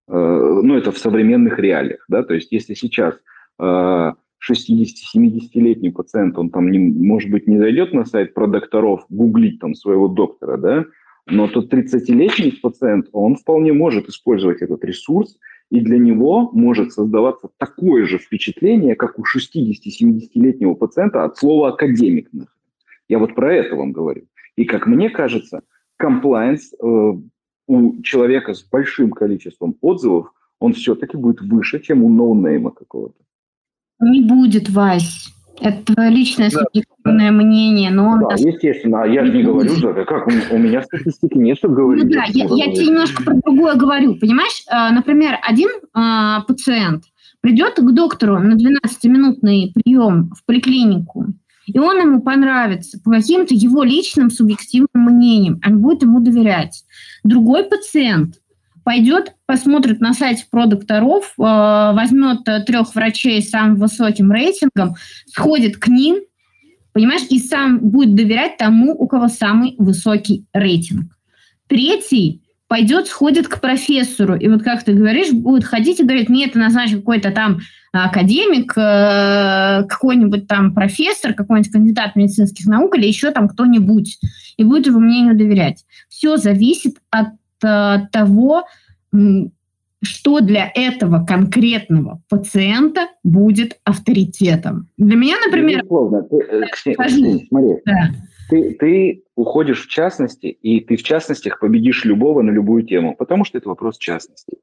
э, 0.09 0.61
ну 0.63 0.77
это 0.77 0.93
в 0.93 0.99
современных 0.99 1.59
реалиях, 1.59 2.05
да, 2.09 2.23
то 2.23 2.35
есть 2.35 2.53
если 2.53 2.75
сейчас 2.75 3.15
э, 3.59 4.13
60-70-летний 4.51 5.91
пациент, 5.91 6.39
он 6.39 6.51
там, 6.51 6.71
не, 6.71 6.79
может 6.79 7.31
быть, 7.31 7.47
не 7.49 7.59
зайдет 7.59 7.93
на 7.95 8.05
сайт 8.05 8.35
про 8.35 8.47
докторов, 8.47 9.07
гуглить 9.09 9.61
там 9.61 9.75
своего 9.75 10.09
доктора, 10.09 10.57
да, 10.59 10.85
но 11.27 11.49
тот 11.49 11.73
30-летний 11.73 12.53
пациент, 12.53 13.09
он 13.13 13.37
вполне 13.37 13.73
может 13.73 14.09
использовать 14.09 14.63
этот 14.63 14.85
ресурс, 14.85 15.37
и 15.71 15.81
для 15.81 15.99
него 15.99 16.51
может 16.53 16.93
создаваться 16.93 17.49
такое 17.59 18.07
же 18.07 18.19
впечатление, 18.19 18.95
как 18.95 19.19
у 19.19 19.23
60-70-летнего 19.23 20.75
пациента 20.75 21.25
от 21.25 21.37
слова 21.37 21.71
«академик». 21.71 22.31
Я 23.09 23.19
вот 23.19 23.35
про 23.35 23.55
это 23.55 23.75
вам 23.75 23.93
говорю. 23.93 24.27
И, 24.57 24.65
как 24.65 24.87
мне 24.87 25.11
кажется, 25.11 25.63
комплайенс 25.97 26.73
э, 26.73 27.13
у 27.67 28.03
человека 28.03 28.55
с 28.55 28.63
большим 28.63 29.11
количеством 29.11 29.77
отзывов, 29.81 30.33
он 30.61 30.73
все-таки 30.73 31.17
будет 31.17 31.41
выше, 31.41 31.81
чем 31.81 32.05
у 32.05 32.09
ноунейма 32.09 32.71
какого-то. 32.71 33.19
Не 34.01 34.23
будет, 34.23 34.69
Вась. 34.71 35.33
Это 35.61 35.95
твое 35.95 36.11
личное 36.11 36.51
субъективное 36.51 37.31
мнение, 37.31 37.91
но 37.91 38.19
Да, 38.21 38.29
даст- 38.31 38.45
естественно. 38.47 39.03
А 39.03 39.07
я 39.07 39.25
же 39.25 39.33
не 39.33 39.43
говорю, 39.43 39.71
за 39.71 39.93
как 40.05 40.27
у 40.27 40.59
меня 40.59 40.83
статистики 40.83 41.37
нет, 41.39 41.57
чтобы 41.59 41.75
Ну 41.75 41.81
говорить. 41.83 42.09
да, 42.13 42.25
я, 42.29 42.45
я 42.45 42.73
тебе 42.75 42.87
немножко 42.87 43.23
про 43.23 43.35
другое 43.35 43.75
говорю. 43.75 44.17
Понимаешь, 44.17 44.63
Э, 44.71 44.93
например, 44.93 45.39
один 45.43 45.69
э, 45.69 46.43
пациент 46.47 47.05
придет 47.41 47.75
к 47.77 47.93
доктору 47.93 48.39
на 48.41 48.55
12-минутный 48.55 49.73
прием 49.75 50.31
в 50.35 50.45
поликлинику, 50.45 51.27
и 51.67 51.79
он 51.79 52.01
ему 52.01 52.21
понравится 52.23 52.99
по 53.03 53.11
каким-то 53.11 53.55
его 53.55 53.83
личным 53.83 54.31
субъективным 54.31 54.89
мнениям, 54.95 55.61
он 55.67 55.79
будет 55.81 56.03
ему 56.03 56.21
доверять. 56.21 56.85
Другой 57.25 57.65
пациент 57.65 58.35
пойдет, 58.87 59.35
посмотрит 59.47 60.01
на 60.01 60.15
сайте 60.15 60.45
про 60.49 60.67
докторов, 60.67 61.35
э, 61.37 61.43
возьмет 61.43 62.47
э, 62.47 62.63
трех 62.63 62.95
врачей 62.95 63.43
с 63.43 63.51
самым 63.51 63.75
высоким 63.75 64.31
рейтингом, 64.31 64.95
сходит 65.27 65.77
к 65.77 65.89
ним, 65.89 66.21
понимаешь, 66.93 67.23
и 67.29 67.41
сам 67.41 67.81
будет 67.81 68.15
доверять 68.15 68.59
тому, 68.59 68.93
у 68.93 69.09
кого 69.09 69.27
самый 69.27 69.75
высокий 69.79 70.47
рейтинг. 70.53 71.19
Третий 71.67 72.43
пойдет, 72.69 73.09
сходит 73.09 73.49
к 73.49 73.61
профессору, 73.61 74.37
и 74.37 74.47
вот 74.47 74.63
как 74.63 74.85
ты 74.85 74.93
говоришь, 74.93 75.33
будет 75.33 75.65
ходить 75.65 75.99
и 75.99 76.05
говорить, 76.05 76.29
мне 76.29 76.47
это 76.47 76.61
назначил 76.61 76.99
какой-то 76.99 77.33
там 77.33 77.59
академик, 77.91 78.73
э, 78.77 79.85
какой-нибудь 79.89 80.47
там 80.47 80.73
профессор, 80.73 81.35
какой-нибудь 81.35 81.73
кандидат 81.73 82.15
медицинских 82.15 82.67
наук 82.67 82.97
или 82.97 83.09
еще 83.09 83.33
там 83.33 83.49
кто-нибудь, 83.49 84.17
и 84.57 84.63
будет 84.63 84.87
его 84.87 85.01
мнению 85.01 85.37
доверять. 85.37 85.85
Все 86.09 86.37
зависит 86.37 86.99
от 87.11 87.31
того, 87.61 88.65
м, 89.13 89.53
что 90.03 90.41
для 90.41 90.71
этого 90.75 91.25
конкретного 91.25 92.23
пациента 92.29 93.09
будет 93.25 93.79
авторитетом. 93.85 94.89
Для 94.97 95.17
меня, 95.17 95.37
например, 95.45 95.79
Безусловно. 95.79 96.23
Ты, 96.23 96.37
э, 96.37 96.63
Ксения. 96.71 96.97
Ксения, 97.07 97.47
смотри, 97.49 97.83
да, 97.85 98.11
ты, 98.49 98.75
ты 98.75 99.25
уходишь 99.35 99.87
в 99.87 99.89
частности, 99.89 100.47
и 100.47 100.81
ты 100.81 100.97
в 100.97 101.03
частностях 101.03 101.59
победишь 101.59 102.05
любого 102.05 102.43
на 102.43 102.51
любую 102.51 102.85
тему, 102.85 103.17
потому 103.17 103.45
что 103.45 103.59
это 103.59 103.69
вопрос 103.69 103.99
частностей. 103.99 104.59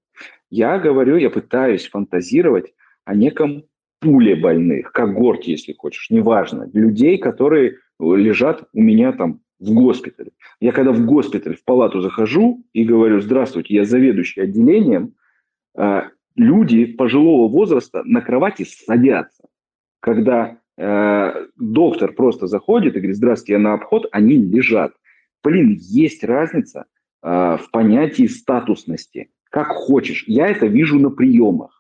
Я 0.50 0.80
говорю, 0.80 1.18
я 1.18 1.30
пытаюсь 1.30 1.88
фантазировать 1.88 2.74
о 3.06 3.16
неком 3.16 3.64
пуле 4.00 4.36
больных, 4.36 4.92
когорте, 4.92 5.52
если 5.52 5.74
хочешь, 5.74 6.10
неважно, 6.10 6.70
людей, 6.74 7.18
которые 7.18 7.78
лежат 8.00 8.64
у 8.74 8.82
меня 8.82 9.14
там 9.14 9.40
в 9.64 9.74
госпитале. 9.74 10.32
Я 10.60 10.72
когда 10.72 10.92
в 10.92 11.06
госпиталь, 11.06 11.56
в 11.56 11.64
палату 11.64 12.02
захожу 12.02 12.64
и 12.74 12.84
говорю, 12.84 13.22
здравствуйте, 13.22 13.76
я 13.76 13.86
заведующий 13.86 14.42
отделением, 14.42 15.16
э, 15.76 16.02
люди 16.36 16.86
пожилого 16.86 17.50
возраста 17.50 18.04
на 18.04 18.22
кровати 18.22 18.66
садятся. 18.66 19.44
Когда 20.02 20.58
э, 20.78 21.46
доктор 21.56 22.14
просто 22.14 22.48
заходит 22.48 22.96
и 22.96 23.00
говорит, 23.00 23.16
здравствуйте, 23.16 23.54
я 23.54 23.60
на 23.60 23.74
обход, 23.74 24.08
они 24.12 24.36
лежат. 24.36 24.94
Блин, 25.44 25.78
есть 25.80 26.24
разница 26.24 26.86
э, 27.22 27.58
в 27.58 27.72
понятии 27.72 28.28
статусности. 28.28 29.30
Как 29.50 29.68
хочешь. 29.68 30.26
Я 30.28 30.48
это 30.48 30.66
вижу 30.66 31.00
на 31.00 31.10
приемах. 31.10 31.73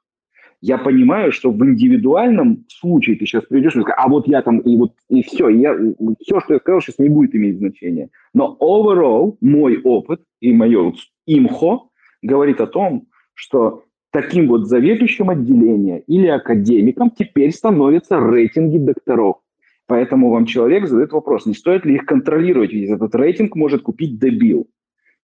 Я 0.66 0.78
понимаю, 0.78 1.34
что 1.34 1.52
в 1.52 1.62
индивидуальном 1.66 2.64
случае 2.70 3.18
ты 3.18 3.26
сейчас 3.26 3.44
придешь 3.44 3.76
и 3.76 3.82
скажешь, 3.82 3.98
а 3.98 4.08
вот 4.08 4.30
я 4.30 4.42
там, 4.42 4.60
и 4.60 4.78
вот, 4.78 4.94
и 5.10 5.22
все, 5.22 5.50
и 5.50 5.60
я, 5.60 5.76
все, 6.22 6.40
что 6.40 6.54
я 6.54 6.60
сказал, 6.60 6.80
сейчас 6.80 7.00
не 7.00 7.10
будет 7.10 7.36
иметь 7.36 7.58
значения. 7.58 8.10
Но 8.34 8.58
overall, 8.62 9.36
мой 9.42 9.82
опыт 9.84 10.22
и 10.40 10.54
мое 10.54 10.94
имхо 11.26 11.90
говорит 12.22 12.62
о 12.62 12.68
том, 12.68 13.08
что 13.34 13.84
таким 14.14 14.48
вот 14.48 14.70
заведующим 14.70 15.30
отделения 15.32 16.00
или 16.08 16.28
академиком 16.28 17.12
теперь 17.12 17.52
становятся 17.52 18.18
рейтинги 18.18 18.78
докторов. 18.78 19.42
Поэтому 19.86 20.32
вам 20.32 20.46
человек 20.46 20.88
задает 20.88 21.12
вопрос, 21.12 21.46
не 21.46 21.56
стоит 21.56 21.84
ли 21.84 21.96
их 21.96 22.06
контролировать, 22.06 22.72
ведь 22.72 22.90
этот 22.90 23.14
рейтинг 23.16 23.58
может 23.58 23.82
купить 23.82 24.18
дебил. 24.18 24.70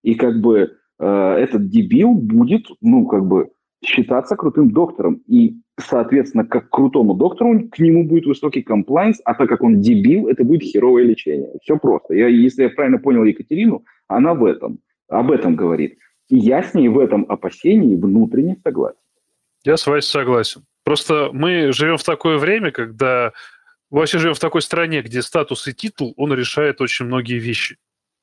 И 0.04 0.16
как 0.16 0.42
бы 0.42 0.74
э, 1.00 1.06
этот 1.06 1.70
дебил 1.70 2.14
будет, 2.14 2.68
ну, 2.82 3.06
как 3.06 3.26
бы 3.26 3.52
считаться 3.84 4.36
крутым 4.36 4.72
доктором. 4.72 5.22
И, 5.28 5.56
соответственно, 5.80 6.46
как 6.46 6.68
к 6.68 6.72
крутому 6.72 7.14
доктору 7.14 7.68
к 7.70 7.80
нему 7.80 8.04
будет 8.04 8.26
высокий 8.26 8.62
комплайнс, 8.62 9.20
а 9.26 9.34
так 9.34 9.50
как 9.50 9.64
он 9.64 9.82
дебил, 9.82 10.28
это 10.28 10.44
будет 10.44 10.64
херовое 10.64 11.04
лечение. 11.04 11.52
Все 11.62 11.78
просто. 11.78 12.14
Я, 12.14 12.28
если 12.28 12.64
я 12.64 12.70
правильно 12.70 13.00
понял 13.00 13.24
Екатерину, 13.24 13.84
она 14.08 14.34
в 14.34 14.46
этом, 14.46 14.80
об 15.08 15.32
этом 15.32 15.56
говорит. 15.56 15.98
И 16.30 16.38
я 16.38 16.62
с 16.62 16.74
ней 16.74 16.90
в 16.90 17.00
этом 17.00 17.26
опасении 17.30 17.96
внутренне 17.96 18.58
согласен. 18.64 19.00
Я 19.64 19.78
с 19.78 19.88
вами 19.88 20.02
согласен. 20.02 20.64
Просто 20.84 21.30
мы 21.34 21.72
живем 21.72 21.98
в 21.98 22.04
такое 22.04 22.38
время, 22.38 22.72
когда 22.72 23.34
вообще 23.90 24.20
живем 24.20 24.34
в 24.34 24.40
такой 24.40 24.62
стране, 24.62 25.02
где 25.02 25.22
статус 25.22 25.68
и 25.68 25.74
титул, 25.74 26.14
он 26.18 26.34
решает 26.34 26.82
очень 26.82 27.06
многие 27.06 27.40
вещи. 27.40 27.78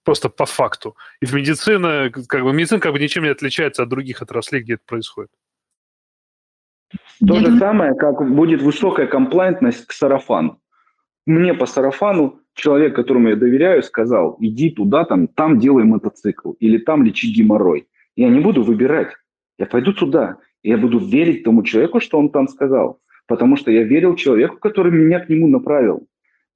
Просто 0.05 0.29
по 0.29 0.47
факту. 0.47 0.97
И 1.21 1.27
в 1.27 1.35
медицине, 1.35 2.11
как 2.11 2.45
бы, 2.45 2.53
медицина 2.53 2.79
как 2.81 2.93
бы 2.93 3.01
ничем 3.01 3.25
не 3.25 3.31
отличается 3.31 3.83
от 3.83 3.89
других 3.89 4.23
отраслей, 4.23 4.63
где 4.63 4.75
это 4.75 4.83
происходит. 4.87 5.31
То 6.91 7.35
Я 7.35 7.41
же 7.41 7.45
думаю- 7.47 7.59
самое, 7.59 7.95
как 7.95 8.31
будет 8.31 8.63
высокая 8.63 9.07
комплайнтность 9.07 9.87
к 9.87 9.93
сарафану. 9.93 10.61
Мне 11.27 11.55
по 11.55 11.67
сарафану 11.67 12.41
человек, 12.55 12.95
которому 12.95 13.29
я 13.29 13.37
доверяю, 13.37 13.83
сказал, 13.83 14.37
иди 14.41 14.71
туда, 14.71 15.05
там, 15.05 15.27
там 15.27 15.59
делай 15.59 15.85
мотоцикл, 15.85 16.53
или 16.53 16.79
там 16.79 17.05
лечи 17.05 17.33
геморрой. 17.33 17.87
Я 18.17 18.29
не 18.29 18.41
буду 18.41 18.63
выбирать. 18.63 19.13
Я 19.59 19.67
пойду 19.67 19.93
туда. 19.93 20.37
Я 20.63 20.79
буду 20.79 20.99
верить 20.99 21.45
тому 21.45 21.63
человеку, 21.63 22.01
что 22.01 22.19
он 22.19 22.31
там 22.31 22.49
сказал. 22.49 23.01
Потому 23.27 23.57
что 23.57 23.71
я 23.71 23.83
верил 23.83 24.15
человеку, 24.15 24.59
который 24.59 24.93
меня 24.93 25.21
к 25.21 25.29
нему 25.29 25.49
направил. 25.49 26.07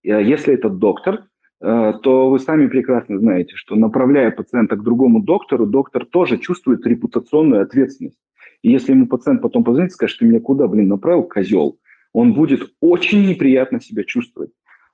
А 0.04 0.20
если 0.20 0.54
это 0.54 0.68
доктор, 0.70 1.24
э, 1.60 1.92
то 2.02 2.30
вы 2.30 2.38
сами 2.38 2.68
прекрасно 2.68 3.18
знаете, 3.18 3.56
что 3.56 3.76
направляя 3.76 4.30
пациента 4.30 4.76
к 4.76 4.82
другому 4.82 5.20
доктору, 5.22 5.66
доктор 5.66 6.06
тоже 6.06 6.38
чувствует 6.38 6.86
репутационную 6.86 7.62
ответственность. 7.62 8.18
И 8.62 8.70
если 8.70 8.92
ему 8.92 9.06
пациент 9.06 9.42
потом 9.42 9.64
позвонит 9.64 9.90
и 9.90 9.94
скажет, 9.94 10.18
ты 10.18 10.26
меня 10.26 10.40
куда, 10.40 10.68
блин, 10.68 10.88
направил, 10.88 11.24
козел, 11.24 11.78
он 12.12 12.34
будет 12.34 12.72
очень 12.80 13.26
неприятно 13.26 13.80
себя 13.80 14.04
чувствовать. 14.04 14.50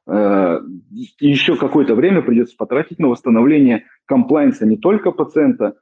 Э, 0.07 0.61
еще 1.19 1.57
какое-то 1.57 1.95
время 1.95 2.23
придется 2.23 2.57
потратить 2.57 2.99
на 2.99 3.09
восстановление 3.09 3.85
комплайнса 4.07 4.67
не 4.67 4.77
только 4.77 5.11
пациента, 5.11 5.77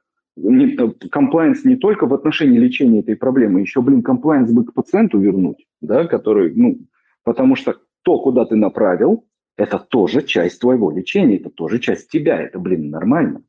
комплайнс 1.11 1.63
не 1.63 1.75
только 1.75 2.07
в 2.07 2.13
отношении 2.13 2.57
лечения 2.57 2.99
этой 2.99 3.15
проблемы, 3.15 3.61
еще, 3.61 3.81
блин, 3.81 4.01
комплайнс 4.01 4.51
бы 4.51 4.65
к 4.65 4.73
пациенту 4.73 5.19
вернуть, 5.19 5.65
да, 5.81 6.05
который, 6.07 6.53
ну, 6.55 6.79
потому 7.23 7.55
что 7.55 7.77
то, 8.03 8.19
куда 8.19 8.45
ты 8.45 8.55
направил, 8.55 9.25
это 9.57 9.79
тоже 9.79 10.21
часть 10.23 10.59
твоего 10.59 10.91
лечения, 10.91 11.37
это 11.37 11.49
тоже 11.49 11.79
часть 11.79 12.09
тебя, 12.09 12.41
это, 12.41 12.59
блин, 12.59 12.89
нормально. 12.89 13.43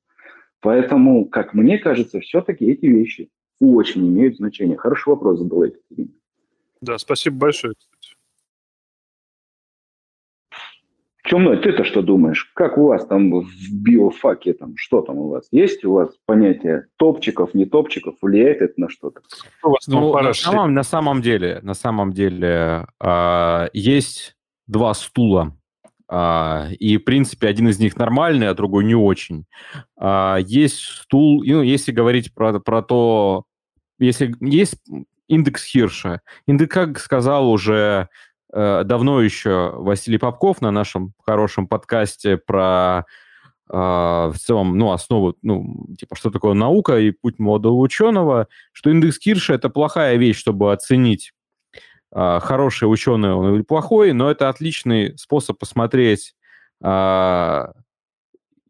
Поэтому, 0.60 1.26
как 1.26 1.54
мне 1.54 1.78
кажется, 1.78 2.20
все-таки 2.20 2.66
эти 2.66 2.86
вещи 2.86 3.30
очень 3.60 4.06
имеют 4.08 4.36
значение. 4.36 4.76
Хороший 4.76 5.08
вопрос 5.10 5.38
задала 5.38 5.66
Екатерина. 5.66 6.10
Да, 6.80 6.98
спасибо 6.98 7.36
большое. 7.36 7.74
Чумной, 11.26 11.56
ты-то 11.56 11.82
что 11.82 12.02
думаешь? 12.02 12.44
Как 12.54 12.78
у 12.78 12.86
вас 12.86 13.04
там 13.04 13.32
в 13.32 13.48
биофаке, 13.72 14.52
там, 14.52 14.76
что 14.76 15.02
там 15.02 15.18
у 15.18 15.28
вас? 15.28 15.48
Есть 15.50 15.84
у 15.84 15.92
вас 15.92 16.10
понятие 16.24 16.86
топчиков, 16.96 17.52
не 17.52 17.66
топчиков? 17.66 18.14
Влияет 18.22 18.62
это 18.62 18.74
на 18.76 18.88
что-то? 18.88 19.22
Ну, 19.88 20.12
на, 20.20 20.32
самом, 20.32 20.72
на 20.72 20.84
самом 20.84 21.22
деле, 21.22 21.58
на 21.62 21.74
самом 21.74 22.12
деле 22.12 22.86
э, 23.00 23.68
есть 23.72 24.36
два 24.68 24.94
стула. 24.94 25.56
Uh, 26.08 26.72
и, 26.74 26.98
в 26.98 27.04
принципе, 27.04 27.48
один 27.48 27.68
из 27.68 27.80
них 27.80 27.96
нормальный, 27.96 28.48
а 28.48 28.54
другой 28.54 28.84
не 28.84 28.94
очень. 28.94 29.44
Uh, 30.00 30.40
есть 30.46 30.78
стул, 30.78 31.42
ну, 31.44 31.62
если 31.62 31.90
говорить 31.90 32.32
про, 32.32 32.60
про 32.60 32.82
то, 32.82 33.44
если 33.98 34.34
есть 34.40 34.76
индекс 35.28 35.64
Хирша. 35.64 36.20
Индекс, 36.46 36.72
как 36.72 36.98
сказал 36.98 37.50
уже 37.50 38.08
э, 38.52 38.82
давно 38.84 39.20
еще 39.20 39.72
Василий 39.74 40.18
Попков 40.18 40.60
на 40.60 40.70
нашем 40.70 41.12
хорошем 41.24 41.66
подкасте 41.66 42.36
про 42.36 43.04
э, 43.68 43.76
в 43.76 44.34
целом, 44.38 44.78
ну, 44.78 44.92
основу, 44.92 45.36
ну, 45.42 45.86
типа, 45.98 46.16
что 46.16 46.30
такое 46.30 46.54
наука 46.54 46.98
и 46.98 47.10
путь 47.10 47.38
молодого 47.38 47.80
ученого, 47.80 48.48
что 48.72 48.90
индекс 48.90 49.18
Кирша– 49.18 49.54
это 49.54 49.68
плохая 49.68 50.16
вещь, 50.16 50.38
чтобы 50.38 50.72
оценить, 50.72 51.32
хороший 52.12 52.84
ученый 52.84 53.32
он 53.32 53.54
или 53.54 53.62
плохой, 53.62 54.12
но 54.12 54.30
это 54.30 54.48
отличный 54.48 55.16
способ 55.18 55.58
посмотреть, 55.58 56.34
э, 56.82 57.66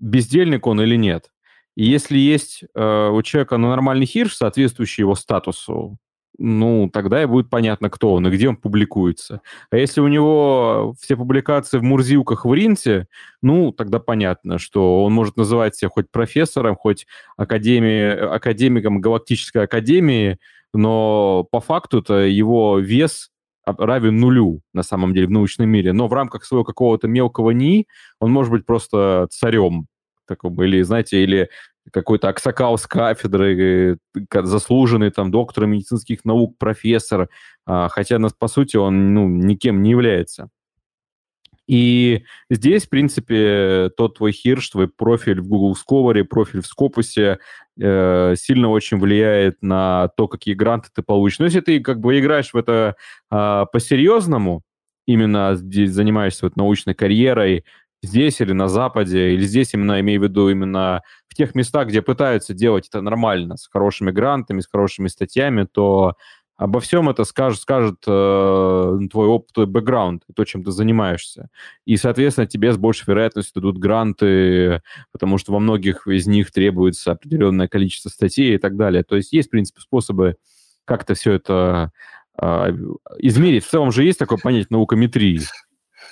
бездельник 0.00 0.66
он 0.66 0.80
или 0.80 0.96
нет. 0.96 1.30
И 1.76 1.84
если 1.84 2.16
есть 2.18 2.64
э, 2.74 3.08
у 3.10 3.22
человека 3.22 3.58
ну, 3.58 3.68
нормальный 3.68 4.06
хирш, 4.06 4.36
соответствующий 4.36 5.02
его 5.02 5.14
статусу, 5.14 5.98
ну, 6.38 6.90
тогда 6.92 7.22
и 7.22 7.26
будет 7.26 7.48
понятно, 7.48 7.90
кто 7.90 8.12
он 8.14 8.26
и 8.26 8.30
где 8.30 8.48
он 8.48 8.56
публикуется. 8.56 9.40
А 9.70 9.76
если 9.76 10.00
у 10.00 10.08
него 10.08 10.94
все 11.00 11.16
публикации 11.16 11.78
в 11.78 11.82
Мурзилках 11.82 12.44
в 12.44 12.52
Ринте, 12.52 13.06
ну, 13.42 13.72
тогда 13.72 13.98
понятно, 13.98 14.58
что 14.58 15.04
он 15.04 15.12
может 15.12 15.36
называть 15.36 15.76
себя 15.76 15.88
хоть 15.88 16.10
профессором, 16.10 16.76
хоть 16.76 17.06
академи... 17.36 18.10
академиком 18.10 19.00
Галактической 19.00 19.64
Академии, 19.64 20.38
но 20.74 21.46
по 21.50 21.60
факту-то 21.60 22.20
его 22.26 22.78
вес 22.78 23.30
равен 23.64 24.18
нулю, 24.18 24.60
на 24.72 24.82
самом 24.82 25.12
деле, 25.14 25.26
в 25.26 25.30
научном 25.30 25.68
мире. 25.68 25.92
Но 25.92 26.06
в 26.06 26.12
рамках 26.12 26.44
своего 26.44 26.64
какого-то 26.64 27.08
мелкого 27.08 27.50
НИИ 27.50 27.86
он 28.20 28.30
может 28.30 28.52
быть 28.52 28.64
просто 28.64 29.26
царем 29.30 29.86
таком, 30.26 30.60
или, 30.62 30.82
знаете, 30.82 31.22
или 31.22 31.48
какой-то 31.92 32.28
аксакал 32.28 32.78
с 32.78 32.86
кафедры, 32.86 33.98
э, 34.14 34.42
заслуженный 34.42 35.10
там 35.10 35.30
доктор 35.30 35.66
медицинских 35.66 36.24
наук, 36.24 36.58
профессор, 36.58 37.28
а, 37.64 37.88
хотя, 37.88 38.18
по 38.38 38.48
сути, 38.48 38.76
он 38.76 39.14
ну, 39.14 39.28
никем 39.28 39.82
не 39.82 39.90
является. 39.90 40.50
И 41.66 42.22
здесь, 42.48 42.86
в 42.86 42.90
принципе, 42.90 43.90
тот 43.96 44.18
твой 44.18 44.32
хирш, 44.32 44.70
твой 44.70 44.88
профиль 44.88 45.40
в 45.40 45.48
Google 45.48 45.76
Scholar, 45.76 46.22
профиль 46.24 46.60
в 46.60 46.66
Scopus 46.66 47.38
э, 47.78 48.34
сильно 48.36 48.68
очень 48.70 48.98
влияет 48.98 49.60
на 49.62 50.08
то, 50.16 50.28
какие 50.28 50.54
гранты 50.54 50.90
ты 50.94 51.02
получишь. 51.02 51.40
Но 51.40 51.46
если 51.46 51.60
ты 51.60 51.80
как 51.80 52.00
бы 52.00 52.18
играешь 52.18 52.52
в 52.52 52.56
это 52.56 52.94
э, 53.30 53.64
по-серьезному, 53.72 54.62
именно 55.06 55.56
занимаешься 55.56 56.46
вот 56.46 56.56
научной 56.56 56.94
карьерой, 56.94 57.64
здесь 58.06 58.40
или 58.40 58.52
на 58.52 58.68
Западе, 58.68 59.32
или 59.32 59.44
здесь 59.44 59.74
именно, 59.74 60.00
имею 60.00 60.20
в 60.20 60.24
виду, 60.24 60.48
именно 60.48 61.02
в 61.28 61.34
тех 61.34 61.54
местах, 61.54 61.88
где 61.88 62.02
пытаются 62.02 62.54
делать 62.54 62.88
это 62.88 63.00
нормально, 63.00 63.56
с 63.56 63.68
хорошими 63.68 64.10
грантами, 64.10 64.60
с 64.60 64.68
хорошими 64.68 65.08
статьями, 65.08 65.66
то 65.70 66.14
обо 66.56 66.80
всем 66.80 67.08
это 67.08 67.24
скажет, 67.24 67.60
скажет 67.60 67.96
э, 68.06 68.98
твой 69.10 69.26
опыт, 69.26 69.52
твой 69.52 69.66
бэкграунд, 69.66 70.22
то, 70.34 70.44
чем 70.44 70.64
ты 70.64 70.70
занимаешься. 70.70 71.50
И, 71.84 71.96
соответственно, 71.96 72.46
тебе 72.46 72.72
с 72.72 72.78
большей 72.78 73.04
вероятностью 73.06 73.60
дадут 73.60 73.78
гранты, 73.78 74.80
потому 75.12 75.36
что 75.36 75.52
во 75.52 75.58
многих 75.58 76.06
из 76.06 76.26
них 76.26 76.50
требуется 76.50 77.12
определенное 77.12 77.68
количество 77.68 78.08
статей 78.08 78.54
и 78.54 78.58
так 78.58 78.76
далее. 78.76 79.04
То 79.04 79.16
есть 79.16 79.32
есть, 79.32 79.48
в 79.48 79.50
принципе, 79.50 79.80
способы 79.82 80.36
как-то 80.86 81.14
все 81.14 81.32
это 81.32 81.92
э, 82.40 82.72
измерить. 83.18 83.64
В 83.64 83.70
целом 83.70 83.92
же 83.92 84.04
есть 84.04 84.18
такое 84.18 84.38
понятие 84.38 84.68
наукометрии. 84.70 85.40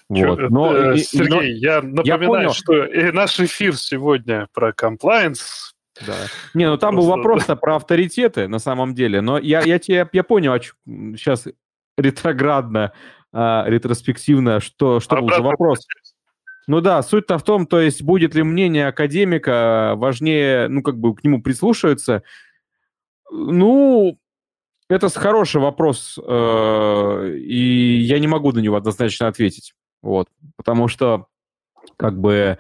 Вот. 0.09 0.51
Но, 0.51 0.77
э, 0.77 0.99
Сергей, 0.99 1.29
но, 1.31 1.43
я 1.63 1.83
напоминаю, 1.83 2.49
я 2.49 2.53
что 2.53 3.13
наш 3.13 3.41
эфир 3.41 3.77
сегодня 3.77 4.49
про 4.53 4.73
комплайенс. 4.73 5.73
Да. 6.07 6.15
Не, 6.55 6.69
ну 6.69 6.77
там 6.77 6.95
Просто, 6.95 7.11
был 7.11 7.17
вопрос 7.17 7.47
да. 7.47 7.57
про 7.57 7.77
авторитеты 7.77 8.49
на 8.49 8.59
самом 8.59 8.95
деле, 8.95 9.21
но 9.21 9.39
я, 9.39 9.63
я, 9.63 9.79
я, 9.87 10.09
я 10.13 10.25
понял, 10.25 10.55
сейчас 10.57 11.47
ретроградно, 11.97 12.93
а, 13.33 13.65
ретроспективно, 13.67 14.61
что, 14.61 15.01
что 15.01 15.17
был 15.17 15.31
за 15.31 15.43
вопрос. 15.43 15.87
Ну 16.67 16.81
да, 16.81 17.03
суть-то 17.03 17.39
в 17.39 17.45
том, 17.45 17.67
то 17.67 17.81
есть 17.81 18.03
будет 18.03 18.35
ли 18.35 18.43
мнение 18.43 18.89
академика 18.89 19.95
важнее, 19.97 20.69
ну 20.69 20.83
как 20.83 20.99
бы 20.99 21.15
к 21.15 21.23
нему 21.23 21.43
прислушиваться. 21.43 22.23
Ну, 23.31 24.19
это 24.89 25.09
хороший 25.11 25.61
вопрос, 25.61 26.19
э, 26.19 27.37
и 27.37 27.99
я 28.01 28.19
не 28.19 28.27
могу 28.27 28.53
на 28.53 28.61
него 28.61 28.77
однозначно 28.77 29.29
ответить. 29.29 29.75
Вот. 30.05 30.29
Потому 30.57 30.87
что, 30.87 31.27
как 31.97 32.21
бы, 32.21 32.59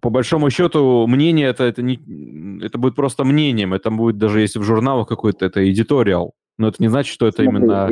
по 0.00 0.10
большому 0.10 0.50
счету, 0.50 1.06
мнение 1.06 1.48
это, 1.48 1.64
это, 1.64 1.82
не, 1.82 1.98
это 2.62 2.76
будет 2.76 2.94
просто 2.94 3.24
мнением. 3.24 3.72
Это 3.72 3.90
будет 3.90 4.18
даже 4.18 4.40
если 4.40 4.58
в 4.58 4.62
журналах 4.62 5.08
какой-то, 5.08 5.46
это 5.46 5.68
эдиториал. 5.68 6.34
Но 6.58 6.68
это 6.68 6.76
не 6.80 6.88
значит, 6.88 7.12
что 7.12 7.26
это 7.26 7.42
именно 7.44 7.88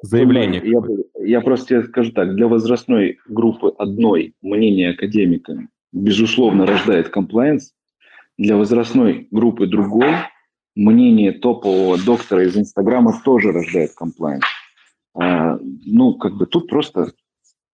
заявление. 0.00 0.62
Я, 0.64 0.80
я 1.24 1.40
просто 1.42 1.68
тебе 1.68 1.82
скажу 1.84 2.12
так. 2.12 2.34
Для 2.34 2.48
возрастной 2.48 3.18
группы 3.28 3.74
одной 3.76 4.34
мнение 4.40 4.90
академика, 4.90 5.68
безусловно, 5.92 6.64
рождает 6.64 7.10
комплайенс. 7.10 7.74
Для 8.38 8.56
возрастной 8.56 9.28
группы 9.30 9.66
другой 9.66 10.14
мнение 10.74 11.32
топового 11.32 11.98
доктора 12.02 12.44
из 12.44 12.56
Инстаграма 12.56 13.20
тоже 13.22 13.52
рождает 13.52 13.92
комплайенс. 13.94 14.44
А, 15.14 15.58
ну, 15.84 16.14
как 16.14 16.34
бы 16.38 16.46
тут 16.46 16.68
просто 16.68 17.12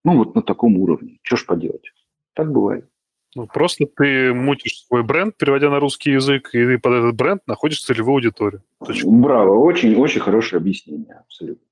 ну, 0.04 0.18
вот 0.18 0.34
на 0.34 0.42
таком 0.42 0.76
уровне. 0.76 1.18
Что 1.22 1.36
ж 1.36 1.46
поделать? 1.46 1.92
Так 2.34 2.52
бывает. 2.52 2.88
Ну, 3.34 3.48
просто 3.48 3.86
ты 3.86 4.32
мутишь 4.32 4.84
свой 4.86 5.02
бренд, 5.02 5.36
переводя 5.36 5.68
на 5.68 5.80
русский 5.80 6.12
язык, 6.12 6.54
и 6.54 6.64
ты 6.64 6.78
под 6.78 6.92
этот 6.92 7.16
бренд 7.16 7.42
находишь 7.46 7.82
целевую 7.82 8.16
аудиторию. 8.16 8.62
Точка. 8.84 9.08
Браво, 9.08 9.58
очень, 9.58 9.96
очень 9.96 10.20
хорошее 10.20 10.60
объяснение, 10.60 11.14
абсолютно. 11.14 11.64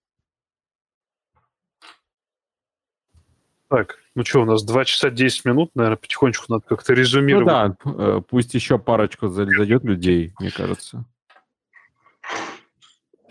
Так, 3.68 3.98
ну 4.14 4.24
что, 4.24 4.42
у 4.42 4.44
нас 4.44 4.64
2 4.64 4.84
часа 4.84 5.10
10 5.10 5.44
минут, 5.44 5.70
наверное, 5.74 5.96
потихонечку 5.96 6.46
надо 6.48 6.64
как-то 6.66 6.94
резюмировать. 6.94 7.76
Ну 7.84 7.94
да, 7.94 8.16
э, 8.18 8.20
пусть 8.28 8.52
еще 8.54 8.78
парочку 8.78 9.28
зайдет 9.28 9.84
людей, 9.84 10.34
мне 10.40 10.50
кажется. 10.50 11.04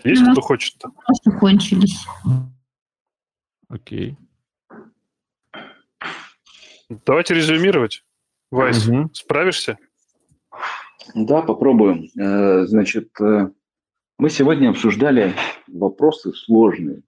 Есть 0.03 0.23
кто 0.31 0.41
хочет? 0.41 0.81
Просто 1.05 1.31
кончились. 1.31 2.05
Окей. 3.67 4.17
Давайте 7.05 7.33
резюмировать. 7.33 8.03
Вась, 8.51 8.87
угу. 8.87 9.09
справишься? 9.13 9.77
Да, 11.15 11.41
попробуем. 11.41 12.09
Э, 12.19 12.65
значит, 12.65 13.09
э, 13.21 13.49
мы 14.19 14.29
сегодня 14.29 14.69
обсуждали 14.69 15.33
вопросы 15.67 16.33
сложные 16.33 17.03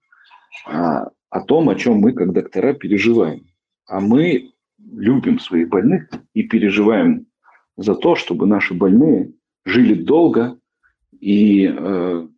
а, 0.66 1.10
о 1.28 1.40
том, 1.42 1.68
о 1.68 1.74
чем 1.74 1.98
мы, 1.98 2.12
как 2.12 2.32
доктора, 2.32 2.72
переживаем. 2.72 3.46
А 3.86 4.00
мы 4.00 4.52
любим 4.78 5.38
своих 5.38 5.68
больных 5.68 6.08
и 6.32 6.44
переживаем 6.44 7.26
за 7.76 7.94
то, 7.94 8.16
чтобы 8.16 8.46
наши 8.46 8.72
больные 8.72 9.32
жили 9.64 9.94
долго 9.94 10.58
и 11.20 11.66
э, 11.66 12.28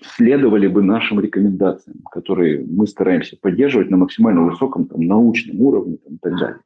следовали 0.00 0.66
бы 0.66 0.82
нашим 0.82 1.20
рекомендациям, 1.20 1.98
которые 2.10 2.64
мы 2.66 2.86
стараемся 2.86 3.36
поддерживать 3.40 3.90
на 3.90 3.96
максимально 3.96 4.42
высоком 4.42 4.86
там, 4.86 5.00
научном 5.00 5.60
уровне 5.60 5.98
там, 5.98 6.14
и 6.14 6.18
так 6.18 6.38
далее. 6.38 6.60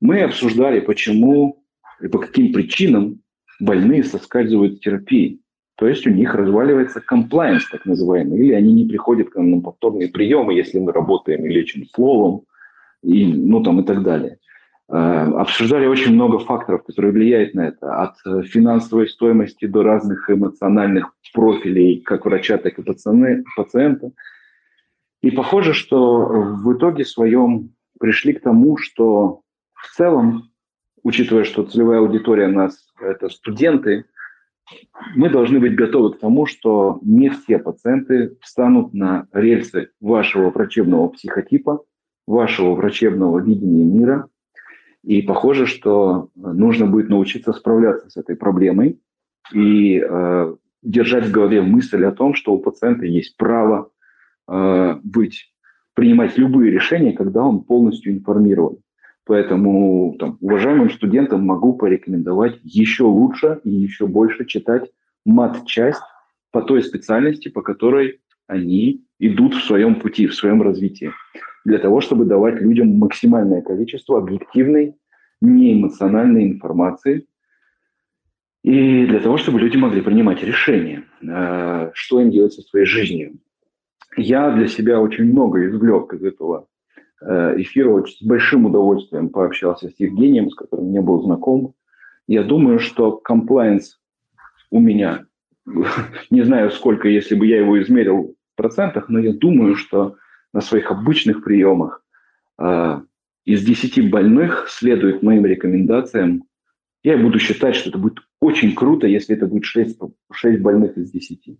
Мы 0.00 0.22
обсуждали, 0.22 0.80
почему 0.80 1.64
и 2.00 2.08
по 2.08 2.18
каким 2.18 2.52
причинам 2.52 3.20
больные 3.60 4.04
соскальзывают 4.04 4.76
с 4.76 4.80
терапии. 4.80 5.40
То 5.76 5.86
есть 5.86 6.06
у 6.06 6.10
них 6.10 6.34
разваливается 6.34 7.00
комплайенс, 7.00 7.68
так 7.70 7.86
называемый, 7.86 8.38
или 8.38 8.52
они 8.52 8.72
не 8.72 8.84
приходят 8.84 9.30
к 9.30 9.36
нам 9.36 9.50
на 9.50 9.60
повторные 9.60 10.08
приемы, 10.08 10.54
если 10.54 10.78
мы 10.78 10.92
работаем 10.92 11.44
и 11.44 11.48
лечим 11.48 11.84
словом, 11.94 12.42
и, 13.02 13.26
ну, 13.26 13.62
там, 13.62 13.80
и 13.80 13.84
так 13.84 14.02
далее. 14.02 14.38
Э, 14.90 14.94
обсуждали 14.94 15.86
очень 15.86 16.14
много 16.14 16.38
факторов, 16.38 16.84
которые 16.84 17.12
влияют 17.12 17.54
на 17.54 17.68
это, 17.68 18.02
от 18.02 18.14
э, 18.24 18.42
финансовой 18.42 19.08
стоимости 19.08 19.66
до 19.66 19.82
разных 19.82 20.30
эмоциональных 20.30 21.12
профилей, 21.34 22.00
как 22.00 22.24
врача, 22.24 22.58
так 22.58 22.78
и 22.78 22.82
пацаны, 22.82 23.44
пациента. 23.56 24.12
И 25.22 25.30
похоже, 25.30 25.74
что 25.74 26.26
в 26.26 26.72
итоге 26.76 27.04
своем 27.04 27.74
пришли 27.98 28.32
к 28.32 28.42
тому, 28.42 28.76
что 28.76 29.42
в 29.74 29.94
целом, 29.94 30.50
учитывая, 31.02 31.44
что 31.44 31.64
целевая 31.64 31.98
аудитория 31.98 32.48
у 32.48 32.52
нас– 32.52 32.86
это 33.00 33.28
студенты– 33.28 34.04
мы 35.14 35.30
должны 35.30 35.60
быть 35.60 35.74
готовы 35.74 36.14
к 36.14 36.18
тому, 36.18 36.46
что 36.46 36.98
не 37.02 37.30
все 37.30 37.58
пациенты 37.58 38.36
встанут 38.40 38.92
на 38.94 39.26
рельсы 39.32 39.90
вашего 40.00 40.50
врачебного 40.50 41.08
психотипа, 41.08 41.82
вашего 42.26 42.74
врачебного 42.74 43.38
видения 43.38 43.84
мира. 43.84 44.28
И 45.08 45.22
похоже, 45.22 45.64
что 45.64 46.28
нужно 46.34 46.86
будет 46.86 47.08
научиться 47.08 47.54
справляться 47.54 48.10
с 48.10 48.18
этой 48.18 48.36
проблемой 48.36 49.00
и 49.54 49.98
э, 49.98 50.54
держать 50.82 51.28
в 51.28 51.30
голове 51.30 51.62
мысль 51.62 52.04
о 52.04 52.12
том, 52.12 52.34
что 52.34 52.52
у 52.52 52.58
пациента 52.58 53.06
есть 53.06 53.38
право 53.38 53.88
э, 54.46 54.96
быть, 55.02 55.50
принимать 55.94 56.36
любые 56.36 56.70
решения, 56.70 57.14
когда 57.14 57.42
он 57.42 57.62
полностью 57.64 58.12
информирован. 58.12 58.80
Поэтому 59.24 60.14
там, 60.18 60.36
уважаемым 60.42 60.90
студентам 60.90 61.42
могу 61.42 61.72
порекомендовать 61.72 62.58
еще 62.62 63.04
лучше 63.04 63.60
и 63.64 63.70
еще 63.70 64.06
больше 64.06 64.44
читать 64.44 64.90
мат-часть 65.24 66.02
по 66.50 66.60
той 66.60 66.82
специальности, 66.82 67.48
по 67.48 67.62
которой 67.62 68.20
они 68.46 69.06
идут 69.18 69.54
в 69.54 69.64
своем 69.64 69.94
пути, 69.94 70.26
в 70.26 70.34
своем 70.34 70.60
развитии, 70.60 71.12
для 71.64 71.78
того, 71.78 72.00
чтобы 72.00 72.24
давать 72.24 72.60
людям 72.60 72.98
максимальное 72.98 73.62
количество 73.62 74.18
объективной, 74.18 74.94
неэмоциональной 75.40 76.52
информации, 76.52 77.26
и 78.64 79.06
для 79.06 79.20
того, 79.20 79.36
чтобы 79.36 79.60
люди 79.60 79.76
могли 79.76 80.00
принимать 80.00 80.42
решения, 80.42 81.04
э, 81.22 81.90
что 81.94 82.20
им 82.20 82.30
делать 82.30 82.52
со 82.52 82.62
своей 82.62 82.86
жизнью. 82.86 83.38
Я 84.16 84.50
для 84.50 84.66
себя 84.66 85.00
очень 85.00 85.24
много 85.24 85.66
извлек 85.68 86.12
из 86.14 86.24
этого 86.24 86.66
Э, 87.20 87.54
эфира 87.56 88.04
с 88.04 88.22
большим 88.22 88.66
удовольствием 88.66 89.28
пообщался 89.30 89.88
с 89.88 89.94
Евгением, 89.98 90.50
с 90.50 90.54
которым 90.54 90.92
не 90.92 91.00
был 91.00 91.22
знаком. 91.22 91.74
Я 92.28 92.44
думаю, 92.44 92.78
что 92.78 93.12
комплайенс 93.12 94.00
у 94.70 94.80
меня, 94.80 95.26
не 96.30 96.42
знаю 96.42 96.70
сколько, 96.70 97.08
если 97.08 97.34
бы 97.34 97.46
я 97.46 97.58
его 97.58 97.80
измерил 97.82 98.36
в 98.52 98.56
процентах, 98.56 99.08
но 99.08 99.18
я 99.18 99.32
думаю, 99.32 99.74
что 99.74 100.16
на 100.52 100.60
своих 100.60 100.90
обычных 100.90 101.44
приемах 101.44 102.04
э, 102.58 103.00
из 103.44 103.64
10 103.64 104.10
больных 104.10 104.66
следует 104.68 105.22
моим 105.22 105.46
рекомендациям. 105.46 106.44
Я 107.02 107.16
буду 107.16 107.38
считать, 107.38 107.76
что 107.76 107.90
это 107.90 107.98
будет 107.98 108.18
очень 108.40 108.74
круто, 108.74 109.06
если 109.06 109.36
это 109.36 109.46
будет 109.46 109.64
6, 109.64 109.98
6 110.32 110.60
больных 110.60 110.96
из 110.98 111.10
10. 111.10 111.58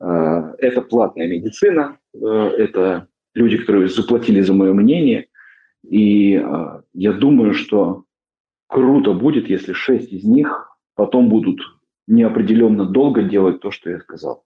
Э, 0.00 0.54
это 0.58 0.82
платная 0.82 1.28
медицина, 1.28 1.98
это 2.12 3.08
люди, 3.34 3.58
которые 3.58 3.88
заплатили 3.88 4.40
за 4.40 4.52
мое 4.52 4.72
мнение. 4.72 5.28
И 5.88 6.34
э, 6.34 6.82
я 6.92 7.12
думаю, 7.12 7.54
что 7.54 8.04
круто 8.66 9.12
будет, 9.12 9.48
если 9.48 9.72
шесть 9.72 10.12
из 10.12 10.24
них 10.24 10.76
потом 10.94 11.28
будут 11.28 11.60
неопределенно 12.06 12.84
долго 12.84 13.22
делать 13.22 13.60
то, 13.60 13.70
что 13.70 13.90
я 13.90 14.00
сказал. 14.00 14.44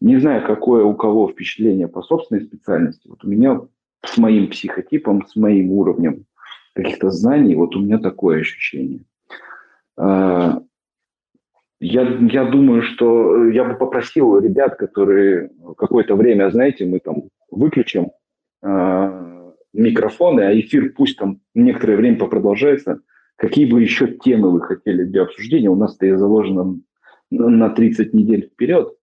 Не 0.00 0.18
знаю, 0.18 0.46
какое 0.46 0.84
у 0.84 0.94
кого 0.94 1.28
впечатление 1.28 1.88
по 1.88 2.02
собственной 2.02 2.42
специальности. 2.42 3.08
Вот 3.08 3.24
у 3.24 3.28
меня 3.28 3.60
с 4.04 4.18
моим 4.18 4.50
психотипом, 4.50 5.26
с 5.26 5.36
моим 5.36 5.72
уровнем 5.72 6.26
каких-то 6.74 7.10
знаний, 7.10 7.54
вот 7.54 7.74
у 7.74 7.80
меня 7.80 7.98
такое 7.98 8.40
ощущение. 8.40 9.00
Я, 9.96 10.58
я 11.80 12.44
думаю, 12.44 12.82
что 12.82 13.48
я 13.48 13.64
бы 13.64 13.74
попросил 13.74 14.38
ребят, 14.38 14.76
которые 14.76 15.50
какое-то 15.76 16.14
время, 16.14 16.50
знаете, 16.50 16.86
мы 16.86 17.00
там 17.00 17.24
выключим 17.50 18.12
э, 18.62 19.52
микрофоны, 19.74 20.40
а 20.40 20.58
эфир 20.58 20.94
пусть 20.96 21.18
там 21.18 21.40
некоторое 21.54 21.96
время 21.96 22.18
попродолжается. 22.18 23.00
Какие 23.36 23.70
бы 23.70 23.82
еще 23.82 24.06
темы 24.06 24.50
вы 24.52 24.62
хотели 24.62 25.04
для 25.04 25.22
обсуждения? 25.22 25.68
У 25.68 25.76
нас-то 25.76 26.06
и 26.06 26.14
заложено 26.14 26.80
на 27.30 27.68
30 27.68 28.14
недель 28.14 28.50
вперед, 28.50 28.96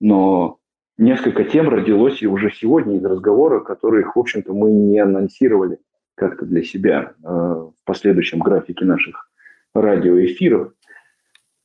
но 0.00 0.58
несколько 0.96 1.44
тем 1.44 1.68
родилось 1.68 2.22
и 2.22 2.26
уже 2.26 2.50
сегодня 2.50 2.96
из 2.96 3.04
разговора, 3.04 3.60
которых, 3.60 4.16
в 4.16 4.18
общем-то, 4.18 4.52
мы 4.52 4.70
не 4.70 4.98
анонсировали 4.98 5.78
как-то 6.14 6.44
для 6.44 6.62
себя 6.62 7.12
э, 7.22 7.28
в 7.28 7.74
последующем 7.84 8.40
графике 8.40 8.84
наших 8.84 9.30
радиоэфиров. 9.74 10.72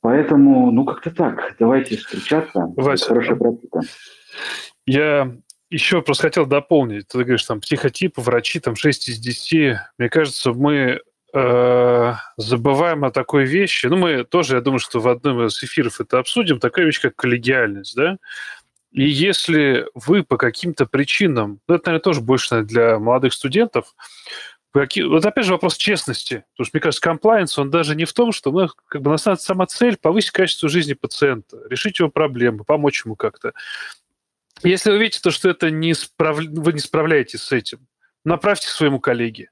Поэтому, 0.00 0.70
ну, 0.70 0.84
как-то 0.84 1.10
так. 1.10 1.56
Давайте 1.58 1.96
встречаться. 1.96 2.72
Вася, 2.76 3.06
Хорошая 3.06 3.36
практика. 3.36 3.80
Я 4.86 5.34
еще 5.70 6.02
просто 6.02 6.24
хотел 6.24 6.46
дополнить. 6.46 7.08
Ты 7.08 7.18
говоришь, 7.18 7.44
там, 7.44 7.60
психотипы, 7.60 8.20
врачи, 8.20 8.60
там, 8.60 8.76
6 8.76 9.08
из 9.08 9.18
10. 9.18 9.78
Мне 9.98 10.08
кажется, 10.08 10.52
мы 10.52 11.00
э, 11.34 12.14
забываем 12.36 13.04
о 13.04 13.10
такой 13.10 13.44
вещи. 13.44 13.86
Ну, 13.86 13.96
мы 13.96 14.24
тоже, 14.24 14.56
я 14.56 14.60
думаю, 14.60 14.78
что 14.78 15.00
в 15.00 15.08
одном 15.08 15.44
из 15.46 15.62
эфиров 15.62 16.00
это 16.00 16.18
обсудим. 16.18 16.60
Такая 16.60 16.86
вещь, 16.86 17.00
как 17.00 17.16
коллегиальность, 17.16 17.96
да? 17.96 18.18
И 18.92 19.02
если 19.02 19.86
вы 19.94 20.22
по 20.22 20.36
каким-то 20.36 20.86
причинам, 20.86 21.60
ну, 21.66 21.74
это, 21.74 21.88
наверное, 21.88 22.02
тоже 22.04 22.20
больше 22.20 22.54
наверное, 22.54 22.68
для 22.68 22.98
молодых 23.00 23.32
студентов, 23.32 23.94
вот 24.72 25.24
опять 25.24 25.44
же 25.44 25.52
вопрос 25.52 25.76
честности. 25.76 26.44
Потому 26.52 26.66
что, 26.66 26.76
мне 26.76 26.80
кажется, 26.80 27.02
комплайенс, 27.02 27.58
он 27.58 27.70
даже 27.70 27.94
не 27.94 28.04
в 28.04 28.12
том, 28.12 28.32
что 28.32 28.50
мы, 28.50 28.68
как 28.86 29.02
бы, 29.02 29.10
на 29.10 29.18
самом 29.18 29.36
деле, 29.36 29.44
сама 29.44 29.66
цель 29.66 29.96
повысить 29.96 30.32
качество 30.32 30.68
жизни 30.68 30.94
пациента, 30.94 31.58
решить 31.68 31.98
его 32.00 32.08
проблемы, 32.08 32.64
помочь 32.64 33.04
ему 33.04 33.14
как-то. 33.14 33.52
Если 34.62 34.90
вы 34.90 34.98
видите, 34.98 35.20
то, 35.20 35.30
что 35.30 35.48
это 35.48 35.70
не 35.70 35.94
справ... 35.94 36.38
вы 36.38 36.72
не 36.72 36.80
справляетесь 36.80 37.42
с 37.42 37.52
этим, 37.52 37.86
направьте 38.24 38.68
своему 38.68 38.98
коллеге, 38.98 39.50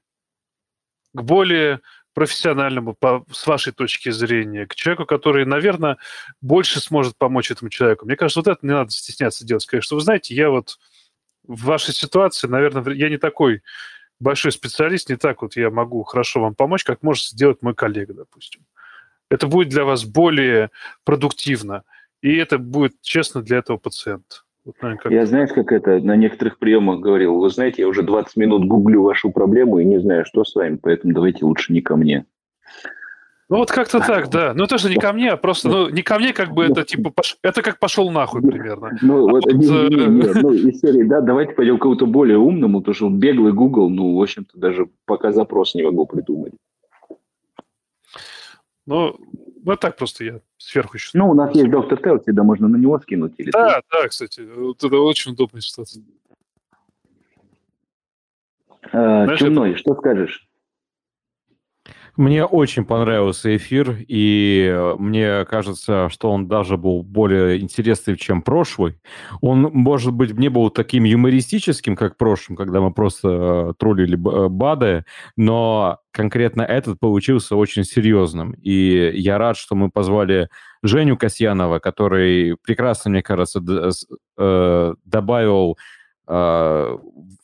к 1.13 1.21
более 1.21 1.81
профессиональному, 2.13 2.93
по, 2.93 3.25
с 3.31 3.47
вашей 3.47 3.73
точки 3.73 4.09
зрения, 4.11 4.67
к 4.67 4.75
человеку, 4.75 5.05
который, 5.05 5.45
наверное, 5.45 5.97
больше 6.41 6.79
сможет 6.79 7.17
помочь 7.17 7.51
этому 7.51 7.69
человеку. 7.69 8.05
Мне 8.05 8.15
кажется, 8.15 8.39
вот 8.39 8.47
это 8.47 8.65
не 8.65 8.73
надо 8.73 8.91
стесняться 8.91 9.45
делать. 9.45 9.65
Что 9.79 9.95
вы 9.95 10.01
знаете, 10.01 10.35
я 10.35 10.49
вот 10.49 10.77
в 11.43 11.63
вашей 11.65 11.93
ситуации, 11.93 12.47
наверное, 12.47 12.93
я 12.93 13.09
не 13.09 13.17
такой 13.17 13.63
большой 14.19 14.51
специалист, 14.51 15.09
не 15.09 15.15
так 15.15 15.41
вот 15.41 15.55
я 15.55 15.69
могу 15.69 16.03
хорошо 16.03 16.41
вам 16.41 16.55
помочь, 16.55 16.83
как 16.83 17.03
может 17.03 17.25
сделать 17.25 17.61
мой 17.61 17.73
коллега, 17.73 18.13
допустим. 18.13 18.65
Это 19.29 19.47
будет 19.47 19.69
для 19.69 19.83
вас 19.83 20.05
более 20.05 20.69
продуктивно, 21.03 21.83
и 22.21 22.35
это 22.35 22.57
будет 22.57 23.01
честно 23.01 23.41
для 23.41 23.57
этого 23.57 23.77
пациента. 23.77 24.43
Вот, 24.65 24.75
наверное, 24.81 25.01
как... 25.01 25.11
Я, 25.11 25.25
знаешь, 25.25 25.51
как 25.51 25.71
это 25.71 25.99
на 25.99 26.15
некоторых 26.15 26.57
приемах 26.57 26.99
говорил, 26.99 27.37
вы 27.37 27.49
знаете, 27.49 27.81
я 27.81 27.87
уже 27.87 28.01
20 28.01 28.37
минут 28.37 28.65
гуглю 28.65 29.03
вашу 29.03 29.31
проблему 29.31 29.79
и 29.79 29.85
не 29.85 29.99
знаю, 29.99 30.25
что 30.25 30.45
с 30.45 30.55
вами, 30.55 30.77
поэтому 30.81 31.13
давайте 31.13 31.45
лучше 31.45 31.73
не 31.73 31.81
ко 31.81 31.95
мне. 31.95 32.25
Ну 33.49 33.57
вот 33.57 33.71
как-то 33.71 33.99
так, 34.07 34.29
да. 34.29 34.53
Ну 34.55 34.65
тоже 34.65 34.89
не 34.89 34.95
ко 34.95 35.11
мне, 35.11 35.31
а 35.31 35.37
просто, 35.37 35.69
ну 35.69 35.89
не 35.89 36.01
ко 36.01 36.17
мне, 36.17 36.33
как 36.33 36.53
бы 36.53 36.63
это 36.63 36.83
типа, 36.83 37.11
пош... 37.11 37.37
это 37.43 37.61
как 37.61 37.77
пошел 37.77 38.09
нахуй 38.09 38.41
примерно. 38.41 38.97
Ну 39.01 39.27
а 39.27 39.31
вот, 39.31 39.45
вот 39.45 39.53
не, 39.53 39.67
не, 39.67 40.05
не, 40.07 40.21
э, 40.27 40.33
ну 40.41 40.53
из 40.53 40.79
серии, 40.79 41.03
да, 41.03 41.21
давайте 41.21 41.53
пойдем 41.53 41.77
к 41.77 41.81
кому-то 41.81 42.05
более 42.05 42.37
умному, 42.37 42.79
потому 42.79 42.95
что 42.95 43.09
беглый 43.09 43.51
Google, 43.51 43.89
ну 43.89 44.15
в 44.15 44.21
общем-то 44.21 44.57
даже 44.57 44.87
пока 45.05 45.31
запрос 45.31 45.75
не 45.75 45.83
могу 45.83 46.05
придумать. 46.05 46.53
Ну, 48.85 49.15
вот 49.63 49.79
так 49.79 49.95
просто 49.95 50.23
я 50.23 50.39
сверху 50.57 50.97
еще. 50.97 51.09
Ну, 51.13 51.29
у 51.29 51.33
нас 51.33 51.55
есть 51.55 51.69
доктор 51.69 52.01
Тел, 52.01 52.19
всегда 52.19 52.43
можно 52.43 52.67
на 52.67 52.77
него 52.77 52.99
скинуть. 52.99 53.33
Или 53.37 53.51
да, 53.51 53.81
ты... 53.81 53.87
да, 53.91 54.07
кстати, 54.07 54.41
вот 54.41 54.83
это 54.83 54.97
очень 54.97 55.31
удобная 55.31 55.61
ситуация. 55.61 56.03
А, 58.91 59.23
Знаешь, 59.25 59.39
Чумной, 59.39 59.71
это... 59.71 59.79
что 59.79 59.95
скажешь? 59.95 60.47
Мне 62.15 62.45
очень 62.45 62.85
понравился 62.85 63.55
эфир, 63.57 63.97
и 64.07 64.69
э, 64.71 64.95
мне 64.99 65.45
кажется, 65.45 66.09
что 66.09 66.31
он 66.31 66.47
даже 66.47 66.77
был 66.77 67.01
более 67.01 67.59
интересный, 67.59 68.15
чем 68.17 68.43
прошлый. 68.43 68.99
Он, 69.41 69.61
может 69.73 70.13
быть, 70.13 70.37
не 70.37 70.49
был 70.49 70.69
таким 70.69 71.05
юмористическим, 71.05 71.95
как 71.95 72.13
в 72.13 72.17
прошлом, 72.17 72.55
когда 72.55 72.81
мы 72.81 72.93
просто 72.93 73.29
э, 73.29 73.73
троллили 73.79 74.13
э, 74.13 74.47
БАДы, 74.47 75.05
но 75.37 75.97
конкретно 76.11 76.61
этот 76.61 76.99
получился 76.99 77.55
очень 77.55 77.83
серьезным. 77.83 78.51
И 78.61 79.11
я 79.15 79.39
рад, 79.39 79.57
что 79.57 79.73
мы 79.73 79.89
позвали 79.89 80.49
Женю 80.83 81.17
Касьянова, 81.17 81.79
который 81.79 82.57
прекрасно, 82.63 83.09
мне 83.09 83.23
кажется, 83.23 83.59
добавил 84.37 85.77
а, 86.27 86.97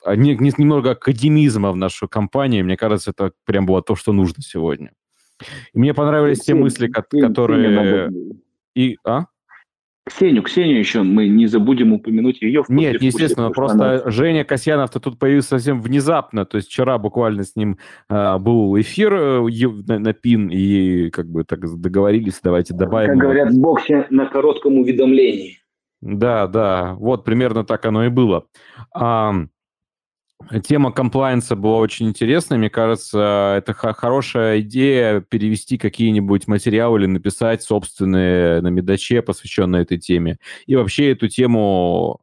не, 0.05 0.35
не, 0.35 0.51
немного 0.57 0.91
академизма 0.91 1.71
в 1.71 1.75
нашу 1.75 2.07
компанию. 2.07 2.65
Мне 2.65 2.77
кажется, 2.77 3.11
это 3.11 3.31
прям 3.45 3.65
было 3.65 3.81
то, 3.81 3.95
что 3.95 4.13
нужно 4.13 4.41
сегодня. 4.41 4.91
И 5.73 5.79
мне 5.79 5.93
понравились 5.93 6.39
те 6.39 6.53
мысли, 6.53 6.87
которые... 6.87 8.11
И, 8.75 8.97
а? 9.05 9.25
Ксению, 10.09 10.43
Ксению 10.43 10.79
еще 10.79 11.03
мы 11.03 11.27
не 11.27 11.45
забудем 11.45 11.93
упомянуть 11.93 12.41
ее. 12.41 12.63
В 12.63 12.69
Нет, 12.69 13.01
естественно, 13.01 13.51
просто 13.51 14.01
она... 14.01 14.11
Женя 14.11 14.43
Касьянов-то 14.43 14.99
тут 14.99 15.19
появился 15.19 15.49
совсем 15.49 15.81
внезапно, 15.81 16.45
то 16.45 16.57
есть 16.57 16.67
вчера 16.69 16.97
буквально 16.97 17.43
с 17.43 17.55
ним 17.55 17.77
э, 18.09 18.37
был 18.39 18.79
эфир 18.79 19.13
э, 19.13 19.41
на, 19.87 19.99
на 19.99 20.13
ПИН, 20.13 20.49
и 20.49 21.09
как 21.11 21.27
бы 21.27 21.43
так 21.43 21.59
договорились, 21.79 22.39
давайте 22.43 22.73
добавим. 22.73 23.11
Как 23.11 23.19
говорят 23.19 23.51
в 23.51 23.59
боксе, 23.59 24.07
на 24.09 24.25
коротком 24.25 24.77
уведомлении. 24.79 25.58
Да, 26.01 26.47
да, 26.47 26.95
вот 26.95 27.25
примерно 27.25 27.65
так 27.65 27.85
оно 27.85 28.05
и 28.05 28.09
было. 28.09 28.45
А, 28.93 29.33
тема 30.63 30.91
комплайенса 30.91 31.55
была 31.55 31.77
очень 31.79 32.07
интересная. 32.07 32.57
Мне 32.57 32.69
кажется, 32.69 33.55
это 33.57 33.73
хорошая 33.73 34.61
идея 34.61 35.19
перевести 35.21 35.77
какие-нибудь 35.77 36.47
материалы 36.47 36.99
или 36.99 37.05
написать 37.07 37.63
собственные 37.63 38.61
на 38.61 38.69
медаче, 38.69 39.21
посвященные 39.21 39.83
этой 39.83 39.97
теме. 39.97 40.37
И 40.67 40.75
вообще 40.75 41.11
эту 41.11 41.27
тему 41.27 42.21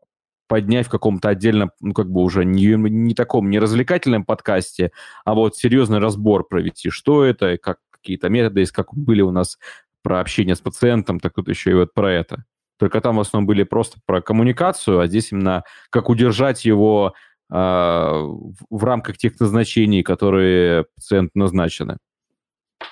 поднять 0.49 0.87
в 0.87 0.91
каком-то 0.91 1.29
отдельном, 1.29 1.73
ну, 1.81 1.93
как 1.93 2.11
бы 2.11 2.23
уже 2.23 2.45
не, 2.45 2.67
не 2.77 3.15
таком, 3.15 3.51
не 3.51 3.59
развлекательном 3.59 4.25
подкасте, 4.25 4.93
а 5.25 5.35
вот 5.35 5.57
серьезный 5.57 5.99
разбор 5.99 6.47
провести, 6.47 6.89
что 6.91 7.25
это, 7.25 7.59
как 7.59 7.79
какие-то 7.91 8.29
методы, 8.29 8.61
есть 8.61 8.73
как 8.73 8.95
были 8.95 9.23
у 9.23 9.33
нас 9.33 9.59
про 10.03 10.21
общение 10.21 10.55
с 10.55 10.61
пациентом, 10.61 11.19
так 11.19 11.35
тут 11.35 11.49
еще 11.49 11.73
и 11.73 11.75
вот 11.75 11.93
про 11.95 12.13
это. 12.13 12.45
Только 12.79 13.01
там 13.01 13.17
в 13.17 13.21
основном 13.21 13.47
были 13.47 13.63
просто 13.63 13.99
про 14.07 14.21
коммуникацию, 14.21 15.01
а 15.01 15.07
здесь 15.07 15.33
именно 15.33 15.65
как 15.91 16.09
удержать 16.11 16.65
его 16.65 17.15
э, 17.51 17.55
в, 17.55 18.85
рамках 18.85 19.17
тех 19.17 19.39
назначений, 19.41 20.03
которые 20.03 20.87
пациент 20.95 21.31
назначены. 21.35 21.99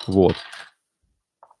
Вот. 0.07 0.35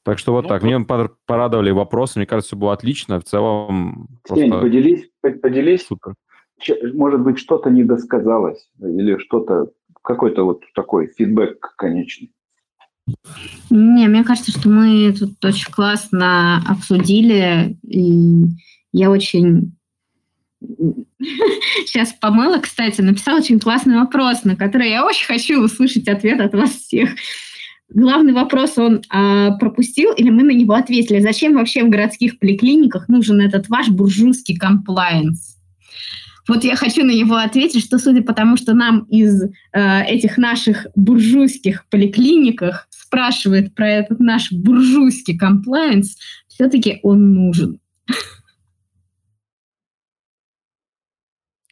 Так 0.03 0.19
что 0.19 0.33
вот 0.33 0.43
ну, 0.43 0.49
так. 0.49 0.63
Мне 0.63 0.79
порадовали 1.25 1.71
вопросы. 1.71 2.19
Мне 2.19 2.27
кажется, 2.27 2.49
все 2.49 2.57
было 2.57 2.73
отлично. 2.73 3.19
В 3.19 3.23
целом... 3.23 4.07
Сень, 4.27 4.49
просто... 4.49 4.61
поделись, 4.61 5.09
поделись. 5.21 5.87
Супер. 5.87 6.13
Может 6.93 7.21
быть, 7.21 7.39
что-то 7.39 7.69
недосказалось 7.69 8.69
или 8.79 9.17
что-то, 9.17 9.71
какой-то 10.03 10.43
вот 10.43 10.63
такой 10.73 11.07
фидбэк 11.07 11.73
конечный. 11.75 12.31
Не, 13.69 14.07
мне 14.07 14.23
кажется, 14.23 14.51
что 14.51 14.69
мы 14.69 15.13
тут 15.13 15.43
очень 15.43 15.71
классно 15.71 16.63
обсудили, 16.67 17.77
и 17.83 18.47
я 18.91 19.11
очень 19.11 19.73
сейчас 21.85 22.13
помыла, 22.13 22.57
кстати, 22.57 23.01
написала 23.01 23.37
очень 23.37 23.59
классный 23.59 23.99
вопрос, 23.99 24.43
на 24.43 24.55
который 24.55 24.89
я 24.89 25.05
очень 25.05 25.25
хочу 25.25 25.61
услышать 25.61 26.07
ответ 26.07 26.39
от 26.39 26.53
вас 26.53 26.71
всех. 26.71 27.11
Главный 27.89 28.33
вопрос 28.33 28.77
он 28.77 29.03
а, 29.09 29.51
пропустил 29.57 30.11
или 30.13 30.31
мы 30.31 30.41
на 30.43 30.51
него 30.51 30.73
ответили? 30.73 31.19
Зачем 31.19 31.53
вообще 31.53 31.83
в 31.83 31.89
городских 31.89 32.39
поликлиниках 32.39 33.07
нужен 33.07 33.39
этот 33.39 33.69
ваш 33.69 33.89
буржуйский 33.89 34.57
комплайенс? 34.57 35.54
Вот 36.47 36.63
я 36.63 36.75
хочу 36.75 37.03
на 37.03 37.11
него 37.11 37.35
ответить, 37.35 37.83
что 37.83 37.97
судя 37.97 38.21
по 38.21 38.33
тому, 38.33 38.55
что 38.55 38.73
нам 38.73 39.05
из 39.09 39.43
э, 39.43 39.49
этих 40.03 40.37
наших 40.37 40.87
буржуйских 40.95 41.87
поликлиниках 41.89 42.87
спрашивает 42.91 43.73
про 43.73 43.89
этот 43.89 44.19
наш 44.19 44.51
буржуйский 44.51 45.37
комплайенс, 45.37 46.17
все-таки 46.47 46.99
он 47.01 47.33
нужен. 47.33 47.79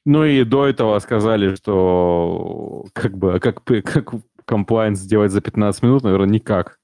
Ну 0.06 0.26
и 0.26 0.44
до 0.44 0.68
этого 0.68 1.00
сказали, 1.00 1.56
что 1.56 2.86
как 2.94 3.18
бы 3.18 3.40
как, 3.40 3.64
как 3.64 4.14
комплайенс 4.46 5.00
сделать 5.00 5.32
за 5.32 5.40
15 5.40 5.84
минут, 5.84 6.04
наверное, 6.04 6.28
никак. 6.28 6.80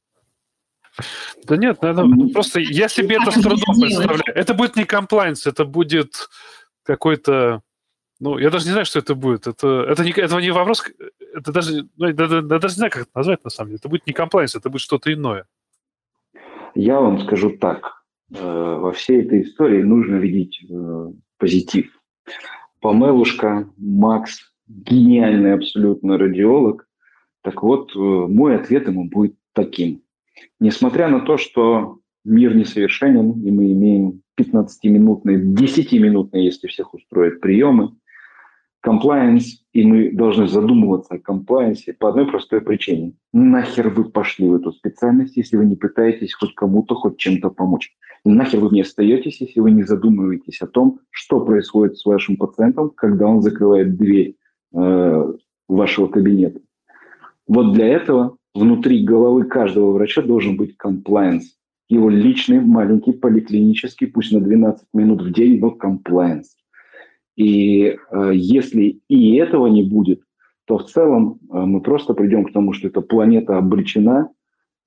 Да 1.45 1.57
нет, 1.57 1.81
наверное, 1.81 2.29
просто 2.29 2.59
я 2.59 2.87
себе 2.87 3.17
это 3.21 3.31
с 3.31 3.41
трудом 3.41 3.79
представляю. 3.79 4.21
Это 4.35 4.53
будет 4.53 4.75
не 4.75 4.85
комплайенс, 4.85 5.47
это 5.47 5.65
будет 5.65 6.29
какой-то 6.83 7.61
ну, 8.19 8.37
я 8.37 8.49
даже 8.49 8.65
не 8.65 8.71
знаю, 8.71 8.85
что 8.85 8.99
это 8.99 9.15
будет. 9.15 9.47
Это, 9.47 9.85
это, 9.89 10.03
не, 10.03 10.11
это 10.11 10.37
не 10.39 10.51
вопрос, 10.51 10.83
это 11.33 11.51
даже, 11.53 11.87
ну, 11.97 12.07
я, 12.07 12.13
я, 12.13 12.35
я 12.37 12.41
даже 12.41 12.73
не 12.73 12.77
знаю, 12.77 12.91
как 12.91 13.03
это 13.03 13.11
назвать 13.15 13.43
на 13.43 13.49
самом 13.49 13.69
деле. 13.69 13.79
Это 13.79 13.89
будет 13.89 14.07
не 14.07 14.13
комплайнс, 14.13 14.55
это 14.55 14.69
будет 14.69 14.81
что-то 14.81 15.13
иное. 15.13 15.45
Я 16.75 16.99
вам 16.99 17.19
скажу 17.21 17.51
так. 17.57 18.03
Э, 18.35 18.77
во 18.79 18.91
всей 18.91 19.21
этой 19.21 19.41
истории 19.41 19.81
нужно 19.81 20.15
видеть 20.15 20.59
э, 20.69 21.11
позитив. 21.37 21.91
Помелушка, 22.81 23.69
Макс, 23.77 24.39
гениальный 24.67 25.53
абсолютно 25.53 26.17
радиолог. 26.17 26.87
Так 27.41 27.63
вот, 27.63 27.95
э, 27.95 27.99
мой 27.99 28.55
ответ 28.55 28.87
ему 28.87 29.05
будет 29.05 29.35
таким. 29.53 30.01
Несмотря 30.59 31.07
на 31.07 31.21
то, 31.21 31.37
что 31.37 31.99
мир 32.23 32.55
несовершенен, 32.55 33.31
и 33.43 33.51
мы 33.51 33.71
имеем 33.71 34.21
15-минутные, 34.39 35.41
10-минутные, 35.53 36.45
если 36.45 36.67
всех 36.67 36.93
устроит, 36.93 37.41
приемы, 37.41 37.95
комплайенс, 38.81 39.63
и 39.73 39.85
мы 39.85 40.11
должны 40.11 40.47
задумываться 40.47 41.15
о 41.15 41.19
комплайенсе 41.19 41.93
по 41.93 42.09
одной 42.09 42.27
простой 42.27 42.61
причине. 42.61 43.13
Нахер 43.33 43.89
вы 43.89 44.05
пошли 44.05 44.47
в 44.47 44.55
эту 44.55 44.71
специальность, 44.71 45.37
если 45.37 45.57
вы 45.57 45.65
не 45.65 45.75
пытаетесь 45.75 46.33
хоть 46.33 46.53
кому-то, 46.55 46.95
хоть 46.95 47.17
чем-то 47.17 47.49
помочь? 47.49 47.91
нахер 48.25 48.59
вы 48.59 48.69
не 48.71 48.81
остаетесь, 48.81 49.41
если 49.41 49.59
вы 49.59 49.71
не 49.71 49.83
задумываетесь 49.83 50.61
о 50.61 50.67
том, 50.67 50.99
что 51.09 51.39
происходит 51.39 51.97
с 51.97 52.05
вашим 52.05 52.37
пациентом, 52.37 52.89
когда 52.89 53.27
он 53.27 53.41
закрывает 53.41 53.97
дверь 53.97 54.35
э, 54.73 55.33
вашего 55.67 56.07
кабинета. 56.07 56.59
Вот 57.47 57.73
для 57.73 57.87
этого 57.87 58.37
внутри 58.53 59.03
головы 59.03 59.45
каждого 59.45 59.91
врача 59.91 60.21
должен 60.21 60.57
быть 60.57 60.77
комплайенс. 60.77 61.55
Его 61.87 62.09
личный, 62.09 62.59
маленький, 62.59 63.13
поликлинический, 63.13 64.07
пусть 64.07 64.31
на 64.31 64.41
12 64.41 64.85
минут 64.93 65.23
в 65.23 65.31
день, 65.31 65.59
но 65.59 65.71
комплайенс. 65.71 66.55
И 67.39 67.85
э, 67.85 68.31
если 68.33 68.99
и 69.07 69.35
этого 69.35 69.67
не 69.67 69.81
будет, 69.81 70.21
то 70.65 70.77
в 70.77 70.83
целом 70.83 71.39
э, 71.49 71.57
мы 71.57 71.79
просто 71.79 72.13
придем 72.13 72.43
к 72.43 72.51
тому, 72.51 72.73
что 72.73 72.89
эта 72.89 72.99
планета 72.99 73.57
обречена, 73.57 74.29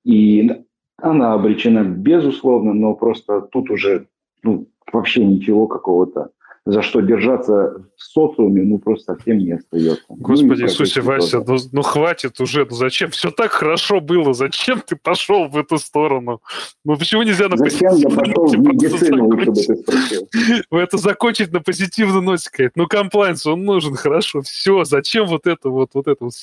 и 0.05 0.51
она 0.99 1.33
обречена 1.33 1.83
безусловно, 1.83 2.75
но 2.75 2.93
просто 2.93 3.41
тут 3.41 3.71
уже 3.71 4.07
ну, 4.43 4.69
вообще 4.93 5.25
ничего 5.25 5.67
какого-то 5.67 6.33
за 6.65 6.83
что 6.83 7.01
держаться 7.01 7.85
в 7.97 8.03
социуме, 8.03 8.63
ну, 8.63 8.79
просто 8.79 9.15
совсем 9.15 9.39
не 9.39 9.53
остается. 9.53 10.05
Ну, 10.09 10.17
Господи 10.17 10.61
ну, 10.61 10.67
Иисусе, 10.67 11.01
Вася, 11.01 11.43
ну, 11.45 11.57
ну 11.73 11.83
хватит 11.83 12.41
уже, 12.41 12.65
ну 12.69 12.77
зачем? 12.77 13.11
Все 13.11 13.31
так 13.33 13.51
хорошо 13.51 14.01
было, 14.01 14.33
зачем 14.33 14.81
ты 14.81 14.95
пошел 14.95 15.49
в 15.49 15.57
эту 15.57 15.79
сторону? 15.79 16.41
Ну 16.85 16.97
почему 16.97 17.23
нельзя 17.23 17.49
на 17.49 17.57
Зачем 17.57 17.95
я 17.97 18.09
пошел 18.09 18.47
в 18.47 18.59
медицину, 18.59 19.27
лучше 19.27 19.51
бы 19.51 19.55
ты 19.55 19.77
спросил. 19.77 20.29
Это 20.71 20.99
закончить 20.99 21.53
на 21.53 21.61
позитивной 21.61 22.23
ноте, 22.23 22.45
сказать, 22.45 22.73
ну 22.77 22.87
комплайнс, 22.87 23.45
он 23.47 23.65
нужен, 23.65 23.95
хорошо, 23.95 24.43
все, 24.43 24.85
зачем 24.85 25.27
вот 25.27 25.49
это 25.49 25.69
вот, 25.69 25.91
вот 25.95 26.07
это 26.07 26.25
вот 26.25 26.35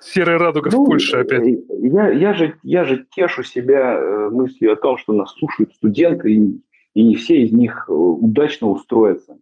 серая 0.00 0.38
радуга 0.38 0.70
ну, 0.72 0.82
в 0.82 0.86
Польше 0.86 1.18
опять? 1.18 1.42
Э, 1.42 1.56
я, 1.82 2.10
я, 2.10 2.34
же, 2.34 2.56
я 2.64 2.84
же 2.84 3.06
тешу 3.14 3.44
себя 3.44 3.94
э, 3.94 4.30
мыслью 4.30 4.72
о 4.72 4.76
том, 4.76 4.98
что 4.98 5.12
нас 5.12 5.32
слушают 5.34 5.72
студенты, 5.74 6.32
и, 6.32 6.60
и 6.94 7.02
не 7.04 7.14
все 7.14 7.42
из 7.42 7.52
них 7.52 7.86
э, 7.88 7.92
удачно 7.92 8.70
устроятся. 8.70 9.38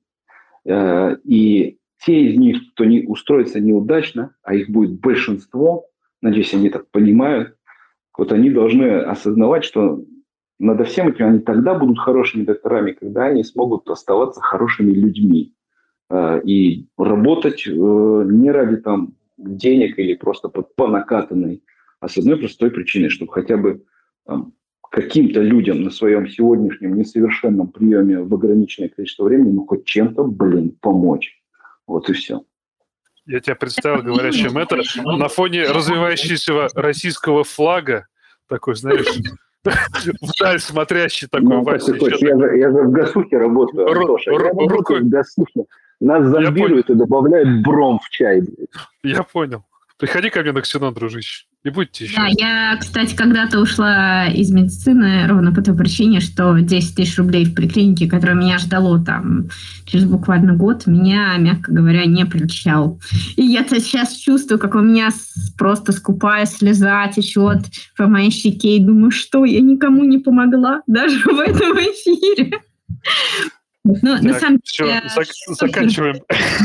Э, 0.66 1.16
и 1.24 1.78
те 2.04 2.20
из 2.20 2.38
них, 2.38 2.58
кто 2.72 2.84
не 2.84 3.06
устроится 3.06 3.60
неудачно, 3.60 4.34
а 4.42 4.54
их 4.54 4.68
будет 4.68 5.00
большинство, 5.00 5.86
надеюсь, 6.20 6.54
они 6.54 6.70
так 6.70 6.90
понимают, 6.90 7.56
вот 8.16 8.32
они 8.32 8.50
должны 8.50 9.00
осознавать, 9.00 9.64
что 9.64 10.02
надо 10.58 10.84
всем 10.84 11.08
этим 11.08 11.26
они 11.26 11.38
тогда 11.40 11.74
будут 11.74 11.98
хорошими 11.98 12.44
докторами, 12.44 12.92
когда 12.92 13.26
они 13.26 13.44
смогут 13.44 13.88
оставаться 13.90 14.40
хорошими 14.40 14.92
людьми. 14.92 15.54
Э, 16.10 16.40
и 16.42 16.88
работать 16.96 17.66
э, 17.66 17.70
не 17.70 18.50
ради 18.50 18.76
там 18.76 19.14
денег 19.36 19.98
или 19.98 20.14
просто 20.14 20.48
по, 20.48 20.62
по 20.62 20.88
накатанной, 20.88 21.62
а 22.00 22.08
с 22.08 22.16
одной 22.16 22.38
простой 22.38 22.70
причиной, 22.70 23.10
чтобы 23.10 23.32
хотя 23.32 23.56
бы 23.56 23.84
там, 24.24 24.52
каким-то 24.90 25.40
людям 25.40 25.82
на 25.82 25.90
своем 25.90 26.28
сегодняшнем 26.28 26.96
несовершенном 26.96 27.68
приеме 27.68 28.20
в 28.22 28.32
ограниченное 28.34 28.88
количество 28.88 29.24
времени, 29.24 29.52
ну, 29.52 29.66
хоть 29.66 29.84
чем-то, 29.84 30.24
блин, 30.24 30.76
помочь. 30.80 31.40
Вот 31.86 32.08
и 32.10 32.12
все. 32.12 32.42
Я 33.26 33.40
тебя 33.40 33.56
представил 33.56 34.02
говорящим 34.02 34.56
это 34.58 34.78
на 35.04 35.28
фоне 35.28 35.64
развивающегося 35.64 36.68
российского 36.74 37.42
флага, 37.44 38.06
Такой, 38.48 38.76
знаешь, 38.76 39.06
вдаль 40.20 40.60
смотрящий 40.60 41.26
такой 41.28 41.48
Ну, 41.48 41.62
Вася. 41.62 41.98
хочешь, 41.98 42.20
я 42.20 42.36
же, 42.38 42.56
я 42.56 42.70
же 42.70 42.82
в 42.82 42.90
гасухе 42.92 43.38
работаю, 43.38 43.88
Ру- 43.88 44.16
ру- 44.28 44.68
рукой- 44.68 45.00
в 45.00 45.08
гасухе. 45.08 45.64
Нас 45.98 46.24
зомбируют 46.26 46.90
и 46.90 46.94
добавляют 46.94 47.62
бром 47.64 47.98
в 47.98 48.08
чай. 48.10 48.42
блядь. 48.42 48.68
Я 49.02 49.22
понял. 49.24 49.64
Приходи 49.98 50.28
ко 50.30 50.42
мне 50.42 50.52
на 50.52 50.60
ксенон, 50.60 50.92
дружище. 50.94 51.46
Не 51.66 51.72
будьте 51.72 52.04
еще. 52.04 52.14
Да, 52.14 52.28
я, 52.28 52.76
кстати, 52.78 53.16
когда-то 53.16 53.58
ушла 53.58 54.28
из 54.28 54.52
медицины 54.52 55.26
ровно 55.26 55.52
по 55.52 55.60
той 55.62 55.76
причине, 55.76 56.20
что 56.20 56.56
10 56.56 56.94
тысяч 56.94 57.18
рублей 57.18 57.44
в 57.44 57.56
поликлинике, 57.56 58.08
которое 58.08 58.34
меня 58.34 58.58
ждало 58.58 59.04
там 59.04 59.48
через 59.84 60.04
буквально 60.04 60.54
год, 60.54 60.86
меня, 60.86 61.36
мягко 61.38 61.72
говоря, 61.72 62.06
не 62.06 62.24
прельщал. 62.24 63.00
И 63.34 63.42
я-то 63.42 63.80
сейчас 63.80 64.14
чувствую, 64.14 64.60
как 64.60 64.76
у 64.76 64.80
меня 64.80 65.08
просто 65.58 65.90
скупая 65.90 66.46
слеза 66.46 67.08
течет 67.08 67.64
по 67.96 68.06
моей 68.06 68.30
щеке, 68.30 68.76
и 68.76 68.84
думаю, 68.84 69.10
что 69.10 69.44
я 69.44 69.60
никому 69.60 70.04
не 70.04 70.18
помогла, 70.18 70.82
даже 70.86 71.18
в 71.24 71.40
этом 71.40 71.72
эфире. 71.78 72.60
Ну, 74.02 74.12
на 74.20 74.20
Так, 74.32 74.40
самом 74.40 74.60
всё, 74.64 74.84
деле, 74.86 75.02
зак- 75.16 75.30
супер. 75.32 75.68
заканчиваем. 75.68 76.16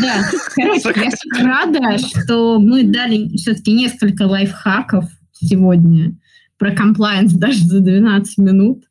Да, 0.01 0.23
короче, 0.55 0.93
я 1.03 1.11
супер 1.11 1.45
рада, 1.45 1.97
что 1.99 2.59
мы 2.59 2.83
дали 2.83 3.35
все-таки 3.37 3.71
несколько 3.73 4.23
лайфхаков 4.23 5.05
сегодня 5.33 6.15
про 6.57 6.71
комплайенс 6.71 7.33
даже 7.33 7.59
за 7.65 7.79
12 7.79 8.37
минут. 8.39 8.83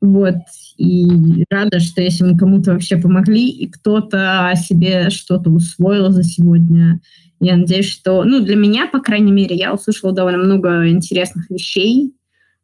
Вот. 0.00 0.36
И 0.76 1.44
рада, 1.50 1.78
что 1.80 2.00
если 2.00 2.24
мы 2.24 2.38
кому-то 2.38 2.72
вообще 2.72 2.96
помогли, 2.96 3.48
и 3.48 3.68
кто-то 3.68 4.52
себе 4.56 5.10
что-то 5.10 5.50
усвоил 5.50 6.10
за 6.10 6.22
сегодня. 6.22 7.00
Я 7.40 7.56
надеюсь, 7.56 7.88
что, 7.90 8.22
ну, 8.24 8.40
для 8.40 8.56
меня, 8.56 8.86
по 8.86 9.00
крайней 9.00 9.32
мере, 9.32 9.56
я 9.56 9.72
услышала 9.74 10.12
довольно 10.12 10.38
много 10.44 10.88
интересных 10.88 11.50
вещей, 11.50 12.14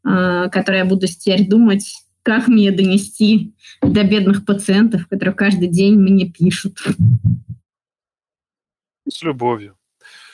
а, 0.05 0.49
которые 0.49 0.81
я 0.81 0.85
буду 0.85 1.07
теперь 1.07 1.49
думать, 1.49 1.85
как 2.27 2.49
мне 2.49 2.73
донести 2.73 3.55
до 3.81 4.03
бедных 4.03 4.45
пациентов, 4.45 5.07
которые 5.07 5.33
каждый 5.33 5.69
день 5.69 5.95
мне 5.95 6.29
пишут. 6.29 6.85
С 9.09 9.23
любовью. 9.23 9.79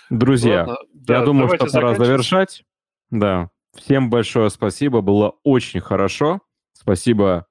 Друзья, 0.09 0.61
Ладно, 0.61 0.77
да, 0.95 1.19
я 1.19 1.25
думаю, 1.27 1.55
что 1.55 1.67
пора 1.67 1.95
завершать. 1.95 2.65
Да. 3.11 3.51
Всем 3.77 4.09
большое 4.09 4.49
спасибо, 4.49 5.03
было 5.03 5.37
очень 5.43 5.81
хорошо. 5.81 6.41
Спасибо 6.73 7.47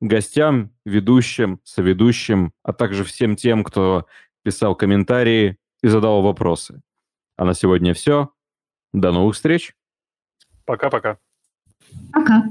гостям, 0.00 0.70
ведущим, 0.86 1.60
соведущим, 1.62 2.54
а 2.62 2.72
также 2.72 3.04
всем 3.04 3.36
тем, 3.36 3.62
кто 3.62 4.06
писал 4.42 4.74
комментарии 4.74 5.58
и 5.82 5.88
задавал 5.88 6.22
вопросы. 6.22 6.80
А 7.36 7.44
на 7.44 7.52
сегодня 7.52 7.92
все. 7.92 8.30
До 8.94 9.12
новых 9.12 9.34
встреч. 9.34 9.74
Пока-пока. 10.64 11.18
Пока. 12.10 12.44